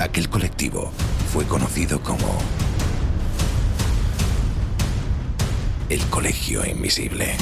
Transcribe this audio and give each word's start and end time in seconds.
Aquel 0.00 0.30
colectivo 0.30 0.90
fue 1.30 1.44
conocido 1.44 2.02
como 2.02 2.26
el 5.90 6.00
Colegio 6.06 6.64
Invisible. 6.64 7.36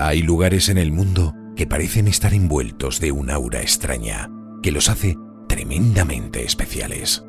Hay 0.00 0.22
lugares 0.22 0.70
en 0.70 0.78
el 0.78 0.92
mundo 0.92 1.34
parecen 1.66 2.08
estar 2.08 2.34
envueltos 2.34 3.00
de 3.00 3.12
un 3.12 3.30
aura 3.30 3.60
extraña 3.60 4.30
que 4.62 4.72
los 4.72 4.88
hace 4.88 5.18
tremendamente 5.48 6.44
especiales, 6.44 7.24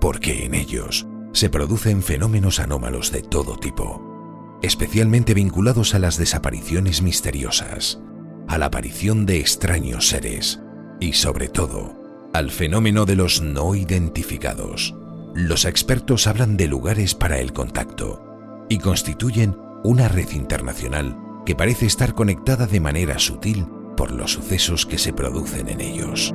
porque 0.00 0.44
en 0.44 0.54
ellos 0.54 1.06
se 1.32 1.50
producen 1.50 2.02
fenómenos 2.02 2.60
anómalos 2.60 3.10
de 3.12 3.22
todo 3.22 3.56
tipo, 3.56 4.58
especialmente 4.62 5.34
vinculados 5.34 5.94
a 5.94 5.98
las 5.98 6.16
desapariciones 6.16 7.02
misteriosas, 7.02 8.00
a 8.46 8.58
la 8.58 8.66
aparición 8.66 9.26
de 9.26 9.38
extraños 9.38 10.08
seres 10.08 10.60
y 11.00 11.12
sobre 11.14 11.48
todo 11.48 11.96
al 12.34 12.50
fenómeno 12.50 13.06
de 13.06 13.16
los 13.16 13.40
no 13.40 13.74
identificados. 13.74 14.94
Los 15.34 15.64
expertos 15.64 16.26
hablan 16.26 16.56
de 16.56 16.68
lugares 16.68 17.14
para 17.14 17.38
el 17.38 17.52
contacto 17.52 18.66
y 18.68 18.78
constituyen 18.78 19.56
una 19.84 20.08
red 20.08 20.30
internacional 20.30 21.16
que 21.48 21.56
parece 21.56 21.86
estar 21.86 22.14
conectada 22.14 22.66
de 22.66 22.78
manera 22.78 23.18
sutil 23.18 23.64
por 23.96 24.12
los 24.12 24.34
sucesos 24.34 24.84
que 24.84 24.98
se 24.98 25.14
producen 25.14 25.70
en 25.70 25.80
ellos. 25.80 26.34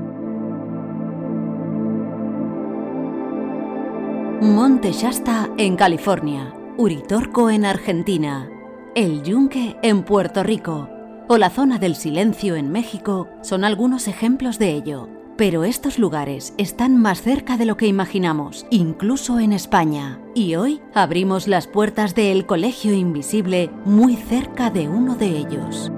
Monte 4.41 4.91
Shasta 4.91 5.51
en 5.59 5.75
California, 5.75 6.51
Uritorco 6.77 7.51
en 7.51 7.63
Argentina, 7.63 8.49
El 8.95 9.21
Yunque 9.21 9.77
en 9.83 10.01
Puerto 10.01 10.41
Rico 10.41 10.89
o 11.29 11.37
la 11.37 11.51
zona 11.51 11.77
del 11.77 11.95
silencio 11.95 12.55
en 12.55 12.71
México 12.71 13.29
son 13.43 13.65
algunos 13.65 14.07
ejemplos 14.07 14.57
de 14.57 14.71
ello. 14.71 15.09
Pero 15.35 15.63
estos 15.63 15.97
lugares 15.97 16.53
están 16.59 16.95
más 16.95 17.23
cerca 17.23 17.57
de 17.57 17.65
lo 17.65 17.75
que 17.75 17.87
imaginamos, 17.87 18.67
incluso 18.69 19.39
en 19.39 19.51
España. 19.51 20.19
Y 20.35 20.53
hoy 20.53 20.79
abrimos 20.93 21.47
las 21.47 21.65
puertas 21.65 22.13
del 22.13 22.45
Colegio 22.45 22.93
Invisible 22.93 23.71
muy 23.83 24.15
cerca 24.15 24.69
de 24.69 24.87
uno 24.87 25.15
de 25.15 25.29
ellos. 25.29 25.91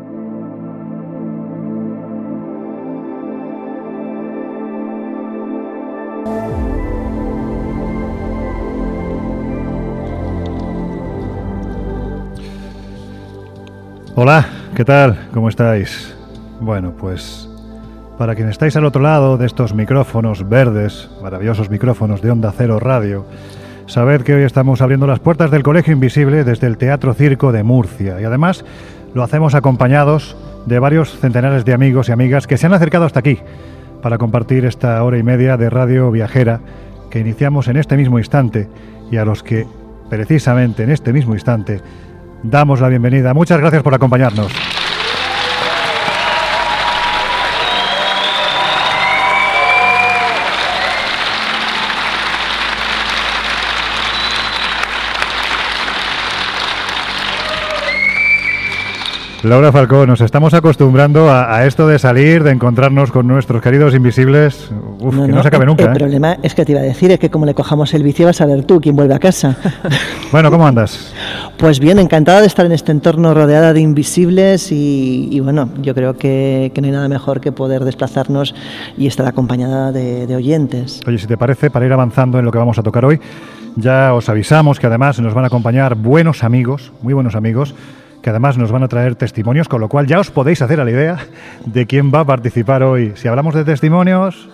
Hola, 14.15 14.47
¿qué 14.73 14.85
tal? 14.85 15.27
¿Cómo 15.33 15.49
estáis? 15.49 16.15
Bueno, 16.61 16.93
pues 16.97 17.49
para 18.17 18.35
quienes 18.35 18.53
estáis 18.53 18.75
al 18.75 18.85
otro 18.85 19.01
lado 19.01 19.37
de 19.37 19.45
estos 19.45 19.73
micrófonos 19.73 20.47
verdes, 20.47 21.09
maravillosos 21.21 21.69
micrófonos 21.69 22.21
de 22.21 22.31
Onda 22.31 22.53
Cero 22.55 22.79
Radio, 22.79 23.25
sabed 23.87 24.21
que 24.21 24.33
hoy 24.33 24.43
estamos 24.43 24.81
abriendo 24.81 25.07
las 25.07 25.19
puertas 25.19 25.51
del 25.51 25.63
Colegio 25.63 25.93
Invisible 25.93 26.43
desde 26.43 26.67
el 26.67 26.77
Teatro 26.77 27.13
Circo 27.13 27.51
de 27.51 27.63
Murcia 27.63 28.19
y 28.21 28.23
además 28.23 28.63
lo 29.13 29.23
hacemos 29.23 29.53
acompañados 29.53 30.37
de 30.65 30.79
varios 30.79 31.19
centenares 31.19 31.65
de 31.65 31.73
amigos 31.73 32.09
y 32.09 32.13
amigas 32.13 32.47
que 32.47 32.57
se 32.57 32.65
han 32.65 32.73
acercado 32.73 33.05
hasta 33.05 33.19
aquí 33.19 33.39
para 34.01 34.17
compartir 34.17 34.65
esta 34.65 35.03
hora 35.03 35.17
y 35.17 35.23
media 35.23 35.57
de 35.57 35.69
radio 35.69 36.09
viajera 36.11 36.61
que 37.09 37.19
iniciamos 37.19 37.67
en 37.67 37.77
este 37.77 37.97
mismo 37.97 38.17
instante 38.17 38.69
y 39.11 39.17
a 39.17 39.25
los 39.25 39.43
que 39.43 39.67
precisamente 40.09 40.83
en 40.83 40.91
este 40.91 41.11
mismo 41.11 41.33
instante 41.33 41.81
damos 42.43 42.79
la 42.79 42.89
bienvenida. 42.89 43.33
Muchas 43.33 43.59
gracias 43.59 43.83
por 43.83 43.93
acompañarnos. 43.93 44.74
Laura 59.45 59.72
Falcón, 59.72 60.09
nos 60.09 60.22
estamos 60.22 60.56
acostumbrando 60.56 61.29
a, 61.29 61.67
esto 61.67 61.88
de 61.88 62.00
salir, 62.00 62.41
de 62.41 62.50
encontrarnos 62.50 63.11
con 63.11 63.28
nuestros 63.28 63.61
queridos 63.61 63.94
invisibles. 63.94 64.72
Uf, 65.00 65.16
que 65.16 65.28
no, 65.28 65.44
se 65.44 65.50
acabe 65.50 65.67
nunca. 65.67 65.83
El 65.83 65.91
¿eh? 65.91 65.94
problema 65.94 66.38
es 66.41 66.56
que 66.56 66.66
te 66.66 66.72
iba 66.72 66.81
a 66.81 66.83
decir 66.83 67.11
es 67.11 67.19
que 67.19 67.29
como 67.29 67.45
le 67.45 67.53
cojamos 67.53 67.94
el 67.94 68.01
vicio 68.01 68.25
vas 68.25 68.41
a 68.41 68.47
ver 68.47 68.63
tú 68.63 68.81
quién 68.81 68.95
vuelve 68.95 69.13
a 69.13 69.19
casa. 69.19 69.55
bueno, 70.31 70.50
¿cómo 70.50 70.66
andas? 70.66 71.13
Pues 71.57 71.79
bien, 71.79 72.00
encantada 72.00 72.41
de 72.41 72.47
estar 72.47 72.66
en 72.66 72.72
este 72.72 72.91
entorno 72.91 73.35
rodeada 73.35 73.72
de 73.72 73.81
invisibles 73.81 74.72
y, 74.72 75.39
bueno, 75.41 75.69
yo 75.79 75.94
creo 75.94 76.17
que, 76.17 76.72
no 76.75 76.85
hay 76.88 76.91
nada 76.91 77.07
mejor 77.07 77.39
que 77.39 77.51
poder 77.51 77.84
desplazarnos 77.85 78.55
y 78.97 79.05
estar 79.05 79.28
acompañada 79.28 79.91
de, 79.91 80.25
de 80.25 80.35
oyentes. 80.35 81.01
Oye, 81.05 81.19
si 81.19 81.28
te 81.28 81.38
parece, 81.38 81.69
para 81.69 81.85
ir 81.85 81.94
avanzando 81.94 82.39
en 82.39 82.45
lo 82.45 82.51
que 82.51 82.57
vamos 82.57 82.79
a 82.79 82.84
tocar 82.84 83.05
hoy, 83.05 83.19
ya 83.75 84.16
os 84.16 84.28
avisamos 84.28 84.79
que 84.79 84.88
además 84.88 85.19
nos 85.19 85.35
van 85.35 85.44
a 85.44 85.47
acompañar 85.47 85.94
buenos 85.94 86.44
amigos, 86.44 86.91
muy 87.03 87.13
buenos 87.13 87.35
amigos 87.35 87.75
que 88.25 88.31
además 88.31 88.57
nos 88.57 88.71
van 88.71 88.81
a 88.81 88.87
traer 88.87 89.13
testimonios, 89.13 89.69
con 89.69 89.79
lo 89.79 89.87
cual 89.87 90.07
ya 90.07 90.19
os 90.19 90.31
podéis 90.31 90.59
hacer 90.63 90.81
a 90.81 90.83
la 90.83 90.89
idea 90.89 91.19
de 91.63 91.85
quién 91.85 92.11
va 92.11 92.21
a 92.21 92.25
participar 92.25 92.81
hoy. 92.81 93.11
Si 93.13 93.27
hablamos 93.27 93.53
de 93.53 93.63
testimonios... 93.63 94.49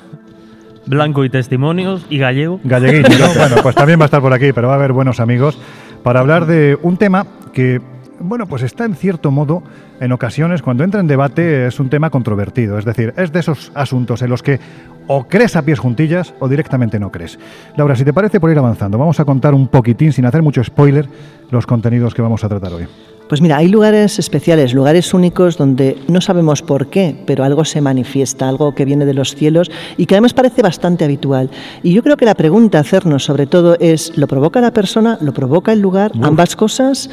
Blanco 0.86 1.24
y 1.24 1.30
testimonios 1.30 2.06
y 2.10 2.18
gallego. 2.18 2.60
Galleguito, 2.66 3.10
bueno, 3.38 3.56
pues 3.64 3.74
también 3.74 3.98
va 3.98 4.04
a 4.04 4.08
estar 4.08 4.20
por 4.20 4.34
aquí, 4.34 4.52
pero 4.52 4.68
va 4.68 4.74
a 4.74 4.76
haber 4.76 4.92
buenos 4.92 5.22
amigos 5.22 5.58
para 6.04 6.20
hablar 6.20 6.48
de 6.48 6.78
un 6.82 6.98
tema 6.98 7.26
que, 7.54 7.80
bueno, 8.20 8.46
pues 8.46 8.62
está 8.64 8.84
en 8.84 8.94
cierto 8.94 9.32
modo, 9.32 9.64
en 10.02 10.12
ocasiones, 10.12 10.62
cuando 10.62 10.84
entra 10.84 11.00
en 11.00 11.08
debate, 11.08 11.68
es 11.68 11.80
un 11.80 11.90
tema 11.90 12.10
controvertido. 12.10 12.78
Es 12.78 12.84
decir, 12.84 13.14
es 13.16 13.32
de 13.32 13.40
esos 13.40 13.72
asuntos 13.74 14.22
en 14.22 14.32
los 14.32 14.44
que 14.44 14.60
o 15.08 15.28
crees 15.28 15.56
a 15.56 15.62
pies 15.62 15.80
juntillas 15.80 16.34
o 16.40 16.50
directamente 16.50 17.00
no 17.00 17.10
crees. 17.10 17.40
Laura, 17.78 17.96
si 17.96 18.04
te 18.04 18.12
parece, 18.12 18.40
por 18.40 18.52
ir 18.52 18.58
avanzando, 18.58 18.98
vamos 18.98 19.20
a 19.22 19.26
contar 19.26 19.54
un 19.54 19.68
poquitín, 19.68 20.12
sin 20.12 20.26
hacer 20.26 20.42
mucho 20.42 20.64
spoiler, 20.64 21.08
los 21.52 21.66
contenidos 21.66 22.14
que 22.14 22.22
vamos 22.22 22.44
a 22.44 22.50
tratar 22.50 22.74
hoy. 22.74 22.88
Pues 23.32 23.40
mira, 23.40 23.56
hay 23.56 23.70
lugares 23.70 24.20
especiales, 24.20 24.74
lugares 24.74 25.14
únicos 25.14 25.58
donde 25.58 25.98
no 26.10 26.20
sabemos 26.20 26.62
por 26.62 26.88
qué, 26.88 27.16
pero 27.26 27.46
algo 27.46 27.64
se 27.64 27.80
manifiesta, 27.80 28.50
algo 28.50 28.76
que 28.76 28.84
viene 28.84 29.06
de 29.06 29.14
los 29.14 29.36
cielos 29.36 29.72
y 29.96 30.06
que 30.06 30.16
además 30.16 30.34
parece 30.34 30.62
bastante 30.62 31.06
habitual. 31.06 31.50
Y 31.82 31.94
yo 31.94 32.04
creo 32.04 32.18
que 32.18 32.26
la 32.26 32.36
pregunta 32.36 32.78
a 32.78 32.82
hacernos 32.82 33.24
sobre 33.24 33.48
todo 33.48 33.78
es, 33.80 34.18
¿lo 34.18 34.28
provoca 34.28 34.60
la 34.60 34.74
persona? 34.74 35.18
¿Lo 35.22 35.34
provoca 35.34 35.72
el 35.72 35.80
lugar? 35.80 36.12
Ambas 36.22 36.58
cosas 36.58 37.10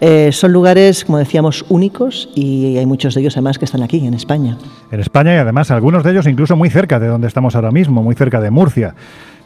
eh, 0.00 0.32
son 0.32 0.52
lugares, 0.52 1.04
como 1.04 1.18
decíamos, 1.18 1.64
únicos 1.68 2.28
y 2.34 2.76
hay 2.76 2.86
muchos 2.86 3.14
de 3.14 3.20
ellos 3.20 3.36
además 3.36 3.56
que 3.56 3.66
están 3.66 3.84
aquí, 3.84 4.04
en 4.04 4.14
España. 4.14 4.58
En 4.90 4.98
España 4.98 5.36
y 5.36 5.38
además 5.38 5.70
algunos 5.70 6.02
de 6.02 6.10
ellos 6.10 6.26
incluso 6.26 6.56
muy 6.56 6.70
cerca 6.70 6.98
de 6.98 7.06
donde 7.06 7.28
estamos 7.28 7.54
ahora 7.54 7.70
mismo, 7.70 8.02
muy 8.02 8.16
cerca 8.16 8.40
de 8.40 8.50
Murcia. 8.50 8.96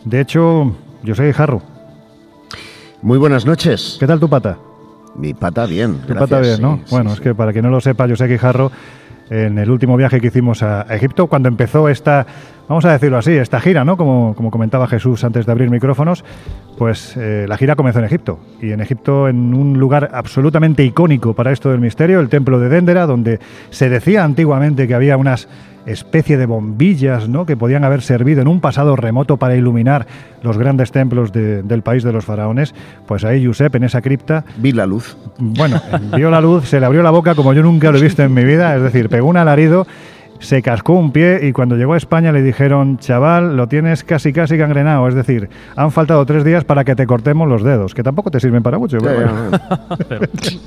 De 0.06 0.22
hecho, 0.22 0.74
yo 1.02 1.14
soy 1.14 1.34
Jarro. 1.34 1.73
Muy 3.04 3.18
buenas 3.18 3.44
noches. 3.44 3.98
¿Qué 4.00 4.06
tal 4.06 4.18
tu 4.18 4.30
pata? 4.30 4.56
Mi 5.14 5.34
pata 5.34 5.66
bien. 5.66 6.00
Mi 6.08 6.14
pata 6.14 6.40
bien, 6.40 6.62
¿no? 6.62 6.80
bueno, 6.90 7.12
es 7.12 7.20
que 7.20 7.34
para 7.34 7.52
quien 7.52 7.66
no 7.66 7.70
lo 7.70 7.82
sepa, 7.82 8.06
yo 8.06 8.16
sé 8.16 8.26
que 8.26 8.38
Jarro, 8.38 8.72
en 9.28 9.58
el 9.58 9.70
último 9.70 9.98
viaje 9.98 10.22
que 10.22 10.28
hicimos 10.28 10.62
a 10.62 10.86
Egipto, 10.88 11.26
cuando 11.26 11.50
empezó 11.50 11.90
esta 11.90 12.26
vamos 12.66 12.86
a 12.86 12.92
decirlo 12.92 13.18
así, 13.18 13.32
esta 13.32 13.60
gira, 13.60 13.84
¿no? 13.84 13.98
Como, 13.98 14.34
como 14.34 14.50
comentaba 14.50 14.86
Jesús 14.86 15.22
antes 15.22 15.44
de 15.44 15.52
abrir 15.52 15.68
micrófonos, 15.68 16.24
pues 16.78 17.14
eh, 17.18 17.44
la 17.46 17.58
gira 17.58 17.76
comenzó 17.76 17.98
en 17.98 18.06
Egipto. 18.06 18.38
Y 18.62 18.72
en 18.72 18.80
Egipto, 18.80 19.28
en 19.28 19.52
un 19.52 19.78
lugar 19.78 20.08
absolutamente 20.14 20.82
icónico 20.82 21.34
para 21.34 21.52
esto 21.52 21.70
del 21.70 21.80
misterio, 21.80 22.20
el 22.20 22.30
templo 22.30 22.58
de 22.58 22.70
Dendera, 22.70 23.06
donde 23.06 23.38
se 23.68 23.90
decía 23.90 24.24
antiguamente 24.24 24.88
que 24.88 24.94
había 24.94 25.18
unas 25.18 25.46
especie 25.86 26.36
de 26.36 26.46
bombillas 26.46 27.28
¿no? 27.28 27.46
que 27.46 27.56
podían 27.56 27.84
haber 27.84 28.02
servido 28.02 28.42
en 28.42 28.48
un 28.48 28.60
pasado 28.60 28.96
remoto 28.96 29.36
para 29.36 29.56
iluminar 29.56 30.06
los 30.42 30.58
grandes 30.58 30.92
templos 30.92 31.32
del 31.32 31.82
país 31.82 32.02
de 32.02 32.12
los 32.12 32.24
faraones, 32.24 32.74
pues 33.06 33.24
ahí 33.24 33.44
Josep 33.44 33.74
en 33.76 33.84
esa 33.84 34.02
cripta... 34.02 34.44
Vi 34.58 34.72
la 34.72 34.86
luz. 34.86 35.16
Bueno, 35.38 35.80
vio 36.16 36.30
la 36.30 36.40
luz, 36.40 36.68
se 36.68 36.80
le 36.80 36.86
abrió 36.86 37.02
la 37.02 37.10
boca 37.10 37.34
como 37.34 37.52
yo 37.52 37.62
nunca 37.62 37.90
lo 37.90 37.98
he 37.98 38.02
visto 38.02 38.22
en 38.22 38.34
mi 38.34 38.44
vida, 38.44 38.76
es 38.76 38.82
decir, 38.82 39.08
pegó 39.08 39.28
un 39.28 39.36
alarido 39.36 39.86
se 40.38 40.62
cascó 40.62 40.94
un 40.94 41.12
pie 41.12 41.40
y 41.42 41.52
cuando 41.52 41.76
llegó 41.76 41.94
a 41.94 41.96
España 41.96 42.32
le 42.32 42.42
dijeron, 42.42 42.98
chaval, 42.98 43.56
lo 43.56 43.68
tienes 43.68 44.04
casi 44.04 44.32
casi 44.32 44.56
gangrenado, 44.56 45.06
es 45.08 45.14
decir, 45.14 45.48
han 45.76 45.90
faltado 45.90 46.24
tres 46.26 46.44
días 46.44 46.64
para 46.64 46.84
que 46.84 46.94
te 46.94 47.06
cortemos 47.06 47.48
los 47.48 47.62
dedos, 47.62 47.94
que 47.94 48.02
tampoco 48.02 48.30
te 48.30 48.40
sirven 48.40 48.62
para 48.62 48.78
mucho. 48.78 48.98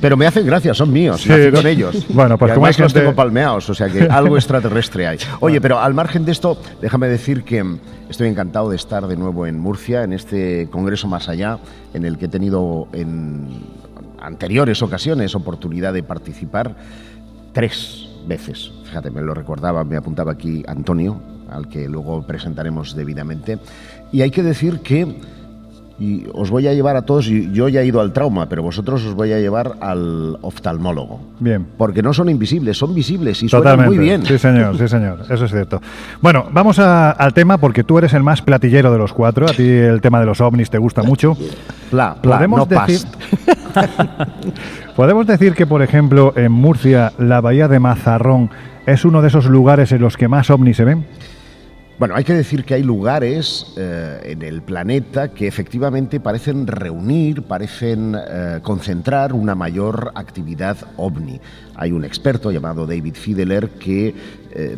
pero, 0.02 0.18
me 0.18 0.28
hacen 0.28 0.46
gracia, 0.46 0.74
son 0.74 0.92
míos, 0.92 1.26
nací 1.28 1.52
con 1.52 1.68
ellos. 1.68 2.06
Bueno, 2.10 2.38
pues 2.38 2.54
como 2.54 2.68
es 2.68 2.78
que 2.78 2.84
los 2.84 2.94
tengo 2.94 3.14
palmeados, 3.14 3.70
o 3.70 3.74
sea 3.74 3.90
que 3.90 4.04
algo 4.10 4.38
extraterrestre 4.38 5.08
hay. 5.08 5.18
Oye, 5.40 5.62
pero 5.62 5.80
al 5.80 5.94
margen 5.94 6.26
de 6.26 6.32
esto, 6.32 6.58
déjame 6.82 7.08
decir 7.08 7.44
que 7.44 7.64
estoy 8.10 8.28
encantado 8.30 8.70
de 8.70 8.76
estar 8.76 9.08
de 9.08 9.18
nuevo 9.18 9.46
en 9.46 9.60
Murcia, 9.60 10.04
en 10.04 10.14
este 10.14 10.68
Congreso 10.72 11.08
Más 11.08 11.30
Allá, 11.30 11.60
en 11.94 12.06
el 12.06 12.18
que 12.18 12.26
he 12.26 12.30
tenido 12.30 12.88
en 12.94 13.48
anteriores 14.20 14.82
ocasiones 14.82 15.36
oportunidad 15.36 15.94
de 15.94 16.04
participar 16.04 16.76
tres 17.54 18.10
veces. 18.28 18.72
Fíjate, 18.98 19.12
me 19.12 19.22
lo 19.22 19.36
recordaba, 19.36 19.84
me 19.84 19.96
apuntaba 19.96 20.32
aquí 20.32 20.64
Antonio, 20.68 21.22
al 21.52 21.68
que 21.68 21.88
luego 21.88 22.26
presentaremos 22.26 22.96
debidamente. 22.96 23.60
Y 24.12 24.22
hay 24.22 24.32
que 24.32 24.42
decir 24.42 24.80
que 24.80 25.18
y 26.00 26.26
os 26.34 26.50
voy 26.50 26.68
a 26.68 26.74
llevar 26.74 26.96
a 26.96 27.04
todos, 27.04 27.26
yo 27.26 27.70
ya 27.70 27.82
he 27.82 27.86
ido 27.86 28.02
al 28.02 28.14
trauma, 28.14 28.50
pero 28.50 28.64
vosotros 28.64 29.04
os 29.04 29.14
voy 29.14 29.34
a 29.34 29.40
llevar 29.40 29.74
al 29.82 30.38
oftalmólogo. 30.42 31.20
Bien. 31.40 31.66
Porque 31.78 32.02
no 32.02 32.12
son 32.12 32.30
invisibles, 32.30 32.78
son 32.78 32.96
visibles 32.96 33.44
y 33.44 33.50
suenan 33.50 33.86
muy 33.86 34.00
bien. 34.00 34.26
Sí, 34.26 34.40
señor, 34.40 34.76
sí, 34.80 34.88
señor, 34.88 35.22
eso 35.30 35.46
es 35.46 35.52
cierto. 35.52 35.80
Bueno, 36.20 36.48
vamos 36.52 36.80
al 36.80 37.34
tema 37.36 37.60
porque 37.60 37.84
tú 37.84 38.00
eres 38.00 38.14
el 38.14 38.24
más 38.24 38.42
platillero 38.42 38.92
de 38.92 38.98
los 38.98 39.14
cuatro, 39.14 39.48
a 39.48 39.54
ti 39.54 39.68
el 39.68 40.02
tema 40.02 40.20
de 40.20 40.26
los 40.26 40.42
ovnis 40.42 40.72
te 40.72 40.80
gusta 40.80 41.04
mucho. 41.04 41.38
¿Podemos 42.24 42.68
decir... 42.68 43.02
Podemos 44.96 45.28
decir 45.28 45.54
que, 45.54 45.68
por 45.68 45.84
ejemplo, 45.84 46.34
en 46.36 46.52
Murcia, 46.52 47.14
la 47.20 47.40
bahía 47.40 47.68
de 47.68 47.80
Mazarrón 47.80 48.50
es 48.88 49.04
uno 49.04 49.22
de 49.22 49.28
esos 49.28 49.46
lugares 49.48 49.92
en 49.92 50.02
los 50.02 50.16
que 50.16 50.30
más 50.30 50.50
ovnis 50.50 50.78
se 50.78 50.86
ven. 50.86 51.06
Bueno, 52.00 52.16
hay 52.16 52.24
que 52.24 52.34
decir 52.34 52.64
que 52.64 52.76
hay 52.76 52.84
lugares 52.84 53.74
eh, 53.76 54.20
en 54.24 54.44
el 54.44 54.62
planeta 54.62 55.30
que 55.30 55.46
efectivamente 55.46 56.22
parecen 56.22 56.68
reunir, 56.68 57.42
parecen 57.42 58.16
eh, 58.16 58.60
concentrar 58.62 59.34
una 59.34 59.56
mayor 59.56 60.12
actividad 60.16 60.78
ovni. 60.96 61.42
Hay 61.76 61.92
un 61.92 62.06
experto 62.06 62.50
llamado 62.50 62.88
David 62.88 63.16
Fiedler 63.16 63.72
que 63.72 64.16
eh, 64.60 64.76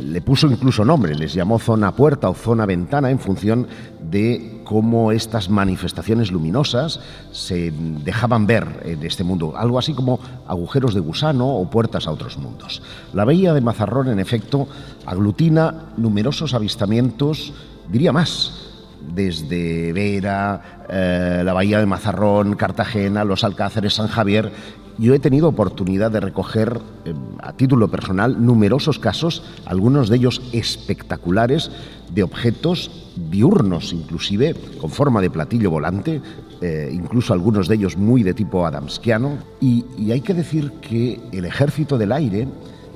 le 0.00 0.20
puso 0.22 0.48
incluso 0.48 0.84
nombre, 0.84 1.14
les 1.14 1.32
llamó 1.34 1.60
zona 1.60 1.94
puerta 1.94 2.28
o 2.28 2.34
zona 2.34 2.66
ventana 2.66 3.12
en 3.12 3.20
función 3.20 3.68
de 4.00 4.60
cómo 4.64 5.12
estas 5.12 5.48
manifestaciones 5.48 6.32
luminosas 6.32 6.98
se 7.30 7.70
dejaban 7.70 8.48
ver 8.48 8.82
en 8.84 9.04
este 9.04 9.22
mundo, 9.22 9.54
algo 9.56 9.78
así 9.78 9.94
como 9.94 10.18
agujeros 10.48 10.94
de 10.94 11.00
gusano 11.00 11.46
o 11.46 11.70
puertas 11.70 12.08
a 12.08 12.10
otros 12.10 12.38
mundos. 12.38 12.82
La 13.12 13.24
bahía 13.24 13.54
de 13.54 13.60
Mazarrón, 13.60 14.08
en 14.08 14.18
efecto, 14.18 14.66
aglutina 15.06 15.92
numerosos 15.96 16.52
avistamientos, 16.52 17.52
diría 17.88 18.12
más, 18.12 18.72
desde 19.14 19.92
Vera, 19.92 20.86
eh, 20.88 21.42
la 21.44 21.52
bahía 21.52 21.78
de 21.78 21.86
Mazarrón, 21.86 22.56
Cartagena, 22.56 23.22
los 23.22 23.44
Alcáceres, 23.44 23.94
San 23.94 24.08
Javier, 24.08 24.50
yo 24.98 25.14
he 25.14 25.18
tenido 25.18 25.48
oportunidad 25.48 26.10
de 26.10 26.20
recoger 26.20 26.80
eh, 27.04 27.14
a 27.40 27.52
título 27.52 27.88
personal 27.88 28.44
numerosos 28.44 28.98
casos, 28.98 29.42
algunos 29.66 30.08
de 30.08 30.16
ellos 30.16 30.42
espectaculares, 30.52 31.70
de 32.12 32.22
objetos 32.22 32.90
diurnos, 33.16 33.92
inclusive 33.92 34.54
con 34.80 34.90
forma 34.90 35.20
de 35.20 35.30
platillo 35.30 35.70
volante, 35.70 36.20
eh, 36.60 36.90
incluso 36.92 37.32
algunos 37.32 37.68
de 37.68 37.76
ellos 37.76 37.96
muy 37.96 38.22
de 38.22 38.34
tipo 38.34 38.66
adamskiano. 38.66 39.38
Y, 39.60 39.84
hay 40.10 40.20
que 40.20 40.34
decir 40.34 40.70
que 40.80 41.20
el 41.32 41.44
ejército 41.44 41.98
del 41.98 42.12
aire 42.12 42.48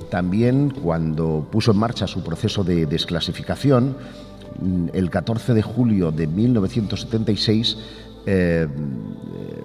también 0.09 0.71
cuando 0.71 1.47
puso 1.51 1.71
en 1.71 1.77
marcha 1.77 2.07
su 2.07 2.23
proceso 2.23 2.63
de 2.63 2.85
desclasificación, 2.85 3.95
mm, 4.61 4.87
el 4.93 5.09
14 5.09 5.53
de 5.53 5.61
julio 5.61 6.11
de 6.11 6.27
1976, 6.27 7.77
eh, 8.25 8.67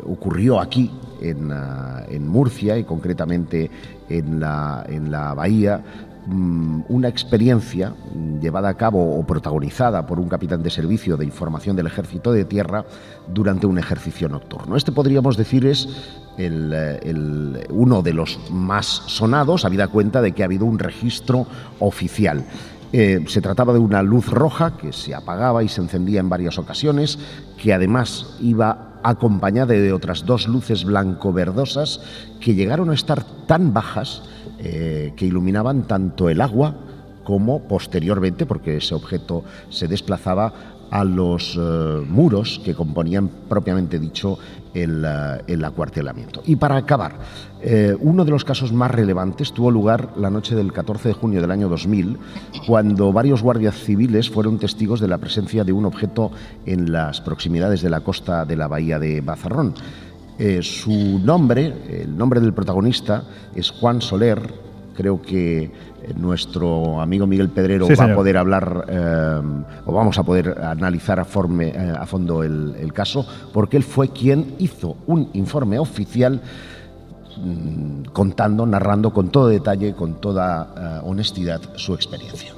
ocurrió 0.06 0.60
aquí 0.60 0.90
Ah, 1.50 2.02
en, 2.08 2.28
Murcia 2.28 2.76
y 2.76 2.84
concretamente 2.84 3.70
en 4.08 4.40
la, 4.40 4.84
en 4.88 5.10
la 5.10 5.32
Bahía 5.34 5.82
mm, 6.26 6.82
una 6.88 7.08
experiencia 7.08 7.94
llevada 8.40 8.68
a 8.68 8.74
cabo 8.74 9.18
o 9.18 9.24
protagonizada 9.24 10.06
por 10.06 10.18
un 10.18 10.28
capitán 10.28 10.62
de 10.62 10.70
servicio 10.70 11.16
de 11.16 11.24
información 11.24 11.76
del 11.76 11.86
Ejército 11.86 12.32
de 12.32 12.44
Tierra 12.44 12.84
durante 13.32 13.66
un 13.66 13.78
ejercicio 13.78 14.28
nocturno. 14.28 14.76
Este 14.76 14.92
podríamos 14.92 15.36
decir 15.36 15.66
es 15.66 15.88
el, 16.36 17.66
uno 17.70 18.02
de 18.02 18.12
los 18.12 18.38
más 18.50 18.86
sonados, 19.06 19.64
habida 19.64 19.88
cuenta 19.88 20.20
de 20.20 20.32
que 20.32 20.42
ha 20.42 20.46
habido 20.46 20.66
un 20.66 20.78
registro 20.78 21.46
oficial. 21.78 22.44
Eh, 22.92 23.24
se 23.28 23.40
trataba 23.40 23.72
de 23.72 23.78
una 23.78 24.02
luz 24.02 24.28
roja 24.28 24.76
que 24.76 24.92
se 24.92 25.14
apagaba 25.14 25.62
y 25.62 25.68
se 25.68 25.80
encendía 25.80 26.20
en 26.20 26.28
varias 26.28 26.58
ocasiones, 26.58 27.18
que 27.60 27.72
además 27.72 28.36
iba 28.40 28.93
acompañada 29.04 29.74
de 29.74 29.92
otras 29.92 30.24
dos 30.24 30.48
luces 30.48 30.84
blanco-verdosas 30.84 32.00
que 32.40 32.54
llegaron 32.54 32.90
a 32.90 32.94
estar 32.94 33.22
tan 33.46 33.72
bajas 33.72 34.22
eh, 34.58 35.12
que 35.14 35.26
iluminaban 35.26 35.82
tanto 35.82 36.30
el 36.30 36.40
agua 36.40 36.74
como 37.22 37.68
posteriormente, 37.68 38.46
porque 38.46 38.78
ese 38.78 38.94
objeto 38.94 39.44
se 39.68 39.88
desplazaba 39.88 40.52
a 40.90 41.04
los 41.04 41.56
eh, 41.56 41.60
muros 42.08 42.60
que 42.64 42.74
componían 42.74 43.28
propiamente 43.48 43.98
dicho 43.98 44.38
el, 44.74 45.04
eh, 45.06 45.42
el 45.46 45.64
acuartelamiento. 45.64 46.42
Y 46.44 46.56
para 46.56 46.76
acabar, 46.76 47.14
eh, 47.62 47.96
uno 48.00 48.24
de 48.24 48.30
los 48.30 48.44
casos 48.44 48.72
más 48.72 48.90
relevantes 48.90 49.52
tuvo 49.52 49.70
lugar 49.70 50.10
la 50.16 50.30
noche 50.30 50.54
del 50.54 50.72
14 50.72 51.08
de 51.08 51.14
junio 51.14 51.40
del 51.40 51.50
año 51.50 51.68
2000, 51.68 52.18
cuando 52.66 53.12
varios 53.12 53.42
guardias 53.42 53.76
civiles 53.76 54.28
fueron 54.28 54.58
testigos 54.58 55.00
de 55.00 55.08
la 55.08 55.18
presencia 55.18 55.64
de 55.64 55.72
un 55.72 55.86
objeto 55.86 56.30
en 56.66 56.92
las 56.92 57.20
proximidades 57.20 57.80
de 57.82 57.90
la 57.90 58.00
costa 58.00 58.44
de 58.44 58.56
la 58.56 58.68
bahía 58.68 58.98
de 58.98 59.20
Bazarrón. 59.20 59.74
su 60.60 61.20
nombre, 61.20 61.72
el 62.02 62.16
nombre 62.18 62.40
del 62.40 62.52
protagonista, 62.52 63.22
es 63.54 63.70
Juan 63.70 64.00
Soler, 64.00 64.40
creo 64.94 65.22
que 65.22 65.70
nuestro 66.16 67.00
amigo 67.00 67.26
Miguel 67.26 67.48
Pedrero 67.48 67.88
va 67.88 68.04
a 68.04 68.14
poder 68.14 68.36
hablar 68.36 68.86
eh, 68.88 69.40
o 69.86 69.92
vamos 69.92 70.18
a 70.18 70.22
poder 70.22 70.58
analizar 70.62 71.20
a, 71.20 71.26
eh, 71.60 71.94
a 71.98 72.06
fondo 72.06 72.42
el, 72.42 72.92
caso, 72.92 73.26
porque 73.52 73.76
él 73.76 73.82
fue 73.82 74.10
quien 74.10 74.54
hizo 74.58 74.96
un 75.06 75.30
informe 75.32 75.78
oficial 75.78 76.40
mm, 77.38 78.04
contando, 78.12 78.66
narrando 78.66 79.12
con 79.12 79.30
todo 79.30 79.48
detalle, 79.48 79.94
con 79.94 80.20
toda 80.20 80.68
eh, 80.76 81.00
honestidad 81.04 81.60
su 81.76 81.94
experiencia. 81.94 82.52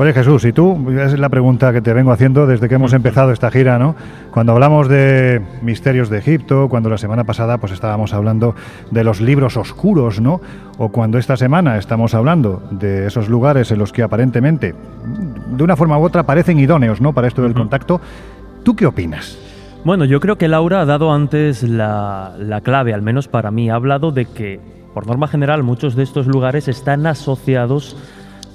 Oye 0.00 0.12
Jesús, 0.12 0.44
y 0.44 0.52
tú, 0.52 0.92
es 0.96 1.18
la 1.18 1.28
pregunta 1.28 1.72
que 1.72 1.80
te 1.80 1.92
vengo 1.92 2.12
haciendo 2.12 2.46
desde 2.46 2.68
que 2.68 2.76
hemos 2.76 2.92
empezado 2.92 3.32
esta 3.32 3.50
gira, 3.50 3.80
¿no? 3.80 3.96
Cuando 4.30 4.52
hablamos 4.52 4.88
de 4.88 5.42
misterios 5.60 6.08
de 6.08 6.18
Egipto, 6.18 6.68
cuando 6.68 6.88
la 6.88 6.98
semana 6.98 7.24
pasada 7.24 7.58
pues 7.58 7.72
estábamos 7.72 8.14
hablando 8.14 8.54
de 8.92 9.02
los 9.02 9.20
libros 9.20 9.56
oscuros, 9.56 10.20
¿no? 10.20 10.40
O 10.78 10.90
cuando 10.90 11.18
esta 11.18 11.36
semana 11.36 11.78
estamos 11.78 12.14
hablando 12.14 12.62
de 12.70 13.08
esos 13.08 13.28
lugares 13.28 13.72
en 13.72 13.80
los 13.80 13.92
que 13.92 14.04
aparentemente, 14.04 14.72
de 15.48 15.64
una 15.64 15.74
forma 15.74 15.98
u 15.98 16.04
otra, 16.04 16.22
parecen 16.22 16.60
idóneos, 16.60 17.00
¿no? 17.00 17.12
Para 17.12 17.26
esto 17.26 17.42
del 17.42 17.54
contacto, 17.54 18.00
¿tú 18.62 18.76
qué 18.76 18.86
opinas? 18.86 19.36
Bueno, 19.84 20.04
yo 20.04 20.20
creo 20.20 20.38
que 20.38 20.46
Laura 20.46 20.80
ha 20.80 20.84
dado 20.84 21.12
antes 21.12 21.64
la, 21.64 22.36
la 22.38 22.60
clave, 22.60 22.94
al 22.94 23.02
menos 23.02 23.26
para 23.26 23.50
mí. 23.50 23.68
Ha 23.68 23.74
hablado 23.74 24.12
de 24.12 24.26
que, 24.26 24.60
por 24.94 25.08
norma 25.08 25.26
general, 25.26 25.64
muchos 25.64 25.96
de 25.96 26.04
estos 26.04 26.28
lugares 26.28 26.68
están 26.68 27.04
asociados 27.04 27.96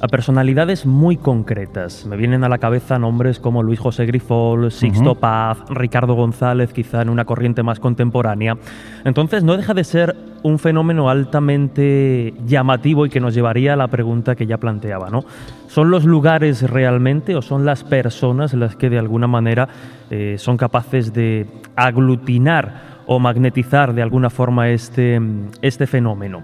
a 0.01 0.07
personalidades 0.07 0.85
muy 0.85 1.17
concretas. 1.17 2.05
Me 2.05 2.17
vienen 2.17 2.43
a 2.43 2.49
la 2.49 2.57
cabeza 2.57 2.99
nombres 2.99 3.39
como 3.39 3.63
Luis 3.63 3.79
José 3.79 4.05
Grifol, 4.05 4.71
Sixto 4.71 5.15
Paz, 5.15 5.59
Ricardo 5.69 6.13
González, 6.13 6.73
quizá 6.73 7.01
en 7.01 7.09
una 7.09 7.25
corriente 7.25 7.63
más 7.63 7.79
contemporánea. 7.79 8.57
Entonces 9.05 9.43
no 9.43 9.55
deja 9.55 9.73
de 9.73 9.83
ser 9.83 10.15
un 10.43 10.59
fenómeno 10.59 11.09
altamente 11.09 12.33
llamativo 12.45 13.05
y 13.05 13.09
que 13.09 13.21
nos 13.21 13.33
llevaría 13.33 13.73
a 13.73 13.75
la 13.77 13.87
pregunta 13.87 14.35
que 14.35 14.45
ya 14.45 14.57
planteaba, 14.57 15.09
¿no? 15.09 15.23
¿Son 15.67 15.89
los 15.89 16.03
lugares 16.03 16.69
realmente 16.69 17.35
o 17.35 17.41
son 17.41 17.65
las 17.65 17.83
personas 17.83 18.53
las 18.53 18.75
que 18.75 18.89
de 18.89 18.99
alguna 18.99 19.27
manera 19.27 19.69
eh, 20.09 20.35
son 20.37 20.57
capaces 20.57 21.13
de 21.13 21.47
aglutinar 21.75 23.01
o 23.05 23.19
magnetizar 23.19 23.93
de 23.93 24.01
alguna 24.01 24.29
forma 24.29 24.69
este, 24.69 25.19
este 25.61 25.87
fenómeno? 25.87 26.43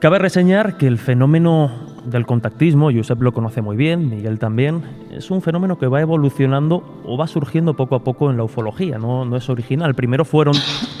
Cabe 0.00 0.18
reseñar 0.18 0.78
que 0.78 0.88
el 0.88 0.98
fenómeno 0.98 1.91
del 2.04 2.26
contactismo, 2.26 2.90
Josep 2.92 3.20
lo 3.22 3.32
conoce 3.32 3.62
muy 3.62 3.76
bien, 3.76 4.08
Miguel 4.10 4.38
también, 4.38 4.82
es 5.10 5.30
un 5.30 5.42
fenómeno 5.42 5.78
que 5.78 5.86
va 5.86 6.00
evolucionando 6.00 6.82
o 7.04 7.16
va 7.16 7.26
surgiendo 7.26 7.74
poco 7.74 7.94
a 7.94 8.04
poco 8.04 8.30
en 8.30 8.36
la 8.36 8.44
ufología, 8.44 8.98
no, 8.98 9.24
no 9.24 9.36
es 9.36 9.48
original. 9.48 9.94
Primero 9.94 10.24
fueron 10.24 10.54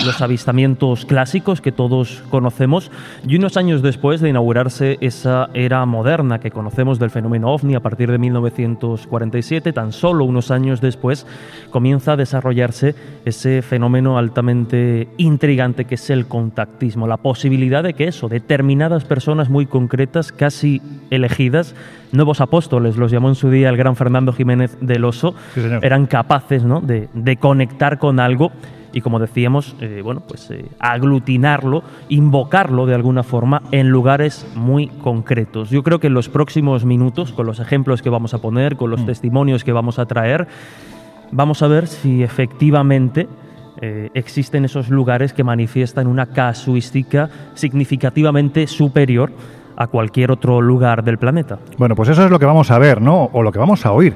los 0.04 0.20
avistamientos 0.20 1.06
clásicos 1.06 1.60
que 1.60 1.72
todos 1.72 2.22
conocemos 2.30 2.90
y 3.26 3.36
unos 3.36 3.56
años 3.56 3.82
después 3.82 4.20
de 4.20 4.28
inaugurarse 4.28 4.98
esa 5.00 5.48
era 5.54 5.84
moderna 5.86 6.40
que 6.40 6.50
conocemos 6.50 6.98
del 6.98 7.10
fenómeno 7.10 7.52
ovni 7.52 7.74
a 7.74 7.80
partir 7.80 8.10
de 8.10 8.18
1947, 8.18 9.72
tan 9.72 9.92
solo 9.92 10.24
unos 10.24 10.50
años 10.50 10.80
después 10.80 11.26
comienza 11.70 12.12
a 12.12 12.16
desarrollarse 12.16 12.94
ese 13.24 13.62
fenómeno 13.62 14.18
altamente 14.18 15.08
intrigante 15.16 15.84
que 15.84 15.94
es 15.94 16.10
el 16.10 16.26
contactismo, 16.26 17.06
la 17.06 17.16
posibilidad 17.16 17.82
de 17.82 17.94
que 17.94 18.08
eso, 18.08 18.28
determinadas 18.28 19.04
personas 19.04 19.48
muy 19.48 19.66
concretas, 19.66 20.32
casi 20.32 20.80
elegidas, 21.10 21.74
nuevos 22.12 22.40
apóstoles, 22.40 22.96
los 22.96 23.10
llamó 23.10 23.28
en 23.28 23.34
su 23.34 23.50
día 23.50 23.68
el 23.68 23.76
gran 23.76 23.96
Fernando 23.96 24.32
Jiménez 24.32 24.76
del 24.80 25.04
Oso, 25.04 25.34
eran 25.82 26.06
capaces 26.06 26.64
¿no? 26.64 26.80
de, 26.80 27.36
conectar 27.36 27.98
con 27.98 28.20
algo 28.20 28.52
y 28.94 29.00
como 29.00 29.18
decíamos, 29.18 29.74
eh, 29.80 30.02
bueno, 30.04 30.22
pues 30.26 30.50
eh, 30.50 30.66
aglutinarlo, 30.78 31.82
invocarlo 32.10 32.84
de 32.84 32.94
alguna 32.94 33.22
forma 33.22 33.62
en 33.70 33.88
lugares 33.88 34.46
muy 34.54 34.88
concretos. 34.88 35.70
Yo 35.70 35.82
creo 35.82 35.98
que 35.98 36.08
en 36.08 36.14
los 36.14 36.28
próximos 36.28 36.84
minutos, 36.84 37.32
con 37.32 37.46
los 37.46 37.58
ejemplos 37.58 38.02
que 38.02 38.10
vamos 38.10 38.34
a 38.34 38.38
poner, 38.42 38.76
con 38.76 38.90
los 38.90 39.00
mm. 39.00 39.06
testimonios 39.06 39.64
que 39.64 39.72
vamos 39.72 39.98
a 39.98 40.04
traer, 40.04 40.46
vamos 41.30 41.62
a 41.62 41.68
ver 41.68 41.86
si 41.86 42.22
efectivamente 42.22 43.28
eh, 43.80 44.10
existen 44.14 44.64
esos 44.64 44.90
lugares 44.90 45.32
que 45.32 45.42
manifiestan 45.42 46.06
una 46.06 46.26
casuística 46.26 47.30
significativamente 47.54 48.66
superior 48.66 49.32
a 49.76 49.86
cualquier 49.86 50.30
otro 50.30 50.60
lugar 50.60 51.02
del 51.04 51.18
planeta. 51.18 51.58
Bueno, 51.78 51.94
pues 51.94 52.08
eso 52.08 52.24
es 52.24 52.30
lo 52.30 52.38
que 52.38 52.46
vamos 52.46 52.70
a 52.70 52.78
ver, 52.78 53.00
¿no? 53.00 53.30
O 53.32 53.42
lo 53.42 53.52
que 53.52 53.58
vamos 53.58 53.84
a 53.86 53.92
oír 53.92 54.14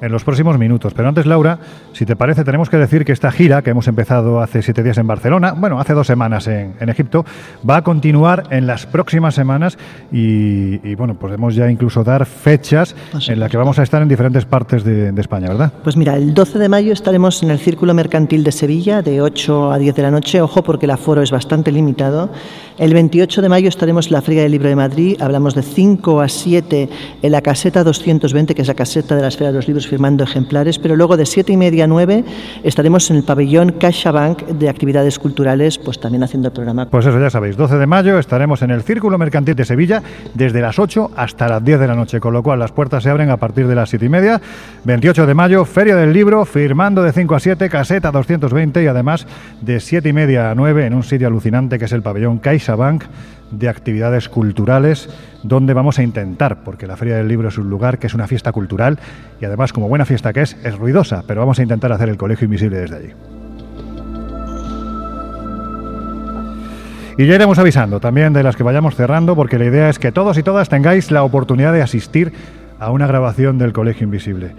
en 0.00 0.12
los 0.12 0.24
próximos 0.24 0.58
minutos. 0.58 0.94
Pero 0.94 1.08
antes, 1.08 1.26
Laura, 1.26 1.58
si 1.92 2.06
te 2.06 2.16
parece, 2.16 2.44
tenemos 2.44 2.70
que 2.70 2.76
decir 2.76 3.04
que 3.04 3.12
esta 3.12 3.30
gira 3.30 3.62
que 3.62 3.70
hemos 3.70 3.88
empezado 3.88 4.40
hace 4.40 4.62
siete 4.62 4.82
días 4.82 4.98
en 4.98 5.06
Barcelona, 5.06 5.52
bueno, 5.52 5.80
hace 5.80 5.94
dos 5.94 6.06
semanas 6.06 6.46
en, 6.46 6.74
Egipto, 6.88 7.24
va 7.68 7.76
a 7.78 7.82
continuar 7.82 8.44
en 8.50 8.66
las 8.66 8.86
próximas 8.86 9.34
semanas 9.34 9.78
y, 10.10 10.94
bueno, 10.94 11.14
podemos 11.14 11.54
ya 11.54 11.70
incluso 11.70 12.04
dar 12.04 12.24
fechas 12.26 12.94
en 13.28 13.40
las 13.40 13.50
que 13.50 13.56
vamos 13.56 13.78
a 13.78 13.82
estar 13.82 14.00
en 14.02 14.08
diferentes 14.08 14.44
partes 14.44 14.84
de, 14.84 15.18
España, 15.18 15.48
¿verdad? 15.48 15.72
Pues 15.82 15.96
mira, 15.96 16.14
el 16.14 16.32
12 16.32 16.60
de 16.60 16.68
mayo 16.68 16.92
estaremos 16.92 17.42
en 17.42 17.50
el 17.50 17.58
Círculo 17.58 17.92
Mercantil 17.92 18.44
de 18.44 18.52
Sevilla 18.52 19.02
de 19.02 19.20
8 19.20 19.72
a 19.72 19.78
10 19.78 19.96
de 19.96 20.02
la 20.02 20.12
noche, 20.12 20.40
ojo 20.40 20.62
porque 20.62 20.86
el 20.86 20.92
aforo 20.92 21.22
es 21.22 21.32
bastante 21.32 21.72
limitado. 21.72 22.30
El 22.78 22.94
28 22.94 23.42
de 23.42 23.48
mayo 23.48 23.68
estaremos 23.68 24.06
en 24.06 24.12
la 24.12 24.22
Feria 24.22 24.42
del 24.42 24.52
Libro 24.52 24.68
de 24.68 24.76
Madrid, 24.76 25.16
hablamos 25.20 25.56
de 25.56 25.62
5 25.62 26.20
a 26.20 26.28
7 26.28 26.88
en 27.20 27.32
la 27.32 27.42
caseta 27.42 27.82
220, 27.82 28.54
que 28.54 28.62
es 28.62 28.68
la 28.68 28.74
caseta 28.74 29.16
de 29.16 29.22
la 29.22 29.28
Esfera 29.28 29.50
de 29.50 29.56
los 29.56 29.66
Libros 29.66 29.87
firmando 29.88 30.24
ejemplares, 30.24 30.78
pero 30.78 30.94
luego 30.94 31.16
de 31.16 31.26
siete 31.26 31.52
y 31.52 31.56
media 31.56 31.84
a 31.84 31.86
9 31.86 32.24
estaremos 32.62 33.10
en 33.10 33.16
el 33.16 33.24
pabellón 33.24 33.72
CaixaBank 33.72 34.42
de 34.42 34.68
actividades 34.68 35.18
culturales, 35.18 35.78
pues 35.78 35.98
también 35.98 36.22
haciendo 36.22 36.48
el 36.48 36.54
programa. 36.54 36.86
Pues 36.86 37.06
eso 37.06 37.18
ya 37.18 37.30
sabéis, 37.30 37.56
12 37.56 37.76
de 37.76 37.86
mayo 37.86 38.18
estaremos 38.18 38.62
en 38.62 38.70
el 38.70 38.82
Círculo 38.82 39.18
Mercantil 39.18 39.54
de 39.54 39.64
Sevilla 39.64 40.02
desde 40.34 40.60
las 40.60 40.78
8 40.78 41.12
hasta 41.16 41.48
las 41.48 41.64
10 41.64 41.80
de 41.80 41.86
la 41.88 41.94
noche, 41.94 42.20
con 42.20 42.32
lo 42.32 42.42
cual 42.42 42.58
las 42.58 42.72
puertas 42.72 43.02
se 43.02 43.10
abren 43.10 43.30
a 43.30 43.36
partir 43.38 43.66
de 43.66 43.74
las 43.74 43.90
siete 43.90 44.06
y 44.06 44.08
media. 44.08 44.40
28 44.84 45.26
de 45.26 45.34
mayo, 45.34 45.64
Feria 45.64 45.96
del 45.96 46.12
Libro, 46.12 46.44
firmando 46.44 47.02
de 47.02 47.12
5 47.12 47.34
a 47.34 47.40
7, 47.40 47.68
caseta 47.68 48.10
220 48.10 48.82
y 48.82 48.86
además 48.86 49.26
de 49.60 49.80
siete 49.80 50.10
y 50.10 50.12
media 50.12 50.50
a 50.50 50.54
9 50.54 50.86
en 50.86 50.94
un 50.94 51.02
sitio 51.02 51.26
alucinante 51.26 51.78
que 51.78 51.86
es 51.86 51.92
el 51.92 52.02
pabellón 52.02 52.38
CaixaBank 52.38 53.04
de 53.50 53.68
actividades 53.68 54.28
culturales 54.28 55.08
donde 55.42 55.74
vamos 55.74 55.98
a 55.98 56.02
intentar, 56.02 56.64
porque 56.64 56.86
la 56.86 56.96
Feria 56.96 57.16
del 57.16 57.28
Libro 57.28 57.48
es 57.48 57.58
un 57.58 57.70
lugar 57.70 57.98
que 57.98 58.06
es 58.06 58.14
una 58.14 58.26
fiesta 58.26 58.52
cultural 58.52 58.98
y 59.40 59.44
además 59.44 59.72
como 59.72 59.88
buena 59.88 60.04
fiesta 60.04 60.32
que 60.32 60.42
es, 60.42 60.56
es 60.64 60.76
ruidosa, 60.76 61.24
pero 61.26 61.40
vamos 61.40 61.58
a 61.58 61.62
intentar 61.62 61.92
hacer 61.92 62.08
el 62.08 62.16
colegio 62.16 62.46
invisible 62.46 62.78
desde 62.78 62.96
allí. 62.96 63.10
Y 67.18 67.26
ya 67.26 67.34
iremos 67.34 67.58
avisando 67.58 67.98
también 67.98 68.32
de 68.32 68.44
las 68.44 68.54
que 68.54 68.62
vayamos 68.62 68.94
cerrando, 68.94 69.34
porque 69.34 69.58
la 69.58 69.64
idea 69.64 69.88
es 69.88 69.98
que 69.98 70.12
todos 70.12 70.38
y 70.38 70.44
todas 70.44 70.68
tengáis 70.68 71.10
la 71.10 71.24
oportunidad 71.24 71.72
de 71.72 71.82
asistir 71.82 72.32
a 72.78 72.92
una 72.92 73.08
grabación 73.08 73.58
del 73.58 73.72
Colegio 73.72 74.04
Invisible. 74.04 74.52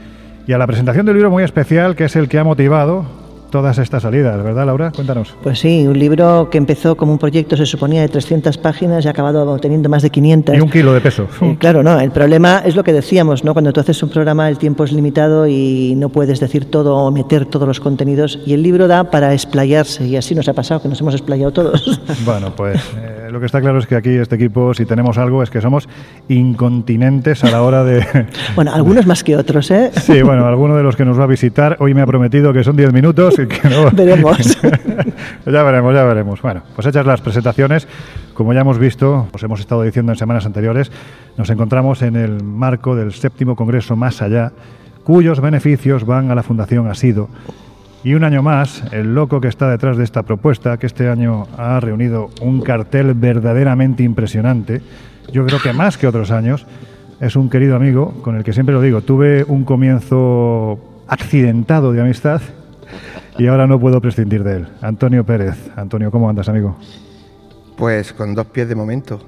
Y 0.46 0.52
a 0.52 0.58
la 0.58 0.68
presentación 0.68 1.06
del 1.06 1.16
libro 1.16 1.32
muy 1.32 1.44
especial, 1.44 1.96
que 1.96 2.04
es 2.04 2.18
el 2.18 2.28
que 2.28 2.38
ha 2.38 2.44
motivado 2.44 3.06
todas 3.50 3.78
estas 3.78 4.04
salidas, 4.04 4.42
¿verdad, 4.44 4.66
Laura? 4.66 4.92
Cuéntanos. 4.96 5.36
Pues 5.44 5.60
sí, 5.60 5.86
un 5.88 5.98
libro 5.98 6.50
que 6.50 6.58
empezó 6.58 6.96
como 6.96 7.12
un 7.12 7.18
proyecto, 7.18 7.58
se 7.58 7.66
suponía, 7.66 8.02
de 8.02 8.10
300 8.10 8.58
páginas 8.58 9.06
y 9.06 9.08
ha 9.08 9.12
acabado 9.12 9.58
teniendo 9.60 9.90
más 9.90 10.04
de 10.04 10.10
500. 10.10 10.56
Y 10.56 10.62
un 10.62 10.70
kilo 10.70 10.94
de 10.94 11.02
peso. 11.02 11.28
claro, 11.58 11.84
no, 11.84 12.00
el 12.00 12.12
problema 12.12 12.62
es 12.66 12.76
lo 12.76 12.84
que 12.84 12.94
decíamos, 12.94 13.44
¿no? 13.44 13.54
Cuando 13.54 13.74
tú 13.74 13.80
haces 13.80 14.02
un 14.04 14.10
programa 14.10 14.50
el 14.50 14.58
tiempo 14.58 14.84
es 14.84 14.92
limitado 14.92 15.48
y 15.48 15.96
no 15.98 16.10
puedes 16.10 16.40
decir 16.40 16.66
todo 16.66 16.96
o 16.96 17.12
meter 17.12 17.46
todos 17.46 17.68
los 17.68 17.80
contenidos 17.80 18.40
y 18.46 18.54
el 18.54 18.64
libro 18.64 18.88
da 18.88 19.10
para 19.10 19.34
explayarse 19.34 20.06
y 20.06 20.16
así 20.16 20.36
nos 20.36 20.48
ha 20.48 20.54
pasado, 20.54 20.82
que 20.82 20.88
nos 20.88 21.02
hemos 21.02 21.14
explayado 21.14 21.52
todos. 21.52 22.02
Bueno, 22.26 22.54
pues 22.56 22.80
eh, 22.98 23.30
lo 23.32 23.40
que 23.40 23.46
está 23.46 23.62
claro 23.62 23.80
es 23.80 23.88
que 23.88 23.96
aquí 23.96 24.10
este 24.10 24.36
equipo, 24.36 24.74
si 24.74 24.86
tenemos 24.86 25.18
algo, 25.18 25.42
es 25.42 25.50
que 25.50 25.62
somos 25.62 25.88
incontinentes 26.28 27.44
a 27.44 27.50
la 27.50 27.62
hora 27.62 27.84
de... 27.84 28.06
Bueno, 28.56 28.74
algunos 28.74 29.06
más 29.06 29.24
que 29.24 29.36
otros, 29.36 29.72
¿eh? 29.72 29.92
Sí, 29.96 30.22
bueno, 30.22 30.46
alguno 30.46 30.76
de 30.76 30.84
los 30.84 30.96
que 30.96 31.06
nos 31.06 31.20
va 31.20 31.24
a 31.24 31.28
visitar 31.28 31.78
hoy 31.80 31.94
me 31.94 32.02
ha 32.02 32.06
prometido 32.06 32.52
que 32.52 32.64
son 32.64 32.76
10 32.76 32.94
minutos 32.94 33.39
veremos. 33.94 34.38
ya 35.46 35.64
veremos, 35.64 35.94
ya 35.94 36.04
veremos. 36.04 36.42
Bueno, 36.42 36.64
pues 36.76 36.88
hechas 36.88 37.06
las 37.06 37.22
presentaciones, 37.22 37.88
como 38.34 38.54
ya 38.54 38.62
hemos 38.62 38.80
visto, 38.80 39.28
os 39.32 39.44
hemos 39.44 39.60
estado 39.60 39.84
diciendo 39.84 40.12
en 40.12 40.18
semanas 40.18 40.46
anteriores, 40.46 40.92
nos 41.38 41.50
encontramos 41.50 42.02
en 42.02 42.16
el 42.16 42.44
marco 42.44 42.96
del 42.96 43.14
séptimo 43.14 43.56
Congreso 43.56 43.96
Más 43.96 44.22
Allá, 44.22 44.52
cuyos 45.04 45.40
beneficios 45.42 46.06
van 46.06 46.32
a 46.32 46.36
la 46.36 46.44
Fundación 46.44 46.88
Asido. 46.88 47.30
Y 48.04 48.14
un 48.14 48.24
año 48.24 48.42
más, 48.42 48.84
el 48.94 49.14
loco 49.14 49.42
que 49.42 49.50
está 49.50 49.70
detrás 49.70 49.98
de 49.98 50.06
esta 50.06 50.24
propuesta, 50.24 50.78
que 50.78 50.88
este 50.88 51.10
año 51.10 51.48
ha 51.58 51.80
reunido 51.82 52.30
un 52.42 52.62
cartel 52.62 53.14
verdaderamente 53.14 54.04
impresionante, 54.04 54.82
yo 55.32 55.46
creo 55.46 55.60
que 55.60 55.74
más 55.74 55.98
que 55.98 56.08
otros 56.08 56.32
años, 56.32 56.66
es 57.20 57.36
un 57.36 57.50
querido 57.50 57.76
amigo 57.76 58.14
con 58.22 58.38
el 58.38 58.44
que 58.44 58.54
siempre 58.54 58.74
lo 58.74 58.82
digo, 58.82 59.02
tuve 59.02 59.44
un 59.44 59.66
comienzo 59.66 60.80
accidentado 61.08 61.92
de 61.92 62.02
amistad 62.02 62.42
y 63.40 63.48
ahora 63.48 63.66
no 63.66 63.80
puedo 63.80 64.02
prescindir 64.02 64.44
de 64.44 64.58
él. 64.58 64.68
Antonio 64.82 65.26
Pérez. 65.26 65.56
Antonio, 65.76 66.12
¿cómo 66.12 66.30
andas, 66.30 66.50
amigo? 66.50 66.76
Pues 67.78 68.12
con 68.12 68.36
dos 68.36 68.46
pies 68.48 68.68
de 68.68 68.76
momento. 68.76 69.20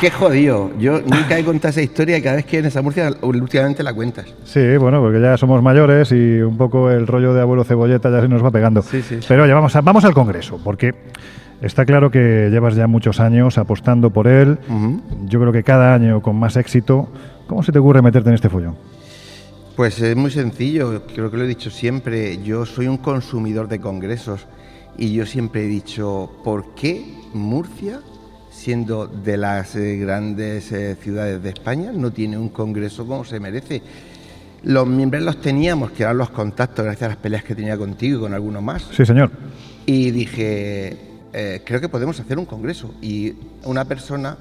Qué, 0.00 0.10
jodido. 0.10 0.70
Yo 0.78 1.00
nunca 1.00 1.36
he 1.36 1.44
contado 1.44 1.70
esa 1.70 1.82
historia 1.82 2.18
y 2.18 2.22
cada 2.22 2.36
vez 2.36 2.44
que 2.44 2.58
en 2.58 2.66
esa 2.66 2.82
Murcia 2.82 3.10
últimamente 3.22 3.82
la 3.82 3.92
cuentas. 3.92 4.26
Sí, 4.44 4.76
bueno, 4.76 5.00
porque 5.00 5.20
ya 5.20 5.36
somos 5.36 5.60
mayores 5.62 6.12
y 6.12 6.40
un 6.40 6.56
poco 6.56 6.90
el 6.90 7.06
rollo 7.06 7.34
de 7.34 7.40
abuelo 7.40 7.64
cebolleta 7.64 8.08
ya 8.10 8.20
se 8.20 8.28
nos 8.28 8.44
va 8.44 8.52
pegando. 8.52 8.82
Sí, 8.82 9.02
sí. 9.02 9.18
Pero 9.26 9.42
oye, 9.42 9.52
vamos, 9.52 9.72
vamos 9.82 10.04
al 10.04 10.14
Congreso, 10.14 10.60
porque 10.62 10.94
Está 11.60 11.84
claro 11.84 12.10
que 12.10 12.48
llevas 12.50 12.76
ya 12.76 12.86
muchos 12.86 13.18
años 13.18 13.58
apostando 13.58 14.10
por 14.10 14.28
él. 14.28 14.58
Yo 15.26 15.40
creo 15.40 15.52
que 15.52 15.64
cada 15.64 15.94
año 15.94 16.22
con 16.22 16.36
más 16.36 16.56
éxito. 16.56 17.08
¿Cómo 17.48 17.62
se 17.62 17.72
te 17.72 17.78
ocurre 17.78 18.02
meterte 18.02 18.28
en 18.28 18.34
este 18.34 18.48
follón? 18.48 18.76
Pues 19.74 20.00
es 20.00 20.16
muy 20.16 20.30
sencillo, 20.30 21.04
creo 21.06 21.30
que 21.30 21.36
lo 21.36 21.44
he 21.44 21.48
dicho 21.48 21.70
siempre. 21.70 22.42
Yo 22.42 22.66
soy 22.66 22.88
un 22.88 22.98
consumidor 22.98 23.68
de 23.68 23.80
congresos 23.80 24.46
y 24.96 25.12
yo 25.12 25.24
siempre 25.24 25.64
he 25.64 25.68
dicho, 25.68 26.30
¿por 26.44 26.74
qué 26.74 27.04
Murcia, 27.32 28.00
siendo 28.50 29.06
de 29.06 29.36
las 29.36 29.76
eh, 29.76 29.96
grandes 29.96 30.72
eh, 30.72 30.96
ciudades 31.00 31.42
de 31.42 31.50
España, 31.50 31.92
no 31.92 32.10
tiene 32.10 32.36
un 32.36 32.48
congreso 32.48 33.06
como 33.06 33.24
se 33.24 33.40
merece? 33.40 33.80
Los 34.64 34.86
miembros 34.88 35.22
los 35.22 35.40
teníamos, 35.40 35.92
que 35.92 36.02
eran 36.02 36.18
los 36.18 36.30
contactos, 36.30 36.84
gracias 36.84 37.04
a 37.04 37.08
las 37.10 37.18
peleas 37.18 37.44
que 37.44 37.54
tenía 37.54 37.78
contigo 37.78 38.18
y 38.18 38.20
con 38.20 38.34
algunos 38.34 38.62
más. 38.62 38.82
Sí, 38.92 39.06
señor. 39.06 39.30
Y 39.86 40.10
dije, 40.10 41.07
eh, 41.32 41.62
creo 41.64 41.80
que 41.80 41.88
podemos 41.88 42.18
hacer 42.20 42.38
un 42.38 42.46
congreso. 42.46 42.94
Y 43.02 43.34
una 43.64 43.84
persona 43.84 44.36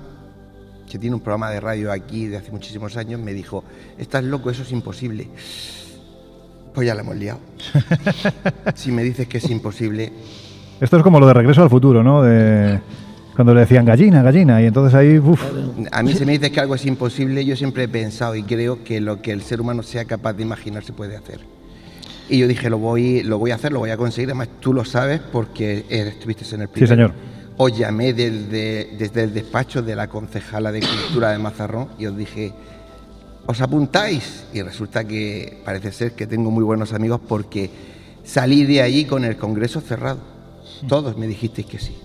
que 0.89 0.97
tiene 0.97 1.15
un 1.15 1.21
programa 1.21 1.51
de 1.51 1.59
radio 1.59 1.91
aquí 1.91 2.27
de 2.27 2.37
hace 2.37 2.51
muchísimos 2.51 2.95
años 2.97 3.19
me 3.19 3.33
dijo, 3.33 3.63
estás 3.97 4.23
loco, 4.23 4.49
eso 4.49 4.63
es 4.63 4.71
imposible. 4.71 5.27
Pues 6.73 6.87
ya 6.87 6.95
la 6.95 7.01
hemos 7.01 7.15
liado. 7.15 7.39
si 8.75 8.91
me 8.91 9.03
dices 9.03 9.27
que 9.27 9.39
es 9.39 9.49
imposible... 9.49 10.11
Esto 10.79 10.97
es 10.97 11.03
como 11.03 11.19
lo 11.19 11.25
de 11.25 11.33
regreso 11.33 11.63
al 11.63 11.69
futuro, 11.69 12.03
¿no? 12.03 12.21
De 12.21 12.79
cuando 13.37 13.53
le 13.53 13.59
decían 13.61 13.85
gallina, 13.85 14.23
gallina, 14.23 14.59
y 14.63 14.65
entonces 14.65 14.95
ahí... 14.95 15.21
A 15.91 16.01
mí 16.01 16.13
se 16.13 16.25
me 16.25 16.31
dice 16.31 16.51
que 16.51 16.59
algo 16.59 16.73
es 16.73 16.83
imposible, 16.87 17.45
yo 17.45 17.55
siempre 17.55 17.83
he 17.83 17.87
pensado 17.87 18.35
y 18.35 18.41
creo 18.41 18.83
que 18.83 18.99
lo 18.99 19.21
que 19.21 19.31
el 19.31 19.43
ser 19.43 19.61
humano 19.61 19.83
sea 19.83 20.05
capaz 20.05 20.33
de 20.33 20.41
imaginar 20.41 20.83
se 20.83 20.91
puede 20.91 21.15
hacer. 21.15 21.41
Y 22.29 22.39
yo 22.39 22.47
dije, 22.47 22.69
lo 22.69 22.77
voy, 22.77 23.23
lo 23.23 23.39
voy 23.39 23.51
a 23.51 23.55
hacer, 23.55 23.71
lo 23.71 23.79
voy 23.79 23.89
a 23.89 23.97
conseguir. 23.97 24.29
Además, 24.29 24.49
tú 24.59 24.73
lo 24.73 24.83
sabes 24.83 25.19
porque 25.19 25.85
estuviste 25.89 26.43
en 26.55 26.61
el 26.61 26.67
primer. 26.67 26.87
Sí, 26.87 26.93
señor. 26.93 27.13
Os 27.57 27.75
llamé 27.77 28.13
desde, 28.13 28.95
desde 28.97 29.23
el 29.23 29.33
despacho 29.33 29.81
de 29.81 29.95
la 29.95 30.07
concejala 30.07 30.71
de 30.71 30.81
Cultura 30.81 31.31
de 31.31 31.39
Mazarrón 31.39 31.89
y 31.97 32.05
os 32.05 32.15
dije, 32.15 32.53
¿os 33.47 33.61
apuntáis? 33.61 34.45
Y 34.53 34.61
resulta 34.61 35.05
que 35.05 35.61
parece 35.65 35.91
ser 35.91 36.11
que 36.11 36.27
tengo 36.27 36.51
muy 36.51 36.63
buenos 36.63 36.93
amigos 36.93 37.19
porque 37.27 37.69
salí 38.23 38.65
de 38.65 38.81
allí 38.81 39.05
con 39.05 39.25
el 39.25 39.37
Congreso 39.37 39.81
cerrado. 39.81 40.19
Todos 40.87 41.17
me 41.17 41.27
dijisteis 41.27 41.67
que 41.67 41.79
sí. 41.79 41.95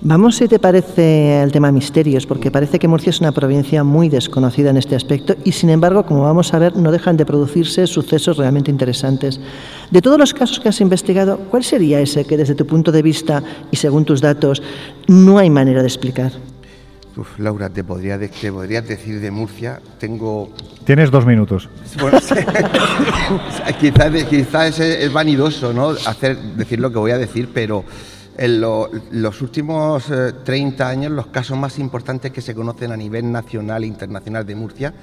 Vamos, 0.00 0.36
si 0.36 0.46
te 0.46 0.60
parece, 0.60 1.40
al 1.42 1.50
tema 1.50 1.72
misterios, 1.72 2.24
porque 2.24 2.52
parece 2.52 2.78
que 2.78 2.86
Murcia 2.86 3.10
es 3.10 3.20
una 3.20 3.32
provincia 3.32 3.82
muy 3.82 4.08
desconocida 4.08 4.70
en 4.70 4.76
este 4.76 4.94
aspecto 4.94 5.34
y, 5.42 5.50
sin 5.50 5.70
embargo, 5.70 6.06
como 6.06 6.22
vamos 6.22 6.54
a 6.54 6.60
ver, 6.60 6.76
no 6.76 6.92
dejan 6.92 7.16
de 7.16 7.26
producirse 7.26 7.84
sucesos 7.88 8.36
realmente 8.36 8.70
interesantes. 8.70 9.40
De 9.90 10.00
todos 10.00 10.16
los 10.16 10.34
casos 10.34 10.60
que 10.60 10.68
has 10.68 10.80
investigado, 10.80 11.38
¿cuál 11.50 11.64
sería 11.64 12.00
ese 12.00 12.24
que, 12.24 12.36
desde 12.36 12.54
tu 12.54 12.64
punto 12.64 12.92
de 12.92 13.02
vista 13.02 13.42
y 13.72 13.76
según 13.76 14.04
tus 14.04 14.20
datos, 14.20 14.62
no 15.08 15.38
hay 15.38 15.50
manera 15.50 15.80
de 15.80 15.88
explicar? 15.88 16.30
Uf, 17.16 17.36
Laura, 17.40 17.68
te 17.68 17.82
podría, 17.82 18.16
te 18.20 18.52
podría 18.52 18.80
decir 18.80 19.20
de 19.20 19.32
Murcia, 19.32 19.80
tengo... 19.98 20.50
Tienes 20.84 21.10
dos 21.10 21.26
minutos. 21.26 21.68
Bueno, 22.00 22.20
quizás, 23.80 24.24
quizás 24.30 24.78
es, 24.78 25.12
vanidoso 25.12 25.72
¿no? 25.72 25.88
Hacer, 25.88 26.36
decir 26.36 26.78
lo 26.78 26.92
que 26.92 26.98
voy 26.98 27.10
a 27.10 27.18
decir, 27.18 27.48
pero 27.52 27.84
en 28.38 28.60
los 28.60 29.42
últimos 29.42 30.04
30 30.44 30.82
eh, 30.84 30.86
años 30.86 31.12
los 31.12 31.26
casos 31.26 31.58
más 31.58 31.78
importantes 31.78 32.30
que 32.32 32.40
se 32.40 32.54
conocen 32.54 32.92
a 32.92 32.96
nivel 32.96 33.30
nacional 33.30 33.84
e 33.84 33.86
internacional 33.86 34.46
de 34.46 34.54
Murcia 34.54 34.94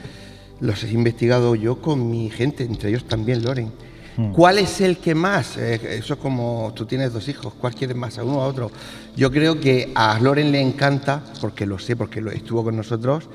los 0.59 0.83
he 0.83 0.89
investigado 0.89 1.55
yo 1.55 1.81
con 1.81 2.09
mi 2.09 2.29
gente, 2.29 2.63
entre 2.63 2.89
ellos 2.89 3.05
también 3.05 3.43
Loren. 3.43 3.71
Hmm. 4.17 4.31
¿Cuál 4.31 4.59
es 4.59 4.79
el 4.79 4.97
que 4.97 5.13
más? 5.13 5.57
Eh, 5.57 5.97
eso 5.97 6.13
es 6.13 6.19
como 6.19 6.71
tú 6.75 6.85
tienes 6.85 7.11
dos 7.11 7.27
hijos, 7.27 7.53
¿cuál 7.59 7.75
quieres 7.75 7.97
más, 7.97 8.17
a 8.17 8.23
uno 8.23 8.37
o 8.37 8.41
a 8.41 8.47
otro? 8.47 8.71
Yo 9.15 9.29
creo 9.31 9.59
que 9.59 9.91
a 9.93 10.17
Loren 10.19 10.51
le 10.51 10.61
encanta, 10.61 11.21
porque 11.41 11.65
lo 11.65 11.77
sé, 11.77 11.95
porque 11.95 12.21
lo 12.21 12.31
estuvo 12.31 12.63
con 12.63 12.77
nosotros, 12.77 13.25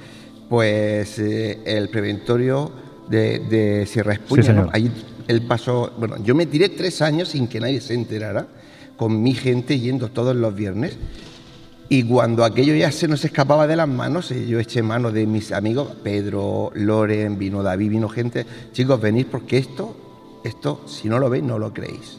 pues 0.49 1.19
eh, 1.19 1.61
el 1.65 1.91
preventorio 1.91 2.73
de, 3.09 3.87
Sierra 3.87 4.15
Espuña. 4.15 4.69
Ahí 4.73 4.91
él 5.29 5.43
pasó, 5.43 5.93
bueno, 5.99 6.17
yo 6.25 6.35
me 6.35 6.47
tiré 6.47 6.71
tres 6.71 7.03
años 7.03 7.29
sin 7.29 7.47
que 7.47 7.61
nadie 7.61 7.81
se 7.81 7.95
enterara 7.95 8.47
con 9.01 9.23
mi 9.23 9.33
gente 9.33 9.79
yendo 9.79 10.11
todos 10.11 10.37
los 10.37 10.55
viernes. 10.55 10.99
Y 11.89 12.03
cuando 12.03 12.45
aquello 12.45 12.75
ya 12.75 12.93
se 12.93 13.09
nos 13.09 13.25
escapaba 13.25 13.67
de 13.67 13.75
las 13.75 13.89
manos, 13.89 14.31
eh, 14.31 14.47
yo 14.47 14.61
eché 14.61 14.83
mano 14.83 15.11
de 15.11 15.27
mis 15.27 15.53
amigos, 15.53 15.97
Pedro, 16.05 16.71
Loren, 16.75 17.39
vino 17.39 17.63
David, 17.63 17.89
vino 17.89 18.11
gente. 18.11 18.45
Chicos, 18.73 19.01
venid 19.01 19.25
porque 19.31 19.57
esto, 19.57 19.97
esto, 20.45 20.83
si 20.87 21.09
no 21.09 21.19
lo 21.19 21.31
veis, 21.31 21.43
no 21.43 21.59
lo 21.59 21.73
creéis. 21.73 22.19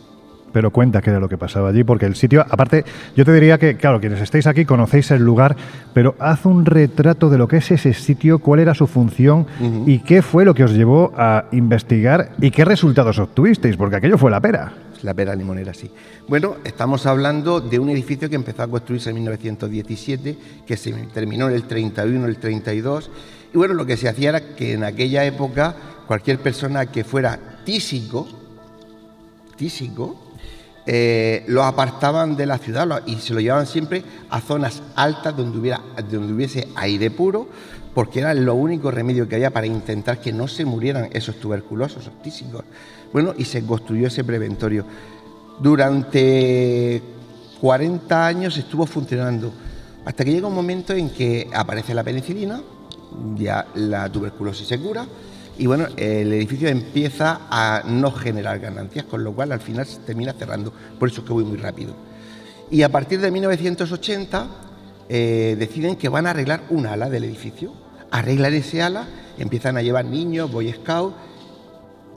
Pero 0.51 0.71
cuenta 0.71 1.03
qué 1.03 1.11
era 1.11 1.19
lo 1.19 1.29
que 1.29 1.37
pasaba 1.37 1.69
allí, 1.69 1.83
porque 1.83 2.07
el 2.07 2.15
sitio, 2.15 2.43
aparte, 2.49 2.83
yo 3.15 3.25
te 3.25 3.31
diría 3.31 3.59
que, 3.59 3.77
claro, 3.77 3.99
quienes 3.99 4.19
estáis 4.19 4.47
aquí 4.47 4.65
conocéis 4.65 5.11
el 5.11 5.23
lugar, 5.23 5.55
pero 5.93 6.15
haz 6.17 6.47
un 6.47 6.65
retrato 6.65 7.29
de 7.29 7.37
lo 7.37 7.47
que 7.47 7.57
es 7.57 7.69
ese 7.69 7.93
sitio, 7.93 8.39
cuál 8.39 8.59
era 8.59 8.73
su 8.73 8.87
función 8.87 9.45
y 9.85 9.99
qué 9.99 10.23
fue 10.23 10.45
lo 10.45 10.55
que 10.55 10.63
os 10.63 10.73
llevó 10.73 11.13
a 11.15 11.45
investigar 11.51 12.31
y 12.41 12.49
qué 12.49 12.65
resultados 12.65 13.19
obtuvisteis, 13.19 13.77
porque 13.77 13.97
aquello 13.97 14.17
fue 14.17 14.31
la 14.31 14.41
pera 14.41 14.73
la 15.03 15.13
pera 15.13 15.35
limonera, 15.35 15.73
sí. 15.73 15.89
Bueno, 16.27 16.57
estamos 16.63 17.05
hablando 17.05 17.61
de 17.61 17.79
un 17.79 17.89
edificio 17.89 18.29
que 18.29 18.35
empezó 18.35 18.63
a 18.63 18.67
construirse 18.67 19.09
en 19.09 19.15
1917, 19.15 20.37
que 20.65 20.77
se 20.77 20.91
terminó 21.13 21.49
en 21.49 21.55
el 21.55 21.63
31, 21.63 22.25
el 22.25 22.37
32. 22.37 23.09
Y 23.53 23.57
bueno, 23.57 23.73
lo 23.73 23.85
que 23.85 23.97
se 23.97 24.07
hacía 24.07 24.29
era 24.29 24.55
que 24.55 24.73
en 24.73 24.83
aquella 24.83 25.25
época 25.25 25.75
cualquier 26.07 26.39
persona 26.39 26.85
que 26.87 27.03
fuera 27.03 27.61
tísico, 27.65 28.27
tísico, 29.57 30.31
eh, 30.85 31.43
lo 31.47 31.63
apartaban 31.63 32.35
de 32.35 32.47
la 32.47 32.57
ciudad 32.57 33.03
y 33.05 33.17
se 33.17 33.33
lo 33.33 33.39
llevaban 33.39 33.67
siempre 33.67 34.03
a 34.29 34.41
zonas 34.41 34.81
altas 34.95 35.37
donde, 35.37 35.59
hubiera, 35.59 35.81
donde 36.09 36.33
hubiese 36.33 36.67
aire 36.75 37.11
puro, 37.11 37.47
porque 37.93 38.19
era 38.19 38.33
lo 38.33 38.55
único 38.55 38.89
remedio 38.89 39.27
que 39.27 39.35
había 39.35 39.51
para 39.51 39.67
intentar 39.67 40.19
que 40.19 40.33
no 40.33 40.47
se 40.47 40.65
murieran 40.65 41.09
esos 41.13 41.35
tuberculosos, 41.39 42.03
esos 42.03 42.21
tísicos. 42.23 42.63
Bueno, 43.13 43.33
y 43.37 43.45
se 43.45 43.65
construyó 43.65 44.07
ese 44.07 44.23
preventorio. 44.23 44.85
Durante 45.59 47.01
40 47.59 48.25
años 48.25 48.57
estuvo 48.57 48.85
funcionando, 48.85 49.51
hasta 50.05 50.25
que 50.25 50.31
llega 50.31 50.47
un 50.47 50.55
momento 50.55 50.93
en 50.93 51.09
que 51.09 51.49
aparece 51.53 51.93
la 51.93 52.03
penicilina, 52.03 52.61
ya 53.35 53.67
la 53.75 54.09
tuberculosis 54.09 54.67
se 54.67 54.79
cura, 54.79 55.05
y 55.57 55.67
bueno, 55.67 55.85
el 55.97 56.33
edificio 56.33 56.69
empieza 56.69 57.41
a 57.49 57.83
no 57.85 58.11
generar 58.11 58.59
ganancias, 58.59 59.05
con 59.05 59.23
lo 59.23 59.33
cual 59.33 59.51
al 59.51 59.59
final 59.59 59.85
se 59.85 59.99
termina 59.99 60.33
cerrando. 60.33 60.73
Por 60.97 61.09
eso 61.09 61.21
es 61.21 61.27
que 61.27 61.33
voy 61.33 61.43
muy 61.43 61.57
rápido. 61.57 61.93
Y 62.71 62.83
a 62.83 62.89
partir 62.89 63.19
de 63.19 63.29
1980 63.29 64.47
eh, 65.09 65.55
deciden 65.59 65.97
que 65.97 66.09
van 66.09 66.25
a 66.25 66.29
arreglar 66.29 66.63
un 66.69 66.87
ala 66.87 67.09
del 67.09 67.25
edificio. 67.25 67.73
Arreglan 68.11 68.53
ese 68.53 68.81
ala, 68.81 69.05
empiezan 69.37 69.77
a 69.77 69.81
llevar 69.81 70.05
niños, 70.05 70.51
boy 70.51 70.71
scouts, 70.71 71.15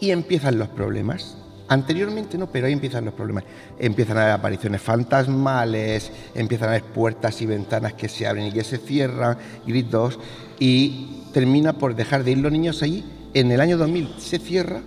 y 0.01 0.11
empiezan 0.11 0.59
los 0.59 0.69
problemas. 0.69 1.37
Anteriormente 1.69 2.37
no, 2.37 2.47
pero 2.47 2.67
ahí 2.67 2.73
empiezan 2.73 3.07
los 3.07 3.15
problemas. 3.15 3.45
Empiezan 3.79 4.19
a 4.19 4.23
haber 4.23 4.35
apariciones 4.35 4.83
fantasmales, 4.83 6.11
empiezan 6.35 6.69
a 6.69 6.73
haber 6.73 6.85
puertas 6.85 7.41
y 7.41 7.47
ventanas 7.47 7.95
que 7.95 8.09
se 8.09 8.27
abren 8.27 8.47
y 8.47 8.53
que 8.53 8.65
se 8.65 8.79
cierran, 8.79 9.39
gritos, 9.67 10.19
y 10.59 11.23
termina 11.33 11.73
por 11.73 11.95
dejar 11.95 12.23
de 12.23 12.33
ir 12.33 12.39
los 12.39 12.53
niños 12.53 12.83
allí. 12.83 13.05
En 13.33 13.51
el 13.51 13.61
año 13.61 13.79
2000 13.79 14.15
se 14.19 14.39
cierra 14.39 14.83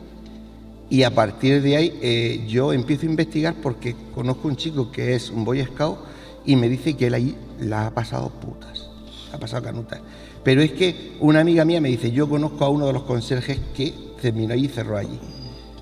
y 0.89 1.03
a 1.03 1.13
partir 1.13 1.61
de 1.61 1.75
ahí 1.75 1.99
eh, 2.01 2.45
yo 2.47 2.71
empiezo 2.71 3.03
a 3.03 3.09
investigar 3.09 3.55
porque 3.55 3.95
conozco 4.13 4.47
un 4.47 4.55
chico 4.55 4.91
que 4.91 5.15
es 5.15 5.29
un 5.29 5.43
Boy 5.43 5.63
Scout 5.65 5.97
y 6.45 6.55
me 6.55 6.69
dice 6.69 6.95
que 6.95 7.07
él 7.07 7.13
ahí 7.13 7.35
la 7.59 7.87
ha 7.87 7.91
pasado 7.91 8.29
putas, 8.29 8.87
ha 9.33 9.37
pasado 9.37 9.63
canutas. 9.63 9.99
Pero 10.43 10.61
es 10.61 10.71
que 10.71 11.17
una 11.19 11.41
amiga 11.41 11.65
mía 11.65 11.81
me 11.81 11.89
dice, 11.89 12.11
yo 12.11 12.29
conozco 12.29 12.63
a 12.63 12.69
uno 12.69 12.87
de 12.87 12.93
los 12.93 13.03
conserjes 13.03 13.59
que 13.75 14.06
terminó 14.17 14.55
y 14.55 14.67
cerró 14.67 14.97
allí. 14.97 15.19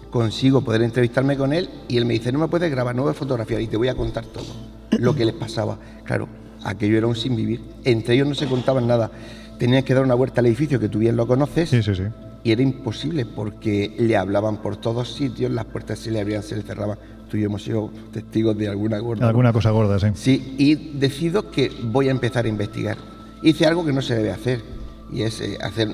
Consigo 0.09 0.61
poder 0.61 0.81
entrevistarme 0.81 1.35
con 1.35 1.51
él 1.51 1.69
y 1.87 1.97
él 1.97 2.05
me 2.05 2.13
dice, 2.13 2.31
no 2.31 2.39
me 2.39 2.47
puedes 2.47 2.71
grabar, 2.71 2.95
no 2.95 3.03
voy 3.03 3.11
a 3.11 3.13
fotografiar 3.13 3.61
y 3.61 3.67
te 3.67 3.77
voy 3.77 3.89
a 3.89 3.95
contar 3.95 4.25
todo 4.25 4.45
lo 4.91 5.15
que 5.15 5.25
les 5.25 5.33
pasaba. 5.33 5.77
Claro, 6.03 6.29
aquello 6.63 6.97
era 6.97 7.07
un 7.07 7.15
sin 7.15 7.35
vivir. 7.35 7.61
Entre 7.83 8.15
ellos 8.15 8.27
no 8.27 8.35
se 8.35 8.47
contaban 8.47 8.87
nada. 8.87 9.11
Tenían 9.59 9.83
que 9.83 9.93
dar 9.93 10.03
una 10.03 10.15
vuelta 10.15 10.41
al 10.41 10.47
edificio 10.47 10.79
que 10.79 10.89
tú 10.89 10.99
bien 10.99 11.15
lo 11.15 11.27
conoces. 11.27 11.69
Sí, 11.69 11.83
sí, 11.83 11.95
sí. 11.95 12.03
Y 12.43 12.51
era 12.51 12.61
imposible 12.61 13.25
porque 13.25 13.95
le 13.97 14.15
hablaban 14.15 14.61
por 14.61 14.77
todos 14.77 15.13
sitios, 15.13 15.51
las 15.51 15.65
puertas 15.65 15.99
se 15.99 16.11
le 16.11 16.21
abrían, 16.21 16.43
se 16.43 16.55
le 16.55 16.61
cerraban. 16.61 16.97
Tú 17.29 17.37
y 17.37 17.41
yo 17.41 17.47
hemos 17.47 17.63
sido 17.63 17.89
testigos 18.13 18.55
de 18.57 18.69
alguna 18.69 18.99
gorda. 18.99 19.27
Alguna 19.27 19.51
cosa 19.51 19.71
gorda, 19.71 19.99
sí. 19.99 20.07
Sí, 20.13 20.55
y 20.57 20.75
decido 20.99 21.49
que 21.49 21.71
voy 21.83 22.07
a 22.07 22.11
empezar 22.11 22.45
a 22.45 22.47
investigar. 22.47 22.97
Hice 23.41 23.65
algo 23.65 23.83
que 23.83 23.91
no 23.91 24.01
se 24.01 24.15
debe 24.15 24.31
hacer 24.31 24.74
y 25.15 25.23
es 25.23 25.39
eh, 25.39 25.57
hacer 25.61 25.89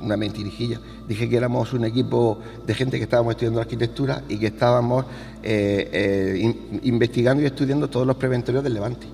una 0.00 0.18
mentirijilla. 0.18 0.78
Dije 1.08 1.28
que 1.28 1.36
éramos 1.36 1.72
un 1.72 1.86
equipo 1.86 2.38
de 2.66 2.74
gente 2.74 2.98
que 2.98 3.04
estábamos 3.04 3.32
estudiando 3.32 3.60
arquitectura 3.60 4.22
y 4.28 4.36
que 4.36 4.48
estábamos 4.48 5.06
eh, 5.42 5.88
eh, 5.92 6.78
investigando 6.82 7.42
y 7.42 7.46
estudiando 7.46 7.88
todos 7.88 8.06
los 8.06 8.16
preventorios 8.16 8.62
del 8.62 8.74
Levante. 8.74 9.06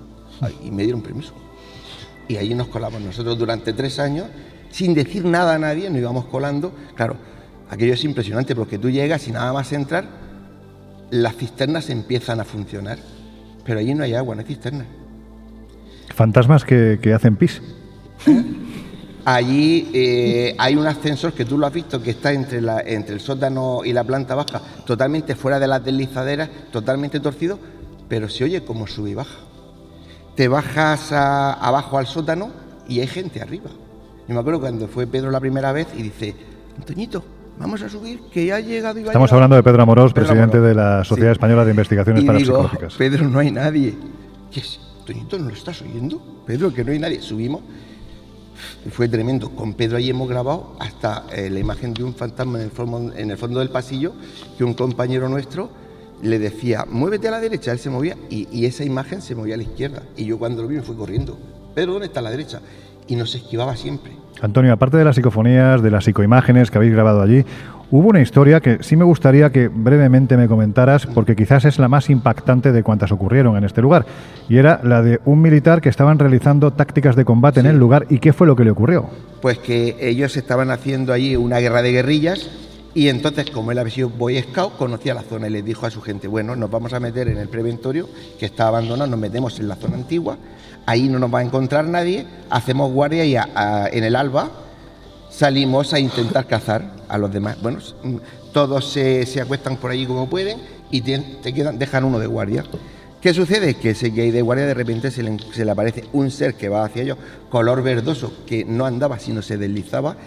Y 0.65 0.71
me 0.71 0.83
dieron 0.83 1.01
permiso. 1.01 1.33
Y 2.27 2.35
ahí 2.35 2.53
nos 2.53 2.67
colamos 2.67 3.01
nosotros 3.01 3.37
durante 3.37 3.71
tres 3.71 3.99
años, 3.99 4.25
sin 4.69 4.93
decir 4.93 5.23
nada 5.23 5.55
a 5.55 5.59
nadie, 5.59 5.89
nos 5.89 5.99
íbamos 5.99 6.25
colando. 6.25 6.73
Claro, 6.95 7.15
aquello 7.69 7.93
es 7.93 8.03
impresionante 8.03 8.55
porque 8.55 8.77
tú 8.77 8.89
llegas 8.89 9.25
y 9.29 9.31
nada 9.31 9.53
más 9.53 9.71
entrar, 9.71 10.05
las 11.09 11.37
cisternas 11.37 11.89
empiezan 11.89 12.41
a 12.41 12.43
funcionar. 12.43 12.97
Pero 13.63 13.79
allí 13.79 13.93
no 13.93 14.03
hay 14.03 14.13
agua, 14.13 14.35
no 14.35 14.41
hay 14.41 14.47
cisternas. 14.47 14.87
Fantasmas 16.13 16.65
que, 16.65 16.99
que 17.01 17.13
hacen 17.13 17.37
pis. 17.37 17.61
Allí 19.25 19.89
eh, 19.93 20.55
hay 20.57 20.75
un 20.75 20.85
ascensor 20.85 21.31
que 21.31 21.45
tú 21.45 21.57
lo 21.57 21.65
has 21.65 21.73
visto 21.73 22.01
que 22.01 22.11
está 22.11 22.33
entre, 22.33 22.59
la, 22.59 22.81
entre 22.81 23.15
el 23.15 23.21
sótano 23.21 23.81
y 23.85 23.93
la 23.93 24.03
planta 24.03 24.35
baja, 24.35 24.61
totalmente 24.85 25.35
fuera 25.35 25.59
de 25.59 25.67
las 25.67 25.83
deslizaderas, 25.83 26.49
totalmente 26.71 27.21
torcido, 27.21 27.57
pero 28.09 28.27
se 28.27 28.43
oye 28.43 28.63
como 28.65 28.85
sube 28.85 29.11
y 29.11 29.13
baja. 29.13 29.37
Te 30.35 30.47
bajas 30.47 31.11
abajo 31.13 31.97
al 31.97 32.07
sótano 32.07 32.51
y 32.87 32.99
hay 32.99 33.07
gente 33.07 33.41
arriba. 33.41 33.69
Yo 34.27 34.33
me 34.33 34.41
acuerdo 34.41 34.59
cuando 34.59 34.87
fue 34.87 35.07
Pedro 35.07 35.31
la 35.31 35.39
primera 35.39 35.71
vez 35.71 35.87
y 35.95 36.01
dice, 36.01 36.35
Antoñito, 36.77 37.23
vamos 37.57 37.81
a 37.81 37.87
subir, 37.87 38.19
que 38.31 38.47
ya 38.47 38.57
ha 38.57 38.59
llegado 38.59 38.99
y 38.99 39.03
Estamos 39.03 39.31
hablando 39.31 39.55
de 39.55 39.63
Pedro 39.63 39.83
Amorós, 39.83 40.11
presidente 40.11 40.59
de 40.59 40.75
la 40.75 41.03
Sociedad 41.05 41.31
Española 41.31 41.63
de 41.63 41.71
Investigaciones 41.71 42.23
y 42.23 42.27
Parapsicológicas. 42.27 42.95
Pedro, 42.95 43.29
no 43.29 43.39
hay 43.39 43.51
nadie. 43.51 43.95
¿Qué 44.51 44.59
es? 44.59 44.79
Antoñito, 44.99 45.37
¿no 45.37 45.49
lo 45.49 45.53
estás 45.53 45.81
oyendo? 45.81 46.21
Pedro, 46.45 46.73
que 46.73 46.83
no 46.83 46.91
hay 46.91 46.99
nadie. 46.99 47.21
Subimos 47.21 47.61
fue 48.91 49.07
tremendo. 49.07 49.49
Con 49.49 49.73
Pedro 49.73 49.97
ahí 49.97 50.09
hemos 50.09 50.29
grabado 50.29 50.75
hasta 50.79 51.25
eh, 51.33 51.49
la 51.49 51.59
imagen 51.59 51.93
de 51.93 52.03
un 52.03 52.13
fantasma 52.13 52.59
en 52.59 52.65
el, 53.31 53.37
fondo, 53.37 53.59
del 53.59 53.69
pasillo 53.69 54.13
que 54.57 54.63
un 54.63 54.73
compañero 54.73 55.29
nuestro 55.29 55.69
le 56.21 56.39
decía, 56.39 56.85
muévete 56.89 57.27
a 57.27 57.31
la 57.31 57.39
derecha, 57.39 57.71
él 57.71 57.79
se 57.79 57.89
movía 57.89 58.15
y, 58.29 58.65
esa 58.65 58.83
imagen 58.83 59.21
se 59.21 59.35
movía 59.35 59.55
a 59.55 59.57
la 59.57 59.63
izquierda. 59.63 60.03
Y 60.15 60.25
yo 60.25 60.37
cuando 60.37 60.61
lo 60.61 60.67
vi 60.67 60.77
me 60.77 60.81
fui 60.81 60.95
corriendo. 60.95 61.37
Pedro, 61.75 61.93
¿dónde 61.93 62.07
está 62.07 62.21
la 62.21 62.31
derecha? 62.31 62.61
Y 63.07 63.15
nos 63.15 63.35
esquivaba 63.35 63.75
siempre. 63.75 64.13
Antonio, 64.41 64.71
aparte 64.71 64.97
de 64.97 65.05
las 65.05 65.15
psicofonías, 65.15 65.81
de 65.81 65.91
las 65.91 66.05
psicoimágenes 66.05 66.71
que 66.71 66.77
habéis 66.77 66.93
grabado 66.93 67.21
allí, 67.21 67.45
Hubo 67.95 68.09
una 68.09 68.21
historia 68.21 68.59
que 68.59 68.79
sí 68.81 68.95
me 68.95 69.05
gustaría 69.05 69.51
que 69.51 69.67
brevemente 69.67 70.35
me 70.35 70.47
comentaras, 70.47 71.05
porque 71.05 71.35
quizás 71.35 71.63
es 71.65 71.77
la 71.77 71.87
más 71.87 72.09
impactante 72.09 72.71
de 72.71 72.81
cuantas 72.81 73.11
ocurrieron 73.11 73.55
en 73.55 73.65
este 73.65 73.83
lugar, 73.83 74.07
y 74.49 74.57
era 74.57 74.81
la 74.83 75.03
de 75.03 75.19
un 75.25 75.43
militar 75.43 75.79
que 75.79 75.89
estaban 75.89 76.17
realizando 76.17 76.73
tácticas 76.73 77.15
de 77.15 77.23
combate 77.23 77.59
en 77.59 77.67
el 77.67 77.77
lugar, 77.77 78.07
y 78.09 78.17
qué 78.17 78.33
fue 78.33 78.47
lo 78.47 78.55
que 78.55 78.63
le 78.63 78.71
ocurrió. 78.71 79.11
Pues 79.43 79.59
que 79.59 79.95
ellos 79.99 80.35
estaban 80.37 80.71
haciendo 80.71 81.13
allí 81.13 81.35
una 81.35 81.59
guerra 81.59 81.83
de 81.83 81.91
guerrillas, 81.91 82.49
y 82.95 83.09
entonces, 83.09 83.51
como 83.51 83.71
él 83.71 83.77
había 83.77 83.93
sido 83.93 84.09
Boy 84.09 84.41
Scout, 84.41 84.75
conocía 84.75 85.13
la 85.13 85.21
zona 85.21 85.45
y 85.47 85.51
le 85.51 85.61
dijo 85.61 85.85
a 85.85 85.91
su 85.91 86.01
gente, 86.01 86.27
bueno, 86.27 86.55
nos 86.55 86.71
vamos 86.71 86.93
a 86.93 86.99
meter 86.99 87.27
en 87.27 87.37
el 87.37 87.47
preventorio, 87.47 88.09
que 88.39 88.47
está 88.47 88.69
abandonado, 88.69 89.11
nos 89.11 89.19
metemos 89.19 89.59
en 89.59 89.67
la 89.67 89.75
zona 89.75 89.97
antigua, 89.97 90.39
ahí 90.87 91.09
no 91.09 91.19
nos 91.19 91.31
va 91.31 91.41
a 91.41 91.43
encontrar 91.43 91.85
nadie, 91.85 92.25
hacemos 92.49 92.91
guardia 92.91 93.23
y 93.23 93.35
en 93.35 94.03
el 94.03 94.15
alba 94.15 94.49
salimos 95.33 95.93
a 95.93 95.99
intentar 95.99 96.47
cazar 96.47 96.91
a 97.09 97.17
los 97.17 97.33
demás. 97.33 97.57
Bueno, 97.61 97.79
todos 98.53 98.91
se, 98.91 99.41
acuestan 99.41 99.77
por 99.77 99.91
allí 99.91 100.05
como 100.05 100.29
pueden 100.29 100.59
y 100.91 101.01
te, 101.01 101.53
quedan, 101.53 101.79
dejan 101.79 102.03
uno 102.03 102.19
de 102.19 102.27
guardia. 102.27 102.63
¿Qué 103.19 103.33
sucede? 103.33 103.75
Que 103.75 103.91
ese 103.91 104.09
gay 104.09 104.31
de 104.31 104.41
guardia 104.41 104.65
de 104.65 104.73
repente 104.73 105.09
se 105.09 105.23
le, 105.23 105.37
se 105.53 105.65
le, 105.65 105.71
aparece 105.71 106.03
un 106.13 106.29
ser 106.29 106.55
que 106.55 106.69
va 106.69 106.85
hacia 106.85 107.01
ellos, 107.01 107.17
color 107.49 107.81
verdoso, 107.81 108.33
que 108.45 108.63
no 108.65 108.85
andaba 108.85 109.17
sino 109.17 109.41
se 109.41 109.57
deslizaba, 109.57 110.17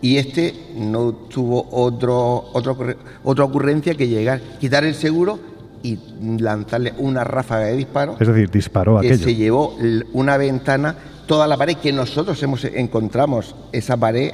y 0.00 0.16
este 0.16 0.54
no 0.74 1.12
tuvo 1.12 1.68
otro, 1.70 2.50
otro, 2.52 2.76
otra 3.24 3.44
ocurrencia 3.44 3.94
que 3.94 4.08
llegar, 4.08 4.40
quitar 4.58 4.84
el 4.84 4.94
seguro 4.94 5.38
y 5.82 5.98
lanzarle 6.38 6.92
una 6.98 7.24
ráfaga 7.24 7.66
de 7.66 7.76
disparo. 7.76 8.16
Es 8.18 8.26
decir, 8.26 8.50
disparó 8.50 9.00
que 9.00 9.08
aquello. 9.08 9.24
se 9.24 9.34
llevó 9.34 9.76
una 10.12 10.36
ventana, 10.36 10.96
toda 11.26 11.46
la 11.46 11.56
pared, 11.56 11.76
que 11.76 11.92
nosotros 11.92 12.42
hemos 12.42 12.64
encontramos 12.64 13.54
esa 13.72 13.96
pared 13.96 14.32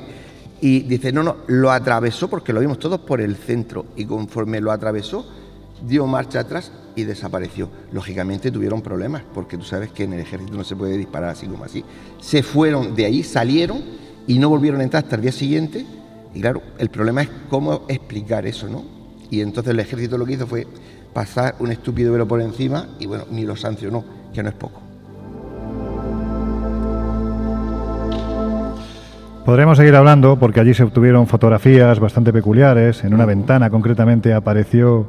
y 0.63 0.83
dice, 0.83 1.11
no, 1.13 1.25
no, 1.25 1.39
lo 1.49 1.73
atravesó 1.73 2.31
porque 2.31 2.53
lo 2.53 2.61
vimos 2.61 2.79
todos 2.79 3.01
por 3.01 3.21
el 3.21 3.35
centro 3.35 3.87
y 3.97 4.05
conforme 4.05 4.61
lo 4.61 4.71
atravesó, 4.71 5.27
dio 5.85 6.07
marcha 6.07 6.39
atrás 6.39 6.71
y 6.95 7.03
desapareció. 7.03 7.69
Lógicamente 7.93 8.53
tuvieron 8.53 8.81
problemas 8.81 9.25
porque 9.35 9.59
tú 9.59 9.65
sabes 9.65 9.91
que 9.91 10.05
en 10.05 10.13
el 10.13 10.21
ejército 10.21 10.55
no 10.55 10.63
se 10.63 10.77
puede 10.77 10.97
disparar 10.97 11.31
así 11.31 11.49
como 11.49 11.65
así. 11.65 11.85
Se 12.21 12.45
fueron 12.45 12.95
de 12.95 13.07
ahí, 13.07 13.25
salieron 13.25 13.83
y 14.29 14.39
no 14.39 14.49
volvieron 14.49 14.81
a 14.81 14.85
entrar 14.85 15.03
hasta 15.03 15.17
el 15.17 15.23
día 15.23 15.33
siguiente. 15.33 15.85
Y 16.33 16.41
claro, 16.41 16.63
el 16.79 16.91
problema 16.91 17.23
es 17.23 17.29
cómo 17.51 17.83
explicar 17.89 18.47
eso, 18.47 18.69
¿no? 18.69 18.85
Y 19.31 19.41
entonces 19.41 19.73
el 19.73 19.81
ejército 19.81 20.17
lo 20.17 20.25
que 20.25 20.35
hizo 20.35 20.47
fue 20.47 20.69
pasar 21.13 21.57
un 21.59 21.73
estúpido 21.73 22.13
velo 22.13 22.29
por 22.29 22.41
encima 22.41 22.89
y 23.01 23.07
bueno, 23.07 23.25
ni 23.33 23.45
lo 23.45 23.57
sancionó, 23.57 24.05
que 24.33 24.45
no 24.45 24.51
es 24.51 24.55
poco. 24.55 24.82
Podremos 29.53 29.77
seguir 29.77 29.95
hablando 29.97 30.39
porque 30.39 30.61
allí 30.61 30.73
se 30.73 30.83
obtuvieron 30.83 31.27
fotografías 31.27 32.01
bastante 32.01 32.33
peculiares. 32.33 33.05
En 33.05 33.13
una 33.13 33.27
ventana, 33.27 33.69
concretamente, 33.69 34.33
apareció. 34.33 35.07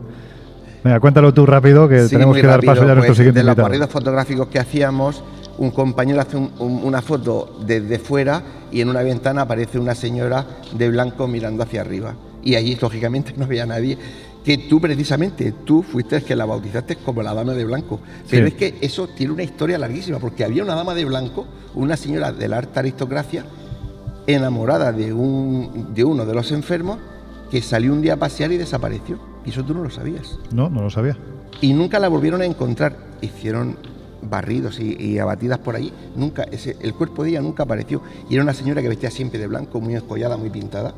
Venga, 0.83 0.99
cuéntalo 0.99 1.33
tú 1.33 1.45
rápido, 1.45 1.87
que 1.87 2.09
tenemos 2.09 2.35
que 2.35 2.45
dar 2.45 2.61
paso 2.61 2.85
ya 2.85 2.91
a 2.91 2.95
nuestro 2.95 3.11
pues, 3.11 3.17
siguiente 3.19 3.39
De 3.39 3.45
los 3.45 3.55
barridos 3.55 3.89
fotográficos 3.89 4.47
que 4.49 4.59
hacíamos, 4.59 5.23
un 5.59 5.71
compañero 5.71 6.19
hace 6.19 6.35
una 6.35 7.01
foto 7.01 7.57
desde 7.65 7.99
fuera 7.99 8.43
y 8.69 8.81
en 8.81 8.89
una 8.89 9.01
ventana 9.01 9.43
aparece 9.43 9.79
una 9.79 9.95
señora 9.95 10.45
de 10.73 10.89
blanco 10.89 11.25
mirando 11.25 11.63
hacia 11.63 11.79
arriba. 11.79 12.13
Y 12.43 12.55
allí, 12.55 12.77
lógicamente, 12.81 13.33
no 13.37 13.45
había 13.45 13.65
nadie. 13.65 13.97
Que 14.43 14.57
tú, 14.57 14.81
precisamente, 14.81 15.53
tú 15.63 15.83
fuiste 15.83 16.17
el 16.17 16.23
que 16.25 16.35
la 16.35 16.43
bautizaste 16.43 16.97
como 16.97 17.23
la 17.23 17.33
dama 17.33 17.53
de 17.53 17.63
blanco. 17.63 18.01
Pero 18.29 18.47
es 18.47 18.55
que 18.55 18.75
eso 18.81 19.07
tiene 19.07 19.31
una 19.31 19.43
historia 19.43 19.77
larguísima, 19.77 20.19
porque 20.19 20.43
había 20.43 20.63
una 20.63 20.75
dama 20.75 20.93
de 20.93 21.05
blanco, 21.05 21.47
una 21.75 21.95
señora 21.95 22.33
de 22.33 22.49
la 22.49 22.57
alta 22.57 22.81
aristocracia, 22.81 23.45
enamorada 24.27 24.91
de, 24.91 25.13
un, 25.13 25.93
de 25.93 26.03
uno 26.03 26.25
de 26.25 26.33
los 26.33 26.51
enfermos 26.51 26.99
que 27.51 27.61
salió 27.61 27.93
un 27.93 28.01
día 28.01 28.13
a 28.13 28.17
pasear 28.17 28.51
y 28.51 28.57
desapareció. 28.57 29.19
Y 29.45 29.49
eso 29.49 29.63
tú 29.63 29.73
no 29.73 29.83
lo 29.83 29.89
sabías. 29.89 30.39
No, 30.51 30.69
no 30.69 30.81
lo 30.81 30.89
sabía. 30.89 31.17
Y 31.61 31.73
nunca 31.73 31.99
la 31.99 32.07
volvieron 32.07 32.41
a 32.41 32.45
encontrar. 32.45 32.95
Hicieron 33.21 33.77
barridos 34.21 34.79
y, 34.79 35.19
abatidas 35.19 35.59
por 35.59 35.75
allí. 35.75 35.93
Nunca, 36.15 36.43
ese, 36.43 36.77
el 36.81 36.93
cuerpo 36.93 37.23
de 37.23 37.31
ella 37.31 37.41
nunca 37.41 37.63
apareció. 37.63 38.01
Y 38.29 38.35
era 38.35 38.43
una 38.43 38.53
señora 38.53 38.81
que 38.81 38.89
vestía 38.89 39.11
siempre 39.11 39.39
de 39.39 39.47
blanco, 39.47 39.79
muy 39.81 39.95
escollada, 39.95 40.37
muy 40.37 40.49
pintada. 40.49 40.93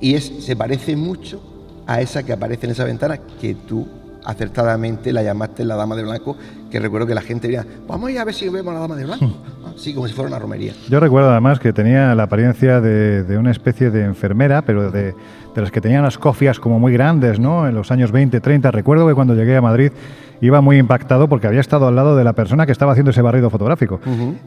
Y 0.00 0.14
es, 0.14 0.24
se 0.40 0.56
parece 0.56 0.96
mucho 0.96 1.40
a 1.86 2.00
esa 2.00 2.22
que 2.24 2.32
aparece 2.32 2.66
en 2.66 2.72
esa 2.72 2.84
ventana 2.84 3.18
que 3.40 3.54
tú 3.54 3.86
acertadamente 4.24 5.12
la 5.12 5.22
llamaste 5.22 5.64
la 5.64 5.76
dama 5.76 5.96
de 5.96 6.02
blanco, 6.02 6.36
que 6.70 6.80
recuerdo 6.80 7.06
que 7.06 7.14
la 7.14 7.22
gente 7.22 7.48
diría, 7.48 7.66
vamos 7.86 8.08
a 8.08 8.12
ir 8.12 8.18
a 8.18 8.24
ver 8.24 8.34
si 8.34 8.48
vemos 8.48 8.70
a 8.72 8.74
la 8.74 8.80
dama 8.80 8.96
de 8.96 9.04
blanco. 9.04 9.32
Sí, 9.76 9.94
como 9.94 10.06
si 10.06 10.14
fuera 10.14 10.28
una 10.28 10.38
romería. 10.38 10.74
Yo 10.88 11.00
recuerdo 11.00 11.30
además 11.30 11.58
que 11.58 11.72
tenía 11.72 12.14
la 12.14 12.24
apariencia 12.24 12.80
de, 12.80 13.36
una 13.38 13.50
especie 13.50 13.90
de 13.90 14.04
enfermera, 14.04 14.62
pero 14.62 14.90
de, 14.90 15.14
las 15.54 15.70
que 15.70 15.80
tenían 15.80 16.02
las 16.02 16.18
cofias 16.18 16.60
como 16.60 16.78
muy 16.78 16.92
grandes, 16.92 17.38
¿no? 17.38 17.66
En 17.66 17.74
los 17.74 17.90
años 17.90 18.12
20, 18.12 18.40
30. 18.40 18.70
Recuerdo 18.70 19.06
que 19.08 19.14
cuando 19.14 19.34
llegué 19.34 19.56
a 19.56 19.62
Madrid 19.62 19.92
iba 20.40 20.60
muy 20.60 20.78
impactado 20.78 21.28
porque 21.28 21.46
había 21.46 21.60
estado 21.60 21.86
al 21.86 21.94
lado 21.94 22.16
de 22.16 22.24
la 22.24 22.32
persona 22.32 22.66
que 22.66 22.72
estaba 22.72 22.92
haciendo 22.92 23.12
ese 23.12 23.22
barrido 23.22 23.48
fotográfico. 23.48 24.00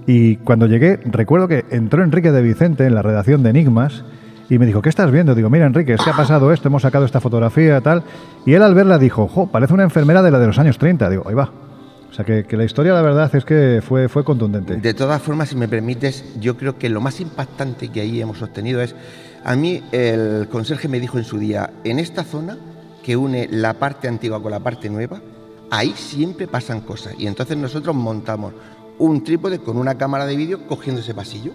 Y 0.06 0.38
cuando 0.38 0.68
llegué, 0.68 1.00
recuerdo 1.06 1.48
que 1.48 1.66
entró 1.70 2.04
Enrique 2.04 2.32
de 2.32 2.42
Vicente 2.42 2.86
en 2.86 2.96
la 2.96 3.02
redacción 3.02 3.44
de 3.44 3.50
Enigmas 3.50 4.04
y 4.50 4.60
me 4.60 4.66
dijo, 4.66 4.82
¿qué 4.82 4.90
estás 4.90 5.12
viendo? 5.12 5.34
Digo, 5.34 5.50
mira 5.50 5.66
Enrique, 5.66 5.94
es 5.94 6.02
que 6.02 6.10
ha 6.10 6.14
pasado 6.14 6.52
esto, 6.52 6.68
hemos 6.68 6.84
sacado 6.84 7.06
esta 7.06 7.20
fotografía 7.20 7.82
tal. 7.82 8.04
Y 8.46 8.54
él 8.54 8.62
al 8.62 8.76
verla 8.76 8.98
dijo, 8.98 9.28
jo, 9.28 9.48
parece 9.48 9.74
una 9.74 9.84
enfermera 9.84 10.22
de 10.22 10.32
la 10.32 10.40
de 10.40 10.48
los 10.48 10.60
años 10.60 10.78
30. 10.78 11.10
Digo, 11.10 11.24
ahí 11.28 11.34
va. 11.34 11.52
O 12.10 12.14
sea 12.14 12.24
que, 12.24 12.56
la 12.56 12.64
historia, 12.64 12.94
la 12.94 13.02
verdad, 13.02 13.36
es 13.36 13.44
que 13.44 13.82
fue, 13.86 14.08
fue 14.08 14.24
contundente. 14.24 14.78
De 14.78 14.94
todas 14.94 15.22
formas, 15.22 15.50
si 15.50 15.58
me 15.58 15.68
permites, 15.68 16.24
yo 16.40 16.56
creo 16.56 16.78
que 16.78 16.88
lo 16.88 17.02
más 17.02 17.20
impactante 17.20 17.90
que 17.90 18.00
ahí 18.00 18.22
hemos 18.22 18.42
obtenido 18.42 18.82
es, 18.82 18.96
a 19.44 19.56
mí 19.58 19.84
el 19.92 20.48
conserje 20.50 20.88
me 20.88 21.02
dijo 21.02 21.18
en 21.18 21.26
su 21.26 21.38
día, 21.38 21.72
en 21.84 22.00
esta 22.00 22.24
zona 22.24 22.58
que 23.04 23.18
une 23.18 23.50
la 23.52 23.74
parte 23.74 24.08
antigua 24.08 24.42
con 24.42 24.52
la 24.52 24.62
parte 24.62 24.90
nueva, 24.90 25.20
ahí 25.72 25.94
siempre 25.98 26.48
pasan 26.48 26.82
cosas. 26.82 27.16
Y 27.18 27.28
entonces 27.28 27.58
nosotros 27.58 27.94
montamos 27.94 28.54
un 28.98 29.24
trípode 29.24 29.60
con 29.60 29.78
una 29.78 29.96
cámara 29.96 30.26
de 30.26 30.38
vídeo 30.38 30.68
cogiendo 30.68 31.02
ese 31.02 31.14
pasillo. 31.14 31.52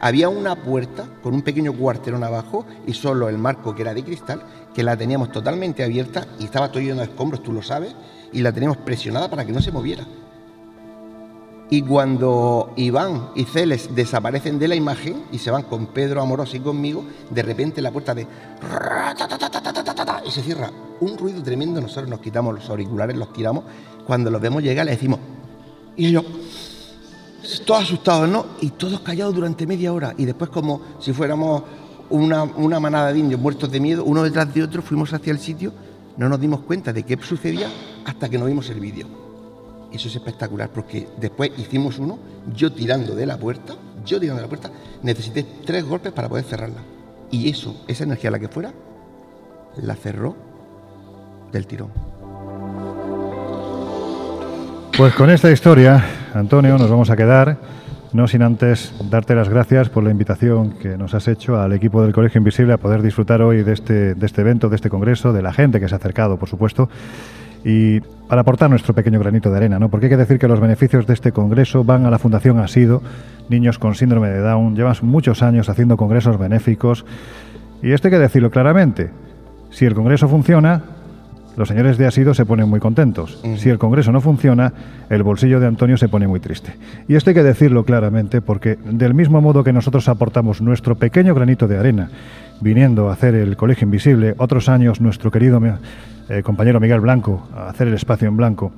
Había 0.00 0.28
una 0.28 0.56
puerta 0.56 1.08
con 1.22 1.34
un 1.34 1.42
pequeño 1.42 1.72
cuarterón 1.72 2.22
abajo 2.22 2.64
y 2.86 2.94
solo 2.94 3.28
el 3.28 3.38
marco 3.38 3.74
que 3.74 3.82
era 3.82 3.94
de 3.94 4.04
cristal, 4.04 4.42
que 4.74 4.82
la 4.82 4.96
teníamos 4.96 5.32
totalmente 5.32 5.82
abierta 5.82 6.26
y 6.38 6.44
estaba 6.44 6.70
todo 6.70 6.82
lleno 6.82 7.00
de 7.00 7.04
escombros, 7.04 7.42
tú 7.42 7.52
lo 7.52 7.62
sabes, 7.62 7.94
y 8.32 8.40
la 8.40 8.52
teníamos 8.52 8.76
presionada 8.78 9.28
para 9.28 9.44
que 9.44 9.52
no 9.52 9.60
se 9.60 9.72
moviera. 9.72 10.06
Y 11.70 11.82
cuando 11.82 12.72
Iván 12.76 13.30
y 13.34 13.44
Celes 13.44 13.94
desaparecen 13.94 14.58
de 14.58 14.68
la 14.68 14.74
imagen 14.74 15.24
y 15.32 15.38
se 15.38 15.50
van 15.50 15.64
con 15.64 15.86
Pedro 15.88 16.22
Amoroso 16.22 16.56
y 16.56 16.60
conmigo, 16.60 17.04
de 17.28 17.42
repente 17.42 17.82
la 17.82 17.90
puerta 17.90 18.14
de... 18.14 18.26
y 20.24 20.30
se 20.30 20.42
cierra. 20.42 20.70
Un 21.00 21.18
ruido 21.18 21.42
tremendo, 21.42 21.80
nosotros 21.80 22.08
nos 22.08 22.20
quitamos 22.20 22.54
los 22.54 22.70
auriculares, 22.70 23.16
los 23.16 23.32
tiramos, 23.32 23.64
cuando 24.06 24.30
los 24.30 24.40
vemos 24.40 24.62
llegar 24.62 24.86
le 24.86 24.92
decimos, 24.92 25.20
y 25.94 26.06
ellos, 26.06 26.24
todos 27.64 27.82
asustados, 27.84 28.28
¿no? 28.28 28.46
Y 28.60 28.70
todos 28.70 29.00
callados 29.00 29.34
durante 29.34 29.66
media 29.66 29.92
hora, 29.92 30.14
y 30.16 30.24
después 30.24 30.50
como 30.50 30.80
si 31.00 31.12
fuéramos 31.12 31.62
una, 32.10 32.42
una 32.42 32.80
manada 32.80 33.12
de 33.12 33.18
indios 33.18 33.40
muertos 33.40 33.70
de 33.70 33.80
miedo, 33.80 34.04
uno 34.04 34.22
detrás 34.22 34.52
de 34.52 34.62
otro, 34.62 34.82
fuimos 34.82 35.12
hacia 35.12 35.30
el 35.30 35.38
sitio 35.38 35.72
no 36.18 36.28
nos 36.28 36.40
dimos 36.40 36.60
cuenta 36.60 36.92
de 36.92 37.04
qué 37.04 37.16
sucedía 37.22 37.70
hasta 38.04 38.28
que 38.28 38.38
no 38.38 38.46
vimos 38.46 38.68
el 38.70 38.80
vídeo. 38.80 39.06
Eso 39.92 40.08
es 40.08 40.16
espectacular 40.16 40.68
porque 40.70 41.08
después 41.16 41.52
hicimos 41.56 41.98
uno, 41.98 42.18
yo 42.54 42.72
tirando 42.72 43.14
de 43.14 43.24
la 43.24 43.38
puerta, 43.38 43.74
yo 44.04 44.18
tirando 44.18 44.42
de 44.42 44.46
la 44.46 44.48
puerta, 44.48 44.70
necesité 45.02 45.46
tres 45.64 45.84
golpes 45.84 46.12
para 46.12 46.28
poder 46.28 46.44
cerrarla. 46.44 46.82
Y 47.30 47.48
eso, 47.48 47.84
esa 47.86 48.02
energía 48.02 48.32
la 48.32 48.40
que 48.40 48.48
fuera, 48.48 48.74
la 49.80 49.94
cerró 49.94 50.34
del 51.52 51.68
tirón. 51.68 51.92
Pues 54.98 55.14
con 55.14 55.30
esta 55.30 55.48
historia, 55.52 56.04
Antonio, 56.34 56.76
nos 56.76 56.90
vamos 56.90 57.08
a 57.08 57.16
quedar. 57.16 57.56
No 58.12 58.26
sin 58.26 58.42
antes 58.42 58.92
darte 59.08 59.36
las 59.36 59.48
gracias 59.48 59.88
por 59.90 60.02
la 60.02 60.10
invitación 60.10 60.72
que 60.72 60.98
nos 60.98 61.14
has 61.14 61.28
hecho 61.28 61.56
al 61.56 61.72
equipo 61.72 62.02
del 62.02 62.12
Colegio 62.12 62.38
Invisible 62.40 62.72
a 62.72 62.78
poder 62.78 63.00
disfrutar 63.00 63.40
hoy 63.40 63.62
de 63.62 63.74
este, 63.74 64.16
de 64.16 64.26
este 64.26 64.40
evento, 64.40 64.68
de 64.68 64.74
este 64.74 64.90
congreso, 64.90 65.32
de 65.32 65.40
la 65.40 65.52
gente 65.52 65.78
que 65.78 65.88
se 65.88 65.94
ha 65.94 65.98
acercado, 65.98 66.36
por 66.36 66.48
supuesto, 66.48 66.88
y 67.64 68.00
para 68.28 68.40
aportar 68.40 68.70
nuestro 68.70 68.92
pequeño 68.92 69.20
granito 69.20 69.52
de 69.52 69.58
arena, 69.58 69.78
¿no? 69.78 69.88
Porque 69.88 70.06
hay 70.06 70.10
que 70.10 70.16
decir 70.16 70.40
que 70.40 70.48
los 70.48 70.58
beneficios 70.58 71.06
de 71.06 71.14
este 71.14 71.30
congreso 71.30 71.84
van 71.84 72.04
a 72.04 72.10
la 72.10 72.18
Fundación 72.18 72.58
Asido, 72.58 73.00
niños 73.48 73.78
con 73.78 73.94
síndrome 73.94 74.30
de 74.30 74.40
Down, 74.40 74.74
llevan 74.74 74.96
muchos 75.02 75.44
años 75.44 75.68
haciendo 75.68 75.96
congresos 75.96 76.40
benéficos, 76.40 77.06
y 77.84 77.92
esto 77.92 78.08
hay 78.08 78.12
que 78.14 78.18
decirlo 78.18 78.50
claramente. 78.50 79.10
Si 79.70 79.84
el 79.84 79.94
congreso 79.94 80.28
funciona, 80.28 80.82
los 81.58 81.66
señores 81.66 81.98
de 81.98 82.06
Asido 82.06 82.34
se 82.34 82.46
ponen 82.46 82.68
muy 82.68 82.78
contentos. 82.78 83.40
Si 83.56 83.68
el 83.68 83.78
Congreso 83.78 84.12
no 84.12 84.20
funciona, 84.20 84.72
el 85.10 85.24
bolsillo 85.24 85.58
de 85.58 85.66
Antonio 85.66 85.96
se 85.96 86.08
pone 86.08 86.28
muy 86.28 86.38
triste. 86.38 86.76
Y 87.08 87.16
esto 87.16 87.30
hay 87.30 87.34
que 87.34 87.42
decirlo 87.42 87.84
claramente 87.84 88.40
porque 88.40 88.78
del 88.84 89.12
mismo 89.12 89.40
modo 89.40 89.64
que 89.64 89.72
nosotros 89.72 90.08
aportamos 90.08 90.60
nuestro 90.60 90.94
pequeño 90.94 91.34
granito 91.34 91.66
de 91.66 91.76
arena 91.76 92.10
viniendo 92.60 93.10
a 93.10 93.12
hacer 93.12 93.34
el 93.34 93.56
Colegio 93.56 93.86
Invisible, 93.86 94.36
otros 94.38 94.68
años 94.68 95.00
nuestro 95.00 95.32
querido 95.32 95.60
eh, 96.28 96.42
compañero 96.44 96.78
Miguel 96.78 97.00
Blanco 97.00 97.48
a 97.52 97.70
hacer 97.70 97.88
el 97.88 97.94
espacio 97.94 98.28
en 98.28 98.36
blanco, 98.36 98.70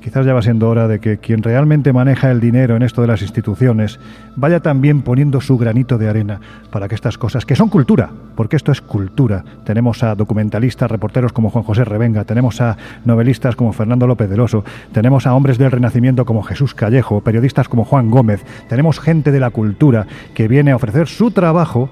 quizás 0.00 0.24
ya 0.26 0.34
va 0.34 0.42
siendo 0.42 0.68
hora 0.68 0.88
de 0.88 0.98
que 0.98 1.18
quien 1.18 1.42
realmente 1.42 1.92
maneja 1.92 2.30
el 2.30 2.40
dinero 2.40 2.76
en 2.76 2.82
esto 2.82 3.02
de 3.02 3.08
las 3.08 3.22
instituciones 3.22 4.00
vaya 4.36 4.60
también 4.60 5.02
poniendo 5.02 5.40
su 5.40 5.58
granito 5.58 5.98
de 5.98 6.08
arena 6.08 6.40
para 6.70 6.88
que 6.88 6.94
estas 6.94 7.18
cosas, 7.18 7.44
que 7.44 7.56
son 7.56 7.68
cultura, 7.68 8.10
porque 8.34 8.56
esto 8.56 8.72
es 8.72 8.80
cultura, 8.80 9.44
tenemos 9.64 10.02
a 10.02 10.14
documentalistas, 10.14 10.90
reporteros 10.90 11.32
como 11.32 11.50
Juan 11.50 11.64
José 11.64 11.84
Revenga, 11.84 12.24
tenemos 12.24 12.60
a 12.60 12.76
novelistas 13.04 13.56
como 13.56 13.72
Fernando 13.72 14.06
López 14.06 14.30
del 14.30 14.40
Oso, 14.40 14.64
tenemos 14.92 15.26
a 15.26 15.34
hombres 15.34 15.58
del 15.58 15.70
Renacimiento 15.70 16.24
como 16.24 16.42
Jesús 16.42 16.74
Callejo, 16.74 17.20
periodistas 17.20 17.68
como 17.68 17.84
Juan 17.84 18.10
Gómez, 18.10 18.44
tenemos 18.68 19.00
gente 19.00 19.32
de 19.32 19.40
la 19.40 19.50
cultura 19.50 20.06
que 20.34 20.48
viene 20.48 20.70
a 20.70 20.76
ofrecer 20.76 21.08
su 21.08 21.30
trabajo 21.30 21.90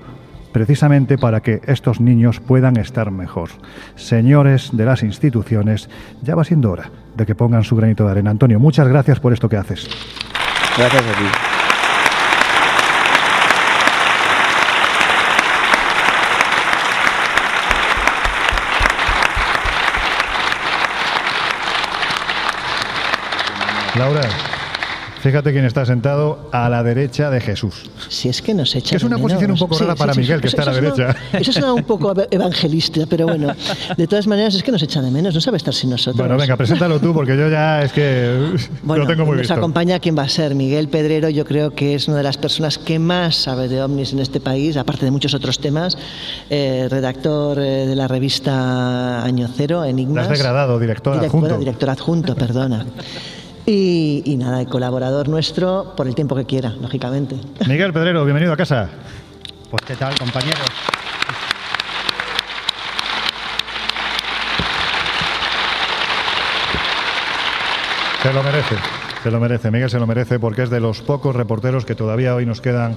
precisamente 0.52 1.18
para 1.18 1.40
que 1.40 1.60
estos 1.66 2.00
niños 2.00 2.40
puedan 2.40 2.78
estar 2.78 3.10
mejor. 3.10 3.50
Señores 3.96 4.70
de 4.72 4.86
las 4.86 5.02
instituciones, 5.02 5.90
ya 6.22 6.34
va 6.34 6.44
siendo 6.44 6.72
hora 6.72 6.90
de 7.14 7.26
que 7.26 7.34
pongan 7.34 7.64
su 7.64 7.76
granito 7.76 8.04
de 8.04 8.10
arena. 8.10 8.30
Antonio, 8.30 8.58
muchas 8.58 8.88
gracias 8.88 9.20
por 9.20 9.32
esto 9.32 9.48
que 9.48 9.56
haces. 9.56 9.88
Gracias 10.76 11.02
a 11.02 11.18
ti. 11.18 11.48
Laura, 23.98 24.20
Fíjate 25.20 25.52
quién 25.52 25.64
está 25.64 25.84
sentado 25.84 26.48
a 26.52 26.68
la 26.68 26.82
derecha 26.82 27.30
de 27.30 27.40
Jesús. 27.40 27.90
Si 28.08 28.28
es 28.28 28.40
que 28.40 28.54
nos 28.54 28.74
echa 28.76 28.90
Que 28.90 28.96
es 28.96 29.02
una 29.04 29.16
de 29.16 29.22
posición 29.22 29.50
un 29.50 29.54
menos. 29.56 29.60
poco 29.60 29.78
rara 29.78 29.94
para 29.96 30.14
Miguel, 30.14 30.40
que 30.40 30.46
está 30.48 30.62
a 30.62 30.66
la 30.66 30.72
derecha. 30.74 31.16
eso 31.32 31.52
suena 31.52 31.72
un 31.72 31.82
poco 31.84 32.14
evangelista, 32.30 33.00
pero 33.08 33.26
bueno, 33.26 33.52
de 33.96 34.06
todas 34.06 34.26
maneras 34.26 34.54
es 34.54 34.62
que 34.62 34.70
nos 34.72 34.82
echa 34.82 35.02
de 35.02 35.10
menos, 35.10 35.34
no 35.34 35.40
sabe 35.40 35.56
estar 35.56 35.74
sin 35.74 35.90
nosotros. 35.90 36.16
Bueno, 36.18 36.36
venga, 36.36 36.56
preséntalo 36.56 37.00
tú, 37.00 37.12
porque 37.12 37.36
yo 37.36 37.48
ya 37.48 37.82
es 37.82 37.92
que 37.92 38.54
Bueno, 38.82 39.04
lo 39.04 39.10
tengo 39.10 39.24
muy 39.24 39.32
nos 39.32 39.40
visto. 39.42 39.54
acompaña 39.54 39.98
quién 39.98 40.16
va 40.16 40.22
a 40.22 40.28
ser. 40.28 40.54
Miguel 40.54 40.88
Pedrero, 40.88 41.28
yo 41.28 41.44
creo 41.44 41.72
que 41.74 41.94
es 41.94 42.06
una 42.08 42.16
de 42.18 42.22
las 42.22 42.36
personas 42.36 42.78
que 42.78 42.98
más 42.98 43.34
sabe 43.36 43.68
de 43.68 43.82
ovnis 43.82 44.12
en 44.12 44.20
este 44.20 44.40
país, 44.40 44.76
aparte 44.76 45.04
de 45.04 45.10
muchos 45.10 45.34
otros 45.34 45.58
temas. 45.58 45.98
Eh, 46.50 46.86
redactor 46.90 47.58
eh, 47.58 47.86
de 47.86 47.96
la 47.96 48.06
revista 48.08 49.22
Año 49.24 49.48
Cero, 49.56 49.80
La 49.82 49.88
Enigmas. 49.88 50.24
has 50.26 50.30
degradado, 50.38 50.78
director 50.78 51.14
Direct- 51.16 51.24
adjunto. 51.26 51.38
bueno, 51.48 51.58
director 51.58 51.90
adjunto, 51.90 52.34
perdona. 52.36 52.86
Y, 53.70 54.22
y 54.24 54.38
nada, 54.38 54.64
colaborador 54.64 55.28
nuestro 55.28 55.92
por 55.94 56.08
el 56.08 56.14
tiempo 56.14 56.34
que 56.34 56.46
quiera, 56.46 56.70
lógicamente. 56.70 57.36
Miguel 57.68 57.92
Pedrero, 57.92 58.24
bienvenido 58.24 58.54
a 58.54 58.56
casa. 58.56 58.88
Pues 59.70 59.82
qué 59.86 59.94
tal, 59.94 60.18
compañeros. 60.18 60.64
Se 68.22 68.32
lo 68.32 68.42
merece, 68.42 68.74
se 69.22 69.30
lo 69.30 69.38
merece. 69.38 69.70
Miguel 69.70 69.90
se 69.90 69.98
lo 69.98 70.06
merece 70.06 70.38
porque 70.38 70.62
es 70.62 70.70
de 70.70 70.80
los 70.80 71.02
pocos 71.02 71.36
reporteros 71.36 71.84
que 71.84 71.94
todavía 71.94 72.34
hoy 72.34 72.46
nos 72.46 72.62
quedan 72.62 72.96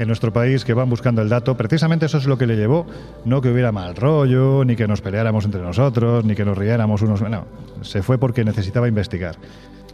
en 0.00 0.08
nuestro 0.08 0.32
país 0.32 0.64
que 0.64 0.74
van 0.74 0.90
buscando 0.90 1.22
el 1.22 1.28
dato. 1.28 1.56
Precisamente 1.56 2.06
eso 2.06 2.18
es 2.18 2.26
lo 2.26 2.36
que 2.36 2.48
le 2.48 2.56
llevó, 2.56 2.84
no 3.24 3.40
que 3.40 3.50
hubiera 3.50 3.70
mal 3.70 3.94
rollo, 3.94 4.64
ni 4.64 4.74
que 4.74 4.88
nos 4.88 5.02
peleáramos 5.02 5.44
entre 5.44 5.60
nosotros, 5.60 6.24
ni 6.24 6.34
que 6.34 6.44
nos 6.44 6.58
riéramos 6.58 7.00
unos. 7.02 7.22
No, 7.22 7.44
se 7.82 8.02
fue 8.02 8.18
porque 8.18 8.44
necesitaba 8.44 8.88
investigar. 8.88 9.36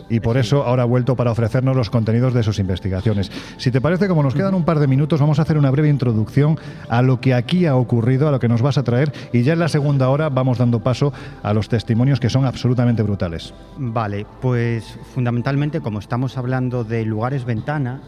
Y 0.08 0.20
por 0.20 0.36
eso 0.36 0.64
ahora 0.64 0.84
ha 0.84 0.86
vuelto 0.86 1.16
para 1.16 1.30
ofrecernos 1.30 1.76
los 1.76 1.90
contenidos 1.90 2.32
de 2.32 2.42
sus 2.42 2.58
investigaciones. 2.58 3.30
Si 3.56 3.70
te 3.70 3.80
parece, 3.80 4.08
como 4.08 4.22
nos 4.22 4.34
quedan 4.34 4.54
un 4.54 4.64
par 4.64 4.78
de 4.78 4.86
minutos, 4.86 5.20
vamos 5.20 5.38
a 5.38 5.42
hacer 5.42 5.58
una 5.58 5.70
breve 5.70 5.88
introducción 5.88 6.58
a 6.88 7.02
lo 7.02 7.20
que 7.20 7.34
aquí 7.34 7.66
ha 7.66 7.76
ocurrido, 7.76 8.28
a 8.28 8.30
lo 8.30 8.38
que 8.38 8.48
nos 8.48 8.62
vas 8.62 8.78
a 8.78 8.84
traer, 8.84 9.12
y 9.32 9.42
ya 9.42 9.54
en 9.54 9.58
la 9.58 9.68
segunda 9.68 10.08
hora 10.08 10.28
vamos 10.28 10.58
dando 10.58 10.80
paso 10.80 11.12
a 11.42 11.52
los 11.52 11.68
testimonios 11.68 12.20
que 12.20 12.30
son 12.30 12.44
absolutamente 12.44 13.02
brutales. 13.02 13.52
Vale, 13.78 14.26
pues 14.40 14.98
fundamentalmente 15.14 15.80
como 15.80 15.98
estamos 15.98 16.36
hablando 16.38 16.84
de 16.84 17.04
lugares 17.04 17.44
ventana, 17.44 18.00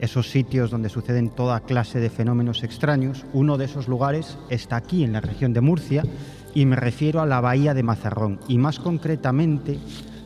esos 0.00 0.30
sitios 0.30 0.70
donde 0.70 0.88
suceden 0.88 1.30
toda 1.30 1.60
clase 1.60 2.00
de 2.00 2.10
fenómenos 2.10 2.62
extraños, 2.62 3.24
uno 3.32 3.56
de 3.56 3.66
esos 3.66 3.88
lugares 3.88 4.38
está 4.50 4.76
aquí 4.76 5.04
en 5.04 5.12
la 5.12 5.20
región 5.20 5.52
de 5.52 5.60
Murcia 5.60 6.02
y 6.54 6.66
me 6.66 6.76
refiero 6.76 7.20
a 7.20 7.26
la 7.26 7.40
bahía 7.40 7.74
de 7.74 7.82
Mazarrón 7.82 8.40
y 8.48 8.58
más 8.58 8.78
concretamente 8.78 9.78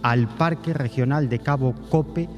al 0.02 0.28
Parque 0.28 0.72
Regional 0.74 1.28
de 1.28 1.38
Cabo 1.38 1.74
Cope 1.90 2.28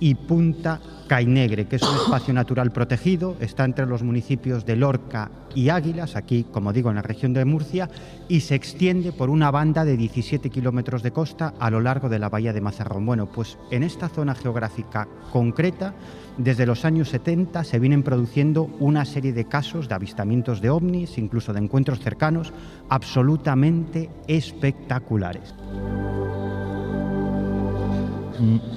y 0.00 0.14
Punta 0.14 0.80
Cainegre, 1.06 1.66
que 1.66 1.76
es 1.76 1.82
un 1.82 1.94
espacio 1.94 2.34
natural 2.34 2.72
protegido, 2.72 3.36
está 3.40 3.64
entre 3.64 3.86
los 3.86 4.02
municipios 4.02 4.66
de 4.66 4.76
Lorca 4.76 5.30
y 5.54 5.68
Águilas, 5.68 6.16
aquí, 6.16 6.44
como 6.50 6.72
digo, 6.72 6.90
en 6.90 6.96
la 6.96 7.02
región 7.02 7.32
de 7.32 7.44
Murcia, 7.44 7.88
y 8.28 8.40
se 8.40 8.56
extiende 8.56 9.12
por 9.12 9.30
una 9.30 9.50
banda 9.50 9.84
de 9.84 9.96
17 9.96 10.50
kilómetros 10.50 11.02
de 11.02 11.12
costa 11.12 11.54
a 11.58 11.70
lo 11.70 11.80
largo 11.80 12.08
de 12.08 12.18
la 12.18 12.28
bahía 12.28 12.52
de 12.52 12.60
Mazarrón. 12.60 13.06
Bueno, 13.06 13.26
pues 13.26 13.56
en 13.70 13.84
esta 13.84 14.08
zona 14.08 14.34
geográfica 14.34 15.08
concreta, 15.32 15.94
desde 16.38 16.66
los 16.66 16.84
años 16.84 17.08
70 17.08 17.64
se 17.64 17.78
vienen 17.78 18.02
produciendo 18.02 18.64
una 18.80 19.04
serie 19.04 19.32
de 19.32 19.46
casos 19.46 19.88
de 19.88 19.94
avistamientos 19.94 20.60
de 20.60 20.70
ovnis, 20.70 21.18
incluso 21.18 21.52
de 21.52 21.60
encuentros 21.60 22.00
cercanos, 22.00 22.52
absolutamente 22.88 24.10
espectaculares. 24.26 25.54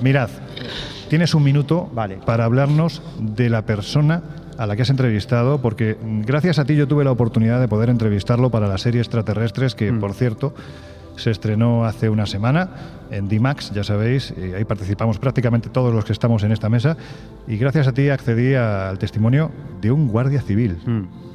Mirad, 0.01 0.29
tienes 1.09 1.33
un 1.33 1.43
minuto 1.43 1.89
Vale. 1.93 2.17
para 2.25 2.45
hablarnos 2.45 3.01
de 3.19 3.49
la 3.49 3.63
persona 3.63 4.21
a 4.57 4.65
la 4.67 4.75
que 4.75 4.81
has 4.81 4.89
entrevistado, 4.89 5.61
porque 5.61 5.97
gracias 6.25 6.59
a 6.59 6.65
ti 6.65 6.75
yo 6.75 6.87
tuve 6.87 7.03
la 7.05 7.11
oportunidad 7.11 7.59
de 7.61 7.67
poder 7.67 7.89
entrevistarlo 7.89 8.49
para 8.49 8.67
la 8.67 8.77
serie 8.77 8.99
Extraterrestres, 9.01 9.73
que 9.75 9.91
Mm. 9.91 9.99
por 9.99 10.13
cierto 10.13 10.53
se 11.15 11.31
estrenó 11.31 11.85
hace 11.85 12.09
una 12.09 12.25
semana 12.25 12.69
en 13.11 13.27
D-Max, 13.27 13.71
ya 13.73 13.83
sabéis, 13.83 14.33
y 14.37 14.53
ahí 14.53 14.63
participamos 14.65 15.17
prácticamente 15.19 15.69
todos 15.69 15.93
los 15.93 16.05
que 16.05 16.13
estamos 16.13 16.43
en 16.43 16.51
esta 16.51 16.69
mesa, 16.69 16.95
y 17.47 17.57
gracias 17.57 17.87
a 17.87 17.93
ti 17.93 18.09
accedí 18.09 18.53
al 18.55 18.97
testimonio 18.99 19.51
de 19.81 19.91
un 19.91 20.07
guardia 20.07 20.41
civil. 20.41 20.77
Mm. 20.85 21.28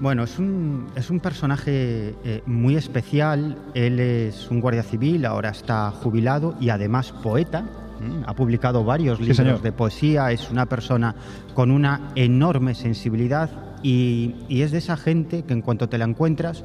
Bueno, 0.00 0.24
es 0.24 0.38
un, 0.38 0.86
es 0.96 1.10
un 1.10 1.20
personaje 1.20 2.14
eh, 2.24 2.42
muy 2.46 2.76
especial. 2.76 3.56
Él 3.74 4.00
es 4.00 4.50
un 4.50 4.60
guardia 4.60 4.82
civil, 4.82 5.26
ahora 5.26 5.50
está 5.50 5.90
jubilado 5.90 6.54
y 6.60 6.70
además 6.70 7.12
poeta. 7.22 7.62
Mm, 8.00 8.22
Ha 8.26 8.34
publicado 8.34 8.82
varios 8.82 9.18
Sí, 9.18 9.24
libros 9.24 9.36
señor. 9.36 9.60
de 9.62 9.72
poesía, 9.72 10.32
es 10.32 10.50
una 10.50 10.64
persona 10.66 11.14
con 11.54 11.70
una 11.70 12.12
enorme 12.14 12.74
sensibilidad 12.74 13.50
y, 13.82 14.34
y 14.48 14.62
es 14.62 14.70
de 14.70 14.78
esa 14.78 14.96
gente 14.96 15.42
que 15.42 15.52
en 15.52 15.60
cuanto 15.60 15.88
te 15.90 15.98
la 15.98 16.06
encuentras, 16.06 16.64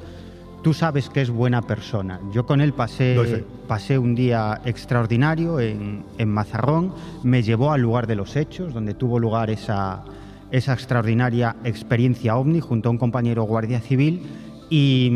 tú 0.64 0.74
sabes 0.74 1.10
que 1.10 1.22
es 1.22 1.30
buena 1.30 1.62
persona. 1.62 2.22
Yo 2.34 2.46
con 2.46 2.62
él 2.62 2.72
pasé, 2.72 3.44
pasé 3.68 3.98
un 4.00 4.16
día 4.16 4.62
extraordinario 4.64 5.60
en, 5.60 6.06
en 6.18 6.30
Mazarrón, 6.30 6.94
me 7.24 7.44
llevó 7.44 7.74
al 7.74 7.82
lugar 7.82 8.08
de 8.08 8.16
los 8.16 8.38
hechos, 8.38 8.74
donde 8.74 8.94
tuvo 8.94 9.20
lugar 9.20 9.50
esa, 9.50 10.04
esa 10.52 10.74
extraordinaria 10.74 11.56
experiencia 11.64 12.38
ovni 12.38 12.60
junto 12.60 12.90
a 12.90 12.92
un 12.92 12.98
compañero 12.98 13.44
guardia 13.44 13.80
civil 13.80 14.22
y, 14.70 15.12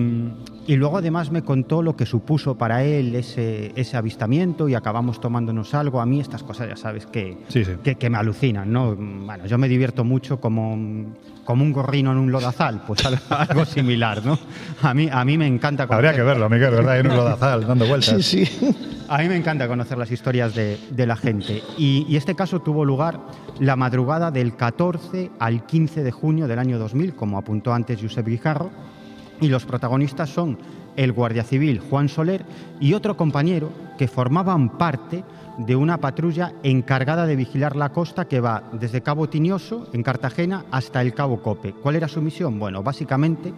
y 0.68 0.76
luego 0.76 0.98
además 0.98 1.32
me 1.32 1.42
contó 1.42 1.82
lo 1.82 1.96
que 1.96 2.06
supuso 2.06 2.58
para 2.58 2.84
él 2.84 3.16
ese, 3.16 3.72
ese 3.76 3.98
avistamiento 3.98 4.70
y 4.70 4.76
acabamos 4.76 5.20
tomándonos 5.20 5.74
algo. 5.74 6.02
A 6.02 6.06
mí 6.06 6.20
estas 6.20 6.44
cosas 6.44 6.70
ya 6.70 6.76
sabes 6.76 7.06
que, 7.08 7.38
Sí, 7.48 7.66
sí. 7.66 7.72
que, 7.84 7.96
que 7.96 8.10
me 8.10 8.18
alucinan, 8.18 8.72
¿no? 8.72 8.96
Bueno, 8.96 9.46
yo 9.48 9.58
me 9.58 9.68
divierto 9.68 10.04
mucho 10.04 10.40
como, 10.40 10.78
como 11.50 11.64
un 11.64 11.74
gorrino 11.74 12.12
en 12.12 12.20
un 12.20 12.32
lodazal, 12.32 12.84
pues 12.86 13.04
algo, 13.08 13.24
algo 13.32 13.66
similar, 13.66 14.24
¿no? 14.24 14.38
A 14.84 14.94
mí, 14.94 15.10
a 15.12 15.26
mí 15.26 15.36
me 15.36 15.48
encanta 15.48 15.88
Habría 15.90 16.14
que 16.14 16.22
verlo, 16.22 16.48
Miguel, 16.48 16.76
¿verdad? 16.76 17.00
En 17.00 17.10
un 17.10 17.18
lodazal, 17.18 17.66
dando 17.66 17.88
vueltas. 17.88 18.24
Sí, 18.24 18.46
sí. 18.46 18.76
a 19.10 19.18
mí 19.18 19.28
me 19.28 19.36
encanta 19.36 19.68
conocer 19.68 19.98
las 19.98 20.12
historias 20.12 20.54
de, 20.54 20.80
de 20.92 21.08
la 21.08 21.16
gente 21.16 21.64
y, 21.76 22.06
y 22.08 22.18
este 22.18 22.36
caso 22.36 22.60
tuvo 22.60 22.86
lugar 22.86 23.20
la 23.60 23.76
madrugada 23.76 24.30
del 24.30 24.56
14 24.56 25.32
al 25.40 25.66
15 25.66 26.04
de 26.04 26.12
junio 26.12 26.48
del 26.48 26.60
año 26.60 26.78
2000, 26.78 27.16
como 27.16 27.40
apuntó 27.40 27.74
antes 27.74 28.00
Josep 28.00 28.28
Guijarro, 28.28 28.70
y 29.42 29.48
los 29.48 29.66
protagonistas 29.66 30.30
son 30.30 30.56
el 30.98 31.14
guardia 31.14 31.44
civil 31.44 31.80
Juan 31.80 32.10
Soler 32.10 32.46
y 32.80 32.94
otro 32.94 33.18
compañero 33.18 33.72
que 33.98 34.08
formaban 34.08 34.78
parte 34.78 35.24
de 35.60 35.76
una 35.76 35.98
patrulla 35.98 36.54
encargada 36.64 37.26
de 37.26 37.36
vigilar 37.36 37.76
la 37.76 37.90
costa 37.90 38.26
que 38.26 38.40
va 38.40 38.64
desde 38.72 39.02
Cabo 39.02 39.28
Tinioso, 39.28 39.88
en 39.92 40.04
Cartagena, 40.04 40.64
hasta 40.72 41.02
el 41.02 41.14
Cabo 41.14 41.42
Cope. 41.42 41.74
¿Cuál 41.74 41.98
era 41.98 42.08
su 42.08 42.22
misión? 42.22 42.60
Bueno, 42.60 42.82
básicamente 42.82 43.54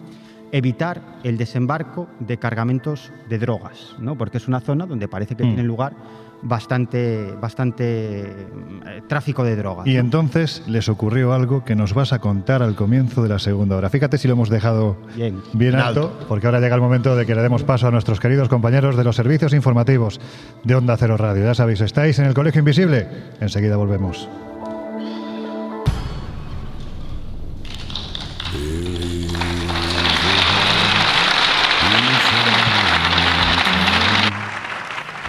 evitar 0.51 1.01
el 1.23 1.37
desembarco 1.37 2.07
de 2.19 2.37
cargamentos 2.37 3.11
de 3.29 3.37
drogas, 3.37 3.95
¿no? 3.99 4.17
porque 4.17 4.37
es 4.37 4.47
una 4.47 4.59
zona 4.59 4.85
donde 4.85 5.07
parece 5.07 5.35
que 5.35 5.43
Mm. 5.43 5.47
tiene 5.47 5.63
lugar 5.63 5.93
bastante, 6.41 7.33
bastante 7.39 8.21
eh, 8.21 9.01
tráfico 9.07 9.43
de 9.43 9.55
drogas. 9.55 9.87
Y 9.87 9.93
¿no? 9.93 9.99
entonces 9.99 10.63
les 10.67 10.89
ocurrió 10.89 11.33
algo 11.33 11.63
que 11.63 11.75
nos 11.75 11.93
vas 11.93 12.13
a 12.13 12.19
contar 12.19 12.61
al 12.63 12.75
comienzo 12.75 13.23
de 13.23 13.29
la 13.29 13.39
segunda 13.39 13.77
hora. 13.77 13.89
Fíjate 13.89 14.17
si 14.17 14.27
lo 14.27 14.33
hemos 14.33 14.49
dejado 14.49 14.97
Bien. 15.15 15.39
bien 15.53 15.75
alto, 15.75 16.17
porque 16.27 16.47
ahora 16.47 16.59
llega 16.59 16.75
el 16.75 16.81
momento 16.81 17.15
de 17.15 17.25
que 17.25 17.35
le 17.35 17.41
demos 17.41 17.63
paso 17.63 17.87
a 17.87 17.91
nuestros 17.91 18.19
queridos 18.19 18.49
compañeros 18.49 18.95
de 18.95 19.03
los 19.03 19.15
servicios 19.15 19.53
informativos 19.53 20.19
de 20.63 20.75
Onda 20.75 20.97
Cero 20.97 21.17
Radio. 21.17 21.45
Ya 21.45 21.55
sabéis, 21.55 21.81
estáis 21.81 22.19
en 22.19 22.25
el 22.25 22.33
Colegio 22.33 22.59
Invisible. 22.59 23.07
Enseguida 23.39 23.77
volvemos. 23.77 24.29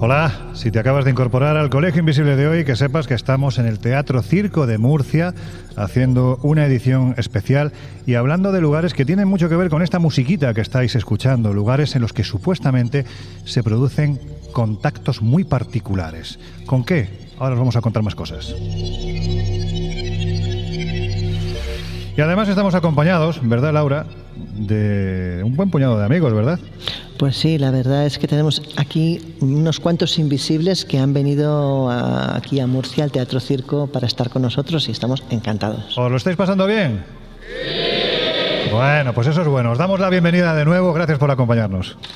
Hola, 0.00 0.32
si 0.54 0.70
te 0.70 0.78
acabas 0.78 1.04
de 1.04 1.10
incorporar 1.10 1.56
al 1.56 1.70
Colegio 1.70 1.98
Invisible 1.98 2.36
de 2.36 2.46
hoy, 2.46 2.64
que 2.64 2.76
sepas 2.76 3.08
que 3.08 3.14
estamos 3.14 3.58
en 3.58 3.66
el 3.66 3.80
Teatro 3.80 4.22
Circo 4.22 4.68
de 4.68 4.78
Murcia 4.78 5.34
haciendo 5.74 6.38
una 6.44 6.64
edición 6.66 7.16
especial 7.16 7.72
y 8.06 8.14
hablando 8.14 8.52
de 8.52 8.60
lugares 8.60 8.94
que 8.94 9.04
tienen 9.04 9.26
mucho 9.26 9.48
que 9.48 9.56
ver 9.56 9.70
con 9.70 9.82
esta 9.82 9.98
musiquita 9.98 10.54
que 10.54 10.60
estáis 10.60 10.94
escuchando, 10.94 11.52
lugares 11.52 11.96
en 11.96 12.02
los 12.02 12.12
que 12.12 12.22
supuestamente 12.22 13.06
se 13.44 13.64
producen 13.64 14.20
contactos 14.52 15.20
muy 15.20 15.42
particulares. 15.42 16.38
¿Con 16.64 16.84
qué? 16.84 17.08
Ahora 17.40 17.54
os 17.54 17.58
vamos 17.58 17.74
a 17.74 17.80
contar 17.80 18.04
más 18.04 18.14
cosas. 18.14 18.54
Y 22.16 22.20
además 22.20 22.48
estamos 22.48 22.76
acompañados, 22.76 23.40
¿verdad 23.42 23.72
Laura? 23.72 24.06
De 24.56 25.40
un 25.44 25.54
buen 25.56 25.70
puñado 25.70 25.98
de 25.98 26.04
amigos, 26.04 26.32
¿verdad? 26.32 26.58
Pues 27.18 27.36
sí, 27.36 27.58
la 27.58 27.70
verdad 27.70 28.06
es 28.06 28.18
que 28.18 28.28
tenemos 28.28 28.62
aquí 28.76 29.34
unos 29.40 29.80
cuantos 29.80 30.18
invisibles 30.18 30.84
que 30.84 30.98
han 30.98 31.12
venido 31.12 31.90
a- 31.90 32.36
aquí 32.36 32.60
a 32.60 32.66
Murcia, 32.66 33.04
al 33.04 33.10
Teatro 33.12 33.40
Circo, 33.40 33.86
para 33.88 34.06
estar 34.06 34.30
con 34.30 34.42
nosotros 34.42 34.88
y 34.88 34.92
estamos 34.92 35.22
encantados. 35.30 35.96
¿Os 35.98 36.10
lo 36.10 36.16
estáis 36.16 36.36
pasando 36.36 36.66
bien? 36.66 37.02
Bueno, 38.70 39.12
pues 39.14 39.26
eso 39.28 39.40
es 39.42 39.48
bueno. 39.48 39.72
Os 39.72 39.78
damos 39.78 39.98
la 40.00 40.10
bienvenida 40.10 40.54
de 40.54 40.64
nuevo. 40.64 40.92
Gracias 40.92 41.18
por 41.18 41.30
acompañarnos. 41.30 41.96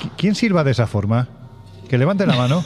Qui- 0.00 0.10
¿Quién 0.16 0.34
sirva 0.34 0.64
de 0.64 0.70
esa 0.72 0.86
forma? 0.86 1.28
Que 1.88 1.98
levante 1.98 2.26
la 2.26 2.36
mano. 2.36 2.62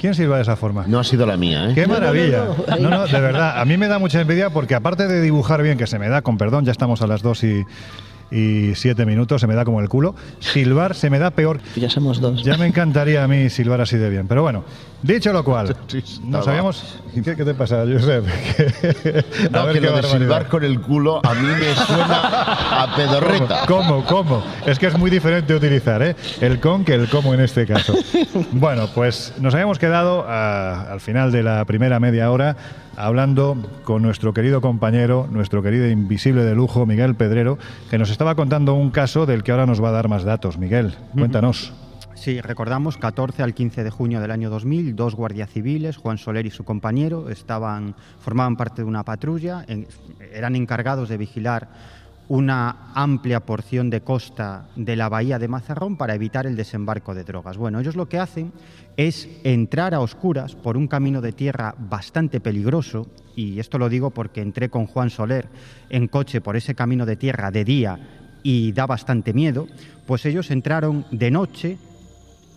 ¿Quién 0.00 0.14
sirva 0.14 0.36
de 0.36 0.42
esa 0.42 0.56
forma? 0.56 0.84
No 0.86 0.98
ha 0.98 1.04
sido 1.04 1.26
la 1.26 1.36
mía, 1.36 1.70
¿eh? 1.70 1.74
¡Qué 1.74 1.86
maravilla! 1.86 2.44
no, 2.68 2.76
No, 2.78 2.90
no, 2.90 3.06
de 3.06 3.20
verdad, 3.20 3.60
a 3.60 3.64
mí 3.64 3.76
me 3.76 3.88
da 3.88 3.98
mucha 3.98 4.20
envidia 4.20 4.50
porque 4.50 4.74
aparte 4.74 5.08
de 5.08 5.20
dibujar 5.20 5.62
bien, 5.62 5.78
que 5.78 5.86
se 5.86 5.98
me 5.98 6.08
da, 6.08 6.22
con 6.22 6.38
perdón, 6.38 6.64
ya 6.64 6.72
estamos 6.72 7.02
a 7.02 7.06
las 7.06 7.22
2 7.22 7.44
y, 7.44 7.66
y 8.30 8.74
7 8.74 9.06
minutos, 9.06 9.40
se 9.40 9.46
me 9.46 9.54
da 9.54 9.64
como 9.64 9.80
el 9.80 9.88
culo, 9.88 10.14
silbar 10.40 10.94
se 10.94 11.10
me 11.10 11.18
da 11.18 11.30
peor. 11.30 11.60
Ya 11.76 11.88
somos 11.90 12.20
dos. 12.20 12.42
Ya 12.42 12.56
me 12.56 12.66
encantaría 12.66 13.22
a 13.22 13.28
mí 13.28 13.50
silbar 13.50 13.80
así 13.80 13.96
de 13.96 14.10
bien. 14.10 14.26
Pero 14.26 14.42
bueno, 14.42 14.64
dicho 15.02 15.32
lo 15.32 15.44
cual, 15.44 15.76
nos 16.24 16.46
habíamos... 16.48 17.00
¿Qué, 17.14 17.34
qué 17.36 17.44
te 17.44 17.54
pasa, 17.54 17.84
Josep? 17.90 18.26
a 19.46 19.48
No, 19.50 19.66
ver 19.66 19.74
que 19.74 19.80
qué 19.80 19.86
lo 19.86 19.96
de 19.96 20.02
silbar 20.02 20.48
con 20.48 20.64
el 20.64 20.80
culo 20.80 21.20
a 21.24 21.34
mí 21.34 21.46
me 21.46 21.74
suena 21.74 22.82
a 22.82 22.94
pedorreta. 22.96 23.64
¿Cómo? 23.66 24.04
¿Cómo? 24.04 24.42
Es 24.66 24.78
que 24.78 24.86
es 24.86 24.98
muy 24.98 25.10
diferente 25.10 25.54
utilizar, 25.54 26.02
¿eh? 26.02 26.16
El 26.40 26.60
con 26.60 26.84
que 26.84 26.94
el 26.94 27.08
cómo 27.08 27.32
en 27.32 27.40
este 27.40 27.66
caso. 27.66 27.94
Bueno, 28.52 28.88
pues 28.94 29.32
nos 29.40 29.54
habíamos 29.54 29.78
quedado 29.78 30.24
ah, 30.28 30.86
al 30.90 31.00
final 31.00 31.32
de 31.32 31.42
la 31.42 31.64
primera 31.64 32.00
media 32.00 32.30
hora 32.30 32.56
hablando 32.96 33.56
con 33.84 34.02
nuestro 34.02 34.32
querido 34.32 34.60
compañero, 34.62 35.28
nuestro 35.30 35.62
querido 35.62 35.86
invisible 35.86 36.44
de 36.44 36.54
lujo, 36.54 36.86
Miguel 36.86 37.14
Pedrero, 37.14 37.58
que 37.90 37.98
nos 37.98 38.10
estaba 38.16 38.34
contando 38.34 38.72
un 38.72 38.90
caso 38.90 39.26
del 39.26 39.42
que 39.42 39.50
ahora 39.52 39.66
nos 39.66 39.82
va 39.84 39.90
a 39.90 39.92
dar 39.92 40.08
más 40.08 40.24
datos. 40.24 40.56
Miguel, 40.56 40.94
cuéntanos. 41.12 41.74
Sí, 42.14 42.40
recordamos 42.40 42.96
14 42.96 43.42
al 43.42 43.52
15 43.52 43.84
de 43.84 43.90
junio 43.90 44.22
del 44.22 44.30
año 44.30 44.48
2000, 44.48 44.96
dos 44.96 45.14
guardias 45.14 45.50
civiles, 45.50 45.98
Juan 45.98 46.16
Soler 46.16 46.46
y 46.46 46.50
su 46.50 46.64
compañero, 46.64 47.28
estaban, 47.28 47.94
formaban 48.18 48.56
parte 48.56 48.80
de 48.80 48.88
una 48.88 49.04
patrulla, 49.04 49.66
en- 49.68 49.86
eran 50.32 50.56
encargados 50.56 51.10
de 51.10 51.18
vigilar 51.18 51.68
una 52.28 52.92
amplia 52.94 53.40
porción 53.40 53.90
de 53.90 54.00
costa 54.00 54.68
de 54.74 54.96
la 54.96 55.08
bahía 55.08 55.38
de 55.38 55.48
Mazarrón 55.48 55.96
para 55.96 56.14
evitar 56.14 56.46
el 56.46 56.56
desembarco 56.56 57.14
de 57.14 57.24
drogas. 57.24 57.56
Bueno, 57.56 57.80
ellos 57.80 57.96
lo 57.96 58.08
que 58.08 58.18
hacen 58.18 58.52
es 58.96 59.28
entrar 59.44 59.94
a 59.94 60.00
oscuras 60.00 60.54
por 60.54 60.76
un 60.76 60.88
camino 60.88 61.20
de 61.20 61.32
tierra 61.32 61.74
bastante 61.78 62.40
peligroso, 62.40 63.06
y 63.36 63.60
esto 63.60 63.78
lo 63.78 63.88
digo 63.88 64.10
porque 64.10 64.40
entré 64.40 64.70
con 64.70 64.86
Juan 64.86 65.10
Soler 65.10 65.48
en 65.90 66.08
coche 66.08 66.40
por 66.40 66.56
ese 66.56 66.74
camino 66.74 67.06
de 67.06 67.16
tierra 67.16 67.50
de 67.50 67.64
día 67.64 67.98
y 68.42 68.72
da 68.72 68.86
bastante 68.86 69.32
miedo, 69.32 69.66
pues 70.06 70.24
ellos 70.26 70.50
entraron 70.50 71.04
de 71.10 71.30
noche 71.30 71.78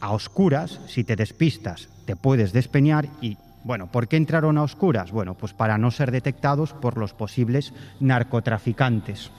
a 0.02 0.12
oscuras, 0.12 0.80
si 0.88 1.04
te 1.04 1.16
despistas 1.16 1.90
te 2.10 2.16
puedes 2.16 2.54
despeñar 2.54 3.08
y 3.22 3.38
bueno, 3.64 3.86
¿por 3.92 4.08
qué 4.08 4.18
entraron 4.18 4.58
a 4.58 4.64
oscuras? 4.64 5.12
Bueno, 5.12 5.36
pues 5.36 5.54
para 5.54 5.78
no 5.78 5.92
ser 5.92 6.10
detectados 6.10 6.74
por 6.74 6.98
los 6.98 7.14
posibles 7.14 7.72
narcotraficantes. 8.00 9.30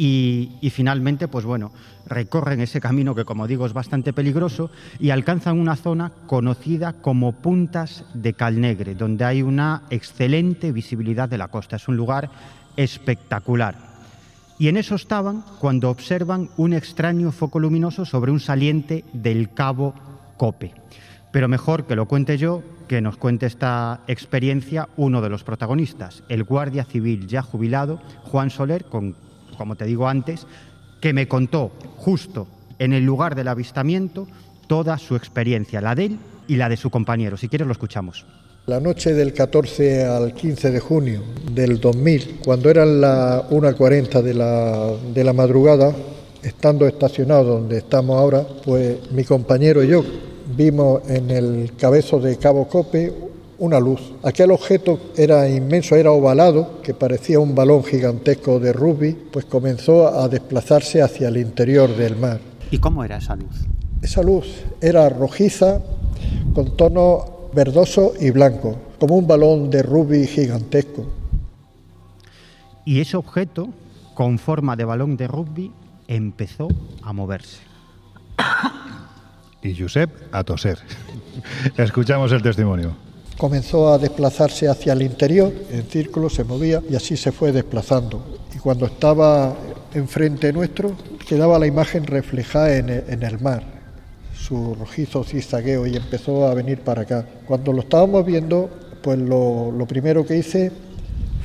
Y, 0.00 0.70
finalmente, 0.72 1.26
pues 1.26 1.44
bueno, 1.44 1.72
recorren 2.06 2.60
ese 2.60 2.80
camino 2.80 3.16
que, 3.16 3.24
como 3.24 3.48
digo, 3.48 3.66
es 3.66 3.72
bastante 3.72 4.12
peligroso 4.12 4.70
y 5.00 5.10
alcanzan 5.10 5.58
una 5.58 5.74
zona 5.74 6.12
conocida 6.28 6.92
como 6.92 7.32
Puntas 7.32 8.04
de 8.14 8.32
Calnegre, 8.32 8.94
donde 8.94 9.24
hay 9.24 9.42
una 9.42 9.82
excelente 9.90 10.70
visibilidad 10.70 11.28
de 11.28 11.38
la 11.38 11.48
costa. 11.48 11.74
Es 11.74 11.88
un 11.88 11.96
lugar 11.96 12.30
espectacular. 12.76 13.74
Y 14.56 14.68
en 14.68 14.76
eso 14.76 14.94
estaban 14.94 15.42
cuando 15.58 15.90
observan 15.90 16.48
un 16.56 16.74
extraño 16.74 17.32
foco 17.32 17.58
luminoso 17.58 18.04
sobre 18.04 18.30
un 18.30 18.38
saliente 18.38 19.04
del 19.12 19.52
cabo 19.52 19.94
Cope. 20.36 20.74
Pero 21.32 21.48
mejor 21.48 21.86
que 21.86 21.96
lo 21.96 22.06
cuente 22.06 22.38
yo, 22.38 22.62
que 22.86 23.00
nos 23.00 23.16
cuente 23.16 23.46
esta 23.46 24.00
experiencia 24.06 24.88
uno 24.96 25.20
de 25.22 25.28
los 25.28 25.42
protagonistas, 25.42 26.22
el 26.28 26.44
guardia 26.44 26.84
civil 26.84 27.26
ya 27.26 27.42
jubilado, 27.42 28.00
Juan 28.22 28.50
Soler, 28.50 28.84
con, 28.84 29.14
como 29.58 29.76
te 29.76 29.84
digo 29.84 30.08
antes, 30.08 30.46
que 31.00 31.12
me 31.12 31.28
contó 31.28 31.72
justo 31.96 32.46
en 32.78 32.92
el 32.92 33.04
lugar 33.04 33.34
del 33.34 33.48
avistamiento 33.48 34.26
toda 34.66 34.96
su 34.98 35.16
experiencia, 35.16 35.80
la 35.80 35.94
de 35.94 36.06
él 36.06 36.18
y 36.46 36.56
la 36.56 36.68
de 36.68 36.76
su 36.76 36.90
compañero. 36.90 37.36
Si 37.36 37.48
quieres 37.48 37.66
lo 37.66 37.72
escuchamos. 37.72 38.24
La 38.66 38.80
noche 38.80 39.14
del 39.14 39.32
14 39.32 40.04
al 40.04 40.34
15 40.34 40.70
de 40.70 40.80
junio 40.80 41.22
del 41.52 41.80
2000, 41.80 42.40
cuando 42.44 42.68
eran 42.70 43.00
las 43.00 43.44
1.40 43.50 44.22
de 44.22 44.34
la, 44.34 44.92
de 45.14 45.24
la 45.24 45.32
madrugada, 45.32 45.94
estando 46.42 46.86
estacionados 46.86 47.60
donde 47.60 47.78
estamos 47.78 48.16
ahora, 48.16 48.46
pues 48.64 49.10
mi 49.10 49.24
compañero 49.24 49.82
y 49.82 49.88
yo 49.88 50.04
vimos 50.54 51.02
en 51.08 51.30
el 51.30 51.72
cabezo 51.78 52.20
de 52.20 52.36
Cabo 52.36 52.68
Cope 52.68 53.27
una 53.58 53.80
luz. 53.80 54.00
Aquel 54.22 54.50
objeto 54.50 55.00
era 55.16 55.48
inmenso, 55.48 55.96
era 55.96 56.12
ovalado, 56.12 56.80
que 56.82 56.94
parecía 56.94 57.40
un 57.40 57.54
balón 57.54 57.84
gigantesco 57.84 58.60
de 58.60 58.72
rugby, 58.72 59.16
pues 59.32 59.44
comenzó 59.44 60.08
a 60.08 60.28
desplazarse 60.28 61.02
hacia 61.02 61.28
el 61.28 61.36
interior 61.36 61.94
del 61.96 62.16
mar. 62.16 62.40
¿Y 62.70 62.78
cómo 62.78 63.04
era 63.04 63.18
esa 63.18 63.34
luz? 63.36 63.66
Esa 64.02 64.22
luz 64.22 64.46
era 64.80 65.08
rojiza, 65.08 65.80
con 66.54 66.76
tono 66.76 67.50
verdoso 67.52 68.12
y 68.20 68.30
blanco, 68.30 68.78
como 68.98 69.16
un 69.16 69.26
balón 69.26 69.70
de 69.70 69.82
rugby 69.82 70.26
gigantesco. 70.26 71.06
Y 72.84 73.00
ese 73.00 73.16
objeto, 73.16 73.68
con 74.14 74.38
forma 74.38 74.76
de 74.76 74.84
balón 74.84 75.16
de 75.16 75.26
rugby, 75.26 75.72
empezó 76.06 76.68
a 77.02 77.12
moverse. 77.12 77.58
Y 79.62 79.74
Josep 79.74 80.10
a 80.32 80.44
toser. 80.44 80.78
Escuchamos 81.76 82.30
el 82.32 82.40
testimonio. 82.40 83.07
Comenzó 83.38 83.92
a 83.92 83.98
desplazarse 83.98 84.66
hacia 84.66 84.92
el 84.94 85.02
interior, 85.02 85.52
en 85.70 85.84
círculo 85.84 86.28
se 86.28 86.42
movía 86.42 86.82
y 86.90 86.96
así 86.96 87.16
se 87.16 87.30
fue 87.30 87.52
desplazando. 87.52 88.20
Y 88.52 88.58
cuando 88.58 88.86
estaba 88.86 89.54
enfrente 89.94 90.52
nuestro, 90.52 90.96
quedaba 91.26 91.56
la 91.60 91.68
imagen 91.68 92.04
reflejada 92.04 92.76
en 92.76 93.22
el, 93.22 93.38
mar, 93.38 93.62
su 94.34 94.74
rojizo 94.74 95.22
zigzagueo 95.22 95.86
y 95.86 95.94
empezó 95.94 96.48
a 96.48 96.54
venir 96.54 96.80
para 96.80 97.02
acá. 97.02 97.26
Cuando 97.46 97.72
lo 97.72 97.82
estábamos 97.82 98.26
viendo, 98.26 98.68
pues 99.02 99.16
lo, 99.20 99.70
lo 99.70 99.86
primero 99.86 100.26
que 100.26 100.36
hice 100.36 100.72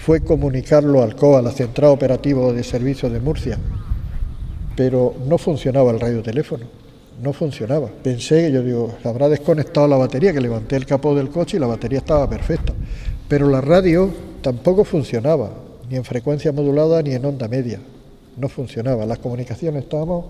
fue 0.03 0.21
comunicarlo 0.21 1.03
al 1.03 1.15
COA, 1.15 1.43
la 1.43 1.51
Central 1.51 1.91
Operativo 1.91 2.53
de 2.53 2.63
Servicios 2.63 3.11
de 3.11 3.19
Murcia, 3.19 3.59
pero 4.75 5.13
no 5.27 5.37
funcionaba 5.37 5.91
el 5.91 5.99
radioteléfono, 5.99 6.65
no 7.23 7.33
funcionaba. 7.33 7.87
Pensé, 8.03 8.51
yo 8.51 8.61
digo, 8.61 8.91
habrá 9.03 9.29
desconectado 9.29 9.87
la 9.87 9.95
batería, 9.97 10.33
que 10.33 10.41
levanté 10.41 10.75
el 10.75 10.85
capó 10.85 11.15
del 11.15 11.29
coche 11.29 11.57
y 11.57 11.59
la 11.59 11.67
batería 11.67 11.99
estaba 11.99 12.29
perfecta, 12.29 12.73
pero 13.27 13.49
la 13.49 13.61
radio 13.61 14.09
tampoco 14.41 14.83
funcionaba, 14.83 15.49
ni 15.89 15.95
en 15.95 16.03
frecuencia 16.03 16.51
modulada 16.51 17.01
ni 17.01 17.13
en 17.13 17.25
onda 17.25 17.47
media, 17.47 17.79
no 18.37 18.49
funcionaba. 18.49 19.05
Las 19.05 19.19
comunicaciones 19.19 19.83
estábamos 19.83 20.25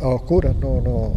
a 0.00 0.08
oscuras, 0.08 0.54
no, 0.60 0.80
no, 0.80 1.12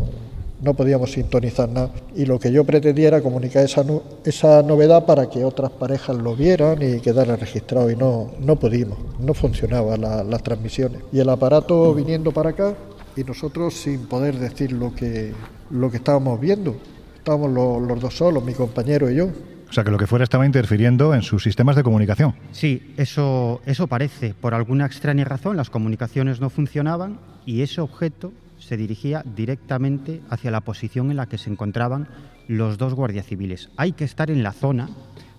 no 0.61 0.73
podíamos 0.73 1.11
sintonizar 1.11 1.69
nada. 1.69 1.91
Y 2.15 2.25
lo 2.25 2.39
que 2.39 2.51
yo 2.51 2.63
pretendía 2.63 3.09
era 3.09 3.21
comunicar 3.21 3.63
esa, 3.63 3.83
esa 4.25 4.63
novedad 4.63 5.05
para 5.05 5.29
que 5.29 5.43
otras 5.45 5.71
parejas 5.71 6.15
lo 6.15 6.35
vieran 6.35 6.79
y 6.81 6.99
quedara 6.99 7.35
registrado. 7.35 7.91
Y 7.91 7.95
no, 7.95 8.31
no 8.39 8.55
pudimos, 8.55 8.97
no 9.19 9.33
funcionaban 9.33 10.01
la- 10.01 10.23
las 10.23 10.41
transmisiones. 10.41 11.01
Y 11.11 11.19
el 11.19 11.29
aparato 11.29 11.93
viniendo 11.93 12.31
para 12.31 12.51
acá 12.51 12.75
y 13.17 13.23
nosotros 13.23 13.73
sin 13.73 14.05
poder 14.07 14.37
decir 14.37 14.71
lo 14.71 14.93
que, 14.93 15.33
lo 15.71 15.89
que 15.91 15.97
estábamos 15.97 16.39
viendo. 16.39 16.75
Estábamos 17.17 17.51
lo- 17.51 17.79
los 17.79 17.99
dos 17.99 18.15
solos, 18.15 18.43
mi 18.43 18.53
compañero 18.53 19.09
y 19.11 19.15
yo. 19.15 19.29
O 19.69 19.73
sea 19.73 19.83
que 19.83 19.91
lo 19.91 19.97
que 19.97 20.07
fuera 20.07 20.23
estaba 20.23 20.45
interfiriendo 20.45 21.13
en 21.13 21.21
sus 21.23 21.43
sistemas 21.43 21.75
de 21.75 21.83
comunicación. 21.83 22.33
Sí, 22.53 22.93
eso, 22.95 23.61
eso 23.65 23.87
parece. 23.87 24.33
Por 24.33 24.53
alguna 24.53 24.85
extraña 24.85 25.25
razón 25.25 25.57
las 25.57 25.69
comunicaciones 25.69 26.39
no 26.39 26.49
funcionaban 26.49 27.19
y 27.45 27.61
ese 27.63 27.81
objeto 27.81 28.31
se 28.59 28.77
dirigía 28.77 29.23
directamente 29.35 30.21
hacia 30.29 30.51
la 30.51 30.61
posición 30.61 31.11
en 31.11 31.17
la 31.17 31.25
que 31.27 31.37
se 31.37 31.49
encontraban 31.49 32.07
los 32.47 32.77
dos 32.77 32.93
guardias 32.93 33.25
civiles. 33.25 33.69
Hay 33.75 33.91
que 33.91 34.05
estar 34.05 34.31
en 34.31 34.41
la 34.41 34.53
zona 34.53 34.89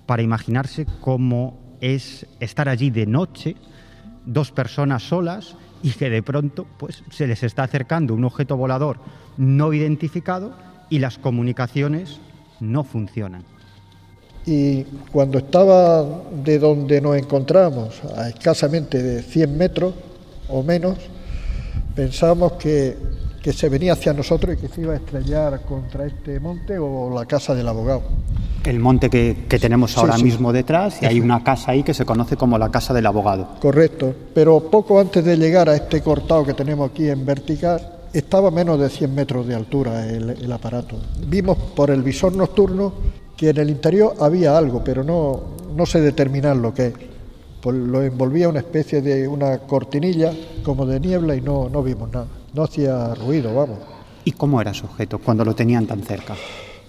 para 0.05 0.23
imaginarse 0.23 0.87
cómo 1.01 1.77
es 1.81 2.27
estar 2.41 2.69
allí 2.69 2.91
de 2.91 3.07
noche, 3.07 3.57
dos 4.27 4.53
personas 4.53 5.05
solas 5.05 5.57
y 5.83 5.91
que 5.91 6.11
de 6.11 6.23
pronto 6.23 6.67
pues, 6.77 7.03
se 7.11 7.27
les 7.27 7.43
está 7.43 7.63
acercando 7.65 8.15
un 8.15 8.25
objeto 8.25 8.57
volador 8.57 8.99
no 9.37 9.73
identificado 9.73 10.53
y 10.91 10.99
las 10.99 11.19
comunicaciones 11.19 12.19
no 12.61 12.85
funcionan. 12.85 13.45
Y 14.47 14.83
cuando 15.13 15.39
estaba 15.39 16.05
de 16.43 16.59
donde 16.59 17.01
nos 17.01 17.17
encontramos, 17.17 18.01
a 18.17 18.31
escasamente 18.31 19.03
de 19.03 19.23
100 19.23 19.59
metros 19.59 19.95
o 20.49 20.63
menos, 20.63 20.97
pensábamos 21.95 22.53
que, 22.53 22.97
que 23.43 23.53
se 23.53 23.69
venía 23.69 23.93
hacia 23.93 24.13
nosotros 24.15 24.57
y 24.57 24.61
que 24.61 24.69
se 24.69 24.81
iba 24.81 24.95
a 24.95 24.97
estrellar 24.97 25.61
contra 25.63 26.07
este 26.07 26.41
monte 26.41 26.79
o 26.79 27.13
la 27.15 27.27
casa 27.27 27.55
del 27.55 27.69
abogado. 27.69 28.03
El 28.65 28.81
monte 28.81 29.09
que, 29.09 29.47
que 29.49 29.59
tenemos 29.59 29.97
ahora 29.97 30.17
sí. 30.17 30.25
mismo 30.25 30.53
detrás 30.53 31.03
y 31.03 31.07
hay 31.07 31.21
una 31.21 31.43
casa 31.43 31.73
ahí 31.73 31.83
que 31.83 31.95
se 31.95 32.05
conoce 32.05 32.37
como 32.37 32.59
la 32.59 32.71
casa 32.71 32.93
del 32.93 33.07
abogado. 33.07 33.49
Correcto, 33.61 34.15
pero 34.35 34.61
poco 34.61 35.01
antes 35.01 35.25
de 35.25 35.37
llegar 35.37 35.69
a 35.69 35.75
este 35.75 36.03
cortado 36.03 36.45
que 36.45 36.55
tenemos 36.55 36.91
aquí 36.91 37.09
en 37.09 37.25
vertical, 37.25 37.81
estaba 38.13 38.49
a 38.49 38.51
menos 38.51 38.79
de 38.79 38.89
100 38.89 39.15
metros 39.15 39.47
de 39.47 39.55
altura 39.55 40.07
el, 40.07 40.31
el 40.31 40.53
aparato. 40.53 40.97
Vimos 41.27 41.57
por 41.75 41.91
el 41.91 42.03
visor 42.03 42.35
nocturno 42.35 42.93
que 43.37 43.51
en 43.51 43.59
el 43.59 43.71
interior 43.71 44.15
había 44.21 44.59
algo, 44.59 44.83
pero 44.83 45.05
no, 45.05 45.41
no 45.75 45.87
se 45.87 46.01
determinaba 46.01 46.55
lo 46.55 46.75
que 46.75 46.89
es. 46.89 46.95
Pues 47.61 47.77
lo 47.77 48.03
envolvía 48.03 48.49
una 48.49 48.61
especie 48.61 49.01
de 49.01 49.27
una 49.27 49.59
cortinilla 49.59 50.33
como 50.65 50.87
de 50.87 51.01
niebla 51.01 51.37
y 51.37 51.41
no, 51.41 51.69
no 51.69 51.83
vimos 51.83 52.11
nada. 52.11 52.27
No 52.53 52.65
hacía 52.65 53.15
ruido, 53.15 53.55
vamos. 53.55 53.79
¿Y 54.25 54.33
cómo 54.33 54.61
era 54.61 54.73
ese 54.73 54.85
objeto 54.85 55.19
cuando 55.19 55.45
lo 55.45 55.55
tenían 55.55 55.87
tan 55.87 56.03
cerca? 56.03 56.35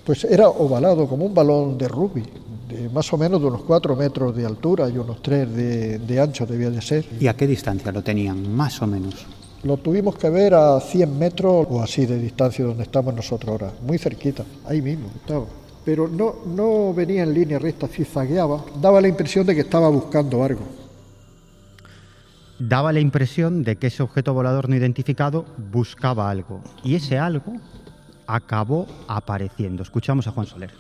Pues 0.10 0.24
era 0.24 0.50
ovalado 0.50 1.08
como 1.08 1.24
un 1.24 1.36
balón 1.36 1.78
de 1.78 1.88
rugby, 1.88 2.24
de 2.68 2.90
más 2.90 3.14
o 3.14 3.18
menos 3.20 3.40
de 3.40 3.46
unos 3.46 3.62
4 3.62 3.96
metros 3.96 4.36
de 4.36 4.44
altura 4.44 4.90
y 4.90 4.98
unos 4.98 5.22
3 5.22 5.56
de, 5.56 6.00
de 6.00 6.20
ancho 6.20 6.48
debía 6.48 6.72
de 6.72 6.82
ser. 6.82 7.06
¿Y 7.20 7.28
a 7.28 7.36
qué 7.36 7.46
distancia 7.46 7.92
lo 7.92 8.02
tenían, 8.02 8.52
más 8.56 8.82
o 8.82 8.88
menos? 8.88 9.14
Lo 9.62 9.78
tuvimos 9.78 10.16
que 10.16 10.32
ver 10.32 10.56
a 10.56 10.80
100 10.80 11.16
metros 11.16 11.68
o 11.70 11.80
así 11.84 12.08
de 12.08 12.18
distancia 12.18 12.66
donde 12.66 12.82
estamos 12.82 13.14
nosotros 13.14 13.52
ahora, 13.52 13.72
muy 13.86 14.00
cerquita, 14.00 14.44
ahí 14.66 14.82
mismo 14.82 15.10
estaba. 15.16 15.46
Pero 15.86 16.08
no, 16.08 16.38
no 16.44 16.92
venía 16.92 17.22
en 17.22 17.32
línea 17.32 17.60
recta, 17.60 17.88
zigzagueaba, 17.88 18.66
daba 18.82 19.02
la 19.02 19.10
impresión 19.10 19.46
de 19.46 19.54
que 19.54 19.62
estaba 19.62 19.90
buscando 19.90 20.44
algo. 20.44 20.64
daba 22.60 22.92
la 22.92 23.00
impresión 23.00 23.64
de 23.64 23.78
que 23.78 23.88
ese 23.88 24.04
objeto 24.04 24.34
volador 24.34 24.70
no 24.70 24.76
identificado 24.76 25.46
buscaba 25.72 26.30
algo. 26.30 26.62
Y 26.84 26.96
ese 26.96 27.18
algo 27.18 27.54
acabó 28.30 28.86
apareciendo. 29.08 29.84
Escuchamos 29.84 30.28
a 30.28 30.32
Juan 30.32 30.46
Soler. 30.46 30.72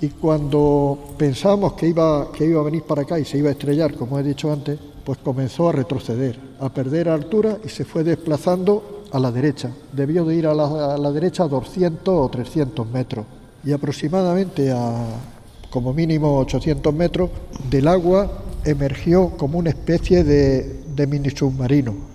Y 0.00 0.08
cuando 0.08 0.98
pensábamos 1.16 1.74
que 1.74 1.88
iba, 1.88 2.32
que 2.32 2.46
iba 2.46 2.60
a 2.60 2.64
venir 2.64 2.82
para 2.82 3.02
acá 3.02 3.18
y 3.18 3.24
se 3.24 3.38
iba 3.38 3.50
a 3.50 3.52
estrellar, 3.52 3.94
como 3.94 4.18
he 4.18 4.22
dicho 4.22 4.52
antes, 4.52 4.78
pues 5.04 5.18
comenzó 5.18 5.68
a 5.68 5.72
retroceder, 5.72 6.38
a 6.60 6.68
perder 6.70 7.08
altura 7.08 7.58
y 7.64 7.68
se 7.68 7.84
fue 7.84 8.02
desplazando 8.02 9.04
a 9.12 9.18
la 9.18 9.30
derecha. 9.30 9.70
Debió 9.92 10.24
de 10.24 10.34
ir 10.34 10.46
a 10.46 10.54
la, 10.54 10.94
a 10.94 10.98
la 10.98 11.12
derecha 11.12 11.44
a 11.44 11.48
200 11.48 12.14
o 12.14 12.28
300 12.28 12.86
metros. 12.88 13.26
Y 13.62 13.72
aproximadamente 13.72 14.72
a 14.72 15.06
como 15.70 15.92
mínimo 15.92 16.38
800 16.38 16.94
metros 16.94 17.30
del 17.68 17.88
agua 17.88 18.30
emergió 18.64 19.30
como 19.30 19.58
una 19.58 19.70
especie 19.70 20.22
de, 20.22 20.84
de 20.94 21.06
mini 21.06 21.30
submarino. 21.30 22.13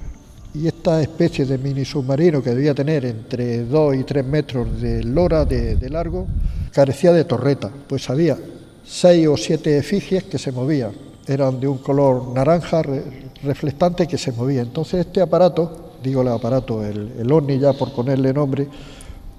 Y 0.53 0.67
esta 0.67 1.01
especie 1.01 1.45
de 1.45 1.57
mini 1.57 1.85
submarino 1.85 2.41
que 2.41 2.49
debía 2.49 2.73
tener 2.73 3.05
entre 3.05 3.63
2 3.65 3.95
y 3.97 4.03
3 4.03 4.25
metros 4.25 4.81
de 4.81 5.03
lora 5.03 5.45
de, 5.45 5.77
largo, 5.89 6.25
carecía 6.73 7.11
de 7.13 7.23
torreta, 7.25 7.69
pues 7.87 8.09
había 8.09 8.37
seis 8.83 9.27
o 9.27 9.37
siete 9.37 9.77
efigies 9.77 10.23
que 10.23 10.39
se 10.39 10.51
movían. 10.51 10.91
Eran 11.27 11.59
de 11.59 11.67
un 11.67 11.77
color 11.77 12.29
naranja 12.33 12.81
re- 12.81 13.03
reflectante 13.43 14.07
que 14.07 14.17
se 14.17 14.31
movía. 14.31 14.61
Entonces 14.61 15.05
este 15.05 15.21
aparato, 15.21 15.93
digo 16.03 16.23
el 16.23 16.29
aparato, 16.29 16.83
el, 16.83 17.11
el 17.19 17.31
OVNI 17.31 17.59
ya 17.59 17.73
por 17.73 17.93
ponerle 17.93 18.33
nombre, 18.33 18.67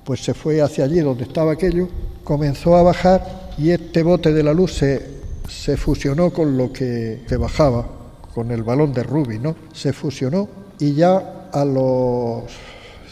pues 0.04 0.20
se 0.22 0.32
fue 0.34 0.60
hacia 0.62 0.84
allí 0.84 1.00
donde 1.00 1.24
estaba 1.24 1.52
aquello, 1.52 1.88
comenzó 2.22 2.76
a 2.76 2.82
bajar 2.82 3.50
y 3.58 3.70
este 3.70 4.04
bote 4.04 4.32
de 4.32 4.44
la 4.44 4.54
luz 4.54 4.74
se, 4.74 5.04
se 5.48 5.76
fusionó 5.76 6.30
con 6.30 6.56
lo 6.56 6.72
que, 6.72 7.22
que 7.28 7.36
bajaba, 7.36 7.88
con 8.32 8.52
el 8.52 8.62
balón 8.62 8.92
de 8.92 9.02
rugby, 9.02 9.40
¿no? 9.40 9.56
Se 9.72 9.92
fusionó 9.92 10.48
y 10.80 10.94
ya 10.94 11.48
a 11.52 11.64
los 11.64 12.44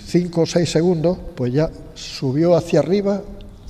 5 0.07 0.41
o 0.41 0.47
6 0.47 0.69
segundos, 0.69 1.19
pues 1.37 1.53
ya 1.53 1.71
subió 1.95 2.57
hacia 2.57 2.81
arriba 2.81 3.21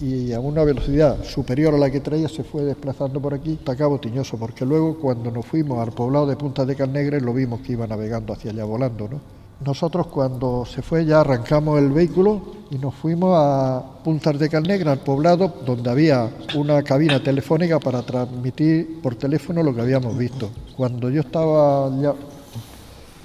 y 0.00 0.32
a 0.32 0.38
una 0.38 0.62
velocidad 0.62 1.24
superior 1.24 1.74
a 1.74 1.78
la 1.78 1.90
que 1.90 2.00
traía 2.00 2.28
se 2.28 2.44
fue 2.44 2.62
desplazando 2.62 3.20
por 3.20 3.34
aquí 3.34 3.56
hasta 3.58 3.76
Cabo 3.76 3.98
Tiñoso, 3.98 4.36
porque 4.38 4.64
luego 4.64 4.98
cuando 4.98 5.30
nos 5.30 5.44
fuimos 5.44 5.84
al 5.84 5.92
poblado 5.92 6.26
de 6.26 6.36
Punta 6.36 6.64
de 6.64 6.76
Carnegre 6.76 7.20
lo 7.20 7.34
vimos 7.34 7.60
que 7.60 7.72
iba 7.72 7.86
navegando 7.86 8.32
hacia 8.32 8.52
allá 8.52 8.64
volando, 8.64 9.08
¿no? 9.08 9.38
Nosotros 9.64 10.06
cuando 10.06 10.64
se 10.64 10.82
fue 10.82 11.04
ya 11.04 11.20
arrancamos 11.20 11.80
el 11.80 11.90
vehículo 11.90 12.40
y 12.70 12.78
nos 12.78 12.94
fuimos 12.94 13.32
a 13.34 13.82
Puntas 14.04 14.38
de 14.38 14.48
Carnegra, 14.48 14.92
al 14.92 15.00
poblado, 15.00 15.52
donde 15.66 15.90
había 15.90 16.30
una 16.54 16.80
cabina 16.84 17.20
telefónica 17.20 17.80
para 17.80 18.02
transmitir 18.02 19.00
por 19.02 19.16
teléfono 19.16 19.64
lo 19.64 19.74
que 19.74 19.80
habíamos 19.80 20.16
visto. 20.16 20.48
Cuando 20.76 21.10
yo 21.10 21.22
estaba 21.22 21.90
ya, 22.00 22.14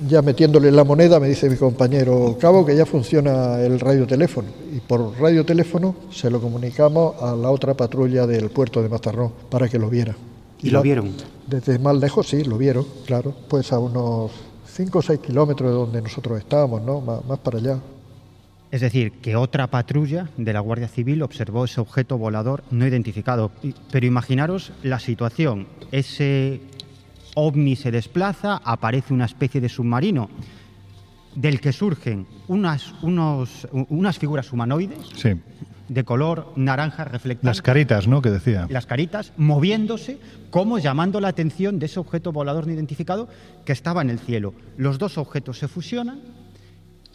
ya 0.08 0.22
metiéndole 0.22 0.72
la 0.72 0.84
moneda, 0.84 1.20
me 1.20 1.28
dice 1.30 1.50
mi 1.50 1.56
compañero 1.56 2.38
Cabo 2.40 2.66
que 2.66 2.76
ya 2.76 2.86
funciona 2.86 3.60
el 3.62 3.80
radioteléfono. 3.80 4.48
Y 4.76 4.80
por 4.80 5.20
radioteléfono 5.20 5.96
se 6.12 6.30
lo 6.30 6.42
comunicamos 6.42 7.22
a 7.22 7.36
la 7.36 7.52
otra 7.52 7.74
patrulla 7.76 8.26
del 8.28 8.50
puerto 8.50 8.82
de 8.82 8.90
Mazarrón 8.90 9.32
para 9.50 9.68
que 9.70 9.78
lo 9.80 9.90
viera. 9.90 10.16
¿Y 10.62 10.70
lo 10.70 10.80
la- 10.80 10.84
vieron? 10.84 11.12
Desde 11.48 11.78
más 11.78 11.96
lejos 11.98 12.28
sí, 12.28 12.44
lo 12.44 12.58
vieron, 12.58 12.86
claro. 13.06 13.34
Pues 13.50 13.72
a 13.74 13.80
unos 13.80 14.32
5 14.66 15.00
o 15.00 15.02
6 15.02 15.20
kilómetros 15.20 15.70
de 15.70 15.76
donde 15.76 16.02
nosotros 16.02 16.40
estábamos, 16.40 16.82
¿no? 16.82 17.02
Más, 17.02 17.24
más 17.26 17.40
para 17.40 17.60
allá. 17.60 17.80
Es 18.72 18.82
decir, 18.82 19.12
que 19.22 19.36
otra 19.36 19.68
patrulla 19.68 20.30
de 20.36 20.52
la 20.52 20.60
Guardia 20.62 20.88
Civil 20.88 21.22
observó 21.22 21.66
ese 21.66 21.80
objeto 21.80 22.18
volador 22.18 22.64
no 22.72 22.88
identificado. 22.88 23.52
Pero 23.92 24.08
imaginaros 24.08 24.72
la 24.82 25.00
situación. 25.00 25.68
Ese 25.92 26.60
ovni 27.36 27.76
se 27.76 27.92
desplaza, 27.92 28.62
aparece 28.64 29.14
una 29.14 29.26
especie 29.26 29.60
de 29.62 29.70
submarino 29.70 30.30
del 31.36 31.60
que 31.60 31.72
surgen 31.74 32.28
unas, 32.48 32.94
unos- 33.02 33.68
unas 33.90 34.20
figuras 34.20 34.52
humanoides 34.54 35.00
Sí. 35.16 35.32
de 35.90 36.04
color 36.04 36.54
naranja 36.56 37.06
reflectante. 37.06 37.48
Las 37.48 37.62
caritas, 37.62 38.08
¿no? 38.08 38.22
Que 38.22 38.30
decía. 38.30 38.68
las 38.70 38.86
caritas 38.86 39.34
moviéndose, 39.38 40.20
como 40.52 40.78
llamando 40.78 41.20
la 41.20 41.30
atención 41.30 41.80
de 41.80 41.88
ese 41.88 42.00
objeto 42.00 42.32
volador 42.32 42.68
no 42.68 42.74
identificado 42.74 43.28
que 43.66 43.74
estaba 43.74 44.02
en 44.04 44.12
el 44.12 44.20
cielo. 44.20 44.54
Los 44.78 45.00
dos 45.00 45.18
objetos 45.18 45.58
se 45.58 45.68
fusionan 45.68 46.20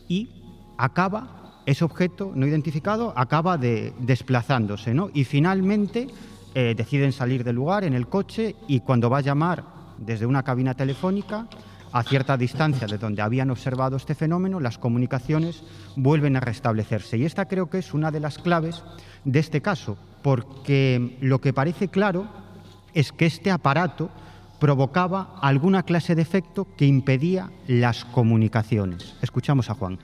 y 0.08 0.30
acaba 0.78 1.62
ese 1.66 1.84
objeto 1.84 2.32
no 2.34 2.46
identificado 2.46 3.12
acaba 3.14 3.58
de, 3.58 3.92
desplazándose, 4.00 4.94
¿no? 4.94 5.10
Y 5.12 5.24
finalmente 5.24 6.08
eh, 6.54 6.74
deciden 6.76 7.12
salir 7.12 7.44
del 7.44 7.56
lugar 7.56 7.84
en 7.84 7.92
el 7.92 8.08
coche 8.08 8.56
y 8.66 8.80
cuando 8.80 9.10
va 9.10 9.18
a 9.18 9.20
llamar 9.20 9.77
desde 9.98 10.26
una 10.26 10.42
cabina 10.42 10.74
telefónica 10.74 11.46
a 11.92 12.02
cierta 12.02 12.36
distancia 12.36 12.86
de 12.86 12.98
donde 12.98 13.22
habían 13.22 13.50
observado 13.50 13.96
este 13.96 14.14
fenómeno, 14.14 14.60
las 14.60 14.78
comunicaciones 14.78 15.62
vuelven 15.96 16.36
a 16.36 16.40
restablecerse. 16.40 17.16
Y 17.16 17.24
esta 17.24 17.46
creo 17.46 17.70
que 17.70 17.78
es 17.78 17.94
una 17.94 18.10
de 18.10 18.20
las 18.20 18.38
claves 18.38 18.82
de 19.24 19.38
este 19.38 19.62
caso, 19.62 19.96
porque 20.22 21.16
lo 21.20 21.40
que 21.40 21.52
parece 21.52 21.88
claro 21.88 22.28
es 22.94 23.12
que 23.12 23.26
este 23.26 23.50
aparato 23.50 24.10
provocaba 24.58 25.36
alguna 25.40 25.82
clase 25.82 26.14
de 26.14 26.22
efecto 26.22 26.66
que 26.76 26.86
impedía 26.86 27.50
las 27.66 28.04
comunicaciones. 28.04 29.14
Escuchamos 29.22 29.70
a 29.70 29.74
Juan. 29.74 29.98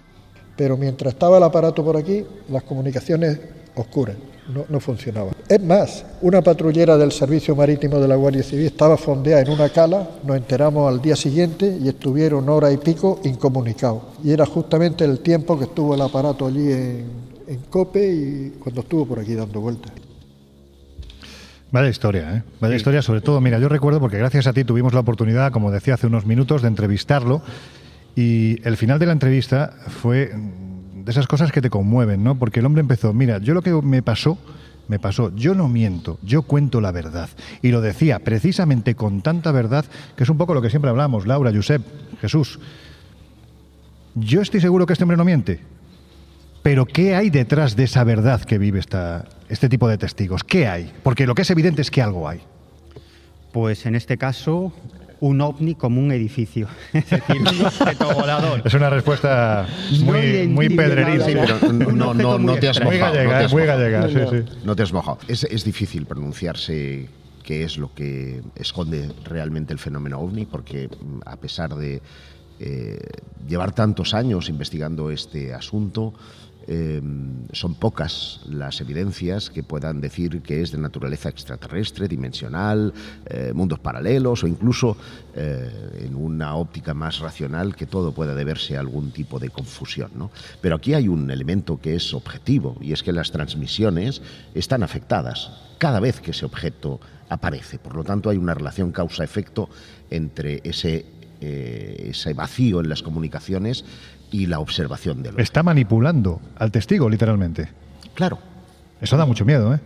Pero 0.56 0.76
mientras 0.76 1.14
estaba 1.14 1.38
el 1.38 1.42
aparato 1.42 1.84
por 1.84 1.96
aquí, 1.96 2.24
las 2.48 2.62
comunicaciones 2.62 3.40
oscuras, 3.76 4.16
no, 4.52 4.64
no 4.68 4.80
funcionaban. 4.80 5.34
Es 5.48 5.62
más, 5.62 6.04
una 6.22 6.42
patrullera 6.42 6.96
del 6.96 7.12
Servicio 7.12 7.54
Marítimo 7.54 7.98
de 7.98 8.08
la 8.08 8.16
Guardia 8.16 8.42
Civil 8.42 8.66
estaba 8.66 8.96
fondeada 8.96 9.42
en 9.42 9.50
una 9.50 9.68
cala, 9.68 10.08
nos 10.24 10.36
enteramos 10.36 10.92
al 10.92 11.00
día 11.00 11.16
siguiente 11.16 11.78
y 11.80 11.88
estuvieron 11.88 12.48
hora 12.48 12.70
y 12.72 12.76
pico 12.76 13.20
incomunicados. 13.24 14.02
Y 14.22 14.32
era 14.32 14.46
justamente 14.46 15.04
el 15.04 15.20
tiempo 15.20 15.58
que 15.58 15.64
estuvo 15.64 15.94
el 15.94 16.00
aparato 16.00 16.46
allí 16.46 16.72
en, 16.72 17.06
en 17.46 17.58
Cope 17.70 18.06
y 18.06 18.58
cuando 18.58 18.80
estuvo 18.82 19.06
por 19.06 19.18
aquí 19.20 19.34
dando 19.34 19.60
vueltas. 19.60 19.92
Vaya 21.70 21.88
historia, 21.88 22.36
¿eh? 22.36 22.42
Vaya 22.60 22.76
historia, 22.76 23.02
sobre 23.02 23.20
todo, 23.20 23.40
mira, 23.40 23.58
yo 23.58 23.68
recuerdo 23.68 23.98
porque 23.98 24.16
gracias 24.16 24.46
a 24.46 24.52
ti 24.52 24.62
tuvimos 24.62 24.94
la 24.94 25.00
oportunidad, 25.00 25.50
como 25.50 25.72
decía 25.72 25.94
hace 25.94 26.06
unos 26.06 26.24
minutos, 26.24 26.62
de 26.62 26.68
entrevistarlo 26.68 27.42
y 28.16 28.66
el 28.66 28.76
final 28.76 28.98
de 28.98 29.06
la 29.06 29.12
entrevista 29.12 29.74
fue 29.88 30.32
de 31.04 31.10
esas 31.10 31.26
cosas 31.26 31.52
que 31.52 31.60
te 31.60 31.68
conmueven, 31.68 32.24
¿no? 32.24 32.38
Porque 32.38 32.60
el 32.60 32.66
hombre 32.66 32.80
empezó, 32.80 33.12
mira, 33.12 33.38
yo 33.38 33.52
lo 33.52 33.60
que 33.60 33.72
me 33.72 34.02
pasó, 34.02 34.38
me 34.88 34.98
pasó, 34.98 35.34
yo 35.36 35.54
no 35.54 35.68
miento, 35.68 36.18
yo 36.22 36.42
cuento 36.42 36.80
la 36.80 36.92
verdad. 36.92 37.28
Y 37.60 37.68
lo 37.68 37.82
decía 37.82 38.20
precisamente 38.20 38.94
con 38.94 39.20
tanta 39.20 39.52
verdad, 39.52 39.84
que 40.16 40.22
es 40.22 40.30
un 40.30 40.38
poco 40.38 40.54
lo 40.54 40.62
que 40.62 40.70
siempre 40.70 40.90
hablamos, 40.90 41.26
Laura, 41.26 41.52
Josep, 41.54 41.82
Jesús. 42.20 42.58
Yo 44.14 44.40
estoy 44.40 44.60
seguro 44.60 44.86
que 44.86 44.94
este 44.94 45.04
hombre 45.04 45.18
no 45.18 45.24
miente. 45.24 45.60
Pero 46.62 46.86
¿qué 46.86 47.14
hay 47.14 47.28
detrás 47.28 47.76
de 47.76 47.84
esa 47.84 48.02
verdad 48.04 48.40
que 48.40 48.56
vive 48.56 48.78
esta, 48.78 49.26
este 49.50 49.68
tipo 49.68 49.86
de 49.86 49.98
testigos? 49.98 50.42
¿Qué 50.42 50.66
hay? 50.66 50.90
Porque 51.02 51.26
lo 51.26 51.34
que 51.34 51.42
es 51.42 51.50
evidente 51.50 51.82
es 51.82 51.90
que 51.90 52.00
algo 52.00 52.26
hay. 52.26 52.40
Pues 53.52 53.84
en 53.84 53.94
este 53.94 54.16
caso, 54.16 54.72
un 55.26 55.40
ovni 55.40 55.74
como 55.74 56.00
un 56.00 56.12
edificio. 56.12 56.68
Es 56.92 57.08
decir, 57.08 57.40
un 57.40 57.64
objeto 57.66 58.14
volador. 58.14 58.62
Es 58.64 58.74
una 58.74 58.90
respuesta 58.90 59.66
No 60.00 60.04
muy, 60.04 60.46
muy 60.48 60.68
pedreril. 60.68 61.22
Sí, 61.22 61.32
pero 61.34 61.72
no, 61.72 61.92
no, 61.92 62.14
no, 62.14 62.38
no 62.38 62.56
te 62.56 62.68
has 62.68 62.82
Muy 62.82 62.98
mojado. 62.98 63.48
muy 63.50 63.64
gallega, 63.64 64.08
sí, 64.08 64.14
No, 64.14 64.20
no. 64.24 64.30
sí. 64.30 64.36
No 64.64 64.76
te 64.76 64.82
has 64.82 64.92
mojado. 64.92 65.18
Es, 65.28 65.44
es 65.44 65.64
difícil 65.64 66.04
pronunciarse 66.06 67.08
qué 67.42 67.64
es 67.64 67.78
lo 67.78 67.92
que 67.94 68.42
esconde 68.56 69.10
realmente 69.24 69.72
el 69.72 69.78
fenómeno 69.78 70.18
ovni, 70.18 70.44
porque 70.46 70.88
mm, 70.88 71.20
a 71.26 71.36
pesar 71.36 71.74
de 71.74 72.02
eh, 72.60 72.98
llevar 73.48 73.72
tantos 73.72 74.14
años 74.14 74.48
investigando 74.48 75.10
este 75.10 75.54
asunto, 75.54 76.14
eh, 76.66 77.00
son 77.52 77.74
pocas 77.74 78.40
las 78.48 78.80
evidencias 78.80 79.50
que 79.50 79.62
puedan 79.62 80.00
decir 80.00 80.42
que 80.42 80.62
es 80.62 80.72
de 80.72 80.78
naturaleza 80.78 81.28
extraterrestre, 81.28 82.08
dimensional, 82.08 82.92
eh, 83.26 83.52
mundos 83.54 83.78
paralelos 83.78 84.44
o 84.44 84.46
incluso 84.46 84.96
eh, 85.34 86.04
en 86.06 86.14
una 86.16 86.56
óptica 86.56 86.94
más 86.94 87.18
racional 87.18 87.76
que 87.76 87.86
todo 87.86 88.12
pueda 88.12 88.34
deberse 88.34 88.76
a 88.76 88.80
algún 88.80 89.10
tipo 89.10 89.38
de 89.38 89.50
confusión. 89.50 90.10
¿no? 90.14 90.30
Pero 90.60 90.76
aquí 90.76 90.94
hay 90.94 91.08
un 91.08 91.30
elemento 91.30 91.80
que 91.80 91.94
es 91.94 92.14
objetivo 92.14 92.76
y 92.80 92.92
es 92.92 93.02
que 93.02 93.12
las 93.12 93.30
transmisiones 93.30 94.22
están 94.54 94.82
afectadas 94.82 95.50
cada 95.78 96.00
vez 96.00 96.20
que 96.20 96.30
ese 96.30 96.46
objeto 96.46 97.00
aparece. 97.28 97.78
Por 97.78 97.94
lo 97.94 98.04
tanto, 98.04 98.30
hay 98.30 98.36
una 98.36 98.54
relación 98.54 98.92
causa-efecto 98.92 99.68
entre 100.10 100.60
ese, 100.64 101.04
eh, 101.40 102.08
ese 102.10 102.32
vacío 102.32 102.80
en 102.80 102.88
las 102.88 103.02
comunicaciones 103.02 103.84
y 104.30 104.46
la 104.46 104.58
observación 104.58 105.22
del 105.22 105.38
Está 105.38 105.62
manipulando 105.62 106.40
al 106.56 106.70
testigo, 106.70 107.08
literalmente. 107.08 107.68
Claro. 108.14 108.38
Eso 109.00 109.16
da 109.16 109.26
mucho 109.26 109.44
miedo, 109.44 109.74
¿eh? 109.74 109.80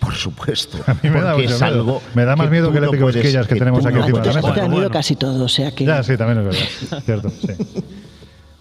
Por 0.00 0.14
supuesto. 0.14 0.78
A 0.86 0.94
mí 0.94 1.10
me 1.10 1.20
da, 1.20 1.36
es 1.36 1.50
miedo. 1.50 1.64
algo 1.64 2.02
Me 2.14 2.24
da 2.24 2.36
más 2.36 2.46
que 2.46 2.50
miedo 2.52 2.70
que 2.72 2.78
el 2.78 2.84
épico 2.84 3.06
que 3.08 3.20
que 3.20 3.54
tenemos 3.54 3.84
aquí 3.84 3.98
encima 3.98 4.20
de 4.20 4.26
la 4.28 4.34
mesa. 4.34 4.54
Te 4.54 4.60
da 4.60 4.68
miedo 4.68 4.90
casi 4.90 5.16
todo, 5.16 5.44
o 5.44 5.48
sea 5.48 5.72
que... 5.72 5.84
Ya, 5.84 6.02
sí, 6.02 6.16
también 6.16 6.38
es 6.38 6.44
verdad. 6.44 7.02
Cierto, 7.04 7.30
sí. 7.30 7.48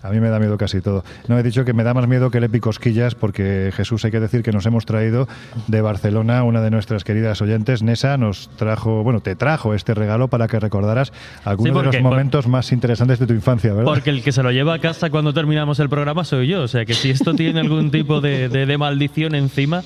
A 0.07 0.11
mí 0.11 0.19
me 0.19 0.29
da 0.29 0.39
miedo 0.39 0.57
casi 0.57 0.81
todo. 0.81 1.03
No, 1.27 1.37
he 1.37 1.43
dicho 1.43 1.65
que 1.65 1.73
me 1.73 1.83
da 1.83 1.93
más 1.93 2.07
miedo 2.07 2.31
que 2.31 2.37
el 2.39 2.45
épico 2.45 2.69
Esquillas 2.69 3.15
porque 3.15 3.71
Jesús, 3.75 4.03
hay 4.05 4.11
que 4.11 4.19
decir 4.19 4.41
que 4.43 4.51
nos 4.51 4.65
hemos 4.65 4.85
traído 4.85 5.27
de 5.67 5.81
Barcelona 5.81 6.43
una 6.43 6.61
de 6.61 6.71
nuestras 6.71 7.03
queridas 7.03 7.41
oyentes, 7.41 7.83
Nesa, 7.83 8.17
nos 8.17 8.49
trajo, 8.57 9.03
bueno, 9.03 9.19
te 9.21 9.35
trajo 9.35 9.73
este 9.73 9.93
regalo 9.93 10.27
para 10.27 10.47
que 10.47 10.59
recordaras 10.59 11.11
algunos 11.43 11.73
de 11.75 11.83
los 11.83 12.01
momentos 12.01 12.47
más 12.47 12.71
interesantes 12.71 13.19
de 13.19 13.27
tu 13.27 13.33
infancia, 13.33 13.71
¿verdad? 13.73 13.85
Porque 13.91 14.09
el 14.09 14.23
que 14.23 14.31
se 14.31 14.41
lo 14.43 14.51
lleva 14.51 14.73
a 14.75 14.79
casa 14.79 15.09
cuando 15.09 15.33
terminamos 15.33 15.79
el 15.79 15.89
programa 15.89 16.23
soy 16.23 16.47
yo. 16.47 16.61
O 16.63 16.67
sea 16.67 16.85
que 16.85 16.93
si 16.93 17.09
esto 17.09 17.33
tiene 17.33 17.59
algún 17.59 17.91
tipo 17.91 18.21
de, 18.21 18.49
de- 18.49 18.65
de 18.65 18.77
maldición 18.77 19.35
encima. 19.35 19.83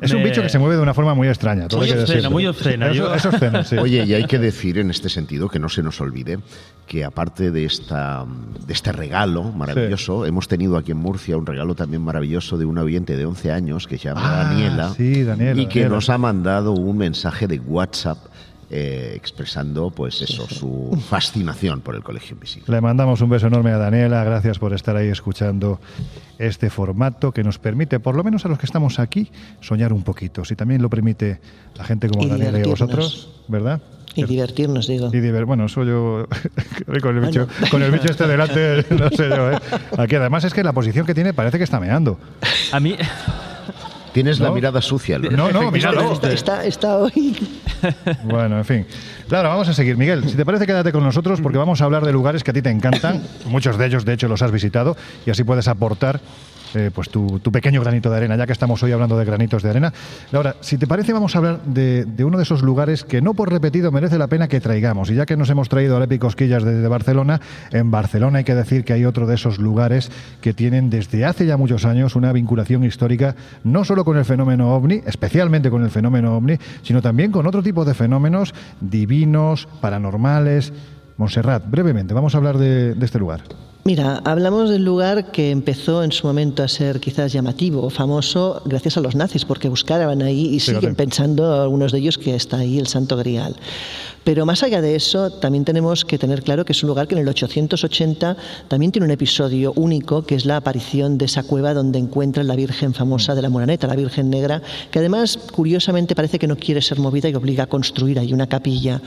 Es 0.00 0.12
un 0.12 0.22
bicho 0.22 0.42
que 0.42 0.48
se 0.48 0.58
mueve 0.58 0.76
de 0.76 0.82
una 0.82 0.92
forma 0.94 1.14
muy 1.14 1.28
extraña. 1.28 1.68
todo 1.68 1.80
Muy 1.80 1.90
obscena, 1.90 2.28
muy 2.30 2.46
obscena. 2.46 2.86
Eso, 2.86 2.94
Yo- 2.94 3.14
es 3.14 3.24
obscena, 3.26 3.64
sí. 3.64 3.76
Oye, 3.76 4.04
y 4.04 4.14
hay 4.14 4.24
que 4.24 4.38
decir 4.38 4.78
en 4.78 4.90
este 4.90 5.08
sentido 5.08 5.48
que 5.48 5.58
no 5.58 5.68
se 5.68 5.82
nos 5.82 6.00
olvide 6.00 6.38
que 6.86 7.04
aparte 7.04 7.50
de, 7.50 7.64
esta, 7.64 8.26
de 8.66 8.72
este 8.72 8.92
regalo 8.92 9.44
maravilloso, 9.44 10.26
hemos 10.26 10.48
tenido 10.48 10.76
aquí 10.76 10.90
en 10.92 10.98
Murcia 10.98 11.36
un 11.36 11.46
regalo 11.46 11.74
también 11.74 12.02
maravilloso 12.02 12.58
de 12.58 12.64
una 12.66 12.82
oyente 12.82 13.16
de 13.16 13.24
11 13.24 13.52
años 13.52 13.86
que 13.86 13.96
se 13.96 14.08
llama 14.08 14.20
Ah, 14.22 14.44
Daniela 14.44 14.90
sí, 14.94 15.22
Daniela, 15.22 15.60
y 15.60 15.66
que 15.66 15.80
Daniela. 15.80 15.94
nos 15.96 16.10
ha 16.10 16.18
mandado 16.18 16.72
un 16.72 16.98
mensaje 16.98 17.46
de 17.46 17.58
WhatsApp 17.60 18.18
eh, 18.70 19.12
expresando 19.14 19.90
pues 19.90 20.20
eso, 20.22 20.46
su 20.48 20.98
fascinación 21.08 21.80
por 21.80 21.94
el 21.94 22.02
Colegio 22.02 22.34
Invisible. 22.34 22.66
Le 22.72 22.80
mandamos 22.80 23.20
un 23.20 23.30
beso 23.30 23.46
enorme 23.46 23.70
a 23.72 23.78
Daniela, 23.78 24.24
gracias 24.24 24.58
por 24.58 24.72
estar 24.72 24.96
ahí 24.96 25.08
escuchando 25.08 25.80
este 26.38 26.70
formato 26.70 27.32
que 27.32 27.44
nos 27.44 27.58
permite, 27.58 28.00
por 28.00 28.16
lo 28.16 28.24
menos 28.24 28.44
a 28.44 28.48
los 28.48 28.58
que 28.58 28.66
estamos 28.66 28.98
aquí, 28.98 29.30
soñar 29.60 29.92
un 29.92 30.02
poquito. 30.02 30.44
Si 30.44 30.56
también 30.56 30.82
lo 30.82 30.90
permite 30.90 31.40
la 31.76 31.84
gente 31.84 32.08
como 32.08 32.24
Y 32.24 32.28
Daniela 32.28 32.58
y 32.58 32.62
vosotros, 32.62 33.30
¿verdad? 33.48 33.80
Y 34.16 34.22
divertirnos, 34.24 34.86
digo. 34.86 35.08
Y 35.12 35.16
diver- 35.18 35.44
bueno, 35.44 35.66
eso 35.66 35.82
yo 35.84 36.26
con 37.02 37.16
el 37.16 37.26
bicho, 37.26 37.48
con 37.70 37.82
el 37.82 37.90
bicho 37.90 38.06
este 38.10 38.26
delante, 38.28 38.84
no 38.90 39.08
sé 39.10 39.28
yo, 39.28 39.50
¿eh? 39.50 39.58
Aquí 39.98 40.14
además 40.14 40.44
es 40.44 40.54
que 40.54 40.62
la 40.62 40.72
posición 40.72 41.04
que 41.04 41.14
tiene 41.14 41.32
parece 41.34 41.58
que 41.58 41.64
está 41.64 41.80
meando. 41.80 42.18
A 42.72 42.78
mí. 42.78 42.96
Tienes 44.14 44.38
la 44.38 44.52
mirada 44.52 44.80
sucia, 44.80 45.18
Lorenzo. 45.18 45.52
No, 45.52 45.62
no, 45.62 45.72
míralo. 45.72 46.12
Está, 46.12 46.32
está, 46.32 46.64
está 46.64 46.98
hoy... 46.98 47.36
Bueno, 48.22 48.56
en 48.56 48.64
fin. 48.64 48.86
Claro, 49.28 49.48
vamos 49.50 49.68
a 49.68 49.74
seguir. 49.74 49.98
Miguel, 49.98 50.26
si 50.26 50.36
te 50.36 50.46
parece, 50.46 50.66
quédate 50.66 50.92
con 50.92 51.02
nosotros 51.02 51.40
porque 51.42 51.58
vamos 51.58 51.82
a 51.82 51.84
hablar 51.84 52.06
de 52.06 52.12
lugares 52.12 52.42
que 52.44 52.52
a 52.52 52.54
ti 52.54 52.62
te 52.62 52.70
encantan. 52.70 53.22
Muchos 53.46 53.76
de 53.76 53.86
ellos, 53.86 54.04
de 54.06 54.14
hecho, 54.14 54.28
los 54.28 54.40
has 54.40 54.52
visitado 54.52 54.96
y 55.26 55.30
así 55.30 55.44
puedes 55.44 55.68
aportar 55.68 56.20
eh, 56.74 56.90
pues 56.94 57.08
tu, 57.08 57.38
tu 57.40 57.52
pequeño 57.52 57.80
granito 57.80 58.10
de 58.10 58.16
arena, 58.16 58.36
ya 58.36 58.46
que 58.46 58.52
estamos 58.52 58.82
hoy 58.82 58.92
hablando 58.92 59.18
de 59.18 59.24
granitos 59.24 59.62
de 59.62 59.70
arena. 59.70 59.92
Ahora, 60.32 60.56
si 60.60 60.78
te 60.78 60.86
parece, 60.86 61.12
vamos 61.12 61.34
a 61.34 61.38
hablar 61.38 61.60
de, 61.64 62.04
de 62.04 62.24
uno 62.24 62.36
de 62.36 62.42
esos 62.42 62.62
lugares 62.62 63.04
que 63.04 63.20
no 63.20 63.34
por 63.34 63.50
repetido 63.50 63.92
merece 63.92 64.18
la 64.18 64.26
pena 64.26 64.48
que 64.48 64.60
traigamos. 64.60 65.10
Y 65.10 65.14
ya 65.14 65.26
que 65.26 65.36
nos 65.36 65.50
hemos 65.50 65.68
traído 65.68 65.96
al 65.96 66.02
Epi 66.02 66.18
Cosquillas 66.18 66.64
desde 66.64 66.86
Barcelona, 66.88 67.40
en 67.70 67.90
Barcelona 67.90 68.38
hay 68.38 68.44
que 68.44 68.54
decir 68.54 68.84
que 68.84 68.92
hay 68.92 69.04
otro 69.04 69.26
de 69.26 69.34
esos 69.34 69.58
lugares 69.58 70.10
que 70.40 70.52
tienen 70.52 70.90
desde 70.90 71.24
hace 71.24 71.46
ya 71.46 71.56
muchos 71.56 71.84
años 71.84 72.16
una 72.16 72.32
vinculación 72.32 72.84
histórica, 72.84 73.34
no 73.62 73.84
solo 73.84 74.04
con 74.04 74.16
el 74.16 74.24
fenómeno 74.24 74.74
ovni, 74.74 75.00
especialmente 75.06 75.70
con 75.70 75.82
el 75.82 75.90
fenómeno 75.90 76.36
ovni, 76.36 76.56
sino 76.82 77.02
también 77.02 77.32
con 77.32 77.46
otro 77.46 77.62
tipo 77.62 77.84
de 77.84 77.94
fenómenos 77.94 78.54
divinos, 78.80 79.68
paranormales. 79.80 80.72
Montserrat, 81.16 81.70
brevemente, 81.70 82.12
vamos 82.12 82.34
a 82.34 82.38
hablar 82.38 82.58
de, 82.58 82.94
de 82.94 83.04
este 83.04 83.18
lugar. 83.18 83.42
Mira, 83.86 84.22
hablamos 84.24 84.70
del 84.70 84.82
lugar 84.82 85.30
que 85.30 85.50
empezó 85.50 86.02
en 86.02 86.10
su 86.10 86.26
momento 86.26 86.62
a 86.62 86.68
ser 86.68 87.00
quizás 87.00 87.34
llamativo 87.34 87.90
famoso 87.90 88.62
gracias 88.64 88.96
a 88.96 89.02
los 89.02 89.14
nazis, 89.14 89.44
porque 89.44 89.68
buscaban 89.68 90.22
ahí 90.22 90.54
y 90.54 90.58
Fíjate. 90.58 90.80
siguen 90.80 90.94
pensando 90.94 91.60
algunos 91.60 91.92
de 91.92 91.98
ellos 91.98 92.16
que 92.16 92.34
está 92.34 92.60
ahí 92.60 92.78
el 92.78 92.86
Santo 92.86 93.14
Grial. 93.18 93.54
Pero 94.24 94.46
más 94.46 94.62
allá 94.62 94.80
de 94.80 94.96
eso, 94.96 95.30
también 95.30 95.66
tenemos 95.66 96.06
que 96.06 96.16
tener 96.16 96.42
claro 96.42 96.64
que 96.64 96.72
es 96.72 96.82
un 96.82 96.88
lugar 96.88 97.06
que 97.06 97.14
en 97.14 97.20
el 97.20 97.28
880 97.28 98.38
también 98.68 98.90
tiene 98.90 99.04
un 99.04 99.10
episodio 99.10 99.74
único, 99.76 100.22
que 100.22 100.34
es 100.34 100.46
la 100.46 100.56
aparición 100.56 101.18
de 101.18 101.26
esa 101.26 101.42
cueva 101.42 101.74
donde 101.74 101.98
encuentran 101.98 102.46
la 102.46 102.56
Virgen 102.56 102.94
famosa 102.94 103.34
de 103.34 103.42
la 103.42 103.50
Moraneta, 103.50 103.86
la 103.86 103.96
Virgen 103.96 104.30
Negra, 104.30 104.62
que 104.90 105.00
además, 105.00 105.38
curiosamente, 105.52 106.14
parece 106.14 106.38
que 106.38 106.46
no 106.46 106.56
quiere 106.56 106.80
ser 106.80 106.98
movida 106.98 107.28
y 107.28 107.34
obliga 107.34 107.64
a 107.64 107.66
construir 107.66 108.18
ahí 108.18 108.32
una 108.32 108.46
capilla. 108.46 109.02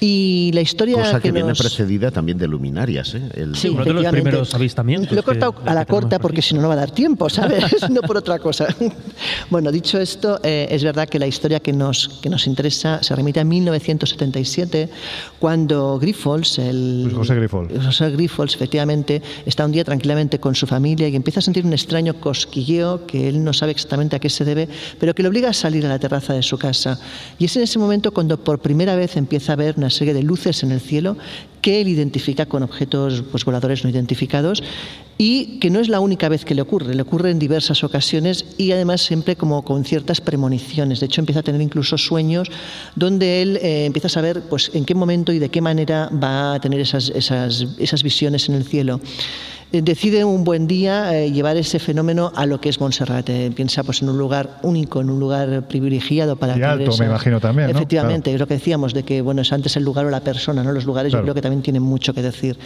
Y 0.00 0.50
la 0.54 0.60
historia 0.60 0.94
Cosa 0.96 1.16
que, 1.16 1.22
que 1.28 1.32
viene 1.32 1.48
nos... 1.48 1.58
precedida 1.58 2.10
también 2.10 2.38
de 2.38 2.46
luminarias. 2.48 3.14
¿eh? 3.14 3.22
El- 3.34 3.56
Sí, 3.56 3.68
uno 3.68 3.78
de 3.84 3.92
los 3.92 4.02
efectivamente. 4.02 4.22
primeros 4.22 4.54
avistamientos 4.54 5.12
Lo 5.12 5.18
he 5.18 5.22
que- 5.22 5.24
cortado 5.24 5.52
de 5.52 5.58
a 5.58 5.64
que 5.64 5.74
la 5.74 5.84
corta 5.86 6.18
porque 6.18 6.40
si 6.42 6.54
no, 6.54 6.62
no 6.62 6.68
va 6.68 6.74
a 6.74 6.78
dar 6.78 6.90
tiempo, 6.92 7.28
¿sabes? 7.28 7.64
no 7.90 8.00
por 8.02 8.16
otra 8.16 8.38
cosa. 8.38 8.66
bueno, 9.50 9.72
dicho 9.72 9.98
esto, 10.00 10.38
eh, 10.42 10.68
es 10.70 10.84
verdad 10.84 11.08
que 11.08 11.18
la 11.18 11.26
historia 11.26 11.60
que 11.60 11.72
nos, 11.72 12.08
que 12.22 12.30
nos 12.30 12.46
interesa 12.46 13.02
se 13.02 13.14
remite 13.16 13.40
a 13.40 13.44
1977, 13.44 14.88
cuando 15.38 15.98
Grifols, 15.98 16.58
el... 16.58 17.10
José 17.14 17.34
Grifols. 17.34 17.84
José 17.84 18.10
Grifols, 18.10 18.54
efectivamente, 18.54 19.22
está 19.46 19.64
un 19.64 19.72
día 19.72 19.84
tranquilamente 19.84 20.38
con 20.38 20.54
su 20.54 20.66
familia 20.66 21.08
y 21.08 21.16
empieza 21.16 21.40
a 21.40 21.42
sentir 21.42 21.64
un 21.64 21.72
extraño 21.72 22.14
cosquilleo 22.20 23.06
que 23.06 23.28
él 23.28 23.42
no 23.42 23.52
sabe 23.52 23.72
exactamente 23.72 24.16
a 24.16 24.18
qué 24.18 24.30
se 24.30 24.44
debe, 24.44 24.68
pero 24.98 25.14
que 25.14 25.22
le 25.22 25.28
obliga 25.28 25.50
a 25.50 25.52
salir 25.52 25.84
a 25.86 25.88
la 25.88 25.98
terraza 25.98 26.34
de 26.34 26.42
su 26.42 26.58
casa. 26.58 26.98
Y 27.38 27.46
es 27.46 27.56
en 27.56 27.62
ese 27.62 27.78
momento 27.78 28.12
cuando 28.12 28.38
por 28.42 28.60
primera 28.60 28.94
vez 28.96 29.16
empieza 29.16 29.52
a 29.52 29.56
ver 29.56 29.74
una 29.76 29.87
serie 29.90 30.14
de 30.14 30.22
luces 30.22 30.62
en 30.62 30.72
el 30.72 30.80
cielo 30.80 31.16
que 31.62 31.80
él 31.80 31.88
identifica 31.88 32.46
con 32.46 32.62
objetos 32.62 33.22
pues, 33.30 33.44
voladores 33.44 33.84
no 33.84 33.90
identificados 33.90 34.62
y 35.18 35.58
que 35.58 35.70
no 35.70 35.80
es 35.80 35.88
la 35.88 35.98
única 35.98 36.28
vez 36.28 36.44
que 36.44 36.54
le 36.54 36.62
ocurre, 36.62 36.94
le 36.94 37.02
ocurre 37.02 37.30
en 37.30 37.40
diversas 37.40 37.82
ocasiones 37.82 38.44
y 38.56 38.70
además 38.70 39.02
siempre 39.02 39.34
como 39.34 39.64
con 39.64 39.84
ciertas 39.84 40.20
premoniciones. 40.20 41.00
De 41.00 41.06
hecho, 41.06 41.20
empieza 41.20 41.40
a 41.40 41.42
tener 41.42 41.60
incluso 41.60 41.98
sueños 41.98 42.48
donde 42.94 43.42
él 43.42 43.56
eh, 43.56 43.84
empieza 43.84 44.06
a 44.06 44.10
saber 44.10 44.42
pues, 44.42 44.70
en 44.74 44.84
qué 44.84 44.94
momento 44.94 45.32
y 45.32 45.40
de 45.40 45.48
qué 45.48 45.60
manera 45.60 46.08
va 46.10 46.54
a 46.54 46.60
tener 46.60 46.80
esas, 46.80 47.10
esas, 47.10 47.66
esas 47.78 48.02
visiones 48.04 48.48
en 48.48 48.54
el 48.54 48.64
cielo. 48.64 49.00
Eh, 49.72 49.82
Decide 49.82 50.24
un 50.24 50.44
buen 50.44 50.66
día 50.66 51.18
eh, 51.18 51.30
llevar 51.30 51.56
ese 51.56 51.78
fenómeno 51.78 52.32
a 52.34 52.46
lo 52.46 52.60
que 52.60 52.68
es 52.68 52.80
Montserrat. 52.80 53.28
Eh, 53.28 53.52
piensa 53.54 53.82
pues, 53.82 54.02
en 54.02 54.08
un 54.08 54.18
lugar 54.18 54.58
único, 54.62 55.00
en 55.00 55.10
un 55.10 55.20
lugar 55.20 55.68
privilegiado 55.68 56.36
para 56.36 56.56
Y 56.56 56.62
alto, 56.62 56.96
me 56.98 57.06
imagino 57.06 57.40
también, 57.40 57.70
¿no? 57.70 57.76
Efectivamente, 57.76 58.32
es 58.32 58.40
lo 58.40 58.46
que 58.46 58.54
decíamos, 58.54 58.94
de 58.94 59.02
que 59.02 59.20
bueno, 59.20 59.42
es 59.42 59.52
antes 59.52 59.76
el 59.76 59.84
lugar 59.84 60.06
o 60.06 60.10
la 60.10 60.20
persona, 60.20 60.64
¿no? 60.64 60.72
Los 60.72 60.84
lugares 60.84 61.10
Claro. 61.10 61.22
yo 61.22 61.24
creo 61.26 61.34
que 61.34 61.42
también 61.42 61.62
tienen 61.62 61.82
mucho 61.82 62.14
que 62.14 62.22
decir. 62.22 62.58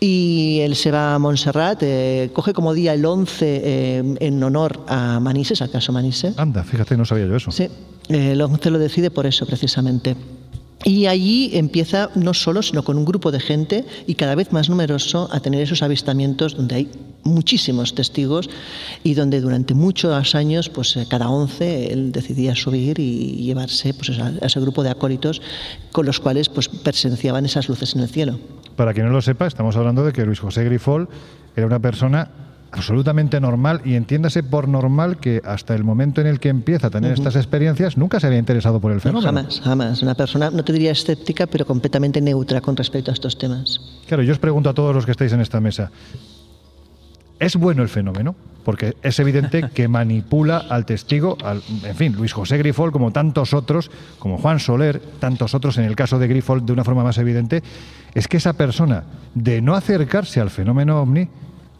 Y 0.00 0.60
él 0.62 0.76
se 0.76 0.90
va 0.90 1.14
a 1.14 1.18
Montserrat, 1.18 1.82
eh, 1.82 2.30
coge 2.32 2.52
como 2.52 2.72
día 2.72 2.94
el 2.94 3.04
11 3.04 3.62
eh, 3.64 4.16
en 4.20 4.42
honor 4.42 4.84
a 4.86 5.18
Manises, 5.20 5.60
al 5.60 5.70
caso 5.70 5.92
Manises. 5.92 6.38
Anda, 6.38 6.62
fíjate, 6.62 6.96
no 6.96 7.04
sabía 7.04 7.26
yo 7.26 7.36
eso. 7.36 7.50
Sí, 7.50 7.64
eh, 8.08 8.32
el 8.32 8.40
11 8.40 8.70
lo 8.70 8.78
decide 8.78 9.10
por 9.10 9.26
eso, 9.26 9.44
precisamente. 9.44 10.16
Y 10.84 11.06
allí 11.06 11.50
empieza 11.54 12.10
no 12.14 12.34
solo, 12.34 12.62
sino 12.62 12.84
con 12.84 12.96
un 12.96 13.04
grupo 13.04 13.32
de 13.32 13.40
gente 13.40 13.84
y 14.06 14.14
cada 14.14 14.34
vez 14.34 14.52
más 14.52 14.68
numeroso 14.68 15.28
a 15.32 15.40
tener 15.40 15.60
esos 15.60 15.82
avistamientos 15.82 16.56
donde 16.56 16.76
hay 16.76 16.90
muchísimos 17.24 17.94
testigos 17.94 18.48
y 19.02 19.14
donde 19.14 19.40
durante 19.40 19.74
muchos 19.74 20.34
años, 20.34 20.68
pues 20.68 20.96
eh, 20.96 21.06
cada 21.10 21.28
11 21.28 21.92
él 21.92 22.12
decidía 22.12 22.54
subir 22.54 23.00
y 23.00 23.42
llevarse 23.42 23.92
pues, 23.92 24.18
a 24.18 24.32
ese 24.40 24.60
grupo 24.60 24.82
de 24.82 24.90
acólitos 24.90 25.42
con 25.92 26.06
los 26.06 26.20
cuales 26.20 26.48
pues 26.48 26.68
presenciaban 26.68 27.44
esas 27.44 27.68
luces 27.68 27.94
en 27.94 28.02
el 28.02 28.08
cielo. 28.08 28.38
Para 28.76 28.94
quien 28.94 29.06
no 29.06 29.12
lo 29.12 29.20
sepa, 29.20 29.46
estamos 29.46 29.76
hablando 29.76 30.04
de 30.04 30.12
que 30.12 30.24
Luis 30.24 30.38
José 30.38 30.64
Grifol 30.64 31.08
era 31.56 31.66
una 31.66 31.80
persona 31.80 32.30
absolutamente 32.70 33.40
normal 33.40 33.80
y 33.84 33.94
entiéndase 33.94 34.42
por 34.42 34.68
normal 34.68 35.16
que 35.18 35.40
hasta 35.44 35.74
el 35.74 35.84
momento 35.84 36.20
en 36.20 36.26
el 36.26 36.38
que 36.40 36.48
empieza 36.50 36.88
a 36.88 36.90
tener 36.90 37.12
estas 37.12 37.34
experiencias 37.36 37.96
nunca 37.96 38.20
se 38.20 38.26
había 38.26 38.38
interesado 38.38 38.78
por 38.80 38.90
el 38.92 38.96
No, 38.98 39.02
fenómeno. 39.02 39.26
jamás, 39.26 39.60
jamás. 39.60 40.02
Una 40.02 40.14
persona, 40.14 40.50
no 40.50 40.62
te 40.64 40.72
diría 40.72 40.92
escéptica, 40.92 41.46
pero 41.46 41.64
completamente 41.66 42.20
neutra 42.20 42.60
con 42.60 42.76
respecto 42.76 43.10
a 43.10 43.14
estos 43.14 43.38
temas. 43.38 43.80
Claro, 44.06 44.22
yo 44.22 44.32
os 44.32 44.38
pregunto 44.38 44.68
a 44.70 44.74
todos 44.74 44.94
los 44.94 45.04
que 45.06 45.12
estáis 45.12 45.32
en 45.32 45.40
esta 45.40 45.60
mesa, 45.60 45.90
¿es 47.40 47.56
bueno 47.56 47.82
el 47.82 47.88
fenómeno? 47.88 48.34
Porque 48.64 48.96
es 49.02 49.18
evidente 49.18 49.70
que 49.72 49.88
manipula 49.88 50.58
al 50.58 50.84
testigo, 50.84 51.38
al- 51.42 51.62
en 51.84 51.96
fin, 51.96 52.12
Luis 52.14 52.32
José 52.32 52.58
Grifol, 52.58 52.92
como 52.92 53.12
tantos 53.12 53.54
otros, 53.54 53.90
como 54.18 54.36
Juan 54.38 54.60
Soler, 54.60 55.00
tantos 55.20 55.54
otros, 55.54 55.78
en 55.78 55.84
el 55.84 55.96
caso 55.96 56.18
de 56.18 56.28
Grifol 56.28 56.66
de 56.66 56.72
una 56.72 56.84
forma 56.84 57.02
más 57.02 57.16
evidente, 57.18 57.62
es 58.14 58.28
que 58.28 58.36
esa 58.36 58.52
persona, 58.54 59.04
de 59.34 59.62
no 59.62 59.74
acercarse 59.74 60.40
al 60.40 60.50
fenómeno 60.50 61.00
ovni, 61.00 61.28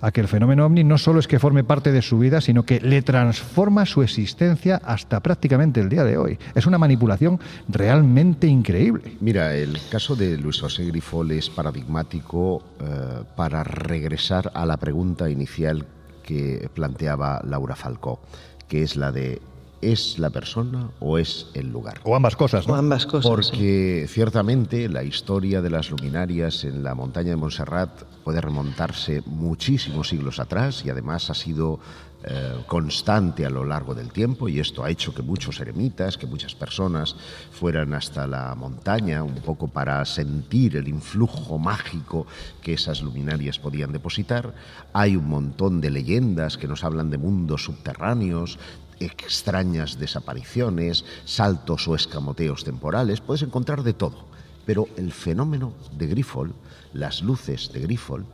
a 0.00 0.10
que 0.12 0.20
el 0.20 0.28
fenómeno 0.28 0.66
ovni 0.66 0.84
no 0.84 0.98
solo 0.98 1.20
es 1.20 1.28
que 1.28 1.38
forme 1.38 1.64
parte 1.64 1.92
de 1.92 2.02
su 2.02 2.18
vida, 2.18 2.40
sino 2.40 2.64
que 2.64 2.80
le 2.80 3.02
transforma 3.02 3.86
su 3.86 4.02
existencia 4.02 4.80
hasta 4.84 5.20
prácticamente 5.20 5.80
el 5.80 5.88
día 5.88 6.04
de 6.04 6.18
hoy. 6.18 6.38
Es 6.54 6.66
una 6.66 6.78
manipulación 6.78 7.40
realmente 7.68 8.46
increíble. 8.46 9.16
Mira, 9.20 9.54
el 9.54 9.78
caso 9.90 10.14
de 10.14 10.36
Luis 10.38 10.60
José 10.60 10.84
Grifol 10.84 11.30
es 11.32 11.50
paradigmático 11.50 12.62
eh, 12.80 13.22
para 13.36 13.64
regresar 13.64 14.50
a 14.54 14.64
la 14.66 14.76
pregunta 14.76 15.28
inicial 15.28 15.84
que 16.22 16.68
planteaba 16.74 17.40
Laura 17.44 17.74
Falcó, 17.74 18.20
que 18.68 18.82
es 18.82 18.96
la 18.96 19.12
de 19.12 19.40
¿es 19.80 20.18
la 20.18 20.30
persona 20.30 20.90
o 21.00 21.18
es 21.18 21.46
el 21.54 21.70
lugar? 21.70 22.00
O 22.04 22.16
ambas 22.16 22.36
cosas, 22.36 22.66
O 22.68 22.74
ambas 22.74 23.06
cosas. 23.06 23.28
Porque 23.28 24.06
ciertamente 24.08 24.88
la 24.88 25.04
historia 25.04 25.62
de 25.62 25.70
las 25.70 25.90
luminarias 25.90 26.64
en 26.64 26.82
la 26.82 26.94
montaña 26.94 27.30
de 27.30 27.36
Montserrat 27.36 28.02
puede 28.24 28.40
remontarse 28.40 29.22
muchísimos 29.26 30.08
siglos 30.08 30.38
atrás 30.38 30.84
y 30.84 30.90
además 30.90 31.30
ha 31.30 31.34
sido 31.34 31.80
eh, 32.24 32.64
constante 32.66 33.46
a 33.46 33.50
lo 33.50 33.64
largo 33.64 33.94
del 33.94 34.10
tiempo 34.10 34.48
y 34.48 34.58
esto 34.58 34.82
ha 34.82 34.90
hecho 34.90 35.14
que 35.14 35.22
muchos 35.22 35.60
eremitas, 35.60 36.18
que 36.18 36.26
muchas 36.26 36.52
personas 36.52 37.14
fueran 37.52 37.94
hasta 37.94 38.26
la 38.26 38.56
montaña 38.56 39.22
un 39.22 39.36
poco 39.36 39.68
para 39.68 40.04
sentir 40.04 40.76
el 40.76 40.88
influjo 40.88 41.58
mágico 41.58 42.26
que 42.60 42.72
esas 42.72 43.02
luminarias 43.02 43.60
podían 43.60 43.92
depositar. 43.92 44.52
Hay 44.92 45.14
un 45.14 45.28
montón 45.28 45.80
de 45.80 45.90
leyendas 45.90 46.58
que 46.58 46.66
nos 46.66 46.82
hablan 46.82 47.08
de 47.10 47.18
mundos 47.18 47.62
subterráneos, 47.62 48.58
extrañas 49.00 49.98
desapariciones, 49.98 51.04
saltos 51.24 51.86
o 51.88 51.94
escamoteos 51.94 52.64
temporales, 52.64 53.20
puedes 53.20 53.42
encontrar 53.42 53.82
de 53.82 53.92
todo. 53.92 54.26
Pero 54.66 54.88
el 54.96 55.12
fenómeno 55.12 55.72
de 55.96 56.06
Grifol, 56.06 56.52
las 56.92 57.22
luces 57.22 57.72
de 57.72 57.80
Grifol, 57.80 58.26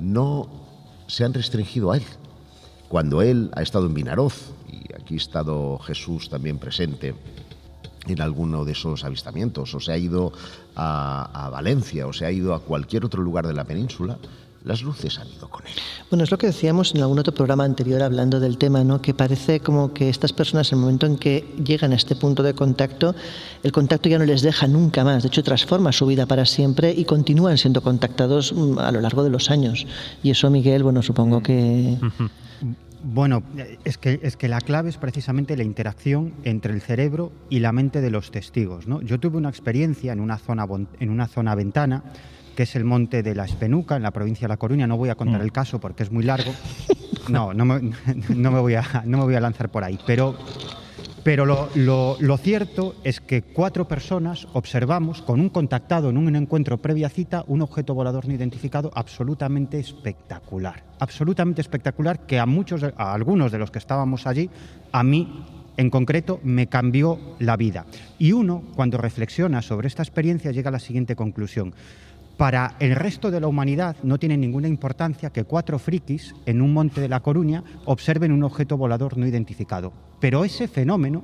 no 0.00 0.48
se 1.06 1.24
han 1.24 1.34
restringido 1.34 1.92
a 1.92 1.96
él. 1.96 2.04
Cuando 2.88 3.22
él 3.22 3.50
ha 3.54 3.62
estado 3.62 3.86
en 3.86 3.94
Vinaroz, 3.94 4.52
y 4.68 4.92
aquí 4.94 5.14
ha 5.14 5.18
estado 5.18 5.78
Jesús 5.78 6.28
también 6.28 6.58
presente 6.58 7.14
en 8.06 8.20
alguno 8.20 8.64
de 8.64 8.72
esos 8.72 9.04
avistamientos, 9.04 9.74
o 9.74 9.80
se 9.80 9.92
ha 9.92 9.98
ido 9.98 10.32
a, 10.74 11.46
a 11.46 11.50
Valencia, 11.50 12.06
o 12.06 12.12
se 12.12 12.26
ha 12.26 12.32
ido 12.32 12.54
a 12.54 12.60
cualquier 12.60 13.04
otro 13.04 13.22
lugar 13.22 13.46
de 13.46 13.54
la 13.54 13.64
península, 13.64 14.18
las 14.64 14.82
luces 14.82 15.18
han 15.18 15.28
ido 15.28 15.48
con 15.48 15.66
él. 15.66 15.72
Bueno, 16.10 16.24
es 16.24 16.30
lo 16.30 16.38
que 16.38 16.46
decíamos 16.46 16.94
en 16.94 17.00
algún 17.00 17.18
otro 17.18 17.32
programa 17.32 17.64
anterior 17.64 18.02
hablando 18.02 18.40
del 18.40 18.58
tema, 18.58 18.84
¿no? 18.84 19.00
Que 19.00 19.14
parece 19.14 19.60
como 19.60 19.94
que 19.94 20.08
estas 20.08 20.32
personas, 20.32 20.70
en 20.72 20.78
el 20.78 20.84
momento 20.84 21.06
en 21.06 21.16
que 21.16 21.46
llegan 21.64 21.92
a 21.92 21.96
este 21.96 22.14
punto 22.14 22.42
de 22.42 22.54
contacto, 22.54 23.14
el 23.62 23.72
contacto 23.72 24.08
ya 24.08 24.18
no 24.18 24.24
les 24.24 24.42
deja 24.42 24.66
nunca 24.66 25.04
más. 25.04 25.22
De 25.22 25.28
hecho, 25.28 25.42
transforma 25.42 25.92
su 25.92 26.06
vida 26.06 26.26
para 26.26 26.44
siempre 26.44 26.92
y 26.92 27.04
continúan 27.04 27.58
siendo 27.58 27.82
contactados 27.82 28.52
mm, 28.52 28.78
a 28.78 28.92
lo 28.92 29.00
largo 29.00 29.24
de 29.24 29.30
los 29.30 29.50
años. 29.50 29.86
Y 30.22 30.30
eso, 30.30 30.50
Miguel, 30.50 30.82
bueno, 30.82 31.02
supongo 31.02 31.42
que. 31.42 31.96
Bueno, 33.02 33.42
es 33.84 33.96
que, 33.96 34.20
es 34.22 34.36
que 34.36 34.46
la 34.46 34.60
clave 34.60 34.90
es 34.90 34.98
precisamente 34.98 35.56
la 35.56 35.64
interacción 35.64 36.34
entre 36.44 36.74
el 36.74 36.82
cerebro 36.82 37.32
y 37.48 37.60
la 37.60 37.72
mente 37.72 38.02
de 38.02 38.10
los 38.10 38.30
testigos. 38.30 38.86
¿no? 38.86 39.00
Yo 39.00 39.18
tuve 39.18 39.38
una 39.38 39.48
experiencia 39.48 40.12
en 40.12 40.20
una, 40.20 40.36
zona, 40.36 40.66
en 40.98 41.08
una 41.08 41.26
zona 41.26 41.54
ventana, 41.54 42.04
que 42.56 42.64
es 42.64 42.76
el 42.76 42.84
monte 42.84 43.22
de 43.22 43.34
la 43.34 43.44
Espenuca, 43.44 43.96
en 43.96 44.02
la 44.02 44.10
provincia 44.10 44.46
de 44.46 44.48
La 44.50 44.56
Coruña. 44.56 44.86
No 44.86 44.96
voy 44.96 45.08
a 45.08 45.14
contar 45.14 45.40
Mm. 45.40 45.44
el 45.44 45.52
caso 45.52 45.78
porque 45.80 46.02
es 46.02 46.10
muy 46.10 46.24
largo. 46.24 46.52
No, 47.28 47.52
no 47.54 47.64
me, 47.64 47.80
no 48.34 48.50
me 48.50 48.58
voy, 48.60 48.74
a, 48.74 48.82
no 49.04 49.18
me 49.18 49.24
voy 49.24 49.34
a 49.36 49.40
lanzar 49.40 49.68
por 49.68 49.84
ahí. 49.84 49.98
Pero, 50.06 50.34
pero 51.22 51.44
lo, 51.46 51.68
lo- 51.76 52.16
lo 52.18 52.36
cierto 52.38 52.96
es 53.04 53.20
que 53.20 53.42
cuatro 53.42 53.86
personas 53.86 54.48
observamos 54.54 55.22
con 55.22 55.38
un 55.40 55.48
contactado 55.50 56.10
en 56.10 56.16
un 56.16 56.34
encuentro 56.34 56.78
previa 56.78 57.08
cita 57.08 57.44
un 57.46 57.62
objeto 57.62 57.94
volador 57.94 58.26
no 58.26 58.34
identificado 58.34 58.90
absolutamente 58.94 59.78
espectacular. 59.78 60.82
Absolutamente 60.98 61.60
espectacular 61.60 62.20
que 62.26 62.38
a 62.40 62.46
muchos, 62.46 62.82
a 62.82 63.12
algunos 63.14 63.52
de 63.52 63.58
los 63.58 63.70
que 63.70 63.78
estábamos 63.78 64.26
allí, 64.26 64.50
a 64.90 65.04
mí 65.04 65.44
en 65.76 65.88
concreto 65.90 66.40
me 66.42 66.66
cambió 66.66 67.18
la 67.38 67.56
vida. 67.56 67.84
Y 68.18 68.32
uno, 68.32 68.64
cuando 68.74 68.98
reflexiona 68.98 69.62
sobre 69.62 69.86
esta 69.88 70.02
experiencia, 70.02 70.50
llega 70.50 70.68
a 70.70 70.72
la 70.72 70.78
siguiente 70.80 71.14
conclusión. 71.14 71.74
Para 72.40 72.74
el 72.80 72.96
resto 72.96 73.30
de 73.30 73.38
la 73.38 73.48
humanidad 73.48 73.96
no 74.02 74.18
tiene 74.18 74.34
ninguna 74.34 74.66
importancia 74.66 75.28
que 75.28 75.44
cuatro 75.44 75.78
frikis 75.78 76.34
en 76.46 76.62
un 76.62 76.72
monte 76.72 77.02
de 77.02 77.08
La 77.10 77.20
Coruña 77.20 77.62
observen 77.84 78.32
un 78.32 78.42
objeto 78.44 78.78
volador 78.78 79.18
no 79.18 79.26
identificado. 79.26 79.92
Pero 80.20 80.42
ese 80.42 80.66
fenómeno 80.66 81.22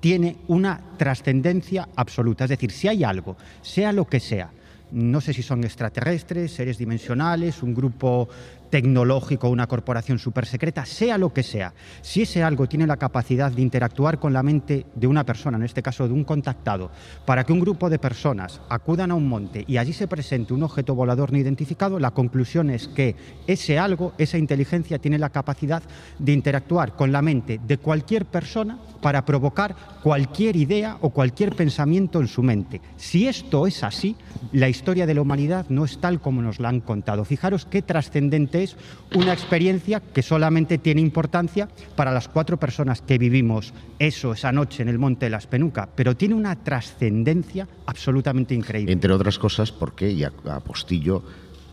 tiene 0.00 0.38
una 0.48 0.80
trascendencia 0.96 1.88
absoluta. 1.94 2.42
Es 2.42 2.50
decir, 2.50 2.72
si 2.72 2.88
hay 2.88 3.04
algo, 3.04 3.36
sea 3.60 3.92
lo 3.92 4.06
que 4.06 4.18
sea, 4.18 4.50
no 4.90 5.20
sé 5.20 5.32
si 5.32 5.42
son 5.42 5.62
extraterrestres, 5.62 6.50
seres 6.50 6.76
dimensionales, 6.76 7.62
un 7.62 7.72
grupo 7.72 8.28
tecnológico, 8.72 9.50
una 9.50 9.66
corporación 9.66 10.18
súper 10.18 10.46
secreta, 10.46 10.86
sea 10.86 11.18
lo 11.18 11.34
que 11.34 11.42
sea, 11.42 11.74
si 12.00 12.22
ese 12.22 12.42
algo 12.42 12.66
tiene 12.66 12.86
la 12.86 12.96
capacidad 12.96 13.52
de 13.52 13.60
interactuar 13.60 14.18
con 14.18 14.32
la 14.32 14.42
mente 14.42 14.86
de 14.94 15.06
una 15.06 15.26
persona, 15.26 15.58
en 15.58 15.64
este 15.64 15.82
caso 15.82 16.08
de 16.08 16.14
un 16.14 16.24
contactado, 16.24 16.90
para 17.26 17.44
que 17.44 17.52
un 17.52 17.60
grupo 17.60 17.90
de 17.90 17.98
personas 17.98 18.62
acudan 18.70 19.10
a 19.10 19.14
un 19.14 19.28
monte 19.28 19.62
y 19.68 19.76
allí 19.76 19.92
se 19.92 20.08
presente 20.08 20.54
un 20.54 20.62
objeto 20.62 20.94
volador 20.94 21.32
no 21.32 21.38
identificado, 21.38 21.98
la 21.98 22.12
conclusión 22.12 22.70
es 22.70 22.88
que 22.88 23.14
ese 23.46 23.78
algo, 23.78 24.14
esa 24.16 24.38
inteligencia, 24.38 24.98
tiene 24.98 25.18
la 25.18 25.28
capacidad 25.28 25.82
de 26.18 26.32
interactuar 26.32 26.96
con 26.96 27.12
la 27.12 27.20
mente 27.20 27.60
de 27.62 27.76
cualquier 27.76 28.24
persona 28.24 28.78
para 29.02 29.26
provocar 29.26 29.76
cualquier 30.02 30.56
idea 30.56 30.96
o 31.02 31.10
cualquier 31.10 31.54
pensamiento 31.54 32.20
en 32.20 32.28
su 32.28 32.42
mente. 32.42 32.80
Si 32.96 33.28
esto 33.28 33.66
es 33.66 33.84
así, 33.84 34.16
la 34.50 34.70
historia 34.70 35.04
de 35.04 35.12
la 35.12 35.20
humanidad 35.20 35.66
no 35.68 35.84
es 35.84 35.98
tal 35.98 36.22
como 36.22 36.40
nos 36.40 36.58
la 36.58 36.70
han 36.70 36.80
contado. 36.80 37.26
Fijaros 37.26 37.66
qué 37.66 37.82
trascendente 37.82 38.61
es 38.62 38.76
una 39.14 39.32
experiencia 39.32 40.00
que 40.00 40.22
solamente 40.22 40.78
tiene 40.78 41.00
importancia 41.00 41.68
para 41.96 42.12
las 42.12 42.28
cuatro 42.28 42.58
personas 42.58 43.02
que 43.02 43.18
vivimos 43.18 43.72
eso 43.98 44.32
esa 44.32 44.52
noche 44.52 44.82
en 44.82 44.88
el 44.88 44.98
Monte 44.98 45.26
de 45.26 45.30
la 45.30 45.38
Espenuca, 45.38 45.88
pero 45.94 46.16
tiene 46.16 46.34
una 46.34 46.56
trascendencia 46.56 47.68
absolutamente 47.86 48.54
increíble. 48.54 48.92
Entre 48.92 49.12
otras 49.12 49.38
cosas 49.38 49.72
porque, 49.72 50.10
y 50.10 50.24
a 50.24 50.32
a 50.48 50.60
postillo, 50.60 51.22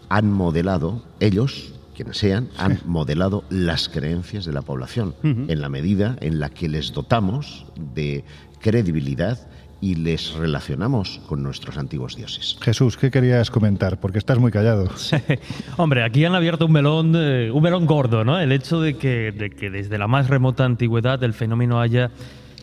han 0.09 0.31
modelado, 0.31 1.03
ellos, 1.19 1.73
quienes 1.95 2.17
sean, 2.17 2.49
han 2.57 2.79
modelado 2.85 3.43
las 3.49 3.89
creencias 3.89 4.45
de 4.45 4.53
la 4.53 4.61
población 4.61 5.15
en 5.23 5.61
la 5.61 5.69
medida 5.69 6.17
en 6.21 6.39
la 6.39 6.49
que 6.49 6.69
les 6.69 6.93
dotamos 6.93 7.65
de 7.93 8.23
credibilidad 8.59 9.47
y 9.81 9.95
les 9.95 10.33
relacionamos 10.33 11.21
con 11.27 11.41
nuestros 11.41 11.77
antiguos 11.77 12.15
dioses. 12.15 12.57
Jesús, 12.61 12.97
¿qué 12.97 13.11
querías 13.11 13.49
comentar? 13.49 13.99
Porque 13.99 14.17
estás 14.17 14.37
muy 14.37 14.51
callado. 14.51 14.89
Hombre, 15.77 16.03
aquí 16.03 16.25
han 16.25 16.35
abierto 16.35 16.65
un 16.65 16.73
melón, 16.73 17.13
eh, 17.15 17.49
un 17.51 17.63
melón 17.63 17.85
gordo, 17.85 18.25
¿no? 18.25 18.39
El 18.39 18.51
hecho 18.51 18.81
de 18.81 18.97
que, 18.97 19.31
de 19.31 19.49
que 19.49 19.69
desde 19.69 19.97
la 19.97 20.07
más 20.07 20.27
remota 20.27 20.65
antigüedad 20.65 21.23
el 21.23 21.33
fenómeno 21.33 21.79
haya 21.79 22.11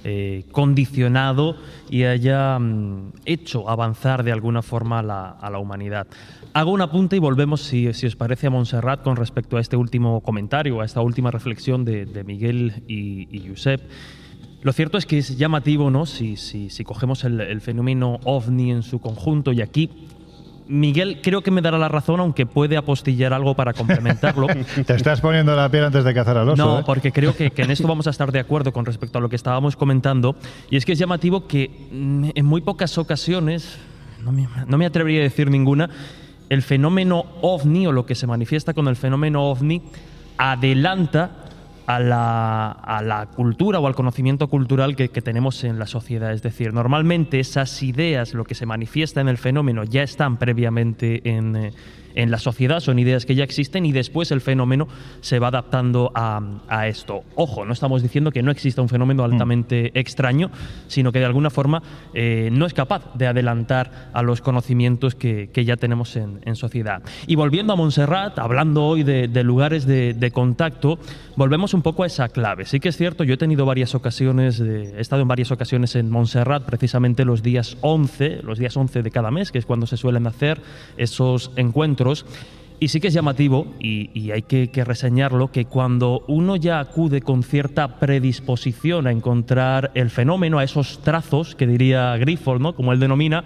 eh, 0.04 0.44
condicionado 0.52 1.56
y 1.90 2.04
haya 2.04 2.58
mm, 2.58 3.12
hecho 3.24 3.68
avanzar 3.68 4.22
de 4.22 4.32
alguna 4.32 4.62
forma 4.62 5.00
a 5.00 5.02
la, 5.02 5.30
a 5.30 5.50
la 5.50 5.58
humanidad. 5.58 6.06
Hago 6.52 6.70
un 6.70 6.80
apunte 6.80 7.16
y 7.16 7.18
volvemos, 7.18 7.62
si, 7.62 7.92
si 7.92 8.06
os 8.06 8.14
parece, 8.14 8.46
a 8.46 8.50
Montserrat 8.50 9.02
con 9.02 9.16
respecto 9.16 9.56
a 9.56 9.60
este 9.60 9.76
último 9.76 10.20
comentario, 10.20 10.80
a 10.80 10.84
esta 10.84 11.00
última 11.00 11.30
reflexión 11.30 11.84
de, 11.84 12.06
de 12.06 12.24
Miguel 12.24 12.84
y, 12.86 13.26
y 13.36 13.48
Josep. 13.48 13.80
Lo 14.66 14.72
cierto 14.72 14.98
es 14.98 15.06
que 15.06 15.18
es 15.18 15.38
llamativo, 15.38 15.92
¿no? 15.92 16.06
Si, 16.06 16.36
si, 16.36 16.70
si 16.70 16.82
cogemos 16.82 17.22
el, 17.22 17.40
el 17.40 17.60
fenómeno 17.60 18.18
ovni 18.24 18.72
en 18.72 18.82
su 18.82 18.98
conjunto 18.98 19.52
y 19.52 19.62
aquí 19.62 19.88
Miguel 20.66 21.20
creo 21.22 21.40
que 21.40 21.52
me 21.52 21.62
dará 21.62 21.78
la 21.78 21.88
razón, 21.88 22.18
aunque 22.18 22.46
puede 22.46 22.76
apostillar 22.76 23.32
algo 23.32 23.54
para 23.54 23.72
complementarlo. 23.74 24.48
Te 24.84 24.94
estás 24.96 25.20
poniendo 25.20 25.54
la 25.54 25.70
piel 25.70 25.84
antes 25.84 26.02
de 26.02 26.12
cazar 26.12 26.38
al 26.38 26.48
oso. 26.48 26.56
No, 26.56 26.80
¿eh? 26.80 26.82
porque 26.84 27.12
creo 27.12 27.36
que, 27.36 27.52
que 27.52 27.62
en 27.62 27.70
esto 27.70 27.86
vamos 27.86 28.08
a 28.08 28.10
estar 28.10 28.32
de 28.32 28.40
acuerdo 28.40 28.72
con 28.72 28.84
respecto 28.84 29.18
a 29.18 29.20
lo 29.20 29.28
que 29.28 29.36
estábamos 29.36 29.76
comentando. 29.76 30.34
Y 30.68 30.76
es 30.76 30.84
que 30.84 30.94
es 30.94 30.98
llamativo 30.98 31.46
que 31.46 31.70
mm, 31.92 32.30
en 32.34 32.44
muy 32.44 32.60
pocas 32.60 32.98
ocasiones, 32.98 33.78
no 34.24 34.32
me, 34.32 34.48
no 34.66 34.78
me 34.78 34.86
atrevería 34.86 35.20
a 35.20 35.22
decir 35.22 35.48
ninguna, 35.48 35.90
el 36.48 36.62
fenómeno 36.62 37.24
ovni 37.40 37.86
o 37.86 37.92
lo 37.92 38.04
que 38.04 38.16
se 38.16 38.26
manifiesta 38.26 38.74
con 38.74 38.88
el 38.88 38.96
fenómeno 38.96 39.44
ovni 39.44 39.80
adelanta 40.38 41.45
a 41.87 42.01
la, 42.01 42.70
a 42.72 43.03
la 43.03 43.26
cultura 43.26 43.78
o 43.78 43.87
al 43.87 43.95
conocimiento 43.95 44.49
cultural 44.49 44.97
que, 44.97 45.09
que 45.09 45.22
tenemos 45.22 45.62
en 45.64 45.78
la 45.78 45.87
sociedad. 45.87 46.32
Es 46.32 46.43
decir, 46.43 46.72
normalmente 46.72 47.39
esas 47.41 47.82
ideas, 47.82 48.34
lo 48.34 48.45
que 48.45 48.55
se 48.55 48.66
manifiesta 48.66 49.20
en 49.20 49.28
el 49.28 49.39
fenómeno, 49.39 49.84
ya 49.84 50.03
están 50.03 50.37
previamente 50.37 51.28
en, 51.28 51.57
eh, 51.57 51.72
en 52.16 52.30
la 52.30 52.38
sociedad, 52.38 52.80
son 52.80 52.98
ideas 52.98 53.24
que 53.26 53.34
ya 53.34 53.44
existen 53.44 53.86
y 53.86 53.92
después 53.92 54.32
el 54.32 54.40
fenómeno 54.40 54.88
se 55.20 55.38
va 55.38 55.48
adaptando 55.48 56.10
a, 56.14 56.40
a 56.68 56.88
esto. 56.88 57.22
Ojo, 57.36 57.64
no 57.64 57.72
estamos 57.72 58.02
diciendo 58.02 58.32
que 58.32 58.42
no 58.42 58.50
exista 58.50 58.82
un 58.82 58.88
fenómeno 58.88 59.22
altamente 59.22 59.98
extraño, 59.98 60.50
sino 60.88 61.12
que 61.12 61.20
de 61.20 61.26
alguna 61.26 61.50
forma 61.50 61.82
eh, 62.14 62.48
no 62.52 62.66
es 62.66 62.74
capaz 62.74 63.14
de 63.14 63.26
adelantar 63.26 64.10
a 64.12 64.22
los 64.22 64.40
conocimientos 64.40 65.14
que, 65.14 65.50
que 65.52 65.64
ya 65.64 65.76
tenemos 65.76 66.16
en, 66.16 66.40
en 66.44 66.56
sociedad. 66.56 67.02
Y 67.26 67.36
volviendo 67.36 67.72
a 67.72 67.76
Montserrat, 67.76 68.38
hablando 68.38 68.84
hoy 68.84 69.02
de, 69.02 69.28
de 69.28 69.44
lugares 69.44 69.86
de, 69.86 70.14
de 70.14 70.30
contacto, 70.30 70.98
volvemos 71.36 71.74
un 71.74 71.82
poco 71.82 72.02
a 72.02 72.06
esa 72.06 72.28
clave. 72.28 72.64
Sí 72.64 72.80
que 72.80 72.88
es 72.88 72.96
cierto, 72.96 73.24
yo 73.24 73.34
he 73.34 73.36
tenido 73.36 73.66
varias 73.66 73.94
ocasiones, 73.94 74.60
he 74.60 75.00
estado 75.00 75.22
en 75.22 75.28
varias 75.28 75.50
ocasiones 75.50 75.94
en 75.96 76.10
Montserrat, 76.10 76.64
precisamente 76.64 77.24
los 77.24 77.42
días 77.42 77.76
11, 77.82 78.40
los 78.42 78.58
días 78.58 78.76
11 78.76 79.02
de 79.02 79.10
cada 79.10 79.30
mes, 79.30 79.52
que 79.52 79.58
es 79.58 79.66
cuando 79.66 79.86
se 79.86 79.96
suelen 79.96 80.26
hacer 80.26 80.60
esos 80.96 81.50
encuentros. 81.56 82.05
Y 82.78 82.88
sí 82.88 83.00
que 83.00 83.09
es 83.09 83.14
llamativo, 83.14 83.66
y, 83.80 84.30
hay 84.30 84.42
que, 84.42 84.68
que 84.68 84.84
reseñarlo, 84.84 85.50
que 85.50 85.64
cuando 85.64 86.24
uno 86.28 86.57
ya 86.57 86.78
acude 86.78 87.22
con 87.22 87.42
cierta 87.42 87.98
predisposición 87.98 89.07
a 89.07 89.12
encontrar 89.12 89.92
el 89.94 90.11
fenómeno, 90.11 90.59
a 90.59 90.64
esos 90.64 91.00
trazos 91.02 91.54
que 91.54 91.66
diría 91.66 92.14
Griffith, 92.18 92.61
¿no? 92.61 92.74
como 92.74 92.92
él 92.92 93.00
denomina, 93.00 93.44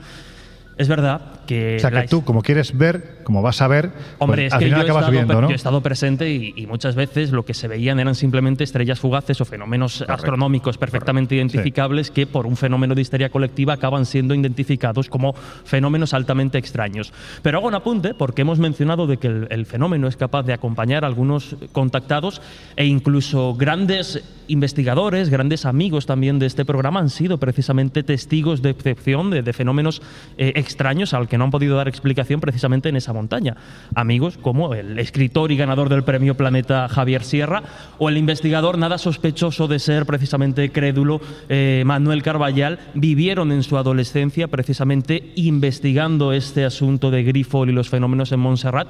es 0.81 0.89
verdad 0.89 1.21
que... 1.47 1.77
O 1.77 1.79
sea, 1.79 1.91
que 1.91 2.09
tú, 2.09 2.25
como 2.25 2.41
quieres 2.41 2.77
ver, 2.77 3.19
como 3.23 3.43
vas 3.43 3.61
a 3.61 3.69
ver, 3.69 3.91
Hombre, 4.19 4.45
pues, 4.45 4.47
es 4.47 4.53
al 4.55 4.59
que 4.61 4.65
final 4.65 4.81
yo 4.81 4.85
acabas 4.85 5.03
estado, 5.03 5.13
viendo, 5.13 5.41
¿no? 5.43 5.49
yo 5.49 5.53
he 5.53 5.57
estado 5.57 5.83
presente 5.83 6.31
y, 6.31 6.55
y 6.57 6.67
muchas 6.67 6.95
veces 6.95 7.33
lo 7.33 7.45
que 7.45 7.53
se 7.53 7.69
veían 7.69 8.01
eran 8.01 8.15
simplemente 8.15 8.65
estrellas 8.65 8.99
fugaces 8.99 9.39
o 9.43 9.45
fenómenos 9.45 10.03
astronómicos 10.09 10.79
perfectamente 10.79 11.35
identificables 11.35 12.11
que 12.11 12.27
por 12.27 12.47
un 12.47 12.57
fenómeno 12.57 12.95
de 12.95 13.03
histeria 13.03 13.29
colectiva 13.29 13.75
acaban 13.75 14.07
siendo 14.07 14.35
identificados 14.35 15.11
como 15.11 15.35
fenómenos 15.35 16.15
altamente 16.15 16.57
extraños. 16.57 17.13
Pero 17.43 17.59
hago 17.59 17.69
un 17.69 17.75
apunte 17.75 18.15
porque 18.15 18.41
hemos 18.41 18.59
mencionado 18.59 19.07
de 19.07 19.19
que 19.19 19.27
el, 19.27 19.49
el 19.51 19.67
fenómeno 19.67 20.09
es 20.09 20.17
capaz 20.17 20.45
de 20.45 20.55
acompañar 20.55 21.05
a 21.05 21.09
algunos 21.09 21.57
contactados 21.73 22.41
e 22.77 22.87
incluso 22.87 23.55
grandes 23.55 24.25
investigadores, 24.49 25.29
grandes 25.29 25.65
amigos 25.65 26.07
también 26.07 26.39
de 26.39 26.47
este 26.47 26.65
programa 26.65 27.01
han 27.01 27.11
sido 27.11 27.39
precisamente 27.39 28.03
testigos 28.03 28.63
de 28.63 28.71
excepción 28.71 29.31
de, 29.31 29.43
de 29.43 29.53
fenómenos 29.53 30.03
eh, 30.37 30.53
extraños 30.57 30.70
al 31.13 31.29
que 31.29 31.39
no 31.39 31.45
han 31.45 31.51
podido 31.51 31.77
dar 31.77 31.89
explicación 31.89 32.41
precisamente 32.41 32.89
en 32.89 32.97
esa 32.97 33.13
montaña. 33.13 33.57
Amigos 33.95 34.39
como 34.39 34.75
el 34.75 34.99
escritor 34.99 35.53
y 35.53 35.57
ganador 35.57 35.89
del 35.89 36.05
premio 36.05 36.37
Planeta 36.37 36.89
Javier 36.89 37.25
Sierra 37.25 37.63
o 37.99 38.09
el 38.09 38.17
investigador 38.17 38.79
nada 38.79 38.99
sospechoso 38.99 39.69
de 39.69 39.79
ser 39.79 40.07
precisamente 40.07 40.71
crédulo 40.71 41.21
eh, 41.49 41.83
Manuel 41.87 42.23
Carballal 42.23 42.79
vivieron 42.95 43.53
en 43.53 43.63
su 43.63 43.77
adolescencia 43.77 44.49
precisamente 44.49 45.33
investigando 45.37 46.33
este 46.33 46.65
asunto 46.65 47.11
de 47.11 47.23
Grifol 47.23 47.71
y 47.71 47.73
los 47.73 47.89
fenómenos 47.89 48.33
en 48.33 48.41
Montserrat 48.41 48.89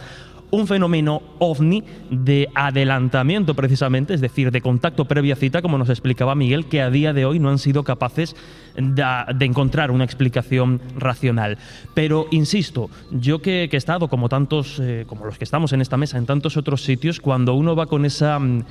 un 0.50 0.66
fenómeno 0.66 1.22
ovni 1.38 1.84
de 2.10 2.48
adelantamiento 2.54 3.54
precisamente, 3.54 4.14
es 4.14 4.20
decir, 4.20 4.50
de 4.50 4.60
contacto 4.60 5.04
previa 5.04 5.36
cita, 5.36 5.62
como 5.62 5.78
nos 5.78 5.88
explicaba 5.88 6.34
Miguel, 6.34 6.66
que 6.66 6.82
a 6.82 6.90
día 6.90 7.12
de 7.12 7.24
hoy 7.24 7.38
no 7.38 7.50
han 7.50 7.58
sido 7.58 7.84
capaces 7.84 8.36
de, 8.76 9.44
encontrar 9.44 9.90
una 9.90 10.04
explicación 10.04 10.80
racional. 10.96 11.58
Pero, 11.94 12.26
insisto, 12.30 12.90
yo 13.10 13.40
que, 13.40 13.68
que 13.70 13.76
he 13.76 13.78
estado, 13.78 14.08
como 14.08 14.28
tantos, 14.28 14.78
eh, 14.80 15.04
como 15.06 15.24
los 15.24 15.38
que 15.38 15.44
estamos 15.44 15.72
en 15.72 15.80
esta 15.80 15.96
mesa, 15.96 16.18
en 16.18 16.26
tantos 16.26 16.56
otros 16.56 16.82
sitios, 16.82 17.20
cuando 17.20 17.54
uno 17.54 17.76
va 17.76 17.86
con 17.86 18.04
esa 18.04 18.38
mm, 18.38 18.64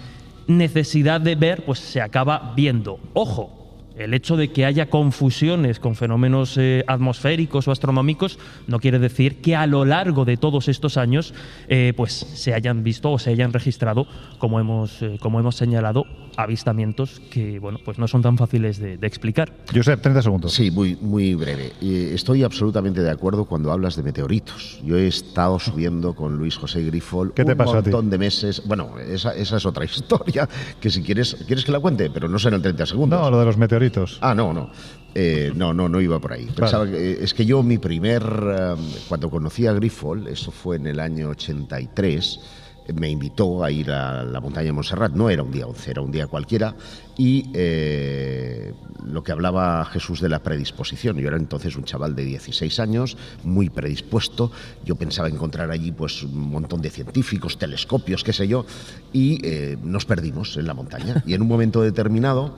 necesidad 0.48 1.22
de 1.22 1.36
ver, 1.36 1.66
pues 1.66 1.80
se 1.80 2.02
acaba 2.02 2.54
viendo. 2.56 3.00
Ojo, 3.14 3.59
el 4.00 4.14
hecho 4.14 4.38
de 4.38 4.52
que 4.52 4.66
haya 4.66 4.90
confusiones 4.90 5.80
con 5.80 5.96
fenómenos 5.96 6.58
eh, 6.58 6.84
atmosféricos 6.88 7.68
o 7.68 7.72
astronómicos 7.72 8.40
no 8.68 8.80
quiere 8.80 8.98
decir 8.98 9.42
que 9.42 9.56
a 9.56 9.68
lo 9.68 9.86
largo 9.86 10.26
de 10.26 10.38
todos 10.38 10.68
estos 10.70 10.98
años 10.98 11.34
eh, 11.68 11.94
pues 11.96 12.14
se 12.14 12.54
hayan 12.54 12.84
visto 12.84 13.12
o 13.12 13.20
se 13.20 13.32
hayan 13.32 13.52
registrado, 13.52 14.08
como 14.38 14.60
hemos, 14.60 15.02
eh, 15.02 15.18
como 15.22 15.40
hemos 15.40 15.56
señalado, 15.56 16.06
avistamientos 16.38 17.22
que 17.30 17.60
bueno, 17.60 17.80
pues 17.84 18.00
no 18.00 18.08
son 18.08 18.22
tan 18.22 18.38
fáciles 18.38 18.80
de, 18.80 18.98
de 18.98 19.08
explicar. 19.08 19.52
Josep, 19.76 20.02
30 20.02 20.22
segundos. 20.22 20.54
Sí, 20.54 20.72
muy, 20.72 20.96
muy 21.02 21.36
breve. 21.36 21.74
Estoy 21.82 22.44
absolutamente 22.44 23.02
de 23.02 23.12
acuerdo 23.12 23.46
cuando 23.46 23.72
hablas 23.72 23.98
de 23.98 24.04
meteoritos. 24.04 24.80
Yo 24.86 24.98
he 24.98 25.08
estado 25.08 25.60
subiendo 25.60 26.16
con 26.16 26.38
Luis 26.38 26.56
José 26.56 26.84
Grifol 26.84 27.34
¿Qué 27.34 27.44
te 27.44 27.52
un 27.52 27.58
pasó 27.58 27.78
a 27.78 27.84
ti? 27.84 27.90
montón 27.90 28.10
de 28.10 28.18
meses. 28.18 28.64
Bueno, 28.66 28.98
esa, 29.00 29.36
esa 29.36 29.58
es 29.58 29.66
otra 29.66 29.84
historia 30.00 30.48
que 30.80 30.90
si 30.90 31.04
quieres, 31.04 31.36
quieres 31.46 31.66
que 31.66 31.74
la 31.74 31.82
cuente, 31.82 32.10
pero 32.10 32.30
no 32.30 32.40
serán 32.40 32.62
30 32.62 32.86
segundos. 32.86 33.20
No, 33.20 33.30
lo 33.30 33.40
de 33.40 33.46
los 33.46 33.58
meteoritos. 33.58 33.89
Ah, 34.22 34.34
no, 34.36 34.54
no. 34.54 34.70
Eh, 35.16 35.52
no, 35.56 35.74
no, 35.74 35.90
no 35.90 36.00
iba 36.00 36.20
por 36.20 36.34
ahí. 36.34 36.46
Pensaba 36.56 36.86
que- 36.86 37.24
es 37.24 37.34
que 37.34 37.46
yo 37.46 37.64
mi 37.64 37.78
primer, 37.80 38.22
eh, 38.24 38.76
cuando 39.08 39.30
conocí 39.30 39.66
a 39.66 39.74
Grifol, 39.74 40.28
eso 40.28 40.52
fue 40.52 40.76
en 40.76 40.86
el 40.88 41.00
año 41.00 41.30
83, 41.30 42.40
eh, 42.88 42.94
me 42.94 43.10
invitó 43.10 43.64
a 43.64 43.72
ir 43.72 43.90
a 43.92 44.24
la 44.24 44.40
montaña 44.40 44.68
de 44.68 44.72
Montserrat. 44.74 45.14
No 45.14 45.30
era 45.32 45.42
un 45.42 45.52
día 45.52 45.66
11, 45.66 45.90
era 45.92 46.02
un 46.02 46.12
día 46.12 46.28
cualquiera. 46.28 46.76
Y 47.18 47.50
eh, 47.56 48.74
lo 49.04 49.24
que 49.24 49.32
hablaba 49.32 49.84
Jesús 49.86 50.22
de 50.22 50.30
la 50.30 50.40
predisposición. 50.44 51.18
Yo 51.18 51.28
era 51.28 51.38
entonces 51.38 51.76
un 51.76 51.84
chaval 51.86 52.16
de 52.16 52.24
16 52.26 52.80
años, 52.80 53.18
muy 53.44 53.70
predispuesto. 53.70 54.52
Yo 54.86 54.96
pensaba 54.96 55.28
encontrar 55.28 55.72
allí 55.72 55.92
pues 55.92 56.22
un 56.24 56.52
montón 56.52 56.82
de 56.82 56.92
científicos, 56.92 57.58
telescopios, 57.58 58.24
qué 58.24 58.32
sé 58.32 58.48
yo. 58.48 58.64
Y 59.12 59.40
eh, 59.44 59.76
nos 59.84 60.06
perdimos 60.06 60.56
en 60.58 60.68
la 60.68 60.76
montaña. 60.76 61.24
Y 61.26 61.34
en 61.34 61.42
un 61.42 61.48
momento 61.48 61.82
determinado 61.82 62.56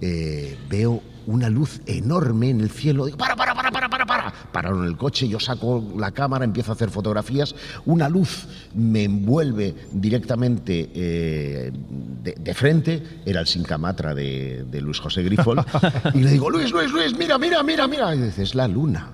eh, 0.00 0.56
veo 0.68 1.02
una 1.26 1.50
luz 1.50 1.82
enorme 1.86 2.48
en 2.48 2.60
el 2.62 2.70
cielo. 2.70 3.04
Digo, 3.04 3.18
para, 3.18 3.36
para, 3.36 3.54
para, 3.54 3.70
para, 3.70 3.88
para, 3.88 4.06
para. 4.06 4.32
Pararon 4.50 4.86
el 4.86 4.96
coche, 4.96 5.28
yo 5.28 5.38
saco 5.38 5.84
la 5.96 6.10
cámara, 6.10 6.44
empiezo 6.44 6.72
a 6.72 6.74
hacer 6.74 6.88
fotografías. 6.88 7.54
Una 7.84 8.08
luz 8.08 8.46
me 8.74 9.04
envuelve 9.04 9.74
directamente 9.92 10.90
eh, 10.94 11.70
de, 12.22 12.32
de 12.32 12.54
frente. 12.54 13.02
Era 13.26 13.40
el 13.40 13.46
Sincamatra 13.46 14.14
de, 14.14 14.64
de 14.70 14.80
Luis 14.80 15.00
José 15.00 15.22
Grifol. 15.22 15.62
y 16.14 16.20
le 16.20 16.30
digo, 16.30 16.48
Luis, 16.48 16.72
Luis, 16.72 16.90
Luis, 16.90 17.16
mira, 17.18 17.36
mira, 17.36 17.62
mira, 17.62 17.86
mira. 17.86 18.14
Y 18.14 18.22
dice, 18.22 18.42
es 18.42 18.54
la 18.54 18.66
luna. 18.66 19.10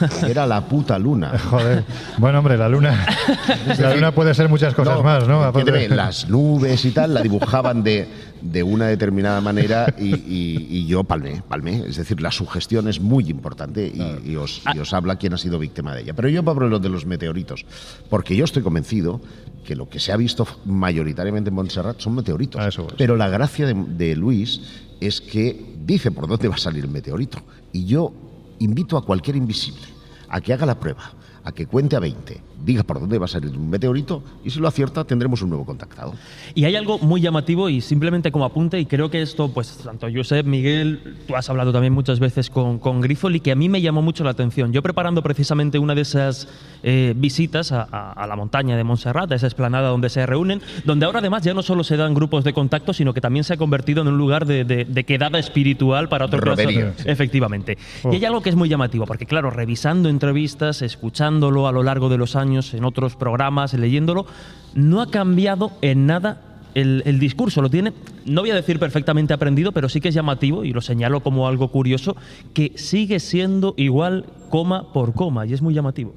Era 0.28 0.46
la 0.46 0.62
puta 0.66 0.98
luna. 0.98 1.38
Joder. 1.50 1.84
Bueno, 2.18 2.38
hombre, 2.38 2.56
la 2.56 2.68
luna. 2.68 3.06
La 3.78 3.94
luna 3.94 4.12
puede 4.12 4.34
ser 4.34 4.48
muchas 4.48 4.74
cosas 4.74 5.02
más, 5.02 5.26
¿no? 5.28 5.42
Aparte- 5.42 5.88
las 5.88 6.28
nubes 6.28 6.84
y 6.84 6.90
tal 6.90 7.14
la 7.14 7.22
dibujaban 7.22 7.82
de, 7.82 8.06
de 8.40 8.62
una 8.62 8.86
determinada 8.86 9.40
manera 9.40 9.94
y, 9.98 10.14
y- 10.14 10.66
y 10.70 10.86
yo 10.86 11.04
palmé, 11.04 11.42
palmé. 11.48 11.84
Es 11.88 11.96
decir, 11.96 12.20
la 12.20 12.30
sugestión 12.30 12.88
es 12.88 13.00
muy 13.00 13.28
importante 13.30 13.86
y, 13.86 14.30
y 14.32 14.36
os, 14.36 14.62
habla 14.92 15.16
quién 15.16 15.34
ha 15.34 15.38
sido 15.38 15.58
víctima 15.58 15.94
de 15.94 16.02
ella. 16.02 16.12
Pero 16.14 16.28
yo 16.28 16.40
hablo 16.40 16.64
de 16.66 16.70
lo 16.70 16.78
de 16.78 16.88
los 16.88 17.06
meteoritos, 17.06 17.64
porque 18.10 18.36
yo 18.36 18.44
estoy 18.44 18.62
convencido 18.62 19.20
que 19.64 19.74
lo 19.74 19.88
que 19.88 19.98
se 19.98 20.12
ha 20.12 20.16
visto 20.16 20.46
mayoritariamente 20.66 21.48
en 21.48 21.54
Montserrat 21.54 21.98
son 22.00 22.14
meteoritos. 22.14 22.78
Pero 22.98 23.16
la 23.16 23.28
gracia 23.28 23.66
de, 23.66 23.74
de 23.74 24.14
Luis 24.16 24.60
es 25.00 25.20
que 25.20 25.74
dice 25.84 26.10
por 26.10 26.28
dónde 26.28 26.48
va 26.48 26.54
a 26.54 26.58
salir 26.58 26.84
el 26.84 26.90
meteorito. 26.90 27.38
Y 27.72 27.86
yo 27.86 28.12
invito 28.58 28.96
a 28.96 29.04
cualquier 29.04 29.36
invisible 29.36 29.86
a 30.28 30.40
que 30.40 30.52
haga 30.52 30.66
la 30.66 30.78
prueba, 30.78 31.12
a 31.44 31.52
que 31.52 31.66
cuente 31.66 31.96
a 31.96 32.00
20, 32.00 32.40
diga 32.64 32.82
por 32.82 33.00
dónde 33.00 33.18
va 33.18 33.26
a 33.26 33.28
salir 33.28 33.50
un 33.56 33.68
meteorito 33.70 34.22
y 34.44 34.50
si 34.50 34.58
lo 34.60 34.68
acierta 34.68 35.04
tendremos 35.04 35.42
un 35.42 35.50
nuevo 35.50 35.64
contactado. 35.64 36.14
Y 36.54 36.64
hay 36.64 36.76
algo 36.76 36.98
muy 36.98 37.20
llamativo 37.20 37.68
y 37.68 37.80
simplemente 37.80 38.32
como 38.32 38.44
apunte, 38.44 38.78
y 38.80 38.86
creo 38.86 39.10
que 39.10 39.20
esto, 39.22 39.48
pues 39.48 39.78
tanto 39.84 40.06
Josep, 40.14 40.46
Miguel, 40.46 41.16
tú 41.26 41.36
has 41.36 41.48
hablado 41.50 41.72
también 41.72 41.92
muchas 41.92 42.20
veces 42.20 42.48
con, 42.50 42.78
con 42.78 43.00
Grifol 43.00 43.36
y 43.36 43.40
que 43.40 43.52
a 43.52 43.54
mí 43.56 43.68
me 43.68 43.80
llamó 43.82 44.02
mucho 44.02 44.24
la 44.24 44.30
atención. 44.30 44.72
Yo 44.72 44.82
preparando 44.82 45.22
precisamente 45.22 45.78
una 45.78 45.94
de 45.94 46.02
esas 46.02 46.48
eh, 46.82 47.12
visitas 47.16 47.72
a, 47.72 47.86
a- 47.90 48.12
a 48.12 48.26
la 48.26 48.36
montaña 48.36 48.76
de 48.76 48.84
Montserrat, 48.84 49.30
a 49.32 49.34
esa 49.34 49.46
esplanada 49.46 49.88
donde 49.88 50.08
se 50.08 50.24
reúnen, 50.26 50.60
donde 50.84 51.06
ahora 51.06 51.18
además 51.18 51.42
ya 51.42 51.52
no 51.54 51.62
solo 51.62 51.84
se 51.84 51.96
dan 51.96 52.14
grupos 52.14 52.44
de 52.44 52.52
contacto, 52.52 52.92
sino 52.92 53.12
que 53.12 53.20
también 53.20 53.44
se 53.44 53.54
ha 53.54 53.56
convertido 53.56 54.02
en 54.02 54.08
un 54.08 54.18
lugar 54.18 54.46
de, 54.46 54.64
de- 54.64 54.84
de 54.84 55.04
quedada 55.04 55.38
espiritual 55.38 56.08
para 56.08 56.26
otros 56.26 56.40
Romería. 56.42 56.94
Efectivamente. 57.04 57.76
Oh. 58.02 58.12
Y 58.12 58.16
hay 58.16 58.24
algo 58.24 58.40
que 58.42 58.50
es 58.50 58.56
muy 58.56 58.68
llamativo, 58.68 59.04
porque 59.06 59.26
claro, 59.26 59.50
revisando 59.50 60.08
entrevistas, 60.08 60.82
escuchándolo 60.82 61.66
a 61.68 61.72
lo 61.72 61.82
largo 61.82 62.08
de 62.08 62.18
los 62.18 62.36
años 62.36 62.53
en 62.74 62.84
otros 62.84 63.16
programas, 63.16 63.74
leyéndolo, 63.74 64.26
no 64.74 65.00
ha 65.00 65.10
cambiado 65.10 65.72
en 65.82 66.06
nada 66.06 66.60
el, 66.74 67.02
el 67.06 67.18
discurso. 67.18 67.62
Lo 67.62 67.70
tiene, 67.70 67.92
no 68.26 68.42
voy 68.42 68.50
a 68.50 68.54
decir 68.54 68.78
perfectamente 68.78 69.34
aprendido, 69.34 69.72
pero 69.72 69.88
sí 69.88 70.00
que 70.00 70.08
es 70.08 70.14
llamativo, 70.14 70.64
y 70.64 70.72
lo 70.72 70.80
señalo 70.80 71.20
como 71.20 71.48
algo 71.48 71.68
curioso, 71.68 72.16
que 72.52 72.72
sigue 72.76 73.20
siendo 73.20 73.74
igual 73.76 74.26
coma 74.50 74.92
por 74.92 75.12
coma, 75.14 75.46
y 75.46 75.52
es 75.52 75.62
muy 75.62 75.74
llamativo. 75.74 76.14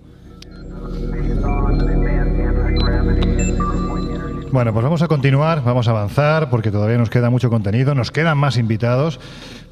Bueno, 4.52 4.74
pues 4.74 4.84
vamos 4.84 5.02
a 5.02 5.08
continuar, 5.08 5.64
vamos 5.64 5.88
a 5.88 5.92
avanzar, 5.92 6.50
porque 6.50 6.72
todavía 6.72 6.98
nos 6.98 7.10
queda 7.10 7.30
mucho 7.30 7.50
contenido, 7.50 7.94
nos 7.94 8.12
quedan 8.12 8.38
más 8.38 8.58
invitados. 8.58 9.20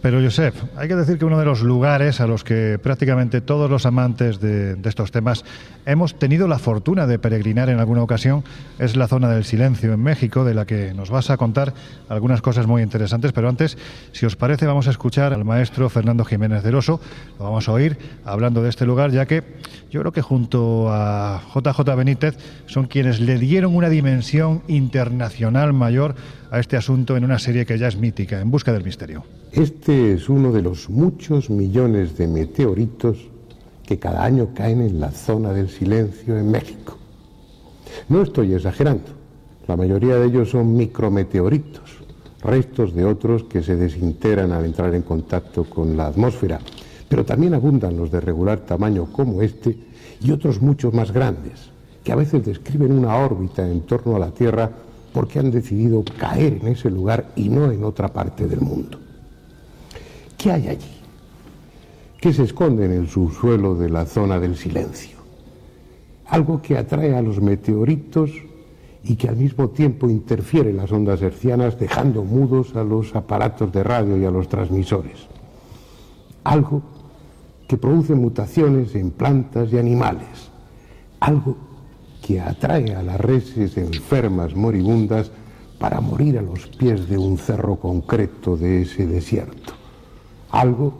Pero, 0.05 0.21
Josep, 0.21 0.53
hay 0.77 0.87
que 0.87 0.95
decir 0.95 1.17
que 1.17 1.25
uno 1.25 1.39
de 1.39 1.45
los 1.45 1.63
lugares 1.63 2.21
a 2.21 2.27
los 2.27 2.43
que 2.43 2.77
prácticamente 2.77 3.41
todos 3.41 3.71
los 3.71 3.87
amantes 3.87 4.39
de, 4.39 4.77
estos 4.83 5.09
temas 5.09 5.43
hemos 5.87 6.19
tenido 6.19 6.47
la 6.47 6.59
fortuna 6.59 7.07
de 7.07 7.17
peregrinar 7.17 7.71
en 7.71 7.79
alguna 7.79 8.03
ocasión 8.03 8.43
es 8.77 8.95
la 8.95 9.07
zona 9.07 9.31
del 9.31 9.45
silencio 9.45 9.93
en 9.93 10.03
México, 10.03 10.45
de 10.45 10.53
la 10.53 10.65
que 10.65 10.93
nos 10.93 11.09
vas 11.09 11.31
a 11.31 11.37
contar 11.37 11.73
algunas 12.07 12.43
cosas 12.43 12.67
muy 12.67 12.83
interesantes. 12.83 13.31
Pero 13.31 13.49
antes, 13.49 13.79
si 14.11 14.27
os 14.27 14.35
parece, 14.35 14.67
vamos 14.67 14.87
a 14.87 14.91
escuchar 14.91 15.33
al 15.33 15.43
maestro 15.43 15.89
Fernando 15.89 16.23
Jiménez 16.23 16.61
del 16.61 16.75
Oso. 16.75 17.01
Lo 17.39 17.45
vamos 17.45 17.67
a 17.67 17.71
oír 17.71 17.97
hablando 18.25 18.61
de 18.61 18.69
este 18.69 18.85
lugar, 18.85 19.09
ya 19.09 19.25
que 19.25 19.43
yo 19.95 20.01
creo 20.01 20.11
que 20.11 20.21
junto 20.21 20.89
a 20.89 21.41
JJ 21.55 21.95
Benítez 21.95 22.37
son 22.65 22.87
quienes 22.87 23.21
le 23.21 23.39
dieron 23.39 23.73
una 23.73 23.87
dimensión 23.87 24.61
internacional 24.67 25.71
mayor 25.71 26.15
a 26.51 26.59
este 26.59 26.75
asunto 26.75 27.15
en 27.15 27.23
una 27.23 27.39
serie 27.39 27.65
que 27.65 27.77
ya 27.77 27.87
es 27.87 27.95
mítica, 27.95 28.41
En 28.41 28.51
Busca 28.51 28.73
del 28.73 28.83
Misterio. 28.83 29.23
Este 29.53 30.11
es 30.11 30.27
uno 30.27 30.51
de 30.51 30.61
los 30.61 30.89
muchos 30.89 31.49
millones 31.49 32.17
de 32.17 32.27
meteoritos 32.27 33.19
que 33.87 33.97
cada 33.97 34.25
año 34.25 34.49
caen 34.53 34.81
en 34.81 34.99
la 34.99 35.11
zona 35.11 35.53
del 35.53 35.69
silencio 35.69 36.37
en 36.37 36.51
México. 36.51 36.97
No 38.09 38.21
estoy 38.21 38.53
exagerando. 38.53 39.13
La 39.65 39.77
mayoría 39.77 40.17
de 40.17 40.27
ellos 40.27 40.49
son 40.49 40.75
micrometeoritos, 40.75 42.03
restos 42.43 42.93
de 42.93 43.05
otros 43.05 43.45
que 43.45 43.63
se 43.63 43.77
desintegran 43.77 44.51
al 44.51 44.65
entrar 44.65 44.93
en 44.93 45.03
contacto 45.03 45.63
con 45.63 45.95
la 45.95 46.07
atmósfera. 46.07 46.59
Pero 47.09 47.25
también 47.25 47.53
abundan 47.53 47.97
los 47.97 48.11
de 48.11 48.21
regular 48.21 48.59
tamaño 48.59 49.07
como 49.11 49.41
este 49.41 49.77
y 50.21 50.31
otros 50.31 50.61
muchos 50.61 50.93
más 50.93 51.11
grandes, 51.11 51.69
que 52.03 52.11
a 52.11 52.15
veces 52.15 52.45
describen 52.45 52.91
una 52.91 53.15
órbita 53.17 53.67
en 53.67 53.81
torno 53.81 54.15
a 54.15 54.19
la 54.19 54.31
Tierra 54.31 54.71
porque 55.13 55.39
han 55.39 55.51
decidido 55.51 56.03
caer 56.19 56.59
en 56.61 56.67
ese 56.67 56.89
lugar 56.89 57.31
y 57.35 57.49
no 57.49 57.71
en 57.71 57.83
otra 57.83 58.09
parte 58.09 58.47
del 58.47 58.61
mundo. 58.61 58.99
¿Qué 60.37 60.51
hay 60.51 60.67
allí? 60.67 60.91
¿Qué 62.19 62.33
se 62.33 62.43
esconde 62.43 62.85
en 62.85 62.91
el 62.91 63.07
subsuelo 63.07 63.75
de 63.75 63.89
la 63.89 64.05
zona 64.05 64.39
del 64.39 64.55
silencio? 64.55 65.17
Algo 66.27 66.61
que 66.61 66.77
atrae 66.77 67.15
a 67.15 67.21
los 67.21 67.39
meteoritos 67.39 68.31
y 69.03 69.15
que 69.15 69.29
al 69.29 69.37
mismo 69.37 69.69
tiempo 69.69 70.09
interfiere 70.09 70.71
en 70.71 70.77
las 70.77 70.91
ondas 70.91 71.21
hercianas 71.21 71.79
dejando 71.79 72.23
mudos 72.23 72.75
a 72.75 72.83
los 72.83 73.15
aparatos 73.15 73.71
de 73.71 73.83
radio 73.83 74.17
y 74.17 74.25
a 74.25 74.31
los 74.31 74.49
transmisores. 74.49 75.27
Algo 76.43 76.81
que 77.67 77.77
produce 77.77 78.15
mutaciones 78.15 78.95
en 78.95 79.11
plantas 79.11 79.71
y 79.73 79.77
animales. 79.77 80.51
Algo 81.19 81.57
que 82.21 82.41
atrae 82.41 82.95
a 82.95 83.03
las 83.03 83.19
reses 83.19 83.77
enfermas 83.77 84.55
moribundas 84.55 85.31
para 85.79 86.01
morir 86.01 86.37
a 86.37 86.41
los 86.41 86.67
pies 86.67 87.07
de 87.09 87.17
un 87.17 87.37
cerro 87.37 87.75
concreto 87.77 88.57
de 88.57 88.83
ese 88.83 89.05
desierto. 89.05 89.73
Algo 90.51 90.93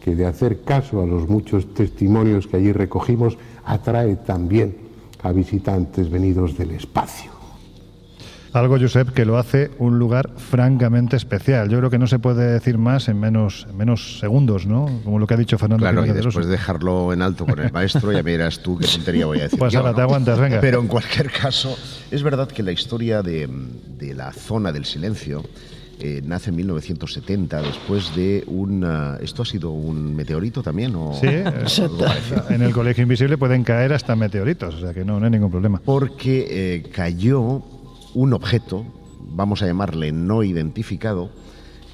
que 0.00 0.14
de 0.14 0.26
hacer 0.26 0.62
caso 0.62 1.02
a 1.02 1.06
los 1.06 1.28
muchos 1.28 1.74
testimonios 1.74 2.46
que 2.46 2.56
allí 2.56 2.72
recogimos 2.72 3.36
atrae 3.64 4.16
también 4.16 4.76
a 5.22 5.32
visitantes 5.32 6.10
venidos 6.10 6.56
del 6.56 6.70
espacio. 6.70 7.39
Algo, 8.52 8.78
Josep, 8.80 9.10
que 9.10 9.24
lo 9.24 9.38
hace 9.38 9.70
un 9.78 9.98
lugar 9.98 10.30
francamente 10.36 11.16
especial. 11.16 11.68
Yo 11.68 11.78
creo 11.78 11.90
que 11.90 11.98
no 11.98 12.08
se 12.08 12.18
puede 12.18 12.52
decir 12.52 12.78
más 12.78 13.08
en 13.08 13.20
menos, 13.20 13.66
en 13.70 13.76
menos 13.76 14.18
segundos, 14.18 14.66
¿no? 14.66 14.86
Como 15.04 15.18
lo 15.18 15.26
que 15.26 15.34
ha 15.34 15.36
dicho 15.36 15.56
Fernando. 15.56 15.82
Claro, 15.82 16.00
y 16.00 16.08
Jiménez 16.08 16.24
después 16.24 16.46
de 16.46 16.52
dejarlo 16.52 17.12
en 17.12 17.22
alto 17.22 17.46
con 17.46 17.58
el 17.60 17.72
maestro, 17.72 18.12
ya 18.12 18.22
verás 18.22 18.60
tú 18.60 18.76
qué 18.76 18.86
tontería 18.86 19.26
voy 19.26 19.38
a 19.38 19.42
decir. 19.44 19.58
Pues 19.58 19.74
ahora 19.76 19.90
¿no? 19.90 19.96
te 19.96 20.02
aguantas, 20.02 20.38
venga. 20.40 20.60
Pero 20.60 20.80
en 20.80 20.88
cualquier 20.88 21.30
caso, 21.30 21.76
es 22.10 22.22
verdad 22.22 22.48
que 22.48 22.62
la 22.62 22.72
historia 22.72 23.22
de, 23.22 23.48
de 23.98 24.14
la 24.14 24.32
zona 24.32 24.72
del 24.72 24.84
silencio 24.84 25.44
eh, 26.02 26.22
nace 26.24 26.48
en 26.48 26.56
1970, 26.56 27.60
después 27.60 28.14
de 28.16 28.42
un... 28.46 28.82
ah, 28.84 29.18
¿Esto 29.20 29.42
ha 29.42 29.44
sido 29.44 29.70
un 29.70 30.16
meteorito 30.16 30.62
también? 30.62 30.94
O, 30.96 31.12
Sí, 31.14 31.26
eh, 31.28 31.44
o 31.46 32.52
en 32.52 32.62
el 32.62 32.72
Colegio 32.72 33.02
Invisible 33.02 33.36
pueden 33.36 33.64
caer 33.64 33.92
hasta 33.92 34.16
meteoritos, 34.16 34.76
o 34.76 34.80
sea 34.80 34.94
que 34.94 35.04
no, 35.04 35.20
no 35.20 35.26
hay 35.26 35.30
ningún 35.30 35.50
problema. 35.50 35.80
Porque 35.84 36.46
eh, 36.48 36.82
cayó 36.90 37.62
un 38.14 38.32
objeto, 38.32 38.84
vamos 39.20 39.62
a 39.62 39.66
llamarle 39.66 40.12
no 40.12 40.42
identificado, 40.42 41.30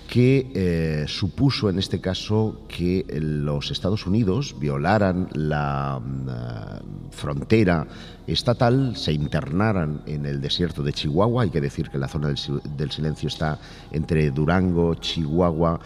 que 0.09 0.53
eh, 0.55 1.05
supuso 1.09 1.69
en 1.69 1.81
este 1.81 2.01
caso 2.01 2.61
que 2.69 3.05
los 3.21 3.73
Estados 3.73 4.07
Unidos 4.07 4.55
violaran 4.61 5.29
la 5.33 6.01
mm, 6.01 6.27
ah, 6.29 6.81
frontera 7.11 7.89
estatal, 8.29 8.97
se 8.97 9.13
internaran 9.13 10.03
en 10.07 10.25
el 10.25 10.41
desierto 10.41 10.85
de 10.85 10.93
Chihuahua, 10.93 11.43
hay 11.43 11.51
que 11.51 11.61
decir 11.61 11.91
que 11.91 11.99
la 11.99 12.07
zona 12.07 12.29
del, 12.29 12.37
sil- 12.39 12.63
del 12.63 12.93
silencio 12.93 13.27
está 13.29 13.59
entre 13.91 14.31
Durango, 14.31 14.95
Chihuahua 14.95 15.81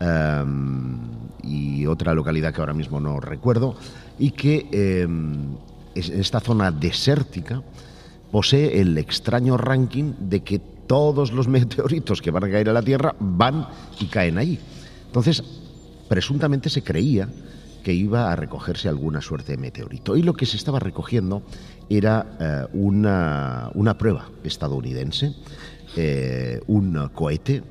em, 0.00 0.98
y 1.42 1.84
otra 1.86 2.14
localidad 2.14 2.54
que 2.54 2.60
ahora 2.60 2.74
mismo 2.74 2.98
no 2.98 3.20
recuerdo, 3.20 3.76
y 4.18 4.30
que 4.30 5.06
es- 5.94 6.08
esta 6.08 6.40
zona 6.40 6.70
desértica 6.70 7.62
posee 8.30 8.80
el 8.80 8.96
extraño 8.98 9.56
ranking 9.56 10.14
de 10.18 10.40
que 10.40 10.58
todos 10.58 11.32
los 11.32 11.48
meteoritos 11.48 12.22
que 12.22 12.30
van 12.30 12.44
a 12.44 12.50
caer 12.50 12.68
a 12.68 12.72
la 12.72 12.82
Tierra 12.82 13.14
van 13.18 13.66
y 14.00 14.06
caen 14.06 14.38
allí. 14.38 14.58
Entonces, 15.06 15.42
presuntamente 16.08 16.70
se 16.70 16.82
creía 16.82 17.28
que 17.82 17.92
iba 17.92 18.32
a 18.32 18.36
recogerse 18.36 18.88
alguna 18.88 19.20
suerte 19.20 19.52
de 19.52 19.58
meteorito. 19.58 20.16
Y 20.16 20.22
lo 20.22 20.34
que 20.34 20.44
se 20.44 20.56
estaba 20.56 20.80
recogiendo 20.80 21.42
era 21.88 22.36
eh, 22.40 22.66
una, 22.72 23.70
una 23.74 23.96
prueba 23.96 24.28
estadounidense, 24.42 25.34
eh, 25.96 26.60
un 26.66 27.10
cohete 27.14 27.62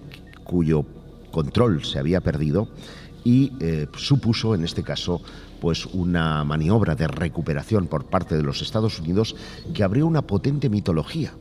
cuyo 0.46 0.86
control 1.32 1.84
se 1.84 2.00
había 2.00 2.22
perdido 2.22 2.70
y 3.26 3.52
eh, 3.60 3.88
supuso 3.98 4.56
en 4.56 4.64
este 4.64 4.84
caso 4.84 5.22
pues 5.66 5.88
una 5.88 6.44
maniobra 6.44 6.94
de 6.94 7.08
recuperación 7.08 7.88
por 7.88 8.06
parte 8.06 8.38
de 8.38 8.44
los 8.44 8.62
Estados 8.62 9.00
Unidos 9.00 9.36
que 9.74 9.82
abrió 9.82 10.06
una 10.06 10.22
potente 10.22 10.70
mitología 10.70 11.34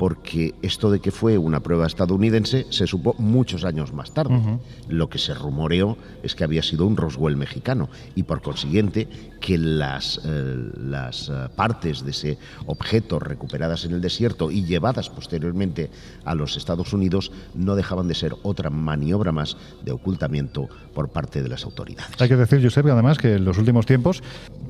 porque 0.00 0.54
esto 0.62 0.90
de 0.90 1.00
que 1.00 1.10
fue 1.10 1.36
una 1.36 1.60
prueba 1.60 1.86
estadounidense 1.86 2.66
se 2.70 2.86
supo 2.86 3.14
muchos 3.18 3.64
años 3.64 3.92
más 3.92 4.14
tarde. 4.14 4.40
Lo 4.88 5.10
que 5.10 5.18
se 5.18 5.34
rumoreó 5.34 5.98
es 6.22 6.34
que 6.34 6.42
había 6.42 6.62
sido 6.62 6.86
un 6.86 6.96
Roswell 6.96 7.36
mexicano 7.36 7.90
y 8.14 8.22
por 8.22 8.40
consiguiente 8.40 9.08
que 9.42 9.58
las, 9.58 10.18
eh, 10.24 10.70
las 10.78 11.28
eh, 11.28 11.48
partes 11.54 12.02
de 12.02 12.12
ese 12.12 12.38
objeto 12.64 13.18
recuperadas 13.18 13.84
en 13.84 13.92
el 13.92 14.00
desierto 14.00 14.50
y 14.50 14.64
llevadas 14.64 15.10
posteriormente 15.10 15.90
a 16.24 16.34
los 16.34 16.56
Estados 16.56 16.94
Unidos 16.94 17.30
no 17.54 17.74
dejaban 17.74 18.08
de 18.08 18.14
ser 18.14 18.34
otra 18.42 18.70
maniobra 18.70 19.32
más 19.32 19.58
de 19.84 19.92
ocultamiento 19.92 20.66
por 20.94 21.10
parte 21.10 21.42
de 21.42 21.50
las 21.50 21.64
autoridades. 21.64 22.18
Hay 22.18 22.28
que 22.28 22.36
decir, 22.36 22.62
Josep, 22.62 22.86
además 22.86 23.18
que 23.18 23.34
en 23.34 23.44
los 23.44 23.58
últimos 23.58 23.84
tiempos 23.84 24.22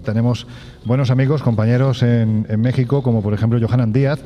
tenemos 0.04 0.48
buenos 0.84 1.12
amigos, 1.12 1.40
compañeros 1.40 2.02
en, 2.02 2.46
en 2.48 2.60
México, 2.60 3.04
como 3.04 3.22
por 3.22 3.32
ejemplo 3.32 3.60
Johanan 3.60 3.92
Díaz 3.92 4.24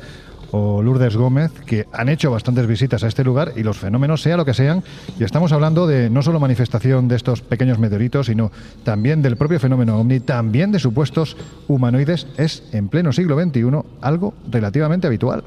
o 0.51 0.81
Lourdes 0.81 1.15
Gómez, 1.15 1.51
que 1.65 1.87
han 1.91 2.09
hecho 2.09 2.31
bastantes 2.31 2.67
visitas 2.67 3.03
a 3.03 3.07
este 3.07 3.23
lugar 3.23 3.53
y 3.55 3.63
los 3.63 3.77
fenómenos, 3.77 4.21
sea 4.21 4.37
lo 4.37 4.45
que 4.45 4.53
sean, 4.53 4.83
y 5.19 5.23
estamos 5.23 5.51
hablando 5.51 5.87
de 5.87 6.09
no 6.09 6.21
solo 6.21 6.39
manifestación 6.39 7.07
de 7.07 7.15
estos 7.15 7.41
pequeños 7.41 7.79
meteoritos, 7.79 8.27
sino 8.27 8.51
también 8.83 9.21
del 9.21 9.37
propio 9.37 9.59
fenómeno 9.59 9.99
ovni, 9.99 10.19
también 10.19 10.71
de 10.71 10.79
supuestos 10.79 11.37
humanoides, 11.67 12.27
es 12.37 12.63
en 12.71 12.89
pleno 12.89 13.11
siglo 13.11 13.39
XXI 13.39 13.63
algo 14.01 14.33
relativamente 14.49 15.07
habitual. 15.07 15.43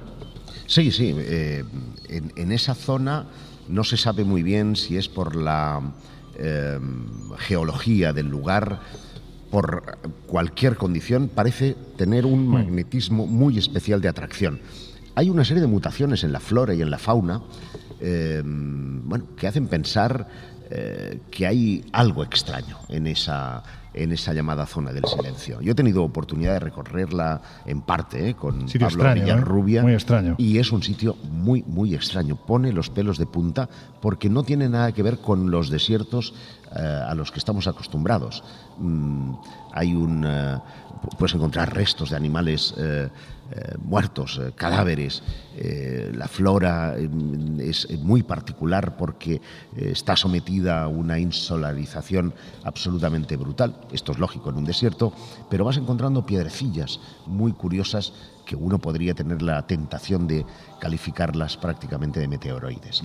Sí, 0.66 0.90
sí. 0.90 1.14
eh, 1.16 1.64
en, 2.08 2.32
en 2.36 2.52
esa 2.52 2.74
zona 2.74 3.26
no 3.68 3.84
se 3.84 3.96
sabe 3.96 4.24
muy 4.24 4.42
bien 4.42 4.76
si 4.76 4.96
es 4.96 5.08
por 5.08 5.36
la 5.36 5.80
eh, 6.38 6.78
geología 7.38 8.12
del 8.12 8.28
lugar, 8.28 8.80
por 9.50 9.98
cualquier 10.26 10.76
condición, 10.76 11.28
parece 11.28 11.74
tener 11.96 12.26
un 12.26 12.46
magnetismo 12.46 13.26
muy 13.26 13.58
especial 13.58 14.00
de 14.00 14.08
atracción. 14.08 14.60
Hay 15.18 15.30
una 15.30 15.44
serie 15.44 15.60
de 15.60 15.66
mutaciones 15.66 16.22
en 16.22 16.30
la 16.32 16.38
flora 16.38 16.74
y 16.74 16.80
en 16.80 16.90
la 16.92 16.98
fauna 16.98 17.42
eh, 18.00 18.40
bueno, 18.44 19.24
que 19.36 19.48
hacen 19.48 19.66
pensar 19.66 20.28
eh, 20.70 21.18
que 21.28 21.44
hay 21.44 21.84
algo 21.92 22.22
extraño 22.22 22.76
en 22.88 23.08
esa, 23.08 23.64
en 23.94 24.12
esa 24.12 24.32
llamada 24.32 24.64
zona 24.64 24.92
del 24.92 25.04
silencio. 25.06 25.60
Yo 25.60 25.72
he 25.72 25.74
tenido 25.74 26.04
oportunidad 26.04 26.52
de 26.52 26.60
recorrerla 26.60 27.42
en 27.66 27.80
parte 27.80 28.28
eh, 28.28 28.34
con 28.34 28.68
Sitio 28.68 28.86
Pablo 28.86 29.02
extraño, 29.02 29.22
¿eh? 29.22 29.24
Villarrubia. 29.24 29.82
Muy 29.82 29.94
extraño. 29.94 30.36
Y 30.38 30.58
es 30.58 30.70
un 30.70 30.84
sitio 30.84 31.16
muy, 31.32 31.64
muy 31.66 31.96
extraño. 31.96 32.36
Pone 32.36 32.72
los 32.72 32.88
pelos 32.88 33.18
de 33.18 33.26
punta 33.26 33.68
porque 34.00 34.28
no 34.28 34.44
tiene 34.44 34.68
nada 34.68 34.92
que 34.92 35.02
ver 35.02 35.18
con 35.18 35.50
los 35.50 35.68
desiertos 35.68 36.32
eh, 36.76 36.78
a 37.08 37.12
los 37.16 37.32
que 37.32 37.40
estamos 37.40 37.66
acostumbrados. 37.66 38.44
Mm, 38.78 39.32
hay 39.72 39.94
un. 39.94 40.22
pu- 40.22 41.16
puedes 41.18 41.34
encontrar 41.34 41.74
restos 41.74 42.10
de 42.10 42.16
animales 42.16 42.74
eh, 43.50 43.76
muertos, 43.82 44.38
eh, 44.42 44.52
cadáveres. 44.54 45.22
Eh, 45.56 46.12
la 46.14 46.28
flora 46.28 46.94
eh, 46.98 47.08
es 47.60 47.88
muy 48.00 48.22
particular 48.22 48.96
porque 48.96 49.40
está 49.74 50.16
sometida 50.16 50.82
a 50.82 50.88
una 50.88 51.18
insolarización 51.18 52.34
absolutamente 52.64 53.36
brutal. 53.36 53.74
Esto 53.90 54.12
es 54.12 54.18
lógico 54.18 54.50
en 54.50 54.56
un 54.56 54.64
desierto, 54.64 55.12
pero 55.48 55.64
vas 55.64 55.78
encontrando 55.78 56.26
piedrecillas 56.26 57.00
muy 57.26 57.52
curiosas 57.52 58.12
que 58.44 58.56
uno 58.56 58.78
podría 58.78 59.14
tener 59.14 59.40
la 59.42 59.66
tentación 59.66 60.26
de 60.26 60.44
calificarlas 60.78 61.56
prácticamente 61.56 62.20
de 62.20 62.28
meteoroides. 62.28 63.02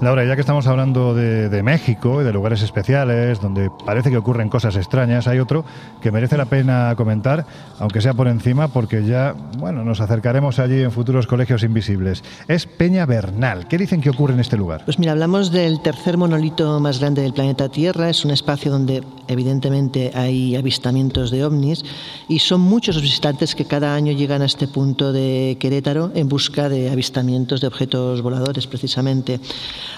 Laura, 0.00 0.24
ya 0.24 0.34
que 0.34 0.40
estamos 0.40 0.66
hablando 0.66 1.14
de, 1.14 1.50
de 1.50 1.62
México 1.62 2.22
y 2.22 2.24
de 2.24 2.32
lugares 2.32 2.62
especiales 2.62 3.38
donde 3.38 3.70
parece 3.84 4.10
que 4.10 4.16
ocurren 4.16 4.48
cosas 4.48 4.74
extrañas, 4.76 5.28
hay 5.28 5.38
otro 5.40 5.62
que 6.00 6.10
merece 6.10 6.38
la 6.38 6.46
pena 6.46 6.94
comentar, 6.96 7.44
aunque 7.78 8.00
sea 8.00 8.14
por 8.14 8.26
encima, 8.26 8.68
porque 8.68 9.04
ya, 9.04 9.34
bueno, 9.58 9.84
nos 9.84 10.00
acercaremos 10.00 10.58
allí 10.58 10.80
en 10.80 10.90
futuros 10.90 11.26
colegios 11.26 11.62
invisibles. 11.64 12.24
Es 12.48 12.64
Peña 12.64 13.04
Bernal. 13.04 13.68
¿Qué 13.68 13.76
dicen 13.76 14.00
que 14.00 14.08
ocurre 14.08 14.32
en 14.32 14.40
este 14.40 14.56
lugar? 14.56 14.86
Pues 14.86 14.98
mira, 14.98 15.12
hablamos 15.12 15.52
del 15.52 15.82
tercer 15.82 16.16
monolito 16.16 16.80
más 16.80 16.98
grande 16.98 17.20
del 17.20 17.34
planeta 17.34 17.68
Tierra. 17.68 18.08
Es 18.08 18.24
un 18.24 18.30
espacio 18.30 18.70
donde 18.70 19.04
evidentemente 19.28 20.12
hay 20.14 20.56
avistamientos 20.56 21.30
de 21.30 21.44
ovnis 21.44 21.84
y 22.26 22.38
son 22.38 22.62
muchos 22.62 22.94
los 22.94 23.02
visitantes 23.02 23.54
que 23.54 23.66
cada 23.66 23.94
año 23.94 24.12
llegan 24.12 24.40
a 24.40 24.46
este 24.46 24.66
punto 24.66 25.12
de 25.12 25.58
Querétaro 25.60 26.10
en 26.14 26.28
busca 26.28 26.70
de 26.70 26.90
avistamientos 26.90 27.60
de 27.60 27.66
objetos 27.66 28.22
voladores 28.22 28.66
precisamente. 28.66 29.40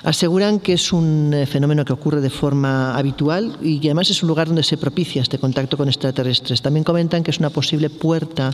Aseguran 0.02 0.60
que 0.60 0.74
es 0.74 0.92
un 0.92 1.32
eh, 1.34 1.46
fenómeno 1.46 1.84
que 1.84 1.92
ocurre 1.92 2.20
de 2.20 2.30
forma 2.30 2.96
habitual 2.96 3.56
y 3.60 3.80
que 3.80 3.88
además 3.88 4.10
es 4.10 4.22
un 4.22 4.28
lugar 4.28 4.48
donde 4.48 4.62
se 4.62 4.76
propicia 4.76 5.22
este 5.22 5.38
contacto 5.38 5.76
con 5.76 5.88
extraterrestres. 5.88 6.62
También 6.62 6.84
comentan 6.84 7.22
que 7.22 7.30
es 7.30 7.38
una 7.38 7.50
posible 7.50 7.90
puerta 7.90 8.50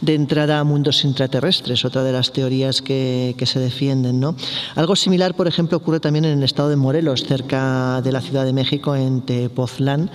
de 0.00 0.14
entrada 0.14 0.58
a 0.58 0.64
mundos 0.64 1.04
intraterrestres, 1.04 1.84
otra 1.84 2.02
de 2.02 2.12
las 2.12 2.32
teorías 2.32 2.82
que, 2.82 3.34
que 3.38 3.46
se 3.46 3.60
defienden. 3.60 4.20
¿no? 4.20 4.34
Algo 4.74 4.96
similar, 4.96 5.34
por 5.34 5.46
ejemplo, 5.48 5.76
ocurre 5.76 6.00
también 6.00 6.24
en 6.24 6.38
el 6.38 6.44
estado 6.44 6.68
de 6.68 6.76
Morelos, 6.76 7.24
cerca 7.24 8.00
de 8.02 8.12
la 8.12 8.20
Ciudad 8.20 8.44
de 8.44 8.52
México, 8.52 8.94
en 8.96 9.22
Tepoztlán. 9.22 10.10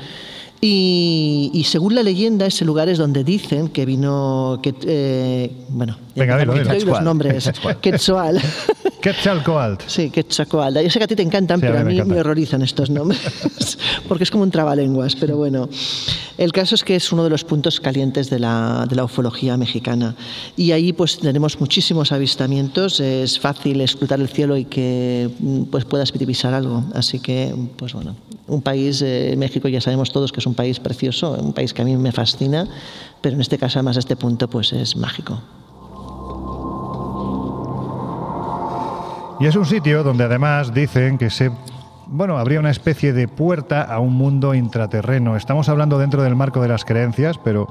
Y, 0.66 1.52
y 1.54 1.66
según 1.66 1.94
la 1.94 2.04
leyenda, 2.04 2.46
ese 2.46 2.64
lugar 2.64 2.88
es 2.88 2.98
donde 2.98 3.26
dicen 3.26 3.68
que 3.68 3.86
vino. 3.86 4.62
Que, 4.64 4.74
eh, 4.86 5.52
bueno, 5.68 5.98
Venga, 6.16 6.38
dilo, 6.38 6.56
los 6.56 7.02
nombres. 7.02 7.52
Quetzal. 7.82 8.42
Quetzalcoatl. 9.04 9.84
Sí, 9.86 10.10
Quetzalcoatl. 10.10 10.80
Yo 10.80 10.89
sé 10.89 10.97
que 10.97 11.04
a 11.04 11.08
ti 11.08 11.16
te 11.18 11.24
encantan, 11.24 11.60
Sí, 11.60 11.66
a 11.66 11.70
pero 11.70 11.82
a 11.82 11.84
mí 11.84 12.01
me 12.04 12.22
horrorizan 12.22 12.62
estos 12.62 12.89
nombres, 12.89 13.20
porque 14.08 14.24
es 14.24 14.32
como 14.32 14.43
un 14.43 14.51
trabalenguas, 14.51 15.18
pero 15.18 15.36
bueno. 15.36 15.68
El 16.38 16.54
caso 16.54 16.74
es 16.74 16.86
que 16.86 16.95
es 16.95 17.12
uno 17.12 17.26
de 17.26 17.30
los 17.30 17.43
puntos 17.43 17.82
calientes 17.82 18.30
de 18.30 18.39
la, 18.39 18.86
de 18.89 18.95
la 18.95 19.04
ufología 19.04 19.58
mexicana. 19.58 20.16
Y 20.56 20.72
ahí 20.72 20.93
pues 20.93 21.20
tenemos 21.20 21.60
muchísimos 21.60 22.14
avistamientos, 22.14 23.01
es 23.01 23.38
fácil 23.39 23.82
escrutar 23.82 24.22
el 24.22 24.30
cielo 24.30 24.56
y 24.56 24.64
que 24.64 25.30
mm, 25.38 25.64
pues 25.64 25.84
puedas 25.84 26.14
divisar 26.14 26.54
algo. 26.54 26.86
Así 26.95 27.20
que, 27.20 27.54
pues 27.76 27.93
bueno, 27.93 28.16
un 28.47 28.62
país, 28.62 29.01
eh, 29.01 29.36
México 29.38 29.68
ya 29.68 29.82
sabemos 29.82 30.14
todos 30.14 30.32
que 30.32 30.39
es 30.39 30.47
un 30.47 30.56
país 30.56 30.80
precioso, 30.80 31.34
un 31.34 31.51
país 31.51 31.74
que 31.74 31.82
a 31.82 31.86
mí 31.86 31.97
me 31.97 32.14
fascina, 32.14 32.70
pero 33.20 33.36
en 33.36 33.41
este 33.41 33.58
caso 33.58 33.80
además 33.80 33.97
este 33.97 34.16
punto 34.16 34.49
pues 34.49 34.72
es 34.72 34.95
mágico. 34.95 35.41
Y 39.44 39.48
es 39.48 39.58
un 39.58 39.66
sitio 39.66 40.04
donde 40.04 40.24
además 40.24 40.74
dicen 40.74 41.18
que 41.18 41.30
se 41.30 41.52
bueno, 42.08 42.38
habría 42.38 42.62
una 42.62 42.70
especie 42.70 43.12
de 43.12 43.28
puerta 43.28 43.82
a 43.82 44.00
un 44.00 44.14
mundo 44.14 44.54
intraterreno. 44.54 45.36
Estamos 45.36 45.68
hablando 45.68 46.00
dentro 46.00 46.24
del 46.24 46.34
marco 46.34 46.62
de 46.62 46.70
las 46.70 46.86
creencias, 46.86 47.38
pero 47.44 47.68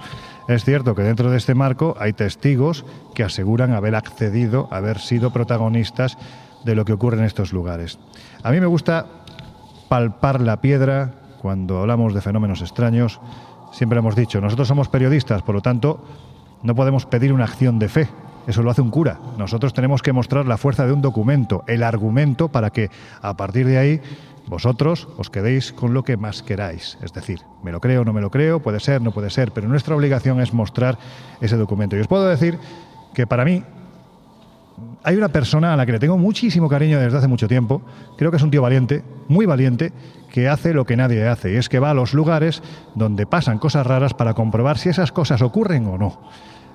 es 0.49 0.67
cierto 0.67 0.95
que 0.95 1.01
dentro 1.01 1.31
de 1.31 1.39
este 1.39 1.55
marco 1.55 1.97
hay 1.99 2.13
testigos 2.13 2.85
que 3.15 3.25
aseguran 3.25 3.73
haber 3.73 3.95
accedido, 3.95 4.69
haber 4.71 4.99
sido 4.99 5.33
protagonistas 5.33 6.19
de 6.63 6.75
lo 6.75 6.85
que 6.85 6.93
ocurre 6.93 7.17
en 7.17 7.25
estos 7.25 7.55
lugares. 7.55 7.99
A 8.43 8.51
mí 8.51 8.61
me 8.61 8.67
gusta 8.67 9.07
palpar 9.89 10.43
la 10.43 10.61
piedra 10.61 11.15
cuando 11.41 11.81
hablamos 11.81 12.13
de 12.13 12.21
fenómenos 12.21 12.61
extraños. 12.61 13.19
Siempre 13.73 13.99
hemos 13.99 14.15
dicho, 14.15 14.43
nosotros 14.43 14.69
somos 14.69 14.91
periodistas, 14.91 15.41
por 15.41 15.55
lo 15.55 15.63
tanto, 15.63 16.05
no 16.63 16.75
podemos 16.75 17.07
pedir 17.07 17.33
una 17.33 17.45
acción 17.45 17.79
de 17.79 17.89
fe. 17.89 18.09
Eso 18.47 18.63
lo 18.63 18.71
hace 18.71 18.83
un 18.83 18.91
cura. 18.91 19.19
Nosotros 19.39 19.73
tenemos 19.73 20.03
que 20.03 20.13
mostrar 20.13 20.47
la 20.47 20.57
fuerza 20.57 20.87
de 20.87 20.93
un 20.93 21.03
documento, 21.03 21.65
el 21.67 21.83
argumento, 21.83 22.49
para 22.49 22.71
que 22.71 22.91
a 23.21 23.37
partir 23.37 23.67
de 23.67 23.79
ahí 23.79 24.01
vosotros 24.47 25.09
os 25.17 25.31
quedéis 25.31 25.73
con 25.73 25.95
lo 25.95 26.03
que 26.03 26.17
más 26.17 26.43
queráis. 26.43 26.99
Es 27.03 27.13
decir, 27.13 27.41
me 27.63 27.73
lo 27.73 27.81
creo, 27.81 28.05
no 28.05 28.13
me 28.13 28.21
lo 28.21 28.31
creo, 28.31 28.61
puede 28.61 28.81
ser, 28.81 29.01
no 29.01 29.13
puede 29.13 29.31
ser, 29.31 29.53
pero 29.53 29.69
nuestra 29.69 29.95
obligación 29.95 30.41
es 30.41 30.53
mostrar 30.53 30.99
ese 31.41 31.57
documento. 31.57 31.97
Y 31.97 32.01
os 32.01 32.09
puedo 32.09 32.27
decir 32.27 32.59
que 33.15 33.27
para 33.27 33.45
mí 33.45 33.63
hay 35.05 35.17
una 35.17 35.29
persona 35.29 35.73
a 35.73 35.77
la 35.77 35.87
que 35.87 35.93
le 35.93 35.99
tengo 35.99 36.19
muchísimo 36.19 36.69
cariño 36.69 36.99
desde 36.99 37.19
hace 37.19 37.29
mucho 37.29 37.49
tiempo, 37.49 37.83
creo 38.17 38.31
que 38.31 38.37
es 38.37 38.43
un 38.43 38.51
tío 38.51 38.63
valiente, 38.63 39.03
muy 39.29 39.47
valiente, 39.47 39.93
que 40.31 40.49
hace 40.49 40.73
lo 40.73 40.87
que 40.87 40.97
nadie 40.97 41.27
hace, 41.29 41.53
y 41.53 41.57
es 41.57 41.69
que 41.69 41.79
va 41.79 41.91
a 41.91 41.95
los 41.95 42.15
lugares 42.15 42.63
donde 42.95 43.27
pasan 43.27 43.59
cosas 43.59 43.87
raras 43.87 44.15
para 44.15 44.35
comprobar 44.35 44.79
si 44.79 44.89
esas 44.89 45.13
cosas 45.13 45.43
ocurren 45.43 45.87
o 45.87 45.99
no. 45.99 46.19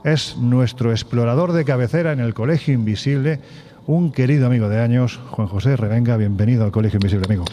Es 0.08 0.38
nuestro 0.38 0.92
explorador 0.92 1.52
de 1.52 1.66
cabecera 1.66 2.14
en 2.14 2.22
el 2.22 2.34
Colegio 2.34 2.74
Invisible, 2.74 3.42
un 3.88 4.14
querido 4.14 4.48
amigo 4.48 4.70
de 4.70 4.80
años, 4.80 5.20
Juan 5.32 5.50
José 5.50 5.76
Revenga, 5.76 6.16
bienvenido 6.16 6.64
al 6.64 6.72
Colegio 6.72 6.96
Invisible, 6.96 7.26
amigo. 7.26 7.44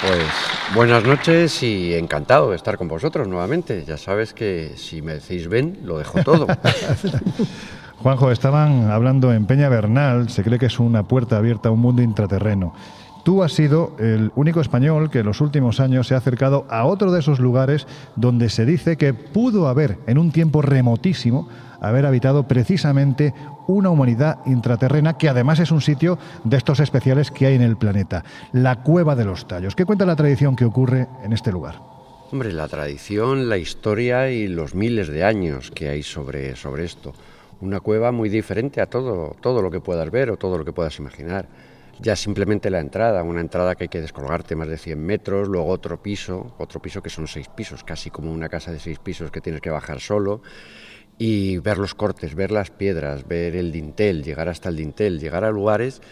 Pues 0.00 0.74
buenas 0.74 1.04
noches 1.04 1.62
y 1.62 1.92
encantado 1.92 2.52
de 2.52 2.56
estar 2.56 2.78
con 2.78 2.88
vosotros 2.88 3.28
nuevamente. 3.28 3.84
Ya 3.84 3.98
sabes 3.98 4.32
que 4.32 4.72
si 4.76 5.02
me 5.02 5.12
decís 5.12 5.46
ven, 5.46 5.80
lo 5.84 5.98
dejo 5.98 6.24
todo. 6.24 6.46
Juanjo, 8.02 8.30
estaban 8.30 8.90
hablando 8.90 9.30
en 9.34 9.44
Peña 9.44 9.68
Bernal, 9.68 10.30
se 10.30 10.42
cree 10.42 10.58
que 10.58 10.66
es 10.66 10.78
una 10.78 11.02
puerta 11.02 11.36
abierta 11.36 11.68
a 11.68 11.72
un 11.72 11.80
mundo 11.80 12.00
intraterreno. 12.00 12.72
Tú 13.26 13.42
has 13.42 13.54
sido 13.54 13.96
el 13.98 14.30
único 14.36 14.60
español 14.60 15.10
que 15.10 15.18
en 15.18 15.26
los 15.26 15.40
últimos 15.40 15.80
años 15.80 16.06
se 16.06 16.14
ha 16.14 16.18
acercado 16.18 16.64
a 16.70 16.84
otro 16.84 17.10
de 17.10 17.18
esos 17.18 17.40
lugares 17.40 17.84
donde 18.14 18.48
se 18.48 18.64
dice 18.64 18.96
que 18.96 19.14
pudo 19.14 19.66
haber, 19.66 19.98
en 20.06 20.18
un 20.18 20.30
tiempo 20.30 20.62
remotísimo, 20.62 21.48
haber 21.80 22.06
habitado 22.06 22.46
precisamente 22.46 23.34
una 23.66 23.90
humanidad 23.90 24.38
intraterrena 24.46 25.18
que 25.18 25.28
además 25.28 25.58
es 25.58 25.72
un 25.72 25.80
sitio 25.80 26.20
de 26.44 26.56
estos 26.56 26.78
especiales 26.78 27.32
que 27.32 27.46
hay 27.46 27.56
en 27.56 27.62
el 27.62 27.76
planeta, 27.76 28.22
la 28.52 28.84
Cueva 28.84 29.16
de 29.16 29.24
los 29.24 29.48
Tallos. 29.48 29.74
¿Qué 29.74 29.84
cuenta 29.84 30.06
la 30.06 30.14
tradición 30.14 30.54
que 30.54 30.64
ocurre 30.64 31.08
en 31.24 31.32
este 31.32 31.50
lugar? 31.50 31.80
Hombre, 32.30 32.52
la 32.52 32.68
tradición, 32.68 33.48
la 33.48 33.58
historia 33.58 34.30
y 34.30 34.46
los 34.46 34.76
miles 34.76 35.08
de 35.08 35.24
años 35.24 35.72
que 35.72 35.88
hay 35.88 36.04
sobre, 36.04 36.54
sobre 36.54 36.84
esto. 36.84 37.12
Una 37.60 37.80
cueva 37.80 38.12
muy 38.12 38.28
diferente 38.28 38.80
a 38.80 38.86
todo, 38.86 39.34
todo 39.40 39.62
lo 39.62 39.70
que 39.72 39.80
puedas 39.80 40.12
ver 40.12 40.30
o 40.30 40.36
todo 40.36 40.58
lo 40.58 40.64
que 40.64 40.72
puedas 40.72 40.96
imaginar. 41.00 41.48
Ya 42.00 42.14
simplemente 42.14 42.68
la 42.68 42.80
entrada, 42.80 43.22
una 43.22 43.40
entrada 43.40 43.74
que 43.74 43.84
hay 43.84 43.88
que 43.88 44.00
descolgarte 44.00 44.54
más 44.54 44.68
de 44.68 44.76
100 44.76 44.98
metros, 44.98 45.48
luego 45.48 45.68
otro 45.68 46.02
piso, 46.02 46.54
otro 46.58 46.80
piso 46.80 47.02
que 47.02 47.08
son 47.08 47.26
seis 47.26 47.48
pisos, 47.48 47.84
casi 47.84 48.10
como 48.10 48.30
una 48.32 48.48
casa 48.50 48.70
de 48.70 48.78
seis 48.78 48.98
pisos 48.98 49.30
que 49.30 49.40
tienes 49.40 49.62
que 49.62 49.70
bajar 49.70 50.00
solo 50.00 50.42
y 51.18 51.56
ver 51.58 51.78
los 51.78 51.94
cortes, 51.94 52.34
ver 52.34 52.50
las 52.50 52.70
piedras, 52.70 53.26
ver 53.26 53.56
el 53.56 53.72
dintel, 53.72 54.22
llegar 54.22 54.48
hasta 54.48 54.68
el 54.68 54.76
dintel, 54.76 55.18
llegar 55.18 55.44
a 55.44 55.50
lugares 55.50 56.02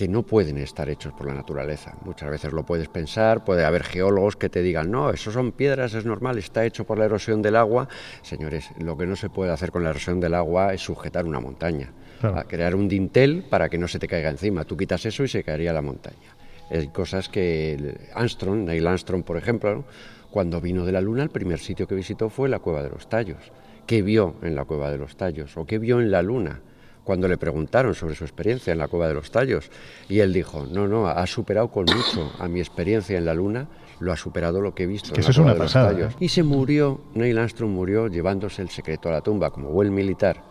que 0.00 0.08
no 0.08 0.22
pueden 0.22 0.56
estar 0.56 0.88
hechos 0.88 1.12
por 1.12 1.26
la 1.26 1.34
naturaleza. 1.34 1.94
Muchas 2.06 2.30
veces 2.30 2.54
lo 2.54 2.64
puedes 2.64 2.88
pensar, 2.88 3.44
puede 3.44 3.66
haber 3.66 3.82
geólogos 3.82 4.36
que 4.36 4.48
te 4.48 4.62
digan, 4.62 4.90
no, 4.90 5.10
eso 5.10 5.30
son 5.30 5.52
piedras, 5.52 5.92
es 5.92 6.06
normal, 6.06 6.38
está 6.38 6.64
hecho 6.64 6.86
por 6.86 6.98
la 6.98 7.04
erosión 7.04 7.42
del 7.42 7.56
agua. 7.56 7.86
Señores, 8.22 8.70
lo 8.78 8.96
que 8.96 9.06
no 9.06 9.14
se 9.14 9.28
puede 9.28 9.52
hacer 9.52 9.70
con 9.70 9.84
la 9.84 9.90
erosión 9.90 10.18
del 10.18 10.32
agua 10.32 10.72
es 10.72 10.80
sujetar 10.80 11.26
una 11.26 11.38
montaña, 11.38 11.92
Claro. 12.20 12.38
a 12.38 12.44
crear 12.44 12.74
un 12.74 12.86
dintel 12.86 13.44
para 13.48 13.68
que 13.70 13.78
no 13.78 13.88
se 13.88 13.98
te 13.98 14.06
caiga 14.06 14.28
encima. 14.28 14.64
Tú 14.64 14.76
quitas 14.76 15.06
eso 15.06 15.24
y 15.24 15.28
se 15.28 15.42
caería 15.42 15.72
la 15.72 15.80
montaña. 15.80 16.36
Hay 16.70 16.88
cosas 16.88 17.28
que 17.28 17.72
el 17.74 17.98
Armstrong, 18.14 18.66
Neil 18.66 18.86
Armstrong, 18.86 19.24
por 19.24 19.36
ejemplo, 19.36 19.74
¿no? 19.74 19.84
cuando 20.30 20.60
vino 20.60 20.84
de 20.84 20.92
la 20.92 21.00
Luna, 21.00 21.22
el 21.22 21.30
primer 21.30 21.58
sitio 21.58 21.86
que 21.86 21.94
visitó 21.94 22.30
fue 22.30 22.48
la 22.48 22.60
Cueva 22.60 22.82
de 22.82 22.90
los 22.90 23.08
Tallos. 23.08 23.52
¿Qué 23.86 24.02
vio 24.02 24.36
en 24.42 24.54
la 24.54 24.64
Cueva 24.64 24.90
de 24.90 24.98
los 24.98 25.16
Tallos? 25.16 25.56
¿O 25.56 25.66
qué 25.66 25.78
vio 25.78 26.00
en 26.00 26.10
la 26.10 26.22
Luna? 26.22 26.60
Cuando 27.02 27.26
le 27.26 27.38
preguntaron 27.38 27.94
sobre 27.94 28.14
su 28.14 28.24
experiencia 28.24 28.72
en 28.72 28.78
la 28.78 28.86
Cueva 28.86 29.08
de 29.08 29.14
los 29.14 29.32
Tallos. 29.32 29.70
Y 30.08 30.20
él 30.20 30.32
dijo, 30.32 30.66
no, 30.66 30.86
no, 30.86 31.08
ha 31.08 31.26
superado 31.26 31.68
con 31.68 31.86
mucho 31.86 32.30
a 32.38 32.46
mi 32.46 32.60
experiencia 32.60 33.18
en 33.18 33.24
la 33.24 33.34
Luna, 33.34 33.66
lo 33.98 34.12
ha 34.12 34.16
superado 34.16 34.60
lo 34.60 34.74
que 34.74 34.84
he 34.84 34.86
visto 34.86 35.12
que 35.12 35.20
en 35.20 35.28
eso 35.28 35.28
la 35.28 35.32
es 35.32 35.38
una 35.38 35.44
Cueva 35.44 35.54
de 35.54 35.58
los 35.64 35.72
pasada, 35.72 35.90
Tallos. 35.90 36.12
¿eh? 36.12 36.16
Y 36.20 36.28
se 36.28 36.42
murió, 36.44 37.00
Neil 37.14 37.38
Armstrong 37.38 37.72
murió 37.72 38.06
llevándose 38.06 38.62
el 38.62 38.68
secreto 38.68 39.08
a 39.08 39.12
la 39.12 39.20
tumba, 39.22 39.50
como 39.50 39.70
buen 39.70 39.92
militar. 39.92 40.49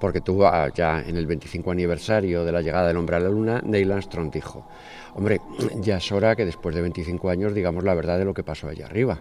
Porque 0.00 0.20
tuvo 0.20 0.46
ah, 0.46 0.68
ya 0.74 1.00
en 1.00 1.16
el 1.16 1.26
25 1.26 1.70
aniversario 1.70 2.44
de 2.44 2.52
la 2.52 2.62
llegada 2.62 2.88
del 2.88 2.96
hombre 2.96 3.16
a 3.16 3.20
la 3.20 3.28
luna, 3.28 3.62
Neil 3.64 3.90
Armstrong 3.90 4.30
dijo, 4.30 4.66
hombre, 5.14 5.40
ya 5.80 5.96
es 5.96 6.12
hora 6.12 6.36
que 6.36 6.44
después 6.44 6.74
de 6.74 6.82
25 6.82 7.30
años 7.30 7.54
digamos 7.54 7.84
la 7.84 7.94
verdad 7.94 8.18
de 8.18 8.24
lo 8.24 8.34
que 8.34 8.44
pasó 8.44 8.68
allá 8.68 8.86
arriba. 8.86 9.20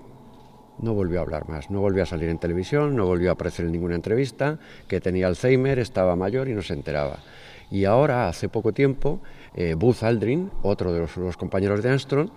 No 0.80 0.93
volvió 0.93 1.19
a 1.19 1.23
hablar 1.23 1.49
más, 1.49 1.71
no 1.71 1.82
volvió 1.82 2.03
a 2.03 2.05
salir 2.05 2.30
en 2.30 2.38
televisión, 2.38 2.95
no 2.95 3.05
volvió 3.05 3.32
a 3.32 3.34
aparecer 3.34 3.65
en 3.65 3.71
ninguna 3.71 3.95
entrevista, 3.95 4.59
que 4.88 5.01
tenía 5.01 5.25
Alzheimer, 5.25 5.80
estaba 5.80 6.15
mayor 6.15 6.47
y 6.47 6.53
no 6.53 6.61
se 6.61 6.73
enteraba. 6.73 7.17
Y 7.71 7.86
ahora, 7.86 8.30
hace 8.30 8.47
poco 8.47 8.73
tiempo, 8.73 9.19
eh, 9.55 9.73
Buzz 9.73 10.03
Aldrin, 10.03 10.51
otro 10.61 10.93
de 10.93 10.99
los, 10.99 11.38
compañeros 11.38 11.82
de 11.82 11.89
Armstrong, 11.89 12.30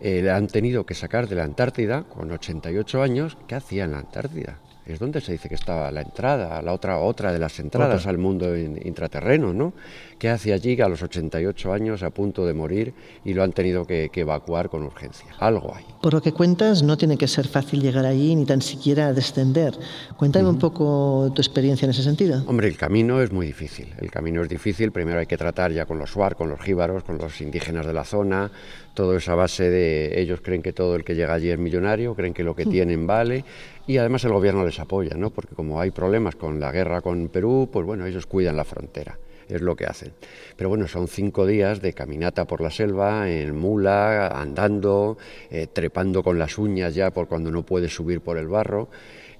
eh, 0.00 0.20
le 0.22 0.30
han 0.30 0.46
tenido 0.46 0.86
que 0.86 0.94
sacar 0.94 1.28
de 1.28 1.34
la 1.36 1.44
Antártida 1.44 2.04
con 2.04 2.30
88 2.30 3.02
años. 3.02 3.36
¿Qué 3.48 3.54
hacía 3.54 3.84
en 3.84 3.92
la 3.92 3.98
Antártida? 3.98 4.58
Es 4.88 4.98
donde 4.98 5.20
se 5.20 5.32
dice 5.32 5.50
que 5.50 5.54
estaba 5.54 5.90
la 5.90 6.00
entrada, 6.00 6.62
la 6.62 6.72
otra, 6.72 6.98
otra 6.98 7.30
de 7.30 7.38
las 7.38 7.60
entradas 7.60 8.00
Otra. 8.00 8.10
al 8.10 8.16
mundo 8.18 8.56
in- 8.56 8.80
intraterreno, 8.84 9.52
¿no? 9.52 9.74
¿Qué 10.18 10.30
hacía 10.30 10.54
allí 10.54 10.80
a 10.80 10.88
los 10.88 11.02
88 11.02 11.72
años 11.72 12.02
a 12.02 12.10
punto 12.10 12.44
de 12.46 12.54
morir 12.54 12.94
y 13.24 13.34
lo 13.34 13.42
han 13.44 13.52
tenido 13.52 13.84
que, 13.84 14.08
que 14.10 14.22
evacuar 14.22 14.68
con 14.70 14.82
urgencia? 14.82 15.26
Algo 15.38 15.74
hay. 15.76 15.84
Por 16.02 16.14
lo 16.14 16.22
que 16.22 16.32
cuentas, 16.32 16.82
no 16.82 16.96
tiene 16.96 17.16
que 17.18 17.28
ser 17.28 17.46
fácil 17.46 17.82
llegar 17.82 18.06
allí 18.06 18.34
ni 18.34 18.46
tan 18.46 18.62
siquiera 18.62 19.12
descender. 19.12 19.74
Cuéntame 20.16 20.48
un 20.48 20.58
poco 20.58 21.30
tu 21.34 21.40
experiencia 21.42 21.84
en 21.84 21.90
ese 21.90 22.02
sentido. 22.02 22.42
Hombre, 22.46 22.66
el 22.66 22.76
camino 22.78 23.20
es 23.20 23.30
muy 23.30 23.46
difícil. 23.46 23.94
El 24.00 24.10
camino 24.10 24.42
es 24.42 24.48
difícil. 24.48 24.90
Primero 24.90 25.20
hay 25.20 25.26
que 25.26 25.36
tratar 25.36 25.70
ya 25.70 25.84
con 25.84 25.98
los 25.98 26.10
suar, 26.10 26.34
con 26.34 26.48
los 26.48 26.60
jíbaros, 26.60 27.04
con 27.04 27.18
los 27.18 27.40
indígenas 27.42 27.86
de 27.86 27.92
la 27.92 28.04
zona. 28.04 28.50
Todo 28.94 29.16
esa 29.16 29.34
base 29.36 29.70
de 29.70 30.20
ellos 30.20 30.40
creen 30.42 30.62
que 30.62 30.72
todo 30.72 30.96
el 30.96 31.04
que 31.04 31.14
llega 31.14 31.34
allí 31.34 31.50
es 31.50 31.58
millonario, 31.58 32.14
creen 32.16 32.34
que 32.34 32.42
lo 32.42 32.56
que 32.56 32.66
tienen 32.66 33.06
vale. 33.06 33.44
Y 33.88 33.96
además 33.96 34.22
el 34.24 34.32
gobierno 34.32 34.66
les 34.66 34.78
apoya, 34.80 35.16
¿no? 35.16 35.30
Porque 35.30 35.54
como 35.54 35.80
hay 35.80 35.90
problemas 35.90 36.36
con 36.36 36.60
la 36.60 36.70
guerra 36.70 37.00
con 37.00 37.30
Perú, 37.30 37.70
pues 37.72 37.86
bueno, 37.86 38.04
ellos 38.04 38.26
cuidan 38.26 38.54
la 38.54 38.64
frontera. 38.64 39.18
Es 39.48 39.62
lo 39.62 39.76
que 39.76 39.86
hacen. 39.86 40.12
Pero 40.58 40.68
bueno, 40.68 40.86
son 40.86 41.08
cinco 41.08 41.46
días 41.46 41.80
de 41.80 41.94
caminata 41.94 42.46
por 42.46 42.60
la 42.60 42.70
selva, 42.70 43.30
en 43.30 43.56
mula, 43.56 44.28
andando, 44.28 45.16
eh, 45.50 45.68
trepando 45.72 46.22
con 46.22 46.38
las 46.38 46.58
uñas 46.58 46.94
ya 46.94 47.10
por 47.10 47.28
cuando 47.28 47.50
no 47.50 47.64
puedes 47.64 47.94
subir 47.94 48.20
por 48.20 48.36
el 48.36 48.46
barro. 48.46 48.90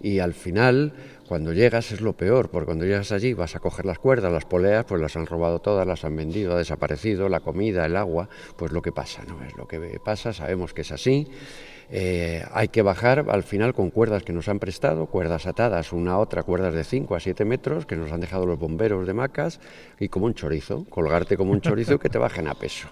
Y 0.01 0.21
al 0.21 0.33
final, 0.33 0.95
cuando 1.29 1.53
llegas 1.53 1.93
es 1.93 2.01
lo 2.01 2.15
peor, 2.15 2.49
porque 2.49 2.65
cuando 2.65 2.87
llegas 2.87 3.13
allí 3.13 3.35
vas 3.35 3.55
a 3.55 3.61
coger 3.61 3.85
las 3.85 3.99
cuerdas, 3.99 4.33
las 4.33 4.47
poleas, 4.47 4.87
pues 4.87 4.99
las 5.03 5.15
han 5.17 5.27
robado 5.27 5.59
todas, 5.59 5.87
las 5.87 6.07
han 6.07 6.17
vendido, 6.17 6.55
ha 6.55 6.57
desaparecido, 6.57 7.29
la 7.29 7.41
comida, 7.41 7.85
el 7.85 7.97
agua, 7.97 8.31
pues 8.57 8.73
lo 8.73 8.81
que 8.81 8.93
pasa, 8.93 9.25
¿no? 9.29 9.45
Es 9.45 9.55
lo 9.59 9.69
que 9.69 10.01
pasa, 10.03 10.33
sabemos 10.33 10.73
que 10.73 10.81
es 10.81 10.93
así. 10.93 11.29
Eh, 11.91 12.45
hay 12.53 12.69
que 12.69 12.83
bajar 12.83 13.25
al 13.31 13.43
final 13.43 13.73
con 13.73 13.91
cuerdas 13.91 14.23
que 14.23 14.33
nos 14.33 14.49
han 14.49 14.59
prestado, 14.59 15.07
cuerdas 15.07 15.47
atadas 15.47 15.93
una 15.93 16.13
a 16.13 16.19
otra, 16.19 16.43
cuerdas 16.43 16.75
de 16.75 16.85
5 16.85 17.15
a 17.15 17.21
7 17.21 17.45
metros 17.47 17.87
que 17.87 17.97
nos 17.97 18.13
han 18.13 18.21
dejado 18.21 18.45
los 18.45 18.59
bomberos 18.59 19.07
de 19.07 19.15
Macas 19.15 19.59
y 19.99 20.09
como 20.09 20.27
un 20.27 20.35
chorizo, 20.35 20.85
colgarte 20.91 21.37
como 21.37 21.53
un 21.53 21.63
chorizo 21.63 21.95
y 21.95 21.99
que 21.99 22.11
te 22.11 22.19
bajen 22.19 22.47
a 22.47 22.55
peso. 22.55 22.89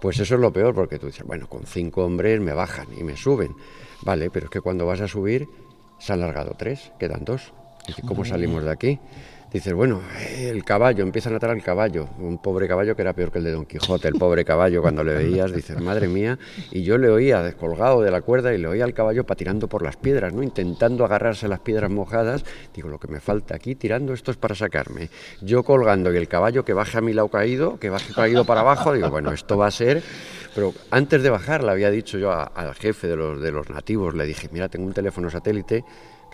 Pues 0.00 0.18
eso 0.18 0.34
es 0.34 0.40
lo 0.40 0.52
peor 0.52 0.74
porque 0.74 0.98
tú 0.98 1.06
dices, 1.06 1.24
bueno, 1.24 1.48
con 1.48 1.64
cinco 1.64 2.04
hombres 2.04 2.40
me 2.40 2.52
bajan 2.52 2.88
y 2.98 3.04
me 3.04 3.16
suben. 3.16 3.54
Vale, 4.02 4.30
pero 4.30 4.46
es 4.46 4.50
que 4.50 4.60
cuando 4.60 4.84
vas 4.84 5.00
a 5.00 5.08
subir 5.08 5.48
se 5.98 6.12
han 6.12 6.20
largado 6.20 6.54
tres, 6.58 6.92
quedan 6.98 7.24
dos. 7.24 7.54
Dice, 7.86 8.02
¿cómo 8.02 8.24
salimos 8.24 8.64
de 8.64 8.70
aquí? 8.70 8.98
Dices, 9.52 9.72
bueno, 9.72 10.00
el 10.36 10.64
caballo, 10.64 11.04
empiezan 11.04 11.32
a 11.34 11.36
atar 11.36 11.50
al 11.50 11.62
caballo, 11.62 12.08
un 12.18 12.38
pobre 12.38 12.66
caballo 12.66 12.96
que 12.96 13.02
era 13.02 13.12
peor 13.12 13.30
que 13.30 13.38
el 13.38 13.44
de 13.44 13.52
Don 13.52 13.66
Quijote, 13.66 14.08
el 14.08 14.14
pobre 14.14 14.44
caballo 14.44 14.82
cuando 14.82 15.04
le 15.04 15.14
veías, 15.14 15.52
dices, 15.52 15.80
madre 15.80 16.08
mía, 16.08 16.36
y 16.72 16.82
yo 16.82 16.98
le 16.98 17.08
oía 17.08 17.40
descolgado 17.40 18.02
de 18.02 18.10
la 18.10 18.20
cuerda 18.20 18.52
y 18.52 18.58
le 18.58 18.66
oía 18.66 18.82
al 18.82 18.94
caballo 18.94 19.24
patinando 19.24 19.68
por 19.68 19.82
las 19.84 19.96
piedras, 19.96 20.32
¿no? 20.32 20.42
Intentando 20.42 21.04
agarrarse 21.04 21.46
a 21.46 21.50
las 21.50 21.60
piedras 21.60 21.88
mojadas, 21.88 22.44
digo, 22.74 22.88
lo 22.88 22.98
que 22.98 23.06
me 23.06 23.20
falta 23.20 23.54
aquí 23.54 23.76
tirando 23.76 24.12
esto 24.12 24.32
es 24.32 24.36
para 24.36 24.56
sacarme. 24.56 25.08
Yo 25.40 25.62
colgando 25.62 26.12
y 26.12 26.16
el 26.16 26.26
caballo 26.26 26.64
que 26.64 26.72
baje 26.72 26.98
a 26.98 27.00
mi 27.00 27.12
lado 27.12 27.28
caído, 27.28 27.78
que 27.78 27.90
baje 27.90 28.12
caído 28.12 28.44
para 28.44 28.62
abajo, 28.62 28.92
digo, 28.92 29.08
bueno, 29.10 29.30
esto 29.30 29.56
va 29.56 29.68
a 29.68 29.70
ser... 29.70 30.02
Pero 30.56 30.72
antes 30.90 31.20
de 31.22 31.30
bajar 31.30 31.64
le 31.64 31.70
había 31.72 31.90
dicho 31.90 32.16
yo 32.16 32.30
a- 32.32 32.44
al 32.44 32.74
jefe 32.74 33.08
de 33.08 33.16
los, 33.16 33.40
de 33.40 33.50
los 33.52 33.70
nativos, 33.70 34.14
le 34.14 34.24
dije, 34.24 34.48
mira, 34.52 34.68
tengo 34.68 34.86
un 34.86 34.92
teléfono 34.92 35.28
satélite, 35.28 35.84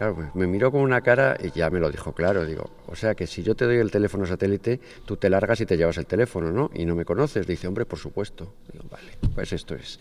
Claro, 0.00 0.14
pues 0.14 0.34
me 0.34 0.46
miró 0.46 0.72
con 0.72 0.80
una 0.80 1.02
cara 1.02 1.36
y 1.38 1.50
ya 1.50 1.68
me 1.68 1.78
lo 1.78 1.90
dijo 1.90 2.14
claro. 2.14 2.46
Digo, 2.46 2.70
o 2.86 2.96
sea 2.96 3.14
que 3.14 3.26
si 3.26 3.42
yo 3.42 3.54
te 3.54 3.66
doy 3.66 3.76
el 3.76 3.90
teléfono 3.90 4.24
satélite, 4.24 4.80
tú 5.04 5.18
te 5.18 5.28
largas 5.28 5.60
y 5.60 5.66
te 5.66 5.76
llevas 5.76 5.98
el 5.98 6.06
teléfono, 6.06 6.50
¿no? 6.50 6.70
Y 6.72 6.86
no 6.86 6.94
me 6.94 7.04
conoces. 7.04 7.46
Dice, 7.46 7.68
hombre, 7.68 7.84
por 7.84 7.98
supuesto. 7.98 8.54
Digo, 8.72 8.86
vale, 8.90 9.18
pues 9.34 9.52
esto 9.52 9.74
es. 9.74 10.00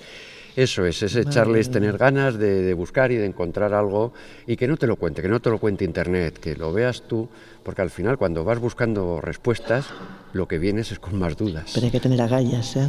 Eso 0.56 0.86
es, 0.86 1.02
es 1.04 1.16
echarles, 1.16 1.70
tener 1.70 1.97
ganas 1.97 2.38
de, 2.38 2.62
de 2.62 2.74
buscar 2.74 3.12
y 3.12 3.16
de 3.16 3.26
encontrar 3.26 3.74
algo 3.74 4.12
y 4.45 4.56
que 4.58 4.68
no 4.68 4.78
te 4.78 4.88
lo 4.88 4.95
cuente, 4.95 5.22
que 5.22 5.30
no 5.30 5.39
te 5.39 5.50
lo 5.50 5.58
cuente 5.58 5.86
Internet, 5.86 6.38
que 6.39 6.56
lo 6.56 6.74
veas 6.74 7.04
tú, 7.08 7.30
porque 7.64 7.82
al 7.82 7.89
final 7.89 8.18
cuando 8.18 8.43
vas 8.43 8.60
buscando 8.60 9.22
respuestas, 9.22 9.93
lo 10.34 10.47
que 10.47 10.58
vienes 10.60 10.91
es 10.91 11.00
con 11.00 11.18
más 11.18 11.38
dudas. 11.38 11.72
Pero 11.74 11.86
hay 11.86 11.91
que 11.91 12.00
tener 12.00 12.22
agallas, 12.22 12.76
¿eh? 12.76 12.88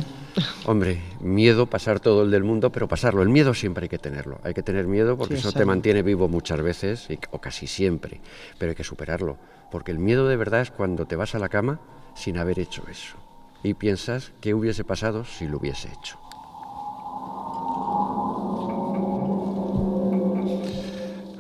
Hombre, 0.67 1.01
miedo, 1.21 1.67
pasar 1.67 2.01
todo 2.01 2.23
el 2.23 2.31
del 2.31 2.45
mundo, 2.45 2.71
pero 2.71 2.87
pasarlo. 2.87 3.23
El 3.23 3.29
miedo 3.29 3.55
siempre 3.55 3.85
hay 3.85 3.89
que 3.89 3.99
tenerlo. 3.99 4.39
Hay 4.43 4.55
que 4.55 4.63
tener 4.63 4.87
miedo 4.87 5.17
porque 5.17 5.35
Sí, 5.35 5.41
eso 5.41 5.49
es 5.49 5.55
te 5.55 5.65
mantiene 5.65 6.03
vivo 6.03 6.29
muchas 6.29 6.61
veces, 6.63 7.09
y- 7.11 7.19
o 7.31 7.39
casi 7.39 7.67
siempre, 7.67 8.21
pero 8.59 8.71
hay 8.71 8.77
que 8.77 8.85
superarlo. 8.85 9.37
Porque 9.71 9.91
el 9.91 9.99
miedo 9.99 10.29
de 10.29 10.37
verdad 10.37 10.61
es 10.63 10.71
cuando 10.71 11.07
te 11.07 11.17
vas 11.17 11.35
a 11.35 11.39
la 11.39 11.49
cama 11.49 11.81
sin 12.15 12.39
haber 12.39 12.59
hecho 12.59 12.83
eso. 12.91 13.17
Y 13.63 13.75
piensas 13.75 14.33
qué 14.41 14.55
hubiese 14.55 14.85
pasado 14.85 15.25
si 15.25 15.47
lo 15.47 15.59
hubiese 15.59 15.89
hecho. 15.89 16.17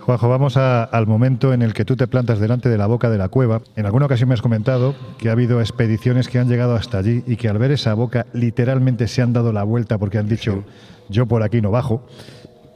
Juanjo, 0.00 0.28
vamos 0.28 0.56
a- 0.56 0.84
al 0.84 1.06
momento 1.06 1.52
en 1.52 1.62
el 1.62 1.72
que 1.74 1.84
tú 1.84 1.94
te 1.96 2.06
plantas 2.08 2.40
delante 2.40 2.68
de 2.68 2.78
la 2.78 2.86
boca 2.86 3.10
de 3.10 3.18
la 3.18 3.28
cueva. 3.28 3.62
En 3.76 3.86
alguna 3.86 4.06
ocasión 4.06 4.28
me 4.28 4.34
has 4.34 4.42
comentado 4.42 4.94
que 5.18 5.28
ha 5.28 5.32
habido 5.32 5.60
expediciones 5.60 6.28
que 6.28 6.38
han 6.38 6.48
llegado 6.48 6.74
hasta 6.74 6.98
allí 6.98 7.22
y 7.26 7.36
que 7.36 7.48
al 7.48 7.58
ver 7.58 7.70
esa 7.72 7.94
boca 7.94 8.26
literalmente 8.32 9.06
se 9.08 9.22
han 9.22 9.32
dado 9.32 9.52
la 9.52 9.62
vuelta 9.62 9.98
porque 9.98 10.18
han 10.18 10.28
dicho 10.28 10.64
yo 11.08 11.26
por 11.26 11.42
aquí 11.42 11.60
no 11.60 11.70
bajo. 11.70 12.02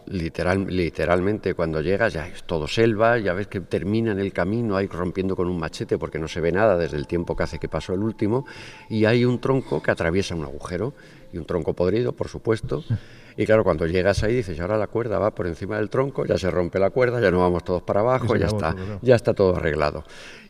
literal, 0.06 0.66
literalmente 0.68 1.54
cuando 1.54 1.80
llegas 1.80 2.12
ya 2.12 2.28
es 2.28 2.44
todo 2.44 2.68
selva, 2.68 3.18
ya 3.18 3.32
ves 3.32 3.46
que 3.46 3.60
termina 3.62 4.12
en 4.12 4.18
el 4.20 4.34
camino 4.34 4.76
ahí 4.76 4.86
rompiendo 4.86 5.34
con 5.34 5.48
un 5.48 5.58
machete 5.58 5.96
porque 5.96 6.18
no 6.18 6.28
se 6.28 6.42
ve 6.42 6.52
nada 6.52 6.76
desde 6.76 6.98
el 6.98 7.06
tiempo 7.06 7.34
que 7.34 7.44
hace 7.44 7.58
que 7.58 7.70
pasó 7.70 7.94
el 7.94 8.00
último 8.02 8.44
y 8.90 9.06
hay 9.06 9.24
un 9.24 9.40
tronco 9.40 9.80
que 9.82 9.90
atraviesa 9.90 10.34
un 10.34 10.44
agujero 10.44 10.92
y 11.32 11.38
un 11.38 11.46
tronco 11.46 11.72
podrido, 11.72 12.12
por 12.12 12.28
supuesto. 12.28 12.84
Y 13.36 13.46
claro, 13.46 13.64
cuando 13.64 13.86
llegas 13.86 14.22
ahí 14.22 14.34
dices, 14.34 14.60
ahora 14.60 14.78
la 14.78 14.86
cuerda 14.86 15.18
va 15.18 15.34
por 15.34 15.46
encima 15.46 15.76
del 15.76 15.90
tronco, 15.90 16.24
ya 16.24 16.38
se 16.38 16.50
rompe 16.50 16.78
la 16.78 16.90
cuerda, 16.90 17.20
ya 17.20 17.30
no 17.30 17.40
vamos 17.40 17.64
todos 17.64 17.82
para 17.82 18.00
abajo, 18.00 18.36
ya 18.36 18.46
está, 18.46 18.76
ya 19.02 19.16
está 19.16 19.34
todo 19.34 19.56
arreglado. 19.56 20.04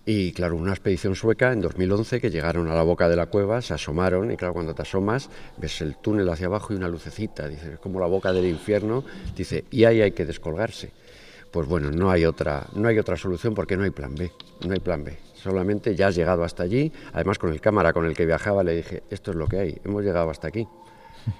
Y 0.07 0.33
claro, 0.33 0.57
una 0.57 0.73
expedición 0.73 1.15
sueca 1.15 1.53
en 1.53 1.63
2011 1.63 2.21
que 2.21 2.31
llegaron 2.31 2.69
a 2.69 2.75
la 2.75 2.83
boca 2.83 3.09
de 3.09 3.17
la 3.17 3.27
cueva, 3.27 3.63
se 3.63 3.73
asomaron 3.73 4.31
y 4.31 4.37
claro, 4.37 4.53
cuando 4.53 4.75
te 4.75 4.83
asomas 4.83 5.31
ves 5.57 5.81
el 5.81 5.97
túnel 5.97 6.29
hacia 6.29 6.47
abajo 6.47 6.75
y 6.75 6.77
una 6.77 6.89
lucecita, 6.89 7.49
dices, 7.49 7.73
es 7.75 7.79
como 7.79 8.01
la 8.01 8.07
boca 8.07 8.33
del 8.33 8.45
infierno, 8.45 9.03
dice, 9.35 9.65
y 9.71 9.85
ahí 9.85 10.03
hay 10.03 10.13
que 10.13 10.27
descolgarse. 10.27 10.93
Pues 11.51 11.67
bueno, 11.67 11.91
no 11.91 12.11
hay 12.11 12.27
otra, 12.27 12.67
no 12.75 12.89
hay 12.89 12.99
otra 12.99 13.17
solución 13.17 13.55
porque 13.55 13.77
no 13.79 13.85
hay 13.85 13.91
plan 13.91 14.15
B, 14.15 14.31
no 14.67 14.75
hay 14.75 14.81
plan 14.81 15.05
B. 15.05 15.17
Solamente 15.35 15.95
ya 15.95 16.09
has 16.09 16.17
llegado 16.17 16.45
hasta 16.45 16.65
allí, 16.65 16.93
además 17.15 17.39
con 17.39 17.51
el 17.51 17.61
cámara 17.61 17.95
con 17.95 18.05
el 18.05 18.15
que 18.15 18.27
viajaba 18.27 18.63
le 18.63 18.77
dije, 18.77 19.05
esto 19.09 19.31
es 19.31 19.37
lo 19.39 19.47
que 19.47 19.59
hay, 19.59 19.81
hemos 19.85 20.03
llegado 20.03 20.29
hasta 20.29 20.49
aquí. 20.49 20.67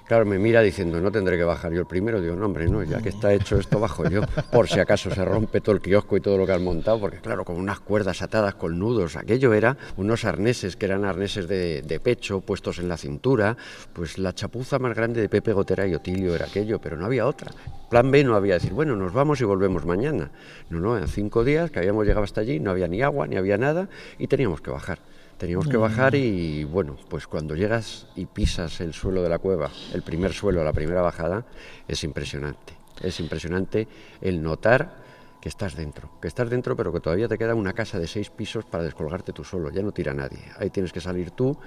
Claro, 0.07 0.25
me 0.25 0.39
mira 0.39 0.61
diciendo, 0.61 0.99
no 0.99 1.11
tendré 1.11 1.37
que 1.37 1.43
bajar 1.43 1.71
yo 1.71 1.81
el 1.81 1.87
primero. 1.87 2.21
Digo, 2.21 2.35
no, 2.35 2.45
hombre, 2.45 2.67
no, 2.67 2.83
ya 2.83 3.01
que 3.01 3.09
está 3.09 3.33
hecho 3.33 3.57
esto, 3.57 3.79
bajo 3.79 4.07
yo, 4.09 4.21
por 4.51 4.67
si 4.67 4.79
acaso 4.79 5.09
se 5.09 5.23
rompe 5.25 5.61
todo 5.61 5.75
el 5.75 5.81
kiosco 5.81 6.17
y 6.17 6.21
todo 6.21 6.37
lo 6.37 6.45
que 6.45 6.53
han 6.53 6.63
montado, 6.63 6.99
porque 6.99 7.19
claro, 7.19 7.43
con 7.45 7.57
unas 7.57 7.79
cuerdas 7.79 8.21
atadas 8.21 8.55
con 8.55 8.77
nudos, 8.77 9.15
aquello 9.15 9.53
era 9.53 9.77
unos 9.97 10.25
arneses 10.25 10.75
que 10.75 10.85
eran 10.85 11.05
arneses 11.05 11.47
de, 11.47 11.81
de 11.81 11.99
pecho 11.99 12.41
puestos 12.41 12.79
en 12.79 12.87
la 12.87 12.97
cintura, 12.97 13.57
pues 13.93 14.17
la 14.17 14.33
chapuza 14.33 14.79
más 14.79 14.95
grande 14.95 15.21
de 15.21 15.29
Pepe 15.29 15.53
Gotera 15.53 15.87
y 15.87 15.95
Otilio 15.95 16.35
era 16.35 16.45
aquello, 16.45 16.79
pero 16.79 16.97
no 16.97 17.05
había 17.05 17.25
otra. 17.25 17.51
Plan 17.89 18.09
B 18.11 18.23
no 18.23 18.35
había 18.35 18.55
decir, 18.55 18.73
bueno, 18.73 18.95
nos 18.95 19.13
vamos 19.13 19.39
y 19.41 19.43
volvemos 19.43 19.85
mañana. 19.85 20.31
No, 20.69 20.79
no, 20.79 20.97
en 20.97 21.07
cinco 21.07 21.43
días 21.43 21.71
que 21.71 21.79
habíamos 21.79 22.05
llegado 22.05 22.23
hasta 22.23 22.41
allí, 22.41 22.59
no 22.59 22.71
había 22.71 22.87
ni 22.87 23.01
agua, 23.01 23.27
ni 23.27 23.37
había 23.37 23.57
nada, 23.57 23.89
y 24.17 24.27
teníamos 24.27 24.61
que 24.61 24.71
bajar. 24.71 24.99
Teníamos 25.37 25.67
que 25.67 25.75
bajar 25.75 26.15
y 26.15 26.63
bueno, 26.63 26.95
pues 27.09 27.27
cuando 27.27 27.55
llegas 27.55 28.07
y 28.15 28.25
pisas 28.25 28.79
el 28.79 28.93
suelo 28.93 29.21
de 29.21 29.27
la 29.27 29.37
cueva, 29.37 29.69
el 29.93 30.01
primer 30.01 30.31
suelo, 30.31 30.63
la 30.63 30.71
primera 30.71 31.01
bajada, 31.01 31.45
es 31.89 32.05
impresionante. 32.05 32.73
Es 33.01 33.19
impresionante 33.19 33.87
el 34.21 34.41
notar 34.41 35.03
que 35.41 35.49
estás 35.49 35.75
dentro, 35.75 36.09
que 36.21 36.29
estás 36.29 36.49
dentro 36.49 36.77
pero 36.77 36.93
que 36.93 37.01
todavía 37.01 37.27
te 37.27 37.37
queda 37.37 37.53
una 37.53 37.73
casa 37.73 37.99
de 37.99 38.07
seis 38.07 38.29
pisos 38.29 38.63
para 38.63 38.85
descolgarte 38.85 39.33
tú 39.33 39.43
solo, 39.43 39.69
ya 39.71 39.81
no 39.81 39.91
tira 39.91 40.13
nadie. 40.13 40.39
Ahí 40.57 40.69
tienes 40.69 40.93
que 40.93 41.01
salir 41.01 41.31
tú 41.31 41.57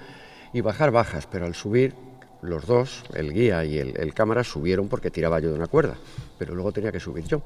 y 0.54 0.62
bajar 0.62 0.90
bajas, 0.90 1.26
pero 1.26 1.44
al 1.44 1.54
subir 1.54 1.94
los 2.40 2.66
dos, 2.66 3.04
el 3.12 3.34
guía 3.34 3.66
y 3.66 3.78
el, 3.78 3.98
el 3.98 4.14
cámara, 4.14 4.44
subieron 4.44 4.88
porque 4.88 5.10
tiraba 5.10 5.40
yo 5.40 5.50
de 5.50 5.56
una 5.56 5.66
cuerda, 5.66 5.98
pero 6.38 6.54
luego 6.54 6.72
tenía 6.72 6.90
que 6.90 7.00
subir 7.00 7.24
yo 7.24 7.42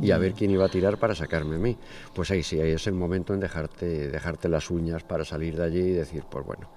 y 0.00 0.10
a 0.10 0.18
ver 0.18 0.34
quién 0.34 0.50
iba 0.50 0.64
a 0.64 0.68
tirar 0.68 0.98
para 0.98 1.14
sacarme 1.14 1.56
a 1.56 1.58
mí. 1.58 1.76
Pues 2.12 2.30
ahí 2.30 2.42
sí, 2.42 2.60
ahí 2.60 2.72
es 2.72 2.86
el 2.86 2.94
momento 2.94 3.34
en 3.34 3.40
dejarte, 3.40 4.08
dejarte 4.08 4.48
las 4.48 4.70
uñas 4.70 5.02
para 5.02 5.24
salir 5.24 5.56
de 5.56 5.64
allí 5.64 5.80
y 5.80 5.92
decir, 5.92 6.24
pues 6.28 6.44
bueno, 6.44 6.68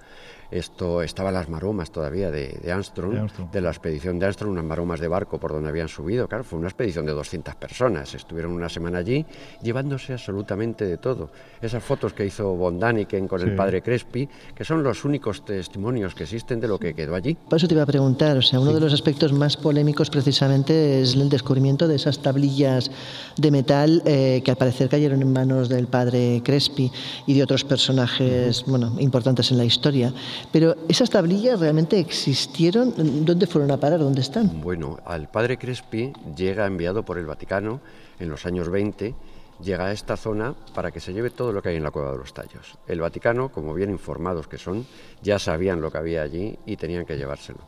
esto 0.50 1.02
estaban 1.02 1.34
las 1.34 1.48
maromas 1.48 1.90
todavía 1.90 2.30
de, 2.30 2.58
de 2.62 2.72
Armstrong, 2.72 3.30
De 3.52 3.60
la 3.60 3.68
expedición 3.70 4.18
de 4.18 4.26
Armstrong, 4.26 4.52
unas 4.52 4.64
maromas 4.64 5.00
de 5.00 5.08
barco 5.08 5.38
por 5.38 5.52
donde 5.52 5.68
habían 5.68 5.88
subido. 5.88 6.26
Claro, 6.28 6.44
fue 6.44 6.58
una 6.58 6.68
expedición 6.68 7.04
de 7.06 7.12
200 7.12 7.54
personas. 7.56 8.14
Estuvieron 8.14 8.52
una 8.52 8.68
semana 8.68 8.98
allí 8.98 9.24
llevándose 9.62 10.12
absolutamente 10.14 10.84
de 10.86 10.96
todo. 10.96 11.30
Esas 11.60 11.82
fotos 11.82 12.12
que 12.14 12.24
hizo 12.24 12.54
Von 12.54 12.78
Daniken 12.78 13.28
con 13.28 13.40
Sí. 13.40 13.46
el 13.46 13.56
padre 13.56 13.82
Crespi, 13.82 14.28
que 14.54 14.64
son 14.64 14.82
los 14.82 15.04
únicos 15.04 15.44
testimonios 15.44 16.14
que 16.14 16.24
existen 16.24 16.60
de 16.60 16.68
lo 16.68 16.78
que 16.78 16.94
quedó 16.94 17.14
allí. 17.14 17.34
Por 17.34 17.56
eso 17.58 17.68
te 17.68 17.74
iba 17.74 17.82
a 17.82 17.86
preguntar, 17.86 18.36
o 18.36 18.42
sea, 18.42 18.58
uno 18.58 18.72
de 18.72 18.80
los 18.80 18.92
aspectos 18.92 19.32
más 19.32 19.56
polémicos 19.56 20.10
precisamente 20.10 21.02
es 21.02 21.14
el 21.14 21.28
descubrimiento 21.28 21.86
de 21.86 21.96
esas 21.96 22.20
tablillas 22.20 22.90
de 23.36 23.50
metal 23.50 24.02
eh, 24.06 24.40
que 24.44 24.50
al 24.50 24.56
parecer 24.56 24.88
cayeron 24.88 25.22
en 25.22 25.32
manos 25.32 25.68
del 25.68 25.86
padre 25.86 26.40
Crespi 26.44 26.90
y 27.26 27.34
de 27.34 27.42
otros 27.42 27.64
personajes, 27.64 28.64
bueno, 28.66 28.94
importantes 28.98 29.50
en 29.50 29.58
la 29.58 29.64
historia. 29.64 30.12
Pero 30.52 30.76
esas 30.88 31.10
tablillas 31.10 31.60
realmente 31.60 31.98
existieron, 31.98 32.94
¿dónde 33.24 33.46
fueron 33.46 33.70
a 33.70 33.76
parar? 33.76 33.98
¿Dónde 33.98 34.20
están? 34.20 34.60
Bueno, 34.60 34.98
al 35.04 35.28
padre 35.28 35.58
Crespi 35.58 36.12
llega 36.36 36.66
enviado 36.66 37.04
por 37.04 37.18
el 37.18 37.26
Vaticano 37.26 37.80
en 38.18 38.28
los 38.28 38.46
años 38.46 38.68
20, 38.68 39.14
llega 39.62 39.86
a 39.86 39.92
esta 39.92 40.16
zona 40.16 40.54
para 40.74 40.90
que 40.90 41.00
se 41.00 41.12
lleve 41.12 41.30
todo 41.30 41.52
lo 41.52 41.62
que 41.62 41.70
hay 41.70 41.76
en 41.76 41.84
la 41.84 41.90
Cueva 41.90 42.12
de 42.12 42.18
los 42.18 42.32
Tallos. 42.32 42.78
El 42.86 43.00
Vaticano, 43.00 43.50
como 43.50 43.74
bien 43.74 43.90
informados 43.90 44.48
que 44.48 44.58
son, 44.58 44.86
ya 45.22 45.38
sabían 45.38 45.80
lo 45.80 45.90
que 45.90 45.98
había 45.98 46.22
allí 46.22 46.58
y 46.66 46.76
tenían 46.76 47.04
que 47.04 47.16
llevárselo. 47.16 47.60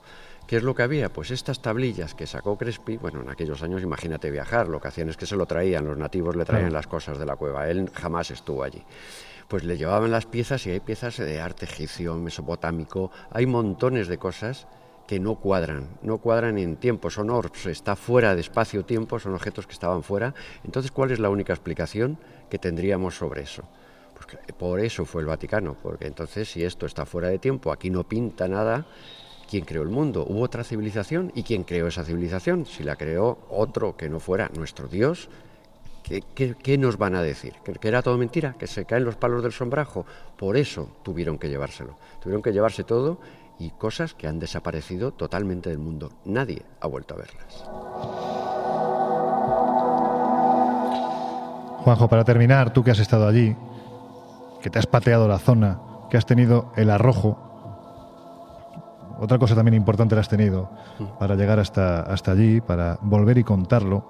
¿Qué 0.47 0.57
es 0.57 0.65
lo 0.65 0.75
que 0.75 0.83
había? 0.83 1.13
Pues 1.13 1.31
estas 1.31 1.63
tablillas 1.63 2.15
que 2.15 2.27
sacó 2.27 2.59
Crespi, 2.59 2.97
bueno, 2.97 3.21
en 3.21 3.31
aquellos 3.31 3.63
años 3.63 3.83
imagínate 3.83 4.33
viajar, 4.33 4.69
lo 4.69 4.81
que 4.81 4.89
hacían 4.89 5.09
es 5.09 5.17
que 5.17 5.25
se 5.25 5.37
lo 5.37 5.47
traían, 5.47 5.85
los 5.85 5.97
nativos 5.97 6.35
le 6.35 6.45
traían 6.45 6.73
las 6.73 6.89
cosas 6.89 7.19
de 7.19 7.25
la 7.25 7.37
cueva, 7.37 7.69
él 7.69 7.89
jamás 7.95 8.33
estuvo 8.33 8.65
allí. 8.65 8.83
Pues 9.51 9.65
le 9.65 9.77
llevaban 9.77 10.13
las 10.13 10.27
piezas 10.27 10.65
y 10.69 10.71
hay 10.71 10.79
piezas 10.79 11.17
de 11.17 11.41
arte 11.41 11.65
egipcio, 11.65 12.15
mesopotámico, 12.15 13.11
hay 13.33 13.47
montones 13.47 14.07
de 14.07 14.17
cosas 14.17 14.69
que 15.09 15.19
no 15.19 15.41
cuadran, 15.41 15.89
no 16.03 16.19
cuadran 16.19 16.57
en 16.57 16.77
tiempo, 16.77 17.11
son 17.11 17.31
orbs, 17.31 17.67
está 17.67 17.97
fuera 17.97 18.37
de 18.37 18.43
espacio-tiempo, 18.43 19.19
son 19.19 19.35
objetos 19.35 19.67
que 19.67 19.73
estaban 19.73 20.05
fuera. 20.05 20.35
Entonces, 20.63 20.93
¿cuál 20.93 21.11
es 21.11 21.19
la 21.19 21.31
única 21.31 21.53
explicación 21.53 22.17
que 22.49 22.61
tendríamos 22.61 23.17
sobre 23.17 23.43
eso? 23.43 23.65
Pues 24.15 24.55
por 24.57 24.79
eso 24.79 25.05
fue 25.05 25.23
el 25.23 25.27
Vaticano, 25.27 25.77
porque 25.83 26.07
entonces 26.07 26.49
si 26.49 26.63
esto 26.63 26.87
está 26.87 27.05
fuera 27.05 27.27
de 27.27 27.41
tiempo, 27.41 27.73
aquí 27.73 27.91
no 27.91 28.07
pinta 28.07 28.47
nada, 28.47 28.87
¿quién 29.51 29.65
creó 29.65 29.83
el 29.83 29.89
mundo? 29.89 30.25
¿Hubo 30.29 30.43
otra 30.43 30.63
civilización? 30.63 31.33
¿Y 31.35 31.43
quién 31.43 31.65
creó 31.65 31.89
esa 31.89 32.05
civilización? 32.05 32.67
Si 32.67 32.85
la 32.85 32.95
creó 32.95 33.41
otro 33.51 33.97
que 33.97 34.09
no 34.09 34.21
fuera 34.21 34.49
nuestro 34.55 34.87
Dios, 34.87 35.29
¿Qué, 36.11 36.23
qué- 36.35 36.57
qué 36.57 36.77
nos 36.77 36.99
van 36.99 37.15
a 37.15 37.23
decir? 37.23 37.55
¿Que, 37.65 37.73
que 37.75 37.87
era 37.87 38.03
todo 38.03 38.19
mentira? 38.19 38.55
¿Que 38.59 38.67
se 38.67 38.85
caen 38.85 39.05
los 39.05 39.15
palos 39.15 39.45
del 39.45 39.53
sombrajo? 39.53 40.05
Por 40.37 40.57
eso 40.57 40.89
tuvieron 41.05 41.39
que 41.39 41.49
llevárselo. 41.49 41.95
Tuvieron 42.21 42.43
que 42.43 42.53
llevarse 42.53 42.83
todo 42.83 43.21
y 43.61 43.71
cosas 43.71 44.15
que 44.15 44.27
han 44.27 44.41
desaparecido 44.41 45.13
totalmente 45.13 45.71
del 45.71 45.79
mundo. 45.79 46.11
Nadie 46.25 46.63
ha 46.81 46.89
vuelto 46.89 47.15
a 47.15 47.19
verlas. 47.19 47.65
Juanjo, 51.85 52.09
para 52.09 52.25
terminar, 52.25 52.73
tú 52.73 52.83
que 52.83 52.91
has 52.91 52.99
estado 52.99 53.27
allí, 53.29 53.57
que 54.63 54.69
te 54.69 54.79
has 54.81 54.87
pateado 54.87 55.29
la 55.29 55.39
zona, 55.39 55.79
que 56.11 56.17
has 56.17 56.27
tenido 56.27 56.73
el 56.77 56.91
arrojo, 56.91 57.39
otra 59.21 59.39
cosa 59.39 59.55
también 59.55 59.75
importante 59.75 60.15
la 60.15 60.23
has 60.23 60.29
tenido 60.29 60.71
para 61.19 61.37
llegar 61.37 61.59
hasta, 61.61 62.01
hasta 62.03 62.33
allí, 62.33 62.61
para 62.61 62.99
volver 63.03 63.39
y 63.39 63.45
contarlo. 63.45 64.09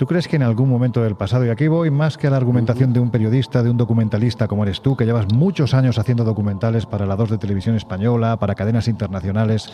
¿Tú 0.00 0.06
crees 0.06 0.28
que 0.28 0.36
en 0.36 0.42
algún 0.42 0.70
momento 0.70 1.02
del 1.02 1.14
pasado, 1.14 1.44
y 1.44 1.50
aquí 1.50 1.68
voy 1.68 1.90
más 1.90 2.16
que 2.16 2.26
a 2.26 2.30
la 2.30 2.38
argumentación 2.38 2.90
de 2.94 3.00
un 3.00 3.10
periodista, 3.10 3.62
de 3.62 3.68
un 3.68 3.76
documentalista 3.76 4.48
como 4.48 4.62
eres 4.62 4.80
tú, 4.80 4.96
que 4.96 5.04
llevas 5.04 5.30
muchos 5.30 5.74
años 5.74 5.98
haciendo 5.98 6.24
documentales 6.24 6.86
para 6.86 7.04
la 7.04 7.16
2 7.16 7.32
de 7.32 7.36
televisión 7.36 7.76
española, 7.76 8.38
para 8.38 8.54
cadenas 8.54 8.88
internacionales, 8.88 9.70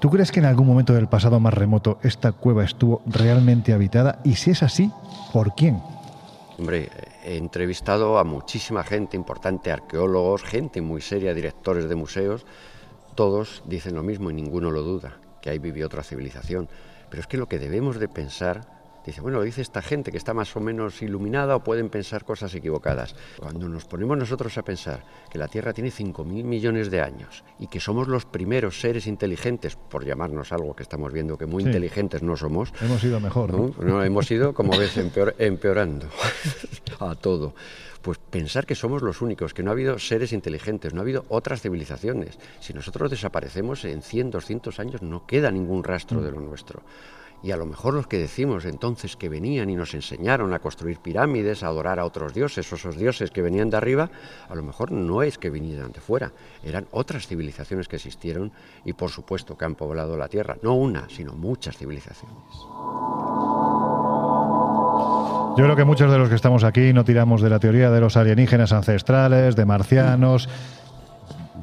¿tú 0.00 0.08
crees 0.08 0.32
que 0.32 0.40
en 0.40 0.46
algún 0.46 0.66
momento 0.66 0.94
del 0.94 1.06
pasado 1.06 1.38
más 1.38 1.52
remoto 1.52 1.98
esta 2.02 2.32
cueva 2.32 2.64
estuvo 2.64 3.02
realmente 3.04 3.74
habitada? 3.74 4.22
Y 4.24 4.36
si 4.36 4.52
es 4.52 4.62
así, 4.62 4.90
¿por 5.30 5.54
quién? 5.54 5.82
Hombre, 6.58 6.88
he 7.26 7.36
entrevistado 7.36 8.18
a 8.18 8.24
muchísima 8.24 8.84
gente 8.84 9.18
importante, 9.18 9.70
arqueólogos, 9.70 10.44
gente 10.44 10.80
muy 10.80 11.02
seria, 11.02 11.34
directores 11.34 11.90
de 11.90 11.94
museos. 11.94 12.46
Todos 13.16 13.62
dicen 13.66 13.94
lo 13.94 14.02
mismo 14.02 14.30
y 14.30 14.32
ninguno 14.32 14.70
lo 14.70 14.80
duda, 14.80 15.18
que 15.42 15.50
ahí 15.50 15.58
vivió 15.58 15.84
otra 15.84 16.02
civilización. 16.02 16.70
Pero 17.14 17.20
es 17.20 17.28
que 17.28 17.36
lo 17.36 17.46
que 17.46 17.60
debemos 17.60 18.00
de 18.00 18.08
pensar, 18.08 18.73
dice, 19.06 19.20
bueno, 19.20 19.38
lo 19.38 19.44
dice 19.44 19.62
esta 19.62 19.82
gente 19.82 20.10
que 20.10 20.18
está 20.18 20.34
más 20.34 20.54
o 20.56 20.60
menos 20.60 21.02
iluminada 21.02 21.56
o 21.56 21.64
pueden 21.64 21.88
pensar 21.90 22.24
cosas 22.24 22.54
equivocadas. 22.54 23.14
Cuando 23.38 23.68
nos 23.68 23.84
ponemos 23.84 24.16
nosotros 24.18 24.56
a 24.58 24.62
pensar 24.62 25.04
que 25.30 25.38
la 25.38 25.48
Tierra 25.48 25.72
tiene 25.72 25.90
5.000 25.90 26.24
millones 26.44 26.90
de 26.90 27.00
años 27.00 27.44
y 27.58 27.66
que 27.66 27.80
somos 27.80 28.08
los 28.08 28.24
primeros 28.24 28.80
seres 28.80 29.06
inteligentes, 29.06 29.76
por 29.76 30.04
llamarnos 30.04 30.52
algo 30.52 30.74
que 30.74 30.82
estamos 30.82 31.12
viendo 31.12 31.36
que 31.38 31.46
muy 31.46 31.62
Sí. 31.62 31.68
inteligentes 31.68 32.22
no 32.22 32.36
somos, 32.36 32.72
Hemos 32.80 33.02
ido 33.04 33.20
mejor, 33.20 33.52
¿no? 33.52 33.74
¿no? 33.78 33.84
No, 33.84 34.02
hemos 34.04 34.30
ido, 34.30 34.54
como 34.54 34.76
ves, 34.76 34.96
empeor- 34.96 35.34
empeorando 35.38 36.06
a 37.00 37.14
todo. 37.14 37.54
Pues 38.02 38.18
pensar 38.18 38.66
que 38.66 38.74
somos 38.74 39.00
los 39.00 39.22
únicos, 39.22 39.54
que 39.54 39.62
no 39.62 39.70
ha 39.70 39.72
habido 39.72 39.98
seres 39.98 40.32
inteligentes, 40.34 40.92
no 40.92 41.00
ha 41.00 41.02
habido 41.04 41.24
otras 41.30 41.62
civilizaciones. 41.62 42.38
Si 42.60 42.74
nosotros 42.74 43.10
desaparecemos 43.10 43.84
en 43.86 44.02
100, 44.02 44.30
200 44.30 44.78
años, 44.78 45.00
no 45.00 45.26
queda 45.26 45.50
ningún 45.50 45.82
rastro 45.84 46.20
de 46.20 46.30
lo 46.30 46.40
nuestro. 46.40 46.82
Y 47.44 47.52
a 47.52 47.58
lo 47.58 47.66
mejor 47.66 47.92
los 47.92 48.06
que 48.06 48.16
decimos 48.16 48.64
entonces 48.64 49.16
que 49.16 49.28
venían 49.28 49.68
y 49.68 49.76
nos 49.76 49.92
enseñaron 49.92 50.54
a 50.54 50.60
construir 50.60 51.00
pirámides, 51.00 51.62
a 51.62 51.66
adorar 51.66 52.00
a 52.00 52.06
otros 52.06 52.32
dioses, 52.32 52.72
o 52.72 52.76
esos 52.76 52.96
dioses 52.96 53.30
que 53.30 53.42
venían 53.42 53.68
de 53.68 53.76
arriba, 53.76 54.08
a 54.48 54.54
lo 54.54 54.62
mejor 54.62 54.92
no 54.92 55.22
es 55.22 55.36
que 55.36 55.50
vinieran 55.50 55.92
de 55.92 56.00
fuera, 56.00 56.32
eran 56.62 56.86
otras 56.90 57.26
civilizaciones 57.26 57.86
que 57.86 57.96
existieron 57.96 58.50
y 58.86 58.94
por 58.94 59.10
supuesto 59.10 59.58
que 59.58 59.66
han 59.66 59.74
poblado 59.74 60.16
la 60.16 60.28
Tierra, 60.28 60.56
no 60.62 60.72
una, 60.72 61.06
sino 61.10 61.34
muchas 61.34 61.76
civilizaciones. 61.76 62.34
Yo 65.58 65.64
creo 65.64 65.76
que 65.76 65.84
muchos 65.84 66.10
de 66.10 66.16
los 66.16 66.30
que 66.30 66.36
estamos 66.36 66.64
aquí 66.64 66.94
no 66.94 67.04
tiramos 67.04 67.42
de 67.42 67.50
la 67.50 67.58
teoría 67.58 67.90
de 67.90 68.00
los 68.00 68.16
alienígenas 68.16 68.72
ancestrales, 68.72 69.54
de 69.54 69.66
marcianos. 69.66 70.48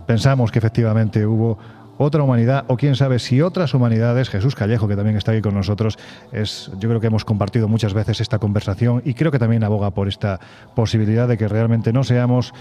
Pensamos 0.05 0.51
que 0.51 0.59
efectivamente 0.59 1.25
hubo 1.25 1.57
otra 2.01 2.23
humanidad 2.23 2.65
o 2.67 2.77
quién 2.77 2.95
sabe 2.95 3.19
si 3.19 3.41
otras 3.41 3.73
humanidades. 3.73 4.29
Jesús 4.29 4.55
Callejo, 4.55 4.87
que 4.87 4.95
también 4.95 5.17
está 5.17 5.31
aquí 5.31 5.41
con 5.41 5.53
nosotros, 5.53 5.97
es, 6.31 6.71
yo 6.79 6.89
creo 6.89 6.99
que 6.99 7.07
hemos 7.07 7.25
compartido 7.25 7.67
muchas 7.67 7.93
veces 7.93 8.21
esta 8.21 8.39
conversación 8.39 9.01
y 9.05 9.13
creo 9.13 9.31
que 9.31 9.39
también 9.39 9.63
aboga 9.63 9.91
por 9.91 10.07
esta 10.07 10.39
posibilidad 10.75 11.27
de 11.27 11.37
que 11.37 11.47
realmente 11.47 11.93
no 11.93 12.03
seamos 12.03 12.53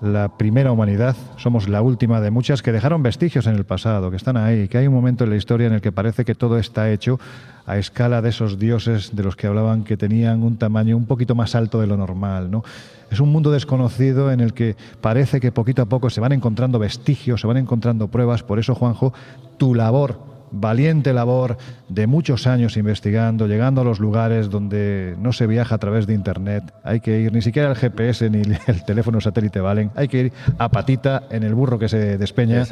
la 0.00 0.36
primera 0.38 0.72
humanidad, 0.72 1.14
somos 1.36 1.68
la 1.68 1.82
última 1.82 2.20
de 2.20 2.30
muchas 2.30 2.62
que 2.62 2.72
dejaron 2.72 3.02
vestigios 3.02 3.46
en 3.46 3.54
el 3.54 3.64
pasado, 3.64 4.10
que 4.10 4.16
están 4.16 4.36
ahí, 4.36 4.68
que 4.68 4.78
hay 4.78 4.86
un 4.86 4.94
momento 4.94 5.24
en 5.24 5.30
la 5.30 5.36
historia 5.36 5.66
en 5.66 5.74
el 5.74 5.80
que 5.80 5.92
parece 5.92 6.24
que 6.24 6.34
todo 6.34 6.58
está 6.58 6.90
hecho 6.90 7.20
a 7.66 7.76
escala 7.76 8.22
de 8.22 8.30
esos 8.30 8.58
dioses 8.58 9.14
de 9.14 9.22
los 9.22 9.36
que 9.36 9.46
hablaban 9.46 9.84
que 9.84 9.96
tenían 9.96 10.42
un 10.42 10.56
tamaño 10.56 10.96
un 10.96 11.06
poquito 11.06 11.34
más 11.34 11.54
alto 11.54 11.80
de 11.80 11.86
lo 11.86 11.96
normal, 11.96 12.50
¿no? 12.50 12.64
Es 13.10 13.20
un 13.20 13.30
mundo 13.30 13.50
desconocido 13.50 14.32
en 14.32 14.40
el 14.40 14.54
que 14.54 14.76
parece 15.00 15.40
que 15.40 15.52
poquito 15.52 15.82
a 15.82 15.86
poco 15.86 16.10
se 16.10 16.20
van 16.20 16.32
encontrando 16.32 16.78
vestigios, 16.78 17.40
se 17.40 17.46
van 17.46 17.58
encontrando 17.58 18.08
pruebas, 18.08 18.42
por 18.42 18.58
eso 18.58 18.74
Juanjo, 18.74 19.12
tu 19.58 19.74
labor 19.74 20.30
valiente 20.50 21.12
labor 21.12 21.56
de 21.88 22.06
muchos 22.06 22.46
años 22.46 22.76
investigando, 22.76 23.46
llegando 23.46 23.80
a 23.80 23.84
los 23.84 24.00
lugares 24.00 24.50
donde 24.50 25.16
no 25.18 25.32
se 25.32 25.46
viaja 25.46 25.74
a 25.74 25.78
través 25.78 26.06
de 26.06 26.14
Internet. 26.14 26.72
Hay 26.84 27.00
que 27.00 27.20
ir, 27.20 27.32
ni 27.32 27.42
siquiera 27.42 27.68
el 27.70 27.76
GPS 27.76 28.30
ni 28.30 28.42
el 28.66 28.84
teléfono 28.84 29.20
satélite 29.20 29.60
valen. 29.60 29.90
Hay 29.94 30.08
que 30.08 30.18
ir 30.18 30.32
a 30.58 30.68
patita 30.68 31.24
en 31.30 31.42
el 31.42 31.54
burro 31.54 31.78
que 31.78 31.88
se 31.88 32.18
despeña. 32.18 32.66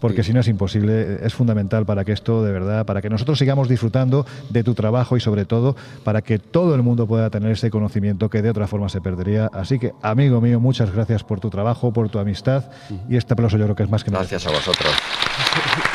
Porque 0.00 0.22
si 0.22 0.32
no 0.32 0.38
es 0.38 0.46
imposible, 0.46 1.18
es 1.26 1.34
fundamental 1.34 1.84
para 1.84 2.04
que 2.04 2.12
esto 2.12 2.44
de 2.44 2.52
verdad, 2.52 2.86
para 2.86 3.02
que 3.02 3.10
nosotros 3.10 3.36
sigamos 3.36 3.68
disfrutando 3.68 4.26
de 4.48 4.62
tu 4.62 4.74
trabajo 4.74 5.16
y 5.16 5.20
sobre 5.20 5.44
todo 5.44 5.74
para 6.04 6.22
que 6.22 6.38
todo 6.38 6.76
el 6.76 6.82
mundo 6.82 7.08
pueda 7.08 7.30
tener 7.30 7.50
ese 7.50 7.68
conocimiento 7.70 8.30
que 8.30 8.40
de 8.40 8.50
otra 8.50 8.68
forma 8.68 8.88
se 8.88 9.00
perdería. 9.00 9.50
Así 9.52 9.80
que, 9.80 9.92
amigo 10.02 10.40
mío, 10.40 10.60
muchas 10.60 10.92
gracias 10.92 11.24
por 11.24 11.40
tu 11.40 11.50
trabajo, 11.50 11.92
por 11.92 12.08
tu 12.10 12.20
amistad 12.20 12.64
y 13.08 13.16
este 13.16 13.32
aplauso 13.32 13.56
yo 13.58 13.64
creo 13.64 13.74
que 13.74 13.82
es 13.82 13.90
más 13.90 14.04
que 14.04 14.12
nada. 14.12 14.22
Gracias 14.22 14.46
a 14.46 14.50
vosotros. 14.50 14.92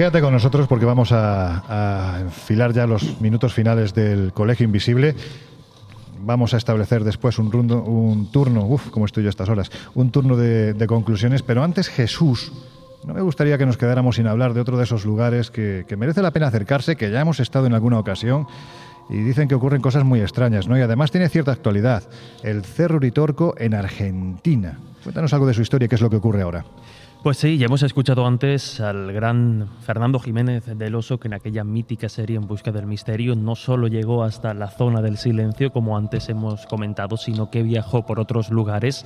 Quédate 0.00 0.22
con 0.22 0.32
nosotros 0.32 0.66
porque 0.66 0.86
vamos 0.86 1.12
a, 1.12 2.14
a 2.16 2.20
enfilar 2.20 2.72
ya 2.72 2.86
los 2.86 3.20
minutos 3.20 3.52
finales 3.52 3.92
del 3.92 4.32
Colegio 4.32 4.64
Invisible. 4.64 5.14
Vamos 6.22 6.54
a 6.54 6.56
establecer 6.56 7.04
después 7.04 7.38
un, 7.38 7.52
rundo- 7.52 7.82
un 7.82 8.32
turno, 8.32 8.64
uff, 8.64 8.88
como 8.88 9.04
estoy 9.04 9.24
yo 9.24 9.28
a 9.28 9.36
estas 9.36 9.50
horas, 9.50 9.70
un 9.94 10.10
turno 10.10 10.38
de, 10.38 10.72
de 10.72 10.86
conclusiones, 10.86 11.42
pero 11.42 11.62
antes 11.62 11.90
Jesús, 11.90 12.50
no 13.04 13.12
me 13.12 13.20
gustaría 13.20 13.58
que 13.58 13.66
nos 13.66 13.76
quedáramos 13.76 14.16
sin 14.16 14.26
hablar 14.26 14.54
de 14.54 14.62
otro 14.62 14.78
de 14.78 14.84
esos 14.84 15.04
lugares 15.04 15.50
que, 15.50 15.84
que 15.86 15.98
merece 15.98 16.22
la 16.22 16.30
pena 16.30 16.46
acercarse, 16.46 16.96
que 16.96 17.10
ya 17.10 17.20
hemos 17.20 17.38
estado 17.38 17.66
en 17.66 17.74
alguna 17.74 17.98
ocasión 17.98 18.46
y 19.10 19.16
dicen 19.18 19.48
que 19.48 19.54
ocurren 19.54 19.82
cosas 19.82 20.04
muy 20.04 20.22
extrañas, 20.22 20.66
¿no? 20.66 20.78
Y 20.78 20.80
además 20.80 21.10
tiene 21.10 21.28
cierta 21.28 21.52
actualidad, 21.52 22.04
el 22.42 22.64
Cerro 22.64 22.96
Uritorco 22.96 23.54
en 23.58 23.74
Argentina. 23.74 24.78
Cuéntanos 25.02 25.34
algo 25.34 25.46
de 25.46 25.52
su 25.52 25.60
historia, 25.60 25.88
qué 25.88 25.96
es 25.96 26.00
lo 26.00 26.08
que 26.08 26.16
ocurre 26.16 26.40
ahora. 26.40 26.64
Pues 27.22 27.36
sí, 27.36 27.58
ya 27.58 27.66
hemos 27.66 27.82
escuchado 27.82 28.26
antes 28.26 28.80
al 28.80 29.12
gran 29.12 29.68
Fernando 29.82 30.18
Jiménez 30.18 30.64
del 30.64 30.94
Oso 30.94 31.20
que 31.20 31.28
en 31.28 31.34
aquella 31.34 31.64
mítica 31.64 32.08
serie 32.08 32.38
En 32.38 32.46
Busca 32.46 32.72
del 32.72 32.86
Misterio 32.86 33.36
no 33.36 33.56
solo 33.56 33.88
llegó 33.88 34.24
hasta 34.24 34.54
la 34.54 34.68
zona 34.68 35.02
del 35.02 35.18
silencio, 35.18 35.70
como 35.70 35.98
antes 35.98 36.30
hemos 36.30 36.64
comentado, 36.64 37.18
sino 37.18 37.50
que 37.50 37.62
viajó 37.62 38.06
por 38.06 38.20
otros 38.20 38.48
lugares. 38.48 39.04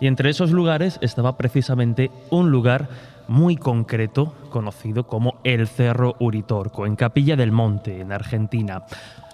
Y 0.00 0.06
entre 0.06 0.30
esos 0.30 0.52
lugares 0.52 1.00
estaba 1.02 1.36
precisamente 1.36 2.12
un 2.30 2.52
lugar 2.52 2.88
muy 3.26 3.56
concreto, 3.56 4.34
conocido 4.50 5.08
como 5.08 5.40
el 5.42 5.66
Cerro 5.66 6.14
Uritorco, 6.20 6.86
en 6.86 6.94
Capilla 6.94 7.34
del 7.34 7.50
Monte, 7.50 8.02
en 8.02 8.12
Argentina. 8.12 8.84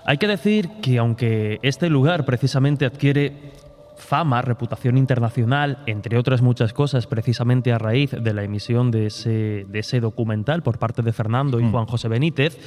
Hay 0.06 0.16
que 0.16 0.28
decir 0.28 0.70
que 0.80 0.96
aunque 0.96 1.58
este 1.60 1.90
lugar 1.90 2.24
precisamente 2.24 2.86
adquiere 2.86 3.52
fama, 3.98 4.40
reputación 4.42 4.96
internacional, 4.96 5.78
entre 5.86 6.16
otras 6.18 6.40
muchas 6.40 6.72
cosas, 6.72 7.06
precisamente 7.06 7.72
a 7.72 7.78
raíz 7.78 8.10
de 8.12 8.32
la 8.32 8.42
emisión 8.42 8.90
de 8.90 9.06
ese, 9.06 9.66
de 9.68 9.78
ese 9.78 10.00
documental 10.00 10.62
por 10.62 10.78
parte 10.78 11.02
de 11.02 11.12
Fernando 11.12 11.60
y 11.60 11.70
Juan 11.70 11.86
José 11.86 12.08
Benítez, 12.08 12.58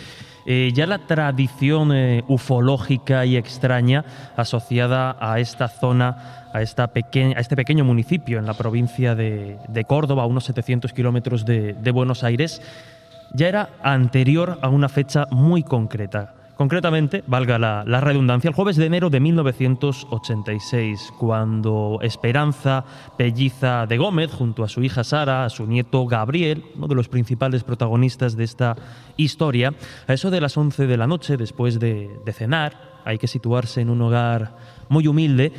eh, 0.45 0.71
ya 0.73 0.85
la 0.87 0.99
tradición 1.07 1.91
eh, 1.93 2.23
ufológica 2.27 3.25
y 3.25 3.37
extraña 3.37 4.05
asociada 4.35 5.15
a 5.19 5.39
esta 5.39 5.67
zona, 5.67 6.47
a, 6.53 6.61
esta 6.61 6.87
peque- 6.93 7.33
a 7.35 7.39
este 7.39 7.55
pequeño 7.55 7.83
municipio 7.85 8.37
en 8.39 8.45
la 8.45 8.53
provincia 8.53 9.15
de, 9.15 9.57
de 9.67 9.85
Córdoba, 9.85 10.23
a 10.23 10.25
unos 10.25 10.43
700 10.45 10.93
kilómetros 10.93 11.45
de, 11.45 11.73
de 11.73 11.91
Buenos 11.91 12.23
Aires, 12.23 12.61
ya 13.33 13.47
era 13.47 13.69
anterior 13.83 14.59
a 14.61 14.69
una 14.69 14.89
fecha 14.89 15.25
muy 15.31 15.63
concreta. 15.63 16.33
Concretamente, 16.61 17.23
valga 17.25 17.57
la, 17.57 18.01
redundancia, 18.01 18.47
el 18.47 18.53
jueves 18.53 18.75
de 18.75 18.85
enero 18.85 19.09
de 19.09 19.19
1986, 19.19 21.11
cuando 21.17 21.97
Esperanza 22.03 22.85
Pelliza 23.17 23.87
de 23.87 23.97
Gómez, 23.97 24.31
junto 24.31 24.63
a 24.63 24.69
su 24.69 24.83
hija 24.83 25.03
Sara, 25.03 25.43
a 25.43 25.49
su 25.49 25.65
nieto 25.65 26.05
Gabriel, 26.05 26.63
uno 26.75 26.85
de 26.87 26.93
los 26.93 27.09
principales 27.09 27.63
protagonistas 27.63 28.37
de 28.37 28.43
esta 28.43 28.75
historia, 29.17 29.73
a 30.05 30.13
eso 30.13 30.29
de 30.29 30.39
las 30.39 30.55
11 30.55 30.85
de 30.85 30.97
la 30.97 31.07
noche, 31.07 31.35
después 31.35 31.79
de, 31.79 32.11
de 32.23 32.31
cenar, 32.31 32.99
hay 33.05 33.17
que 33.17 33.25
situarse 33.25 33.81
en 33.81 33.89
un 33.89 33.99
hogar 34.03 34.55
muy 34.87 35.07
humilde, 35.07 35.51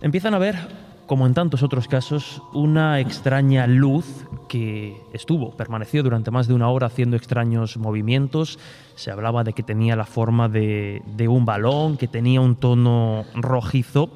empiezan 0.00 0.32
a 0.34 0.38
ver 0.38 0.85
como 1.06 1.26
en 1.26 1.34
tantos 1.34 1.62
otros 1.62 1.88
casos, 1.88 2.42
una 2.52 3.00
extraña 3.00 3.66
luz 3.66 4.26
que 4.48 5.00
estuvo, 5.12 5.52
permaneció 5.52 6.02
durante 6.02 6.30
más 6.30 6.48
de 6.48 6.54
una 6.54 6.68
hora 6.68 6.88
haciendo 6.88 7.16
extraños 7.16 7.76
movimientos. 7.76 8.58
Se 8.96 9.10
hablaba 9.10 9.44
de 9.44 9.52
que 9.52 9.62
tenía 9.62 9.96
la 9.96 10.04
forma 10.04 10.48
de, 10.48 11.02
un 11.28 11.44
balón, 11.44 11.96
que 11.96 12.08
tenía 12.08 12.40
un 12.40 12.56
tono 12.56 13.24
rojizo. 13.34 14.10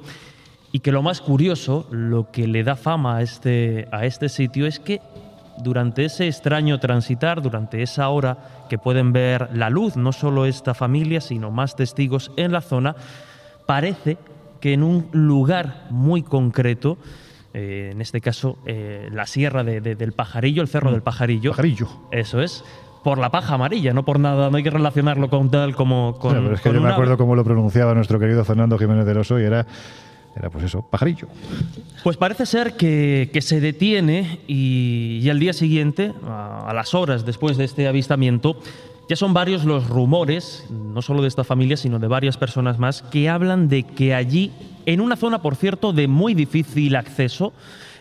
Y 0.73 0.81
que 0.81 0.93
lo 0.93 1.03
más 1.03 1.21
curioso, 1.21 1.87
lo 1.91 2.31
que 2.31 2.47
le 2.47 2.63
da 2.63 2.77
fama 2.77 3.17
a 3.17 3.23
este, 3.23 3.89
a 3.91 4.05
este 4.05 4.29
sitio 4.29 4.67
es 4.67 4.79
que 4.79 5.01
durante 5.59 6.05
ese 6.05 6.29
extraño 6.29 6.79
transitar, 6.79 7.43
durante 7.43 7.83
esa 7.83 8.09
hora 8.09 8.39
que 8.69 8.79
pueden 8.79 9.13
ver 9.13 9.51
la 9.53 9.69
luz, 9.69 9.97
no 9.97 10.13
solo 10.13 10.47
esta 10.47 10.75
familia, 10.75 11.21
sino 11.21 11.51
más 11.51 11.75
testigos 11.75 12.31
en 12.37 12.53
la 12.53 12.61
zona, 12.61 12.95
parece 13.67 14.17
que 14.61 14.73
en 14.73 14.83
un 14.83 15.07
lugar 15.13 15.87
muy 15.91 16.23
concreto, 16.23 16.99
eh, 17.55 17.91
en 17.93 18.01
este 18.01 18.21
caso 18.21 18.59
eh, 18.67 19.09
la 19.13 19.27
sierra 19.27 19.65
de- 19.65 19.81
de- 19.81 19.95
del 19.97 20.13
Pajarillo, 20.13 20.63
el 20.63 20.69
Cerro 20.69 20.93
del 20.93 21.03
Pajarillo. 21.03 21.51
Pajarillo. 21.51 21.89
Eso 22.13 22.41
es. 22.41 22.63
Por 23.03 23.17
la 23.19 23.31
paja 23.31 23.55
amarilla, 23.55 23.95
no 23.95 24.05
por 24.05 24.21
nada, 24.21 24.51
no 24.51 24.59
hay 24.59 24.63
que 24.63 24.69
relacionarlo 24.71 25.31
con 25.31 25.51
tal 25.51 25.75
como 25.75 26.19
con. 26.19 26.35
Pero 26.35 26.55
es 26.55 26.61
que 26.61 26.71
yo 26.73 26.81
me 26.83 26.91
acuerdo 26.91 27.17
cómo 27.17 27.35
lo 27.35 27.43
pronunciaba 27.45 27.95
nuestro 27.95 28.19
querido 28.19 28.45
Fernando 28.45 28.77
Jiménez 28.77 29.07
del 29.07 29.17
Oso 29.17 29.41
y 29.41 29.45
era, 29.45 29.67
era 30.37 30.51
pues 30.51 30.65
eso, 30.65 30.83
pajarillo. 30.83 31.27
Pues 32.05 32.19
parece 32.19 32.45
ser 32.45 32.75
que, 32.77 33.31
que 33.33 33.41
se 33.41 33.59
detiene 33.61 34.41
y, 34.47 35.21
y 35.23 35.31
al 35.31 35.41
día 35.41 35.55
siguiente, 35.55 36.13
a, 36.29 36.67
a 36.69 36.75
las 36.75 36.93
horas 36.95 37.25
después 37.25 37.57
de 37.57 37.65
este 37.65 37.89
avistamiento, 37.89 38.61
ya 39.11 39.17
son 39.17 39.35
varios 39.35 39.65
los 39.65 39.89
rumores, 39.89 40.65
no 40.71 41.03
solo 41.03 41.21
de 41.21 41.27
esta 41.27 41.43
familia, 41.43 41.77
sino 41.77 41.99
de 41.99 42.07
varias 42.07 42.37
personas 42.37 42.79
más, 42.79 43.03
que 43.03 43.29
hablan 43.29 43.69
de 43.69 43.83
que 43.83 44.15
allí, 44.15 44.53
en 44.87 45.01
una 45.01 45.17
zona, 45.17 45.43
por 45.43 45.57
cierto, 45.57 45.93
de 45.93 46.07
muy 46.07 46.33
difícil 46.35 46.95
acceso, 46.95 47.53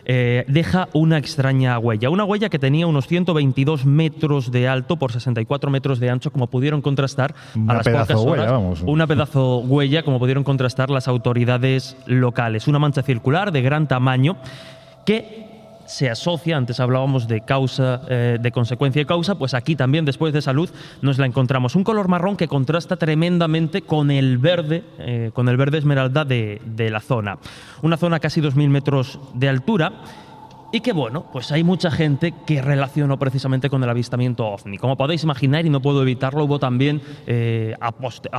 eh, 0.04 0.44
deja 0.46 0.88
una 0.92 1.18
extraña 1.18 1.76
huella. 1.80 2.10
Una 2.10 2.22
huella 2.22 2.48
que 2.48 2.60
tenía 2.60 2.86
unos 2.86 3.08
122 3.08 3.86
metros 3.86 4.52
de 4.52 4.68
alto 4.68 4.98
por 4.98 5.10
64 5.10 5.68
metros 5.68 5.98
de 5.98 6.10
ancho, 6.10 6.30
como 6.30 6.46
pudieron 6.46 6.80
contrastar 6.80 7.34
Una 7.56 7.72
a 7.72 7.76
las 7.78 7.88
pocas 7.88 8.10
huella, 8.10 8.30
horas. 8.30 8.52
vamos. 8.52 8.82
Una 8.86 9.08
pedazo 9.08 9.58
huella, 9.58 10.04
como 10.04 10.20
pudieron 10.20 10.44
contrastar 10.44 10.90
las 10.90 11.08
autoridades 11.08 11.96
locales. 12.06 12.68
Una 12.68 12.78
mancha 12.78 13.02
circular 13.02 13.50
de 13.50 13.62
gran 13.62 13.88
tamaño 13.88 14.36
que 15.04 15.49
se 15.90 16.08
asocia, 16.08 16.56
antes 16.56 16.78
hablábamos 16.78 17.26
de 17.26 17.40
causa, 17.40 18.02
eh, 18.08 18.38
de 18.40 18.52
consecuencia 18.52 19.02
y 19.02 19.04
causa, 19.04 19.34
pues 19.36 19.54
aquí 19.54 19.74
también 19.74 20.04
después 20.04 20.32
de 20.32 20.38
esa 20.38 20.52
luz 20.52 20.72
nos 21.02 21.18
la 21.18 21.26
encontramos. 21.26 21.74
Un 21.74 21.82
color 21.82 22.06
marrón 22.06 22.36
que 22.36 22.46
contrasta 22.46 22.96
tremendamente 22.96 23.82
con 23.82 24.12
el 24.12 24.38
verde, 24.38 24.84
eh, 24.98 25.30
con 25.34 25.48
el 25.48 25.56
verde 25.56 25.78
esmeralda 25.78 26.24
de, 26.24 26.62
de 26.64 26.90
la 26.90 27.00
zona. 27.00 27.38
Una 27.82 27.96
zona 27.96 28.20
casi 28.20 28.40
2.000 28.40 28.68
metros 28.68 29.18
de 29.34 29.48
altura 29.48 29.92
y 30.72 30.80
que 30.80 30.92
bueno, 30.92 31.24
pues 31.32 31.50
hay 31.50 31.64
mucha 31.64 31.90
gente 31.90 32.32
que 32.46 32.62
relacionó 32.62 33.18
precisamente 33.18 33.68
con 33.68 33.82
el 33.82 33.90
avistamiento 33.90 34.46
ovni. 34.46 34.78
Como 34.78 34.96
podéis 34.96 35.24
imaginar, 35.24 35.66
y 35.66 35.70
no 35.70 35.80
puedo 35.80 36.02
evitarlo, 36.02 36.44
hubo 36.44 36.58
también, 36.58 37.02
eh, 37.26 37.74
ah, 37.80 37.92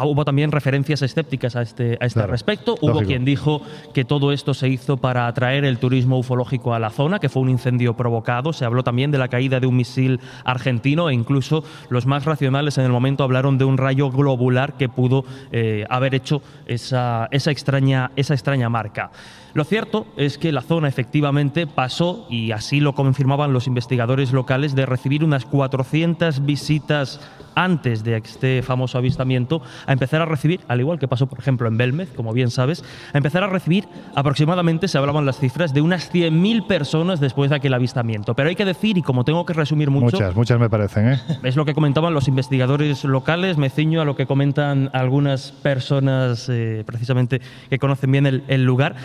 hubo 0.06 0.24
también 0.24 0.52
referencias 0.52 1.02
escépticas 1.02 1.56
a 1.56 1.62
este, 1.62 1.98
a 2.00 2.06
este 2.06 2.20
Claro, 2.20 2.32
respecto. 2.32 2.76
Hubo 2.82 3.02
quien 3.02 3.26
dijo 3.26 3.62
que 3.94 4.06
todo 4.06 4.32
esto 4.32 4.54
se 4.54 4.70
hizo 4.70 4.98
para 4.98 5.28
atraer 5.28 5.66
el 5.66 5.78
turismo 5.78 6.18
ufológico 6.18 6.74
a 6.74 6.80
la 6.80 6.90
zona, 6.90 7.20
que 7.20 7.30
fue 7.30 7.42
un 7.42 7.50
incendio 7.50 7.96
provocado. 7.96 8.54
Se 8.54 8.64
habló 8.64 8.84
también 8.84 9.12
de 9.12 9.18
la 9.18 9.28
caída 9.28 9.60
de 9.60 9.68
un 9.68 9.76
misil 9.76 10.20
argentino 10.46 11.10
e 11.10 11.14
incluso 11.14 11.64
los 11.90 12.06
más 12.06 12.26
racionales 12.26 12.78
en 12.78 12.86
el 12.86 12.92
momento 12.92 13.24
hablaron 13.24 13.58
de 13.58 13.66
un 13.66 13.78
rayo 13.78 14.10
globular 14.10 14.74
que 14.78 14.88
pudo 14.88 15.26
eh, 15.52 15.86
haber 15.90 16.16
hecho 16.16 16.42
esa, 16.66 17.28
esa, 17.32 17.52
extraña, 17.52 18.12
esa 18.16 18.34
extraña 18.34 18.70
marca. 18.70 19.12
Lo 19.54 19.64
cierto 19.64 20.08
es 20.18 20.38
que 20.38 20.52
la 20.52 20.62
zona 20.62 20.88
efectivamente 20.88 21.68
pasó 21.68 22.26
y 22.30 22.52
así 22.52 22.80
lo 22.80 22.94
confirmaban 22.94 23.54
los 23.54 23.68
investigadores 23.68 24.32
locales, 24.32 24.76
de 24.76 24.86
recibir 24.86 25.24
unas 25.24 25.46
400 25.46 26.46
visitas 26.46 27.20
antes 27.56 28.04
de 28.04 28.18
este 28.18 28.62
famoso 28.62 28.98
avistamiento, 28.98 29.62
a 29.86 29.92
empezar 29.94 30.22
a 30.22 30.26
recibir, 30.26 30.62
al 30.68 30.80
igual 30.80 31.00
que 31.00 31.08
pasó, 31.08 31.28
por 31.28 31.40
ejemplo, 31.40 31.68
en 31.68 31.78
Belmez, 31.78 32.10
como 32.16 32.34
bien 32.34 32.50
sabes, 32.50 32.84
a 33.14 33.18
empezar 33.18 33.44
a 33.44 33.48
recibir 33.48 33.88
aproximadamente, 34.16 34.88
se 34.88 34.98
hablaban 34.98 35.26
las 35.26 35.38
cifras, 35.38 35.74
de 35.74 35.82
unas 35.82 36.12
100.000 36.14 36.68
personas 36.68 37.20
después 37.20 37.50
de 37.50 37.58
aquel 37.58 37.74
avistamiento. 37.74 38.36
Pero 38.36 38.50
hay 38.50 38.56
que 38.56 38.66
decir, 38.66 38.98
y 38.98 39.02
como 39.02 39.26
tengo 39.26 39.46
que 39.46 39.54
resumir 39.54 39.90
mucho, 39.90 40.02
Muchas, 40.18 40.36
muchas 40.36 40.60
me 40.60 40.70
parecen, 40.70 41.14
¿eh? 41.14 41.20
es 41.44 41.56
lo 41.56 41.66
que 41.66 41.74
comentaban 41.74 42.14
los 42.14 42.28
investigadores 42.28 43.04
locales, 43.04 43.58
me 43.58 43.70
ciño 43.70 44.02
a 44.02 44.06
lo 44.06 44.16
que 44.16 44.26
comentan 44.26 44.90
algunas 44.94 45.52
personas 45.52 46.48
eh, 46.50 46.84
precisamente 46.86 47.42
que 47.70 47.80
conocen 47.80 48.12
bien 48.12 48.26
el, 48.26 48.44
el 48.48 48.64
lugar. 48.64 48.96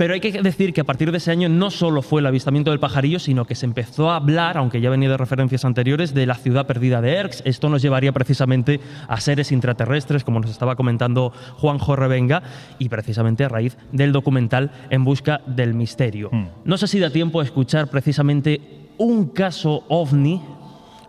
Pero 0.00 0.14
hay 0.14 0.20
que 0.20 0.32
decir 0.40 0.72
que 0.72 0.80
a 0.80 0.84
partir 0.84 1.12
de 1.12 1.18
ese 1.18 1.30
año 1.30 1.50
no 1.50 1.70
solo 1.70 2.00
fue 2.00 2.22
el 2.22 2.26
avistamiento 2.26 2.70
del 2.70 2.80
pajarillo, 2.80 3.18
sino 3.18 3.44
que 3.44 3.54
se 3.54 3.66
empezó 3.66 4.10
a 4.10 4.16
hablar, 4.16 4.56
aunque 4.56 4.80
ya 4.80 4.88
venía 4.88 5.10
de 5.10 5.18
referencias 5.18 5.66
anteriores, 5.66 6.14
de 6.14 6.24
la 6.24 6.36
ciudad 6.36 6.66
perdida 6.66 7.02
de 7.02 7.16
Erx. 7.16 7.42
Esto 7.44 7.68
nos 7.68 7.82
llevaría 7.82 8.10
precisamente 8.10 8.80
a 9.08 9.20
seres 9.20 9.52
intraterrestres, 9.52 10.24
como 10.24 10.40
nos 10.40 10.50
estaba 10.50 10.74
comentando 10.74 11.34
Juanjo 11.58 11.96
Revenga, 11.96 12.42
y 12.78 12.88
precisamente 12.88 13.44
a 13.44 13.50
raíz 13.50 13.76
del 13.92 14.12
documental 14.12 14.70
En 14.88 15.04
Busca 15.04 15.42
del 15.46 15.74
Misterio. 15.74 16.30
No 16.64 16.78
sé 16.78 16.86
si 16.86 16.98
da 16.98 17.10
tiempo 17.10 17.40
a 17.40 17.44
escuchar 17.44 17.88
precisamente 17.88 18.88
un 18.96 19.26
caso 19.26 19.84
ovni 19.90 20.40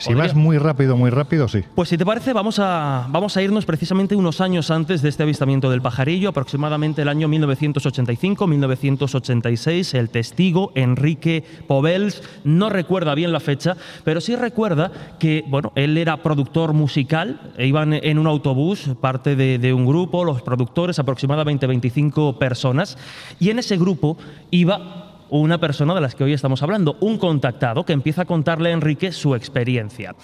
Si 0.01 0.13
vas 0.15 0.35
muy 0.35 0.57
rápido, 0.57 0.97
muy 0.97 1.11
rápido, 1.11 1.47
sí. 1.47 1.63
pues 1.75 1.87
si 1.89 1.97
te 1.97 2.05
parece, 2.05 2.33
vamos 2.33 2.57
a, 2.59 3.05
vamos 3.09 3.37
a 3.37 3.43
irnos 3.43 3.65
precisamente 3.65 4.15
unos 4.15 4.41
años 4.41 4.71
antes 4.71 5.03
de 5.03 5.09
este 5.09 5.21
avistamiento 5.23 5.69
del 5.69 5.81
pajarillo, 5.81 6.29
aproximadamente 6.29 7.03
el 7.03 7.07
año 7.07 7.27
1985-1986. 7.27 9.93
El 9.93 10.09
testigo, 10.09 10.71
Enrique 10.73 11.43
Povels, 11.67 12.23
no 12.43 12.69
recuerda 12.69 13.13
bien 13.13 13.31
la 13.31 13.39
fecha, 13.39 13.77
pero 14.03 14.21
sí 14.21 14.35
recuerda 14.35 14.91
que, 15.19 15.45
bueno, 15.47 15.71
él 15.75 15.95
era 15.97 16.17
productor 16.17 16.73
musical, 16.73 17.53
e 17.57 17.67
iban 17.67 17.93
en 17.93 18.17
un 18.17 18.25
autobús, 18.25 18.89
parte 18.99 19.35
de, 19.35 19.59
de 19.59 19.71
un 19.71 19.85
grupo, 19.85 20.25
los 20.25 20.41
productores, 20.41 20.97
aproximadamente 20.97 21.67
25 21.67 22.39
personas, 22.39 22.97
y 23.39 23.51
en 23.51 23.59
ese 23.59 23.77
grupo 23.77 24.17
iba 24.49 25.10
una 25.39 25.57
persona 25.59 25.95
de 25.95 26.01
las 26.01 26.13
que 26.13 26.23
hoy 26.23 26.33
estamos 26.33 26.61
hablando, 26.61 26.97
un 26.99 27.17
contactado 27.17 27.85
que 27.85 27.93
empieza 27.93 28.23
a 28.23 28.25
contarle 28.25 28.69
a 28.69 28.73
Enrique 28.73 29.11
su 29.11 29.33
experiencia. 29.33 30.15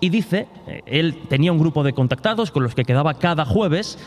Y 0.00 0.08
dice, 0.08 0.48
eh, 0.66 0.82
él 0.86 1.16
tenía 1.28 1.52
un 1.52 1.58
grupo 1.58 1.84
de 1.84 1.92
contactados 1.92 2.50
con 2.50 2.62
los 2.62 2.74
que 2.74 2.84
quedaba 2.84 3.14
cada 3.14 3.44
jueves 3.44 3.98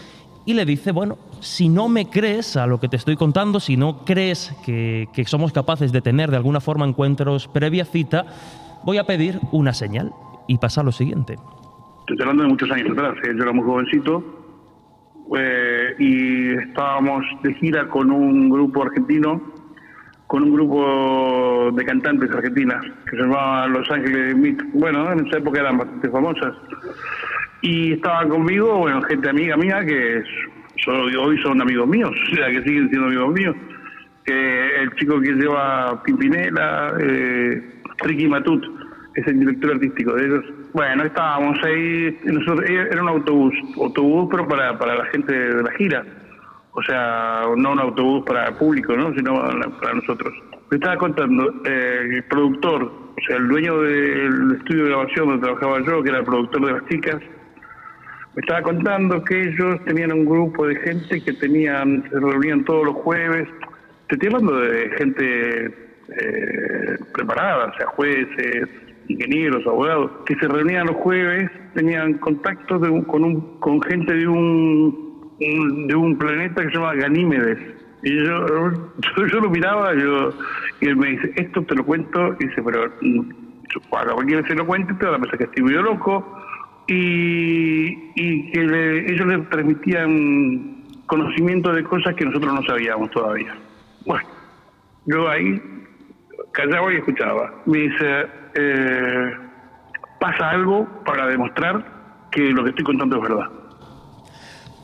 y 0.46 0.54
le 0.54 0.66
dice, 0.66 0.92
bueno, 0.92 1.18
si 1.40 1.70
no 1.70 1.90
me 1.90 2.10
crees 2.10 2.58
a 2.58 2.68
lo 2.68 2.80
que 2.80 2.88
te 2.88 2.96
estoy 2.96 3.16
contando, 3.16 3.60
si 3.60 3.78
no 3.78 4.04
crees 4.04 4.56
que, 4.66 5.08
que 5.14 5.26
somos 5.26 5.54
capaces 5.54 5.92
de 5.92 6.02
tener 6.02 6.32
de 6.32 6.38
alguna 6.38 6.60
forma 6.60 6.86
encuentros 6.86 7.48
previa 7.48 7.86
cita, 7.86 8.26
voy 8.84 8.98
a 8.98 9.04
pedir 9.04 9.40
una 9.52 9.74
señal. 9.74 10.12
Y 10.48 10.58
pasa 10.58 10.82
lo 10.82 10.94
siguiente. 10.94 11.36
Estoy 12.00 12.22
hablando 12.22 12.44
de 12.44 12.50
muchos 12.50 12.72
años 12.72 12.90
atrás, 12.92 13.16
¿eh? 13.24 13.34
yo 13.36 13.44
era 13.44 13.52
muy 13.52 13.66
jovencito 13.66 14.24
eh, 15.38 15.94
y 16.00 16.52
estábamos 16.70 17.26
de 17.44 17.54
gira 17.56 17.90
con 17.90 18.12
un 18.12 18.50
grupo 18.50 18.84
argentino, 18.84 19.42
con 20.28 20.44
un 20.44 20.54
grupo 20.54 21.72
de 21.74 21.86
cantantes 21.86 22.30
argentinas 22.32 22.84
que 23.10 23.16
se 23.16 23.24
llamaba 23.24 23.68
Los 23.68 23.90
Ángeles 23.90 24.36
Meet. 24.36 24.62
Bueno, 24.74 25.12
en 25.12 25.26
esa 25.26 25.38
época 25.38 25.62
eran 25.62 25.78
bastante 25.78 26.10
famosas. 26.10 26.54
Y 27.62 27.94
estaban 27.94 28.30
conmigo, 28.30 28.78
bueno, 28.80 29.02
gente 29.04 29.30
amiga 29.30 29.56
mía 29.58 29.80
que 29.86 30.22
son- 30.84 31.16
hoy 31.16 31.38
son 31.42 31.62
amigos 31.62 31.88
míos, 31.88 32.12
o 32.32 32.36
sea, 32.36 32.48
que 32.50 32.62
siguen 32.64 32.90
siendo 32.90 33.08
amigos 33.08 33.34
míos. 33.34 33.56
Que 34.26 34.82
el 34.82 34.92
chico 34.96 35.20
que 35.22 35.32
lleva 35.32 36.04
Pimpinela, 36.04 36.94
eh, 37.00 37.64
Ricky 38.04 38.28
Matut, 38.28 38.64
es 39.16 39.26
el 39.28 39.40
director 39.40 39.72
artístico 39.72 40.14
de 40.14 40.26
ellos. 40.26 40.46
Bueno, 40.74 41.04
estábamos 41.06 41.58
ahí, 41.64 42.20
nosotros, 42.26 42.70
era 42.70 43.02
un 43.02 43.10
autobús, 43.10 43.54
autobús 43.82 44.28
pero 44.30 44.48
para, 44.48 44.78
para 44.78 44.96
la 44.96 45.06
gente 45.06 45.34
de 45.34 45.64
la 45.64 45.72
gira. 45.72 46.04
O 46.80 46.82
sea, 46.84 47.42
no 47.58 47.72
un 47.72 47.80
autobús 47.80 48.24
para 48.28 48.52
público, 48.56 48.96
¿no? 48.96 49.12
sino 49.16 49.34
para 49.82 49.94
nosotros. 49.96 50.32
Me 50.70 50.76
estaba 50.78 50.96
contando, 50.98 51.52
eh, 51.66 52.02
el 52.18 52.24
productor, 52.26 52.84
o 52.84 53.16
sea, 53.26 53.38
el 53.38 53.48
dueño 53.48 53.82
del 53.82 54.58
estudio 54.60 54.84
de 54.84 54.90
grabación 54.92 55.28
donde 55.28 55.42
trabajaba 55.48 55.80
yo, 55.88 56.04
que 56.04 56.10
era 56.10 56.20
el 56.20 56.26
productor 56.26 56.66
de 56.68 56.72
las 56.74 56.86
chicas, 56.88 57.16
me 58.36 58.42
estaba 58.42 58.62
contando 58.62 59.24
que 59.24 59.42
ellos 59.50 59.84
tenían 59.86 60.12
un 60.12 60.26
grupo 60.26 60.68
de 60.68 60.76
gente 60.76 61.20
que 61.24 61.34
tenían, 61.34 62.04
se 62.12 62.20
reunían 62.20 62.64
todos 62.66 62.86
los 62.86 62.96
jueves. 62.98 63.48
Te 64.08 64.14
estoy 64.16 64.28
hablando 64.28 64.60
de 64.60 64.90
gente 65.00 65.66
eh, 65.66 66.98
preparada, 67.16 67.72
o 67.74 67.78
sea, 67.78 67.88
jueces, 67.88 68.70
ingenieros, 69.08 69.66
abogados, 69.66 70.12
que 70.28 70.36
se 70.36 70.48
reunían 70.48 70.86
los 70.86 70.98
jueves, 70.98 71.50
tenían 71.74 72.14
contactos 72.20 72.82
de 72.84 72.90
un- 72.90 73.04
con, 73.06 73.24
un, 73.24 73.60
con 73.62 73.82
gente 73.82 74.14
de 74.14 74.28
un, 74.28 75.07
de 75.40 75.96
un 75.96 76.18
planeta 76.18 76.62
que 76.64 76.70
se 76.70 76.76
llama 76.76 76.96
Ganímedes. 76.96 77.60
Y 78.04 78.16
yo, 78.26 78.46
yo, 79.28 79.40
lo 79.42 79.50
miraba, 79.50 79.94
yo, 79.96 80.34
y 80.82 80.88
él 80.88 80.98
me 80.98 81.08
dice, 81.12 81.32
esto 81.36 81.64
te 81.64 81.76
lo 81.76 81.84
cuento, 81.86 82.36
y 82.40 82.48
dice, 82.48 82.62
pero 82.64 82.86
mm, 83.02 83.22
yo, 83.74 83.82
para 83.90 84.14
cualquiera 84.14 84.48
se 84.48 84.56
lo 84.56 84.66
cuente, 84.66 84.94
te 84.94 85.06
van 85.06 85.16
a 85.16 85.20
pensar 85.20 85.38
que 85.40 85.44
estoy 85.46 85.64
medio 85.64 85.82
loco, 85.82 86.40
y, 86.88 88.12
y 88.16 88.52
que 88.52 88.64
le- 88.64 89.12
ellos 89.12 89.28
le 89.28 89.38
transmitían 89.50 90.84
conocimiento 91.08 91.74
de 91.74 91.84
cosas 91.84 92.16
que 92.16 92.26
nosotros 92.26 92.54
no 92.54 92.64
sabíamos 92.64 93.10
todavía. 93.12 93.56
Bueno, 94.06 94.30
yo 95.06 95.28
ahí 95.30 95.62
callaba 96.54 96.94
y 96.94 96.98
escuchaba. 96.98 97.54
Me 97.66 97.80
dice, 97.80 98.26
eh, 98.56 99.32
pasa 100.20 100.52
algo 100.52 100.88
para 101.04 101.28
demostrar 101.28 101.84
que 102.32 102.52
lo 102.52 102.64
que 102.64 102.70
estoy 102.70 102.86
contando 102.86 103.18
es 103.18 103.22
verdad. 103.24 103.50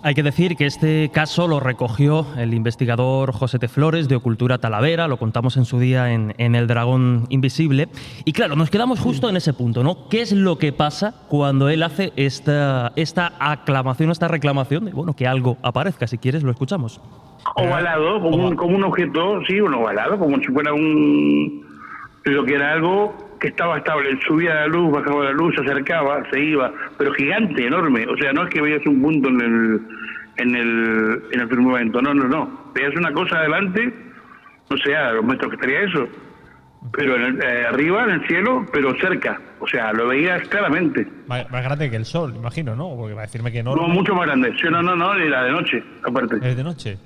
Hay 0.05 0.15
que 0.15 0.23
decir 0.23 0.57
que 0.57 0.65
este 0.65 1.09
caso 1.13 1.47
lo 1.47 1.61
recogió 1.61 2.27
el 2.35 2.53
investigador 2.53 3.31
José 3.31 3.57
T. 3.57 3.69
Flores 3.69 4.09
de 4.09 4.17
Ocultura 4.17 4.57
Talavera, 4.57 5.07
lo 5.07 5.15
contamos 5.15 5.55
en 5.55 5.63
su 5.63 5.80
día 5.80 6.11
en, 6.11 6.35
en 6.39 6.55
El 6.55 6.67
Dragón 6.67 7.25
Invisible. 7.30 7.88
Y 8.25 8.34
claro, 8.34 8.57
nos 8.57 8.69
quedamos 8.69 8.99
justo 8.99 9.30
en 9.30 9.38
ese 9.38 9.53
punto, 9.53 9.81
¿no? 9.81 10.09
¿Qué 10.09 10.21
es 10.21 10.34
lo 10.34 10.57
que 10.57 10.73
pasa 10.73 11.13
cuando 11.30 11.69
él 11.69 11.84
hace 11.84 12.11
esta, 12.17 12.91
esta 12.97 13.31
aclamación, 13.39 14.11
esta 14.11 14.27
reclamación 14.27 14.84
de, 14.84 14.91
bueno, 14.91 15.15
que 15.15 15.25
algo 15.25 15.55
aparezca? 15.63 16.05
Si 16.05 16.17
quieres, 16.17 16.43
lo 16.43 16.51
escuchamos. 16.51 16.99
Ovalado, 17.55 18.19
como 18.19 18.47
un, 18.47 18.55
como 18.57 18.75
un 18.75 18.84
objeto, 18.84 19.39
sí, 19.47 19.61
un 19.61 19.73
ovalado, 19.73 20.19
como 20.19 20.38
si 20.39 20.47
fuera 20.47 20.73
un... 20.73 21.65
Lo 22.25 22.43
que 22.43 22.55
era 22.55 22.73
algo 22.73 23.32
que 23.43 23.49
estaba 23.49 23.77
estable, 23.77 24.17
subía 24.25 24.53
la 24.55 24.67
luz, 24.67 24.89
bajaba 24.91 25.25
la 25.25 25.31
luz, 25.33 25.53
se 25.55 25.61
acercaba, 25.61 26.23
se 26.31 26.39
iba, 26.39 26.71
pero 26.97 27.13
gigante, 27.13 27.67
enorme. 27.67 28.07
O 28.07 28.15
sea, 28.15 28.31
no 28.31 28.43
es 28.45 28.49
que 28.49 28.61
veías 28.61 28.85
un 28.87 29.01
punto 29.01 29.27
en 29.27 29.41
el, 29.41 29.81
en 30.37 30.55
el, 30.55 31.23
en 31.31 31.39
el 31.41 31.49
firmamento, 31.49 32.01
no, 32.01 32.13
no, 32.13 32.23
no. 32.23 32.71
Veías 32.73 32.95
una 32.95 33.11
cosa 33.11 33.39
adelante, 33.39 33.93
no 34.69 34.77
sé 34.77 34.95
a 34.95 35.11
los 35.11 35.25
metros 35.25 35.49
que 35.49 35.55
estaría 35.57 35.81
eso, 35.81 36.07
pero 36.93 37.15
en 37.17 37.21
el- 37.23 37.43
eh, 37.43 37.65
arriba, 37.67 38.05
en 38.05 38.11
el 38.11 38.27
cielo, 38.27 38.65
pero 38.71 38.95
cerca. 38.95 39.39
O 39.59 39.67
sea, 39.67 39.91
lo 39.91 40.07
veías 40.07 40.47
claramente. 40.47 41.05
Más, 41.27 41.49
más 41.51 41.63
grande 41.63 41.89
que 41.89 41.97
el 41.97 42.05
sol, 42.05 42.33
imagino, 42.35 42.75
¿no? 42.77 42.95
Porque 42.95 43.13
va 43.13 43.23
a 43.23 43.25
decirme 43.25 43.51
que 43.51 43.61
no. 43.61 43.75
No, 43.75 43.87
mucho 43.89 44.15
más 44.15 44.25
grande. 44.25 44.53
Sí, 44.61 44.67
no, 44.71 44.81
no, 44.81 44.95
no, 44.95 45.13
era 45.15 45.43
de 45.43 45.51
noche, 45.51 45.83
aparte. 46.07 46.37
¿Es 46.41 46.55
de 46.55 46.63
noche? 46.63 46.97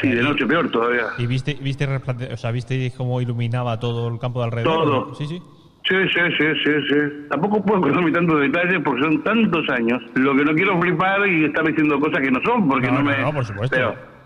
Sí, 0.00 0.08
de 0.08 0.22
noche 0.22 0.46
peor 0.46 0.70
todavía. 0.70 1.06
¿Y 1.18 1.26
viste, 1.26 1.54
viste, 1.60 1.86
o 1.86 2.36
sea, 2.36 2.50
viste 2.50 2.92
cómo 2.96 3.20
iluminaba 3.20 3.78
todo 3.78 4.08
el 4.08 4.18
campo 4.18 4.40
de 4.40 4.44
alrededor? 4.46 4.84
Todo. 4.84 5.14
Sí, 5.14 5.26
sí. 5.26 5.42
Sí, 5.88 5.94
sí, 6.12 6.20
sí, 6.36 6.44
sí, 6.64 6.72
sí. 6.88 6.96
Tampoco 7.30 7.62
puedo 7.64 7.80
contarme 7.80 8.10
tantos 8.10 8.40
detalles 8.40 8.82
porque 8.84 9.02
son 9.02 9.22
tantos 9.22 9.68
años. 9.70 10.02
Lo 10.14 10.34
que 10.34 10.44
no 10.44 10.52
quiero 10.52 10.80
flipar 10.80 11.26
y 11.28 11.44
estar 11.44 11.64
diciendo 11.64 12.00
cosas 12.00 12.20
que 12.20 12.30
no 12.30 12.40
son, 12.44 12.68
porque 12.68 12.90
no, 12.90 13.02
me... 13.02 13.14
por 13.32 13.44
supuesto. 13.44 13.76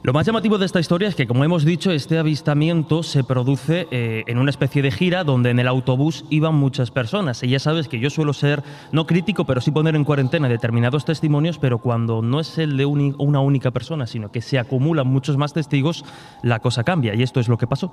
Lo 0.03 0.15
más 0.15 0.25
llamativo 0.25 0.57
de 0.57 0.65
esta 0.65 0.81
historia 0.81 1.09
es 1.09 1.15
que, 1.15 1.27
como 1.27 1.45
hemos 1.45 1.67
dicho, 1.67 1.91
este 1.91 2.17
avistamiento 2.17 3.03
se 3.03 3.23
produce 3.23 3.87
eh, 3.91 4.25
en 4.27 4.39
una 4.39 4.49
especie 4.49 4.81
de 4.81 4.91
gira 4.91 5.25
donde 5.25 5.51
en 5.51 5.59
el 5.59 5.69
autobús 5.69 6.25
iban 6.31 6.55
muchas 6.55 6.91
personas. 6.91 7.43
Y 7.43 7.49
ya 7.49 7.59
sabes 7.59 7.87
que 7.87 8.01
yo 8.01 8.09
suelo 8.09 8.33
ser, 8.33 8.63
no 8.93 9.07
crítico, 9.07 9.45
pero 9.45 9.61
sí 9.61 9.71
poner 9.71 9.97
en 9.97 10.05
cuarentena 10.05 10.49
determinados 10.49 11.05
testimonios, 11.05 11.59
pero 11.59 11.79
cuando 11.79 12.23
no 12.23 12.41
es 12.41 12.57
el 12.57 12.79
de 12.79 12.87
una 12.87 13.41
única 13.41 13.73
persona, 13.73 14.07
sino 14.07 14.33
que 14.33 14.41
se 14.41 14.59
acumulan 14.59 15.07
muchos 15.07 15.37
más 15.37 15.53
testigos, 15.53 16.03
la 16.43 16.61
cosa 16.61 16.83
cambia. 16.83 17.15
Y 17.15 17.23
esto 17.23 17.39
es 17.39 17.49
lo 17.51 17.59
que 17.59 17.67
pasó. 17.67 17.93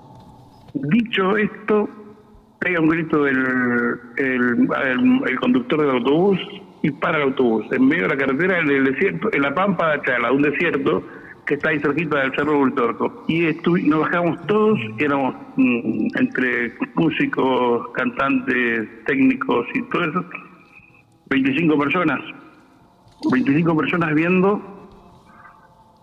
Dicho 0.75 1.35
esto, 1.35 1.89
pega 2.59 2.79
un 2.79 2.87
grito 2.87 3.27
el, 3.27 3.37
el, 4.15 5.39
conductor 5.41 5.81
del 5.81 5.89
autobús 5.89 6.39
y 6.83 6.91
para 6.91 7.17
el 7.17 7.23
autobús. 7.23 7.65
En 7.73 7.85
medio 7.85 8.03
de 8.03 8.09
la 8.09 8.17
carretera, 8.17 8.59
en 8.59 8.69
el 8.69 8.85
desierto, 8.85 9.27
en 9.33 9.41
la 9.41 9.53
pampa 9.53 9.91
de 9.91 10.01
Chala, 10.03 10.31
un 10.31 10.43
desierto 10.43 11.03
que 11.47 11.55
está 11.55 11.69
ahí 11.69 11.79
cerquita 11.79 12.19
del 12.19 12.35
Cerro 12.35 12.57
Bultorco. 12.57 13.23
Y 13.27 13.47
nos 13.87 14.01
bajamos 14.01 14.45
todos, 14.47 14.79
éramos 14.99 15.35
mm, 15.55 16.07
entre 16.19 16.73
músicos, 16.95 17.87
cantantes, 17.93 18.87
técnicos 19.05 19.65
y 19.73 19.81
todo 19.89 20.03
eso, 20.03 20.25
25 21.29 21.77
personas. 21.77 22.19
25 23.31 23.75
personas 23.75 24.13
viendo 24.13 24.61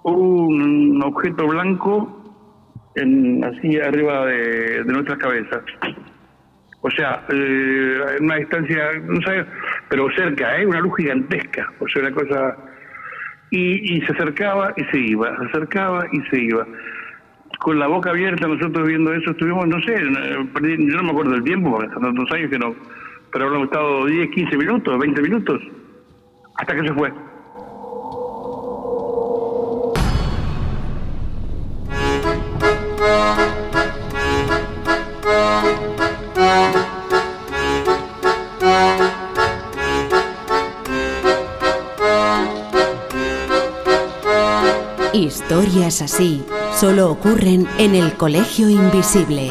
un 0.03 1.03
objeto 1.03 1.47
blanco 1.47 2.23
en, 2.97 3.45
así 3.45 3.79
arriba 3.79 4.27
de, 4.27 4.85
nuestras 4.87 5.19
cabezas. 5.19 5.63
O 6.81 6.91
sea, 6.91 7.25
eh, 7.31 8.17
una 8.21 8.37
distancia, 8.37 8.93
no 9.05 9.21
sé, 9.23 9.45
pero 9.89 10.07
cerca, 10.17 10.59
¿eh? 10.59 10.67
una 10.67 10.81
luz 10.81 10.97
gigantesca, 10.97 11.71
o 11.81 11.89
sea, 11.89 12.03
una 12.03 12.13
cosa... 12.13 12.57
Y, 13.57 14.01
se 14.01 14.13
acercaba 14.13 14.75
y 14.77 14.83
se 14.87 14.99
iba, 14.99 15.29
se 15.39 15.45
acercaba 15.45 16.05
y 16.11 16.21
se 16.29 16.43
iba. 16.43 16.67
Con 17.61 17.79
la 17.79 17.87
boca 17.87 18.11
abierta, 18.11 18.49
nosotros 18.49 18.89
viendo 18.89 19.15
eso, 19.15 19.31
estuvimos, 19.31 19.69
no 19.69 19.81
sé, 19.83 19.95
eh, 19.95 20.47
yo 20.61 20.97
no 20.97 21.03
me 21.05 21.11
acuerdo 21.11 21.33
del 21.33 21.45
tiempo, 21.45 21.71
porque 21.71 21.87
tantos 21.89 22.33
años 22.33 22.51
que 22.51 22.59
no, 22.59 22.75
pero 23.33 23.45
habremos 23.45 23.69
estado 23.69 24.07
10, 24.07 24.31
15 24.31 24.57
minutos, 24.57 24.99
20 24.99 25.23
minutos, 25.23 25.63
hasta 26.57 26.75
que 26.75 26.89
se 26.89 26.95
fue. 26.95 27.13
Historias 45.15 46.03
así 46.03 46.45
solo 46.75 47.09
ocurren 47.09 47.69
en 47.79 47.95
el 47.95 48.17
Colegio 48.17 48.69
Invisible. 48.69 49.49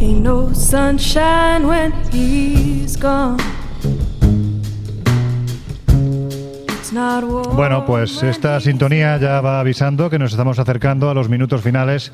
Ain't 0.00 0.24
no 0.24 0.52
sunshine 0.52 1.64
when 1.68 1.92
he's 2.12 2.96
gone. 2.96 3.49
Bueno, 6.92 7.84
pues 7.86 8.20
esta 8.24 8.58
sintonía 8.58 9.16
ya 9.18 9.40
va 9.40 9.60
avisando 9.60 10.10
que 10.10 10.18
nos 10.18 10.32
estamos 10.32 10.58
acercando 10.58 11.08
a 11.08 11.14
los 11.14 11.28
minutos 11.28 11.62
finales 11.62 12.10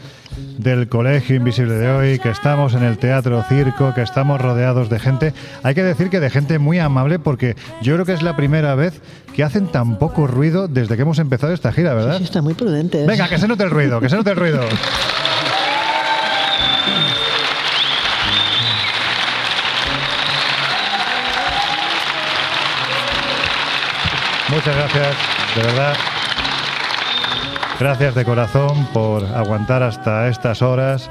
del 0.58 0.88
Colegio 0.88 1.36
Invisible 1.36 1.74
de 1.74 1.88
hoy, 1.88 2.18
que 2.18 2.28
estamos 2.28 2.74
en 2.74 2.82
el 2.82 2.98
Teatro 2.98 3.42
Circo, 3.48 3.94
que 3.94 4.02
estamos 4.02 4.38
rodeados 4.38 4.90
de 4.90 4.98
gente. 4.98 5.32
Hay 5.62 5.74
que 5.74 5.82
decir 5.82 6.10
que 6.10 6.20
de 6.20 6.28
gente 6.28 6.58
muy 6.58 6.78
amable 6.78 7.18
porque 7.18 7.56
yo 7.80 7.94
creo 7.94 8.04
que 8.04 8.12
es 8.12 8.22
la 8.22 8.36
primera 8.36 8.74
vez 8.74 9.00
que 9.34 9.42
hacen 9.42 9.68
tan 9.68 9.98
poco 9.98 10.26
ruido 10.26 10.68
desde 10.68 10.96
que 10.96 11.02
hemos 11.02 11.18
empezado 11.18 11.54
esta 11.54 11.72
gira, 11.72 11.94
¿verdad? 11.94 12.18
Sí, 12.18 12.24
está 12.24 12.42
muy 12.42 12.52
prudente. 12.52 13.06
Venga, 13.06 13.28
que 13.28 13.38
se 13.38 13.48
note 13.48 13.64
el 13.64 13.70
ruido, 13.70 13.98
que 14.00 14.10
se 14.10 14.16
note 14.16 14.30
el 14.30 14.36
ruido. 14.36 14.60
Muchas 24.56 24.74
gracias, 24.74 25.16
de 25.54 25.62
verdad. 25.64 25.94
Gracias 27.78 28.14
de 28.14 28.24
corazón 28.24 28.86
por 28.86 29.22
aguantar 29.22 29.82
hasta 29.82 30.28
estas 30.28 30.62
horas, 30.62 31.10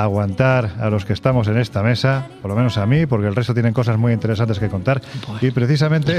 a 0.00 0.02
aguantar 0.04 0.72
a 0.80 0.90
los 0.90 1.04
que 1.04 1.12
estamos 1.12 1.48
en 1.48 1.56
esta 1.58 1.82
mesa, 1.82 2.26
por 2.42 2.50
lo 2.50 2.56
menos 2.56 2.76
a 2.78 2.86
mí, 2.86 3.06
porque 3.06 3.26
el 3.28 3.34
resto 3.34 3.54
tienen 3.54 3.72
cosas 3.72 3.96
muy 3.98 4.12
interesantes 4.12 4.58
que 4.58 4.68
contar. 4.68 5.00
Y 5.40 5.50
precisamente 5.50 6.18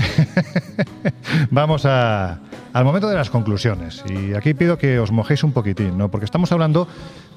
vamos 1.51 1.85
a- 1.85 2.39
al 2.73 2.85
momento 2.85 3.09
de 3.09 3.15
las 3.15 3.29
conclusiones. 3.29 4.03
Y 4.09 4.33
aquí 4.35 4.53
pido 4.53 4.77
que 4.77 4.99
os 4.99 5.11
mojéis 5.11 5.43
un 5.43 5.51
poquitín, 5.51 5.97
¿no? 5.97 6.09
Porque 6.11 6.25
estamos 6.25 6.51
hablando 6.51 6.87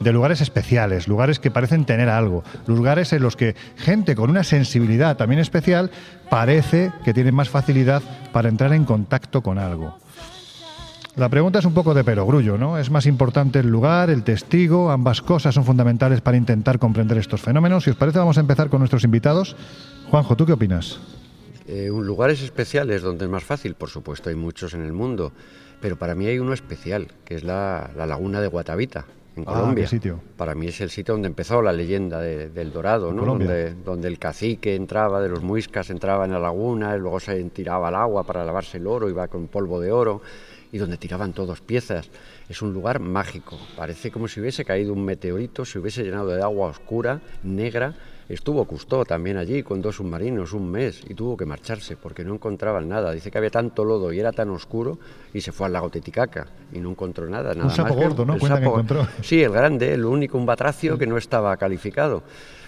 de 0.01 0.12
lugares 0.12 0.41
especiales, 0.41 1.09
lugares 1.09 1.39
que 1.39 1.51
parecen 1.51 1.85
tener 1.85 2.09
algo, 2.09 2.43
lugares 2.67 3.12
en 3.12 3.23
los 3.23 3.37
que 3.37 3.55
gente 3.77 4.15
con 4.15 4.31
una 4.31 4.45
sensibilidad 4.45 5.17
también 5.17 5.41
especial 5.41 5.91
parece 6.29 6.93
que 7.05 7.15
tiene 7.15 7.33
más 7.33 7.49
facilidad 7.49 8.03
para 8.33 8.49
entrar 8.49 8.73
en 8.73 8.85
contacto 8.85 9.43
con 9.43 9.59
algo. 9.59 9.99
La 11.16 11.28
pregunta 11.28 11.59
es 11.59 11.65
un 11.65 11.74
poco 11.74 11.93
de 11.93 12.05
perogrullo, 12.05 12.57
¿no? 12.57 12.78
¿Es 12.78 12.91
más 12.91 13.05
importante 13.07 13.59
el 13.59 13.69
lugar, 13.69 14.11
el 14.11 14.23
testigo? 14.23 14.91
Ambas 14.91 15.20
cosas 15.20 15.55
son 15.55 15.65
fundamentales 15.65 16.20
para 16.20 16.37
intentar 16.37 16.78
comprender 16.78 17.19
estos 17.19 17.41
fenómenos. 17.41 17.85
Si 17.85 17.91
os 17.91 17.97
parece, 17.97 18.19
vamos 18.20 18.39
a 18.39 18.41
empezar 18.41 18.70
con 18.70 18.78
nuestros 18.78 19.03
invitados. 19.05 19.57
Juanjo, 20.09 20.37
¿tú 20.37 20.47
qué 20.47 20.53
opinas? 20.53 21.01
Eh, 21.66 21.91
un- 21.91 22.07
lugares 22.07 22.41
especiales 22.43 23.03
donde 23.03 23.24
es 23.24 23.31
más 23.31 23.43
fácil, 23.45 23.74
por 23.74 23.91
supuesto, 23.91 24.31
hay 24.31 24.37
muchos 24.37 24.73
en 24.74 24.82
el 24.82 24.93
mundo, 24.93 25.32
pero 25.81 25.97
para 25.97 26.15
mí 26.15 26.27
hay 26.27 26.39
uno 26.39 26.53
especial, 26.53 27.09
que 27.24 27.35
es 27.35 27.45
la, 27.45 27.91
la 27.97 28.07
laguna 28.07 28.41
de 28.41 28.47
Guatavita, 28.47 29.05
en 29.37 29.43
Ah, 29.47 29.53
Colombia. 29.55 29.85
qué 29.85 29.91
sitio. 29.91 30.20
Para 30.37 30.55
mí 30.55 30.69
es 30.69 30.81
el 30.81 30.91
sitio 30.91 31.15
donde 31.15 31.28
empezó 31.28 31.61
la 31.61 31.73
leyenda 31.73 32.20
de- 32.20 32.51
del 32.51 32.73
Dorado, 32.73 33.12
¿no? 33.12 33.24
Donde, 33.24 33.74
donde 33.74 34.09
el 34.09 34.19
cacique 34.19 34.74
entraba, 34.77 35.20
de 35.20 35.28
los 35.28 35.43
muiscas 35.43 35.91
entraba 35.91 36.24
en 36.24 36.32
la 36.32 36.39
laguna, 36.41 36.97
y 36.97 37.01
luego 37.01 37.19
se 37.20 37.43
tiraba 37.51 37.89
al 37.89 37.97
agua 37.97 38.23
para 38.24 38.45
lavarse 38.45 38.78
el 38.78 38.87
oro, 38.87 39.09
iba 39.09 39.27
con 39.28 39.49
polvo 39.49 39.81
de 39.81 39.93
oro, 39.93 40.23
y 40.73 40.79
donde 40.79 40.97
tiraban 40.97 41.33
todos 41.33 41.61
piezas. 41.61 42.09
Es 42.49 42.63
un 42.63 42.73
lugar 42.73 43.01
mágico, 43.01 43.59
parece 43.77 44.11
como 44.11 44.29
si 44.29 44.41
hubiese 44.41 44.65
caído 44.65 44.93
un 44.93 45.05
meteorito, 45.05 45.65
se 45.65 45.79
hubiese 45.79 46.05
llenado 46.05 46.29
de 46.29 46.43
agua 46.43 46.69
oscura, 46.69 47.21
negra. 47.43 47.95
Estuvo 48.29 48.65
Cousteau 48.65 49.05
también 49.05 49.37
allí 49.39 49.65
con 49.65 49.83
dos 49.83 49.97
submarinos 49.97 50.53
un 50.53 50.71
mes 50.71 51.03
y 51.09 51.15
tuvo 51.15 51.37
que 51.37 51.45
marcharse 51.45 51.97
porque 51.97 52.25
no 52.25 52.35
encontraban 52.35 52.89
nada. 52.89 53.11
Dice 53.11 53.29
que 53.29 53.39
había 53.39 53.51
tanto 53.51 53.85
lodo 53.85 54.13
y 54.13 54.21
era 54.21 54.31
tan 54.31 54.51
oscuro 54.51 55.01
y 55.35 55.41
se 55.41 55.51
fue 55.51 55.67
al 55.67 55.73
lago 55.73 55.91
Titicaca 55.91 56.47
y 56.73 56.79
no 56.79 56.91
encontró 56.91 57.29
nada. 57.29 57.55
nada 57.57 57.71
sapo 57.71 57.95
más 57.97 58.05
gordo, 58.05 58.25
¿no? 58.25 58.35
el 58.35 58.39
Cuenta 58.39 58.61
que 58.61 58.67
sapo- 58.67 58.71
encontró. 58.75 59.09
Sí, 59.23 59.43
el 59.43 59.51
grande, 59.51 59.95
el 59.95 60.05
único, 60.05 60.39
un 60.39 60.47
batracio 60.47 60.97
que 60.97 61.09
no 61.09 61.17
estaba 61.17 61.57
calificado. 61.57 62.23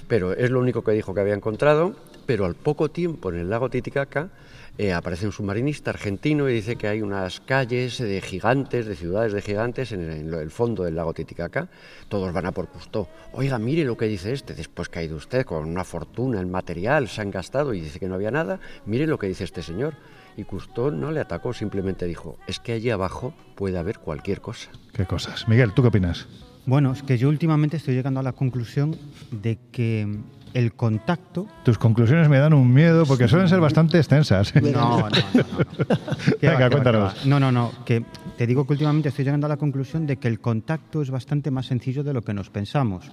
Pero 0.08 0.32
es 0.32 0.50
lo 0.50 0.58
único 0.58 0.82
que 0.82 0.90
dijo 0.92 1.14
que 1.14 1.20
había 1.20 1.34
encontrado. 1.34 1.94
Pero 2.26 2.44
al 2.44 2.56
poco 2.56 2.88
tiempo 2.90 3.30
en 3.30 3.38
el 3.38 3.48
lago 3.48 3.70
Titicaca 3.70 4.30
eh, 4.78 4.92
aparece 4.92 5.26
un 5.26 5.32
submarinista 5.32 5.90
argentino 5.90 6.48
y 6.48 6.54
dice 6.54 6.76
que 6.76 6.88
hay 6.88 7.02
unas 7.02 7.40
calles 7.40 7.98
de 7.98 8.20
gigantes, 8.22 8.86
de 8.86 8.96
ciudades 8.96 9.32
de 9.32 9.42
gigantes 9.42 9.92
en 9.92 10.00
el, 10.00 10.32
en 10.32 10.34
el 10.34 10.50
fondo 10.50 10.84
del 10.84 10.96
lago 10.96 11.12
Titicaca. 11.12 11.68
Todos 12.08 12.32
van 12.32 12.46
a 12.46 12.52
por 12.52 12.68
Cousteau. 12.68 13.06
Oiga, 13.32 13.58
mire 13.58 13.84
lo 13.84 13.96
que 13.96 14.06
dice 14.06 14.32
este. 14.32 14.54
Después 14.54 14.88
que 14.88 15.00
ha 15.00 15.02
ido 15.02 15.16
usted 15.16 15.44
con 15.44 15.68
una 15.68 15.84
fortuna 15.84 16.40
en 16.40 16.50
material, 16.50 17.08
se 17.08 17.20
han 17.20 17.30
gastado 17.30 17.74
y 17.74 17.80
dice 17.80 18.00
que 18.00 18.08
no 18.08 18.14
había 18.14 18.30
nada. 18.30 18.60
Mire 18.86 19.06
lo 19.06 19.18
que 19.18 19.26
dice 19.26 19.44
este 19.44 19.62
señor. 19.62 19.94
Y 20.36 20.44
Cousteau 20.44 20.90
no 20.90 21.10
le 21.10 21.20
atacó, 21.20 21.52
simplemente 21.52 22.06
dijo, 22.06 22.38
es 22.46 22.58
que 22.58 22.72
allí 22.72 22.88
abajo 22.88 23.34
puede 23.54 23.78
haber 23.78 23.98
cualquier 23.98 24.40
cosa. 24.40 24.70
¿Qué 24.94 25.04
cosas? 25.04 25.46
Miguel, 25.46 25.74
¿tú 25.74 25.82
qué 25.82 25.88
opinas? 25.88 26.26
Bueno, 26.64 26.92
es 26.92 27.02
que 27.02 27.18
yo 27.18 27.28
últimamente 27.28 27.76
estoy 27.76 27.94
llegando 27.94 28.20
a 28.20 28.22
la 28.22 28.32
conclusión 28.32 28.96
de 29.30 29.58
que 29.72 30.06
el 30.54 30.74
contacto 30.74 31.46
Tus 31.64 31.78
conclusiones 31.78 32.28
me 32.28 32.38
dan 32.38 32.52
un 32.52 32.72
miedo 32.72 33.06
porque 33.06 33.28
suelen 33.28 33.48
ser 33.48 33.60
bastante 33.60 33.98
extensas. 33.98 34.54
No, 34.54 34.70
no, 34.70 34.98
no, 34.98 35.08
no. 35.08 35.10
¿Qué 35.10 35.42
va, 35.42 36.36
qué 36.40 36.46
Venga, 36.48 36.58
va, 36.58 36.70
cuéntanos. 36.70 37.02
va? 37.02 37.14
No, 37.24 37.40
no, 37.40 37.52
no. 37.52 37.72
Que 37.84 38.04
te 38.36 38.46
digo 38.46 38.66
que 38.66 38.72
últimamente 38.74 39.08
estoy 39.08 39.24
llegando 39.24 39.46
a 39.46 39.48
la 39.48 39.56
conclusión 39.56 40.06
de 40.06 40.16
que 40.16 40.28
el 40.28 40.40
contacto 40.40 41.02
es 41.02 41.10
bastante 41.10 41.50
más 41.50 41.66
sencillo 41.66 42.02
de 42.02 42.12
lo 42.12 42.22
que 42.22 42.34
nos 42.34 42.50
pensamos. 42.50 43.10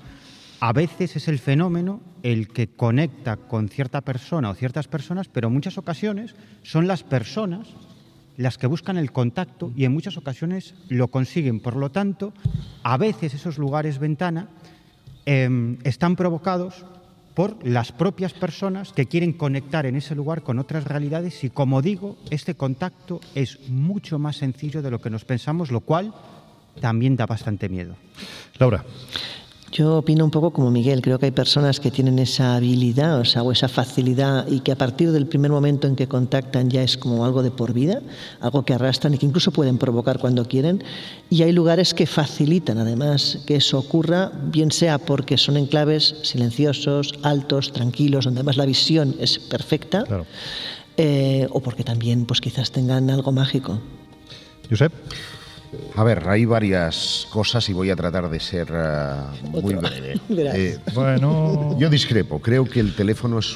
A 0.62 0.74
veces 0.74 1.16
es 1.16 1.28
el 1.28 1.40
fenómeno 1.40 2.02
el 2.22 2.50
que 2.50 2.68
conecta 2.68 3.38
con 3.38 3.70
cierta 3.70 4.02
persona 4.02 4.50
o 4.50 4.56
ciertas 4.56 4.88
personas, 4.88 5.30
pero 5.30 5.48
en 5.48 5.54
muchas 5.54 5.78
ocasiones 5.78 6.36
son 6.64 6.88
las 6.88 7.04
personas 7.04 7.68
las 8.36 8.58
que 8.58 8.68
buscan 8.68 8.98
el 8.98 9.12
contacto 9.12 9.72
y 9.76 9.84
en 9.86 9.94
muchas 9.94 10.16
ocasiones 10.16 10.74
lo 10.88 11.10
consiguen. 11.10 11.60
Por 11.60 11.76
lo 11.76 11.92
tanto, 11.92 12.34
a 12.84 12.98
veces 12.98 13.34
esos 13.34 13.58
lugares 13.58 14.00
ventana 14.00 14.48
em, 15.26 15.78
están 15.84 16.16
provocados 16.16 16.86
por 17.40 17.66
las 17.66 17.94
propias 17.94 18.34
personas 18.34 18.92
que 18.92 19.06
quieren 19.06 19.32
conectar 19.32 19.86
en 19.86 19.96
ese 19.96 20.14
lugar 20.14 20.44
con 20.44 20.60
otras 20.60 20.84
realidades 20.84 21.42
y 21.46 21.50
como 21.50 21.82
digo, 21.82 22.18
este 22.32 22.54
contacto 22.54 23.22
es 23.34 23.70
mucho 23.70 24.20
más 24.20 24.36
sencillo 24.36 24.82
de 24.82 24.92
lo 24.92 25.00
que 25.00 25.10
nos 25.10 25.24
pensamos, 25.24 25.72
lo 25.72 25.80
cual 25.80 26.14
también 26.82 27.16
da 27.16 27.26
bastante 27.26 27.70
miedo. 27.70 27.96
Laura. 28.58 28.84
Yo 29.72 29.98
opino 29.98 30.26
un 30.26 30.32
poco 30.32 30.52
como 30.52 30.72
Miguel, 30.72 31.02
creo 31.02 31.20
que 31.20 31.28
hay 31.28 31.32
personas 31.32 31.80
que 31.80 31.92
tienen 31.92 32.18
esa 32.18 32.56
habilidad 32.56 33.20
o, 33.20 33.26
sea, 33.26 33.44
o 33.44 33.52
esa 33.52 33.68
facilidad 33.68 34.48
y 34.48 34.62
que 34.62 34.72
a 34.72 34.76
partir 34.76 35.12
del 35.12 35.28
primer 35.28 35.52
momento 35.52 35.88
en 35.88 35.96
que 35.96 36.08
contactan 36.08 36.70
ya 36.70 36.82
es 36.82 36.98
como 36.98 37.24
algo 37.24 37.44
de 37.44 37.52
por 37.52 37.74
vida, 37.74 38.02
algo 38.40 38.64
que 38.66 38.74
arrastran 38.74 39.14
y 39.14 39.20
que 39.20 39.28
incluso 39.28 39.52
pueden 39.52 39.78
provocar 39.78 40.18
cuando 40.18 40.46
quieren. 40.46 40.84
Y 41.30 41.44
hay 41.44 41.52
lugares 41.52 41.94
que 41.94 42.08
facilitan 42.08 42.80
además 42.80 43.40
que 43.46 43.58
eso 43.58 43.78
ocurra, 43.78 44.32
bien 44.46 44.72
sea 44.72 44.98
porque 44.98 45.38
son 45.38 45.56
enclaves 45.56 46.16
silenciosos, 46.24 47.14
altos, 47.22 47.72
tranquilos, 47.72 48.26
donde 48.26 48.40
además 48.40 48.58
la 48.58 48.66
visión 48.66 49.16
es 49.20 49.38
perfecta, 49.38 50.04
eh, 50.98 51.48
o 51.52 51.60
porque 51.62 51.84
también 51.84 52.26
pues 52.26 52.42
quizás 52.42 52.72
tengan 52.72 53.10
algo 53.12 53.32
mágico. 53.32 53.80
Josep. 54.68 54.92
A 55.96 56.04
ver, 56.04 56.28
hay 56.28 56.46
varias 56.46 57.28
cosas 57.30 57.68
y 57.70 57.74
voy 57.74 57.90
a 57.90 57.96
tratar 57.96 58.30
de 58.30 58.40
ser 58.40 58.68
eh, 58.74 59.16
muy 59.62 59.76
breve. 59.76 60.20
Verás. 60.30 60.80
Bueno. 60.94 61.78
Yo 61.78 61.90
discrepo, 61.90 62.40
creo 62.40 62.66
que 62.66 62.80
el 62.80 62.96
teléfono 62.96 63.40
es 63.40 63.56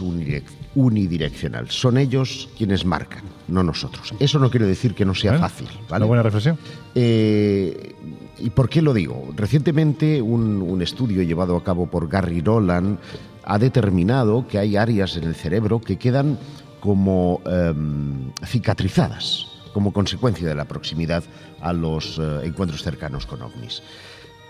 unidireccional. 0.76 1.70
Son 1.70 1.98
ellos 1.98 2.50
quienes 2.58 2.86
marcan, 2.86 3.24
no 3.48 3.64
nosotros. 3.64 4.14
Eso 4.20 4.40
no 4.40 4.50
quiere 4.52 4.66
decir 4.66 4.94
que 4.94 5.06
no 5.06 5.16
sea 5.16 5.32
Bueno, 5.32 5.48
fácil. 5.48 5.68
¿vale? 5.90 6.04
Una 6.04 6.08
buena 6.08 6.24
reflexión. 6.24 6.58
Eh, 6.94 7.96
¿Y 8.40 8.50
por 8.52 8.70
qué 8.70 8.82
lo 8.82 8.94
digo? 8.94 9.30
Recientemente 9.36 10.22
un, 10.22 10.62
un 10.62 10.82
estudio 10.82 11.24
llevado 11.24 11.56
a 11.56 11.64
cabo 11.64 11.88
por 11.88 12.08
Gary 12.10 12.42
Roland 12.42 13.00
ha 13.46 13.58
determinado 13.58 14.48
que 14.48 14.58
hay 14.60 14.78
áreas 14.78 15.18
en 15.18 15.24
el 15.24 15.36
cerebro 15.36 15.80
que 15.82 15.98
quedan 15.98 16.38
como 16.80 17.42
em, 17.46 18.32
cicatrizadas 18.46 19.48
como 19.74 19.92
consecuencia 19.92 20.48
de 20.48 20.56
la 20.56 20.66
proximidad 20.66 21.24
a 21.64 21.74
los 21.74 22.20
eh, 22.20 22.42
encuentros 22.44 22.84
cercanos 22.84 23.26
con 23.26 23.42
ovnis. 23.42 23.82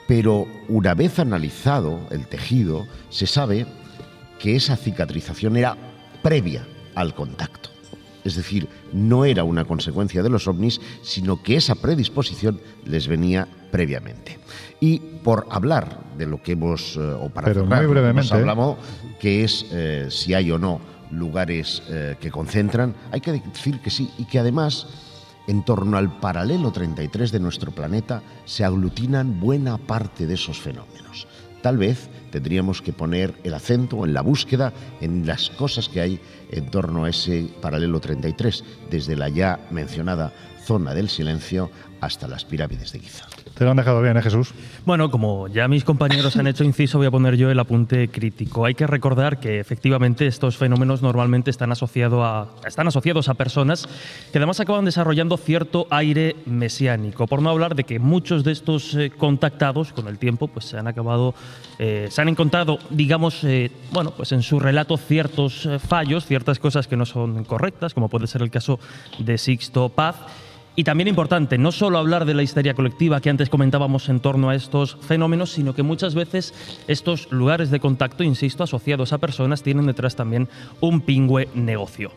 Pero 0.08 0.48
una 0.68 0.94
vez 0.96 1.20
analizado 1.20 2.00
el 2.12 2.28
tejido, 2.28 2.88
se 3.10 3.28
sabe 3.28 3.66
que 4.40 4.56
esa 4.56 4.76
cicatrización 4.76 5.56
era 5.56 5.78
previa 6.22 6.68
al 6.96 7.14
contacto. 7.14 7.70
Es 8.26 8.36
decir, 8.36 8.68
no 8.92 9.26
era 9.26 9.44
una 9.44 9.66
consecuencia 9.66 10.24
de 10.24 10.30
los 10.30 10.48
ovnis, 10.48 10.82
sino 11.02 11.42
que 11.42 11.56
esa 11.56 11.76
predisposición 11.76 12.60
les 12.86 13.08
venía 13.08 13.48
previamente. 13.72 14.40
Y 14.80 15.00
por 15.00 15.48
hablar 15.50 16.00
de 16.18 16.26
lo 16.26 16.42
que 16.42 16.54
hemos, 16.54 16.98
eh, 16.98 17.00
o 17.00 17.30
para 17.30 17.48
Pero 17.48 17.64
cerrar, 17.64 17.84
muy 17.84 17.92
brevemente, 17.92 18.28
hemos 18.28 18.32
¿eh? 18.32 18.50
hablado 18.50 18.78
que 19.20 19.44
es 19.44 19.66
eh, 19.72 20.08
si 20.10 20.34
hay 20.34 20.52
o 20.52 20.60
no 20.60 20.82
lugares 21.14 21.84
eh, 21.90 22.16
que 22.20 22.32
concentran, 22.32 22.94
hay 23.12 23.22
que 23.22 23.32
decir 23.32 23.80
que 23.80 23.90
sí, 23.90 24.10
y 24.18 24.26
que 24.26 24.40
además 24.40 24.88
en 25.48 25.64
torno 25.64 25.98
al 25.98 26.20
paralelo 26.20 26.72
33 26.72 27.32
de 27.32 27.40
nuestro 27.40 27.72
planeta 27.72 28.22
se 28.46 28.64
aglutinan 28.64 29.40
buena 29.40 29.78
parte 29.78 30.28
de 30.28 30.36
esos 30.36 30.60
fenómenos. 30.60 31.28
Tal 31.62 31.78
vez 31.78 32.10
tendríamos 32.32 32.82
que 32.82 32.92
poner 32.92 33.34
el 33.44 33.54
acento 33.54 34.06
en 34.06 34.14
la 34.14 34.22
búsqueda 34.22 34.74
en 35.00 35.26
las 35.26 35.50
cosas 35.50 35.88
que 35.88 36.02
hay 36.02 36.20
en 36.52 36.70
torno 36.70 37.06
a 37.06 37.10
ese 37.10 37.50
paralelo 37.62 38.02
33, 38.02 38.64
desde 38.92 39.16
la 39.16 39.30
ya 39.30 39.66
mencionada 39.72 40.34
zona 40.66 40.94
del 40.94 41.10
silencio 41.10 41.72
hasta 42.02 42.28
las 42.28 42.44
pirámides 42.44 42.92
de 42.92 43.00
Giza. 43.00 43.28
Te 43.54 43.66
lo 43.66 43.72
han 43.72 43.78
dejado 43.78 44.02
bien, 44.02 44.18
¿eh, 44.18 44.22
Jesús? 44.22 44.52
Bueno, 44.84 45.12
como 45.12 45.48
ya 45.48 45.68
mis 45.68 45.84
compañeros 45.84 46.36
han 46.38 46.48
hecho 46.48 46.64
inciso, 46.64 46.98
voy 46.98 47.06
a 47.06 47.12
poner 47.12 47.36
yo 47.36 47.52
el 47.52 47.60
apunte 47.60 48.08
crítico. 48.08 48.66
Hay 48.66 48.74
que 48.74 48.88
recordar 48.88 49.40
que 49.40 49.60
efectivamente 49.60 50.26
estos 50.26 50.58
fenómenos 50.58 51.04
normalmente 51.04 51.52
están, 51.52 51.72
asociado 51.72 52.24
a, 52.26 52.50
están 52.66 52.88
asociados 52.88 53.30
a 53.30 53.36
personas 53.36 53.88
que 54.32 54.40
además 54.40 54.60
acaban 54.60 54.86
desarrollando 54.86 55.38
cierto 55.38 55.86
aire 55.92 56.36
mesiánico. 56.48 57.28
Por 57.28 57.44
no 57.44 57.52
hablar 57.52 57.76
de 57.76 57.84
que 57.84 58.00
muchos 58.00 58.44
de 58.44 58.52
estos 58.52 58.96
eh, 58.96 59.12
contactados 59.12 59.94
con 59.94 60.08
el 60.08 60.18
tiempo 60.18 60.48
pues, 60.48 60.66
se 60.66 60.80
han 60.80 60.88
acabado, 60.88 61.36
eh, 61.78 62.08
se 62.10 62.22
han 62.22 62.30
encontrado, 62.30 62.80
digamos, 62.90 63.44
eh, 63.44 63.70
bueno, 63.92 64.14
pues 64.18 64.32
en 64.32 64.42
su 64.42 64.60
relato 64.60 64.98
ciertos 64.98 65.70
fallos, 65.88 66.26
ciertas 66.26 66.58
cosas 66.58 66.88
que 66.88 66.98
no 66.98 67.06
son 67.06 67.44
correctas, 67.44 67.94
como 67.94 68.10
puede 68.10 68.26
ser 68.26 68.42
el 68.42 68.50
caso 68.50 68.80
de 69.20 69.38
Sixto 69.38 69.90
Paz. 69.90 70.16
Y 70.76 70.84
también 70.84 71.08
importante, 71.08 71.60
no 71.60 71.72
solo 71.72 72.00
hablar 72.00 72.26
de 72.26 72.34
la 72.34 72.42
histeria 72.42 72.74
colectiva 72.74 73.22
que 73.22 73.30
antes 73.30 73.50
comentábamos 73.50 74.10
en 74.10 74.20
torno 74.20 74.50
a 74.50 74.56
estos 74.56 74.98
fenómenos, 75.02 75.52
sino 75.52 75.76
que 75.76 75.84
muchas 75.84 76.16
veces 76.16 76.54
estos 76.88 77.32
lugares 77.32 77.70
de 77.70 77.80
contacto, 77.80 78.24
insisto, 78.24 78.64
asociados 78.64 79.14
a 79.14 79.20
personas, 79.20 79.62
tienen 79.62 79.86
detrás 79.86 80.16
también 80.16 80.50
un 80.82 81.02
pingüe 81.02 81.48
negocio. 81.54 82.12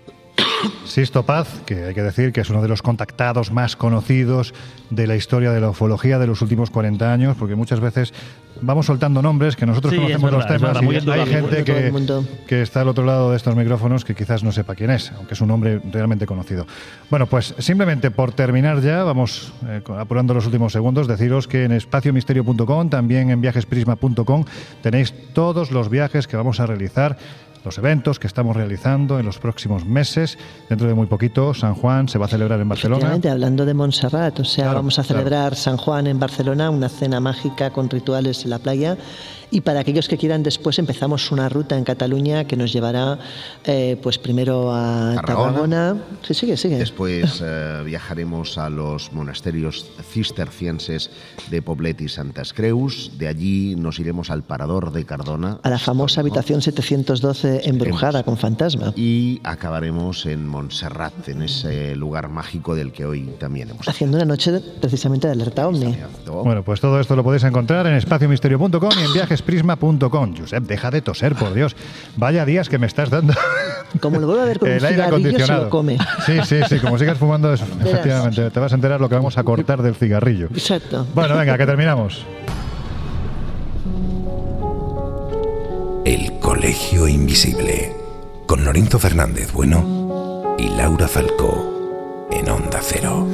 Sisto 0.86 1.24
Paz, 1.24 1.60
que 1.66 1.84
hay 1.84 1.94
que 1.94 2.02
decir 2.02 2.32
que 2.32 2.40
es 2.40 2.50
uno 2.50 2.62
de 2.62 2.68
los 2.68 2.80
contactados 2.80 3.50
más 3.50 3.76
conocidos 3.76 4.54
de 4.88 5.06
la 5.06 5.16
historia 5.16 5.50
de 5.50 5.60
la 5.60 5.70
ufología 5.70 6.18
de 6.18 6.26
los 6.26 6.40
últimos 6.40 6.70
40 6.70 7.12
años, 7.12 7.36
porque 7.38 7.54
muchas 7.54 7.80
veces 7.80 8.14
vamos 8.60 8.86
soltando 8.86 9.22
nombres 9.22 9.56
que 9.56 9.66
nosotros 9.66 9.92
Sí, 9.92 9.98
conocemos 9.98 10.32
los 10.32 10.44
verdad, 10.44 10.56
es 10.56 10.60
temas 10.60 10.74
verdad, 10.74 10.82
muy 10.82 10.96
y 10.96 11.20
hay 11.20 11.26
gente 11.26 11.64
que, 11.64 12.26
que 12.46 12.62
está 12.62 12.80
al 12.80 12.88
otro 12.88 13.04
lado 13.04 13.30
de 13.30 13.36
estos 13.36 13.54
micrófonos 13.54 14.04
que 14.04 14.14
quizás 14.14 14.42
no 14.42 14.52
sepa 14.52 14.74
quién 14.74 14.90
es, 14.90 15.12
aunque 15.12 15.34
es 15.34 15.40
un 15.40 15.48
nombre 15.48 15.80
realmente 15.90 16.26
conocido. 16.26 16.66
Bueno, 17.10 17.26
pues 17.26 17.54
simplemente 17.58 18.10
por 18.10 18.32
terminar 18.32 18.80
ya, 18.80 19.04
vamos 19.04 19.52
eh, 19.66 19.82
apurando 19.98 20.34
los 20.34 20.46
últimos 20.46 20.72
segundos, 20.72 21.06
deciros 21.06 21.48
que 21.48 21.64
en 21.64 21.72
espaciomisterio.com, 21.72 22.88
también 22.88 23.30
en 23.30 23.40
viajesprisma.com, 23.40 24.44
tenéis 24.82 25.14
todos 25.32 25.70
los 25.70 25.88
viajes 25.88 26.26
que 26.26 26.36
vamos 26.36 26.60
a 26.60 26.66
realizar 26.66 27.18
los 27.66 27.76
eventos 27.78 28.20
que 28.20 28.28
estamos 28.28 28.54
realizando 28.56 29.18
en 29.18 29.26
los 29.26 29.38
próximos 29.38 29.84
meses. 29.84 30.38
Dentro 30.68 30.86
de 30.86 30.94
muy 30.94 31.06
poquito, 31.06 31.52
San 31.52 31.74
Juan 31.74 32.08
se 32.08 32.16
va 32.16 32.26
a 32.26 32.28
celebrar 32.28 32.60
en 32.60 32.68
Barcelona. 32.68 33.18
Hablando 33.28 33.66
de 33.66 33.74
Montserrat, 33.74 34.38
o 34.38 34.44
sea, 34.44 34.66
Claro, 34.66 34.78
vamos 34.78 34.98
a 34.98 35.02
claro. 35.02 35.18
celebrar 35.18 35.54
San 35.56 35.76
Juan 35.76 36.06
en 36.06 36.18
Barcelona, 36.20 36.70
una 36.70 36.88
cena 36.88 37.18
mágica 37.18 37.70
con 37.70 37.90
rituales 37.90 38.44
en 38.44 38.50
la 38.50 38.60
playa. 38.60 38.96
Y 39.50 39.60
para 39.60 39.80
aquellos 39.80 40.08
que 40.08 40.16
quieran, 40.16 40.42
después 40.42 40.78
empezamos 40.78 41.30
una 41.30 41.48
ruta 41.48 41.76
en 41.76 41.84
Cataluña 41.84 42.44
que 42.44 42.56
nos 42.56 42.72
llevará, 42.72 43.18
eh, 43.64 43.96
pues 44.02 44.18
primero 44.18 44.72
a 44.74 45.12
Tarragona. 45.16 45.52
Tarragona. 45.52 45.96
Sí, 46.22 46.34
sigue, 46.34 46.56
sigue. 46.56 46.78
Después 46.78 47.40
eh, 47.44 47.82
viajaremos 47.84 48.58
a 48.58 48.68
los 48.70 49.12
monasterios 49.12 49.86
cistercienses 50.10 51.10
de 51.50 51.62
Poblet 51.62 52.00
y 52.00 52.08
Santas 52.08 52.52
Creus. 52.52 53.12
De 53.18 53.28
allí 53.28 53.76
nos 53.76 53.98
iremos 54.00 54.30
al 54.30 54.42
Parador 54.42 54.92
de 54.92 55.04
Cardona. 55.04 55.58
A 55.62 55.70
la 55.70 55.78
famosa 55.78 56.20
habitación 56.20 56.60
712 56.60 57.68
embrujada 57.68 58.24
con 58.24 58.36
fantasma. 58.36 58.92
Y 58.96 59.40
acabaremos 59.44 60.26
en 60.26 60.46
Montserrat, 60.46 61.28
en 61.28 61.42
ese 61.42 61.94
lugar 61.94 62.28
mágico 62.28 62.74
del 62.74 62.92
que 62.92 63.04
hoy 63.04 63.30
también 63.38 63.70
hemos 63.70 63.88
Haciendo 63.88 64.16
una 64.16 64.26
noche 64.26 64.60
precisamente 64.80 65.28
de 65.28 65.34
alerta 65.34 65.68
ovni. 65.68 65.94
Bueno, 66.26 66.64
pues 66.64 66.80
todo 66.80 67.00
esto 67.00 67.14
lo 67.14 67.22
podéis 67.22 67.44
encontrar 67.44 67.86
en 67.86 67.94
espaciomisterio.com 67.94 68.90
y 68.98 69.04
en 69.04 69.12
viajesprisma.com. 69.46 70.34
Josep, 70.36 70.64
deja 70.64 70.90
de 70.90 71.00
toser, 71.02 71.34
por 71.34 71.54
Dios. 71.54 71.76
Vaya 72.16 72.44
días 72.44 72.68
que 72.68 72.78
me 72.78 72.86
estás 72.86 73.10
dando. 73.10 73.34
Como 74.00 74.18
lo 74.18 74.26
vuelvo 74.26 74.42
a 74.42 74.46
ver 74.46 74.58
con 74.58 74.68
El 74.70 74.84
aire 74.84 75.02
se 75.02 75.08
acondicionado. 75.08 75.64
lo 75.64 75.70
come. 75.70 75.98
Sí, 76.24 76.38
sí, 76.44 76.56
sí, 76.68 76.78
como 76.78 76.98
sigas 76.98 77.18
fumando 77.18 77.52
eso, 77.52 77.64
Verás. 77.78 77.92
efectivamente, 77.94 78.50
te 78.50 78.60
vas 78.60 78.72
a 78.72 78.74
enterar 78.74 79.00
lo 79.00 79.08
que 79.08 79.14
vamos 79.14 79.38
a 79.38 79.44
cortar 79.44 79.82
del 79.82 79.94
cigarrillo. 79.94 80.46
Exacto. 80.52 81.06
Bueno, 81.14 81.36
venga, 81.36 81.56
que 81.56 81.66
terminamos. 81.66 82.24
El 86.04 86.38
Colegio 86.38 87.08
Invisible, 87.08 87.92
con 88.46 88.64
Lorenzo 88.64 88.98
Fernández 88.98 89.52
Bueno 89.52 90.54
y 90.58 90.68
Laura 90.68 91.08
Falcó, 91.08 92.28
en 92.30 92.48
Onda 92.48 92.78
Cero. 92.80 93.26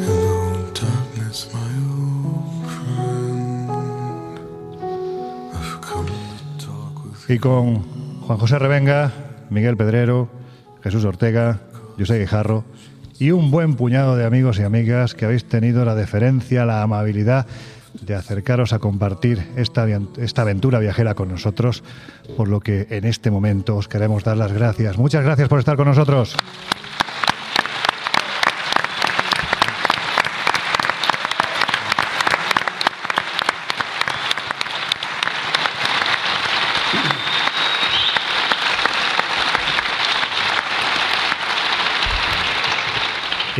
Y 7.33 7.39
con 7.39 7.79
Juan 8.27 8.39
José 8.39 8.59
Revenga, 8.59 9.11
Miguel 9.49 9.79
Pedrero, 9.79 10.29
Jesús 10.83 11.07
Ortega, 11.07 11.61
José 11.99 12.19
Guijarro 12.19 12.63
y 13.19 13.31
un 13.31 13.51
buen 13.51 13.75
puñado 13.75 14.17
de 14.17 14.27
amigos 14.27 14.59
y 14.59 14.65
amigas 14.65 15.15
que 15.15 15.25
habéis 15.25 15.47
tenido 15.47 15.87
la 15.87 15.95
deferencia, 15.95 16.67
la 16.67 16.83
amabilidad 16.83 17.47
de 18.03 18.15
acercaros 18.15 18.75
a 18.75 18.81
compartir 18.81 19.47
esta, 19.57 19.87
esta 20.19 20.43
aventura 20.43 20.79
viajera 20.79 21.15
con 21.15 21.31
nosotros, 21.31 21.83
por 22.37 22.49
lo 22.49 22.61
que 22.61 22.87
en 22.91 23.07
este 23.07 23.31
momento 23.31 23.77
os 23.77 23.89
queremos 23.89 24.25
dar 24.25 24.37
las 24.37 24.53
gracias. 24.53 24.99
Muchas 24.99 25.25
gracias 25.25 25.49
por 25.49 25.59
estar 25.59 25.79
con 25.79 25.89
nosotros. 25.89 26.37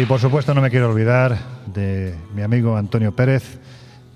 Y 0.03 0.05
por 0.05 0.19
supuesto 0.19 0.53
no 0.53 0.61
me 0.61 0.69
quiero 0.69 0.91
olvidar 0.91 1.39
de 1.73 2.17
mi 2.35 2.43
amigo 2.43 2.77
Antonio 2.77 3.15
Pérez, 3.15 3.61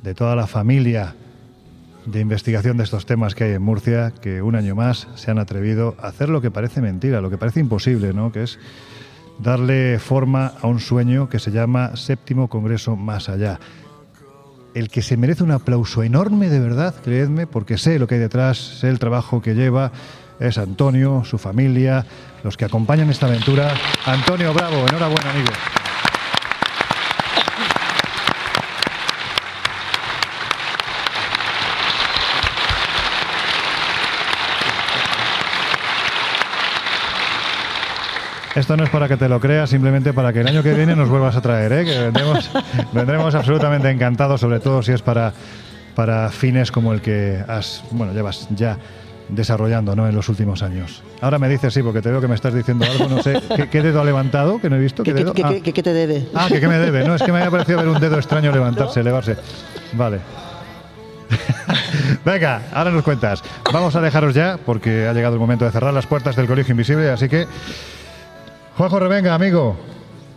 de 0.03 0.17
toda 0.17 0.35
la 0.35 0.49
familia 0.49 1.15
de 2.07 2.19
investigación 2.19 2.77
de 2.77 2.83
estos 2.83 3.07
temas 3.07 3.37
que 3.37 3.45
hay 3.45 3.53
en 3.53 3.63
Murcia, 3.63 4.13
que 4.21 4.43
un 4.43 4.57
año 4.57 4.75
más 4.75 5.07
se 5.15 5.31
han 5.31 5.39
atrevido 5.39 5.95
a 6.01 6.09
hacer 6.09 6.29
lo 6.29 6.41
que 6.41 6.51
parece 6.51 6.81
mentira, 6.81 7.21
lo 7.21 7.31
que 7.31 7.39
parece 7.39 7.61
imposible, 7.61 8.13
¿no? 8.13 8.33
Que 8.33 8.43
es 8.43 8.59
darle 9.39 10.01
forma 10.01 10.55
a 10.61 10.67
un 10.67 10.81
sueño 10.81 11.29
que 11.29 11.39
se 11.39 11.53
llama 11.53 11.95
Séptimo 11.95 12.49
Congreso 12.49 12.97
Más 12.97 13.29
Allá. 13.29 13.61
El 14.75 14.89
que 14.89 15.03
se 15.03 15.17
merece 15.17 15.45
un 15.45 15.53
aplauso 15.53 16.03
enorme 16.03 16.51
de 16.51 16.59
verdad, 16.59 16.97
creedme, 17.05 17.47
porque 17.47 17.79
sé 17.79 18.01
lo 18.01 18.09
que 18.09 18.17
hay 18.17 18.21
detrás, 18.23 18.59
sé 18.59 18.89
el 18.89 18.99
trabajo 18.99 19.41
que 19.41 19.55
lleva, 19.55 19.93
es 20.41 20.59
Antonio, 20.59 21.23
su 21.25 21.39
familia, 21.39 22.05
los 22.43 22.57
que 22.57 22.65
acompañan 22.65 23.11
esta 23.11 23.27
aventura. 23.27 23.75
Antonio 24.05 24.53
Bravo, 24.53 24.87
enhorabuena, 24.89 25.31
amigo. 25.31 25.53
Esto 38.57 38.75
no 38.75 38.85
es 38.85 38.91
para 38.91 39.07
que 39.07 39.19
te 39.19 39.29
lo 39.29 39.39
creas, 39.39 39.69
simplemente 39.69 40.15
para 40.15 40.33
que 40.33 40.41
el 40.41 40.49
año 40.49 40.63
que 40.63 40.73
viene 40.73 40.97
nos 40.97 41.11
vuelvas 41.11 41.37
a 41.37 41.43
traer, 41.43 41.73
¿eh? 41.73 41.85
que 41.85 41.99
vendremos, 41.99 42.51
vendremos 42.93 43.35
absolutamente 43.35 43.91
encantados, 43.91 44.41
sobre 44.41 44.61
todo 44.61 44.83
si 44.83 44.93
es 44.93 45.03
para, 45.03 45.35
para 45.95 46.31
fines 46.31 46.73
como 46.73 46.95
el 46.95 47.03
que 47.03 47.45
has, 47.47 47.85
bueno, 47.91 48.15
llevas 48.15 48.49
ya 48.57 48.79
desarrollando 49.29 49.97
¿no? 49.97 50.07
en 50.09 50.15
los 50.15 50.29
últimos 50.29 50.63
años. 50.63 51.03
Ahora 51.21 51.39
me 51.39 51.49
dices 51.49 51.75
sí, 51.75 51.83
porque 51.83 52.01
te 52.03 52.11
veo 52.11 52.21
que 52.21 52.29
me 52.29 52.35
estás 52.35 52.55
diciendo 52.55 52.85
algo, 52.91 53.09
no 53.09 53.23
sé, 53.23 53.41
¿qué, 53.57 53.69
qué 53.69 53.83
dedo 53.83 54.01
ha 54.01 54.05
levantado? 54.05 54.61
Que 54.61 54.71
no 54.71 54.77
he 54.77 54.79
visto. 54.81 55.03
¿Qué 55.03 55.13
¿Qué, 55.13 55.19
dedo? 55.25 55.33
qué- 55.35 55.43
Ah. 55.45 55.53
qué- 55.63 55.73
qué 55.73 55.83
te 55.83 55.93
debe? 55.93 56.27
Ah, 56.35 56.47
que 56.49 56.61
qué 56.61 56.69
me 56.69 56.79
debe. 56.79 57.05
No, 57.07 57.15
es 57.15 57.23
que 57.23 57.33
me 57.33 57.39
había 57.39 57.51
parecido 57.51 57.79
ver 57.79 57.89
un 57.89 58.01
dedo 58.01 58.17
extraño 58.17 58.53
levantarse, 58.53 59.01
elevarse. 59.01 59.37
Vale. 59.95 60.21
Venga, 62.25 62.63
ahora 62.73 62.91
nos 62.91 63.03
cuentas. 63.03 63.43
Vamos 63.73 63.95
a 63.97 64.01
dejaros 64.01 64.35
ya 64.35 64.59
porque 64.65 65.07
ha 65.09 65.13
llegado 65.13 65.35
el 65.35 65.41
momento 65.41 65.65
de 65.65 65.71
cerrar 65.71 65.93
las 65.93 66.07
puertas 66.07 66.37
del 66.37 66.47
Colegio 66.47 66.73
Invisible, 66.73 67.11
así 67.11 67.29
que... 67.29 67.47
Juanjo 68.77 68.99
Revenga, 68.99 69.35
amigo, 69.35 69.77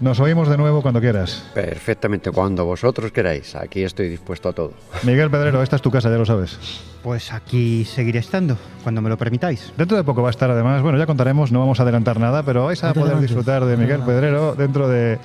nos 0.01 0.19
oímos 0.19 0.47
de 0.49 0.57
nuevo 0.57 0.81
cuando 0.81 0.99
quieras. 1.01 1.43
Perfectamente, 1.53 2.31
cuando 2.31 2.65
vosotros 2.65 3.11
queráis. 3.11 3.55
Aquí 3.55 3.84
estoy 3.84 4.09
dispuesto 4.09 4.49
a 4.49 4.53
todo. 4.53 4.73
Miguel 5.03 5.30
Pedrero, 5.30 5.61
esta 5.61 5.76
es 5.76 5.81
tu 5.81 5.91
casa, 5.91 6.09
ya 6.09 6.17
lo 6.17 6.26
sabes. 6.26 6.57
Pues 7.03 7.31
aquí 7.31 7.85
seguiré 7.85 8.19
estando, 8.19 8.57
cuando 8.84 9.01
me 9.01 9.09
lo 9.09 9.17
permitáis. 9.17 9.71
Dentro 9.77 9.97
de 9.97 10.03
poco 10.03 10.21
va 10.21 10.30
a 10.30 10.31
estar 10.31 10.49
además, 10.49 10.81
bueno, 10.81 10.97
ya 10.97 11.05
contaremos, 11.05 11.51
no 11.51 11.59
vamos 11.59 11.80
a 11.80 11.84
adelantar 11.84 12.19
nada, 12.19 12.43
pero 12.43 12.65
vais 12.65 12.84
a 12.84 12.93
poder 12.93 13.19
disfrutar 13.19 13.65
de 13.65 13.77
Miguel 13.77 14.01
Pedrero 14.01 14.55
dentro 14.55 14.88
de... 14.88 15.19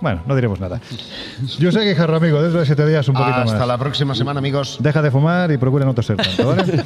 Bueno, 0.00 0.22
no 0.26 0.34
diremos 0.34 0.60
nada. 0.60 0.80
Yo 1.58 1.72
sé 1.72 1.80
Guijarro, 1.80 2.16
amigo, 2.16 2.42
dentro 2.42 2.60
de 2.60 2.66
siete 2.66 2.86
días 2.86 3.08
un 3.08 3.14
poquito 3.14 3.38
más. 3.38 3.52
Hasta 3.52 3.66
la 3.66 3.78
próxima 3.78 4.14
semana, 4.14 4.38
amigos. 4.38 4.76
Deja 4.80 5.00
de 5.00 5.10
fumar 5.10 5.50
y 5.50 5.56
procura 5.56 5.86
no 5.86 5.94
toser 5.94 6.16
tanto, 6.16 6.46
¿vale? 6.46 6.64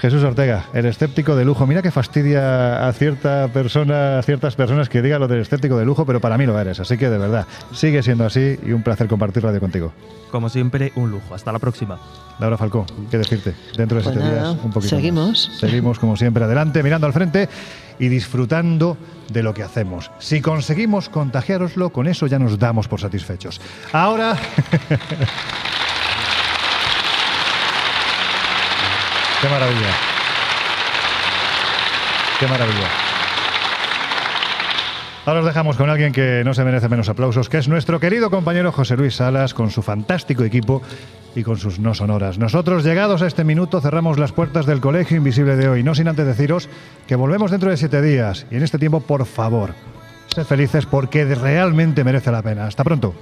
Jesús 0.00 0.22
Ortega, 0.22 0.66
el 0.74 0.86
escéptico 0.86 1.34
de 1.34 1.44
lujo. 1.44 1.66
Mira 1.66 1.82
que 1.82 1.90
fastidia 1.90 2.86
a 2.86 2.92
cierta 2.92 3.48
persona, 3.48 4.18
a 4.18 4.22
ciertas 4.22 4.54
personas 4.54 4.88
que 4.88 5.02
digan 5.02 5.20
lo 5.20 5.26
del 5.28 5.40
escéptico 5.40 5.76
de 5.76 5.84
lujo, 5.84 6.06
pero 6.06 6.20
para 6.20 6.38
mí 6.38 6.46
lo 6.46 6.58
eres. 6.58 6.78
Así 6.78 6.96
que 6.96 7.08
de 7.10 7.18
verdad, 7.18 7.46
sigue 7.72 8.02
siendo 8.02 8.24
así 8.24 8.58
y 8.64 8.70
un 8.72 8.82
placer 8.82 9.08
compartir 9.08 9.42
radio 9.42 9.58
contigo. 9.60 9.92
Como 10.30 10.48
siempre, 10.48 10.92
un 10.94 11.10
lujo. 11.10 11.34
Hasta 11.34 11.50
la 11.52 11.58
próxima. 11.58 11.98
Laura 12.38 12.56
Falcó, 12.56 12.86
¿qué 13.10 13.18
decirte? 13.18 13.54
Dentro 13.76 13.98
de 13.98 14.04
Pues 14.04 14.14
siete 14.14 14.18
nada, 14.30 14.50
días, 14.52 14.64
un 14.64 14.70
poquito. 14.70 14.94
seguimos. 14.94 15.48
más. 15.48 15.58
Seguimos, 15.58 15.98
como 15.98 16.16
siempre, 16.16 16.44
adelante, 16.44 16.82
mirando 16.84 17.06
al 17.08 17.12
frente 17.12 17.48
y 17.98 18.06
disfrutando 18.08 18.96
de 19.32 19.42
lo 19.42 19.52
que 19.52 19.64
hacemos. 19.64 20.12
Si 20.20 20.40
conseguimos 20.40 21.08
contagiároslo, 21.08 21.90
con 21.90 22.06
eso 22.06 22.28
ya 22.28 22.38
nos 22.38 22.56
damos 22.58 22.86
por 22.86 23.00
satisfechos. 23.00 23.60
Ahora. 23.92 24.36
Qué 29.40 29.48
maravilla. 29.48 29.90
Qué 32.40 32.46
maravilla. 32.48 32.88
Ahora 35.26 35.40
os 35.40 35.46
dejamos 35.46 35.76
con 35.76 35.90
alguien 35.90 36.12
que 36.12 36.42
no 36.44 36.54
se 36.54 36.64
merece 36.64 36.88
menos 36.88 37.08
aplausos, 37.08 37.48
que 37.48 37.58
es 37.58 37.68
nuestro 37.68 38.00
querido 38.00 38.30
compañero 38.30 38.72
José 38.72 38.96
Luis 38.96 39.16
Salas, 39.16 39.54
con 39.54 39.70
su 39.70 39.82
fantástico 39.82 40.42
equipo 40.42 40.82
y 41.36 41.44
con 41.44 41.56
sus 41.56 41.78
no 41.78 41.94
sonoras. 41.94 42.38
Nosotros, 42.38 42.82
llegados 42.82 43.22
a 43.22 43.26
este 43.28 43.44
minuto, 43.44 43.80
cerramos 43.80 44.18
las 44.18 44.32
puertas 44.32 44.66
del 44.66 44.80
Colegio 44.80 45.18
Invisible 45.18 45.54
de 45.54 45.68
hoy, 45.68 45.82
no 45.84 45.94
sin 45.94 46.08
antes 46.08 46.26
deciros 46.26 46.68
que 47.06 47.14
volvemos 47.14 47.50
dentro 47.52 47.70
de 47.70 47.76
siete 47.76 48.02
días. 48.02 48.46
Y 48.50 48.56
en 48.56 48.64
este 48.64 48.78
tiempo, 48.78 49.00
por 49.00 49.24
favor, 49.26 49.74
sed 50.34 50.46
felices 50.46 50.86
porque 50.86 51.24
realmente 51.24 52.02
merece 52.02 52.32
la 52.32 52.42
pena. 52.42 52.66
Hasta 52.66 52.82
pronto. 52.82 53.14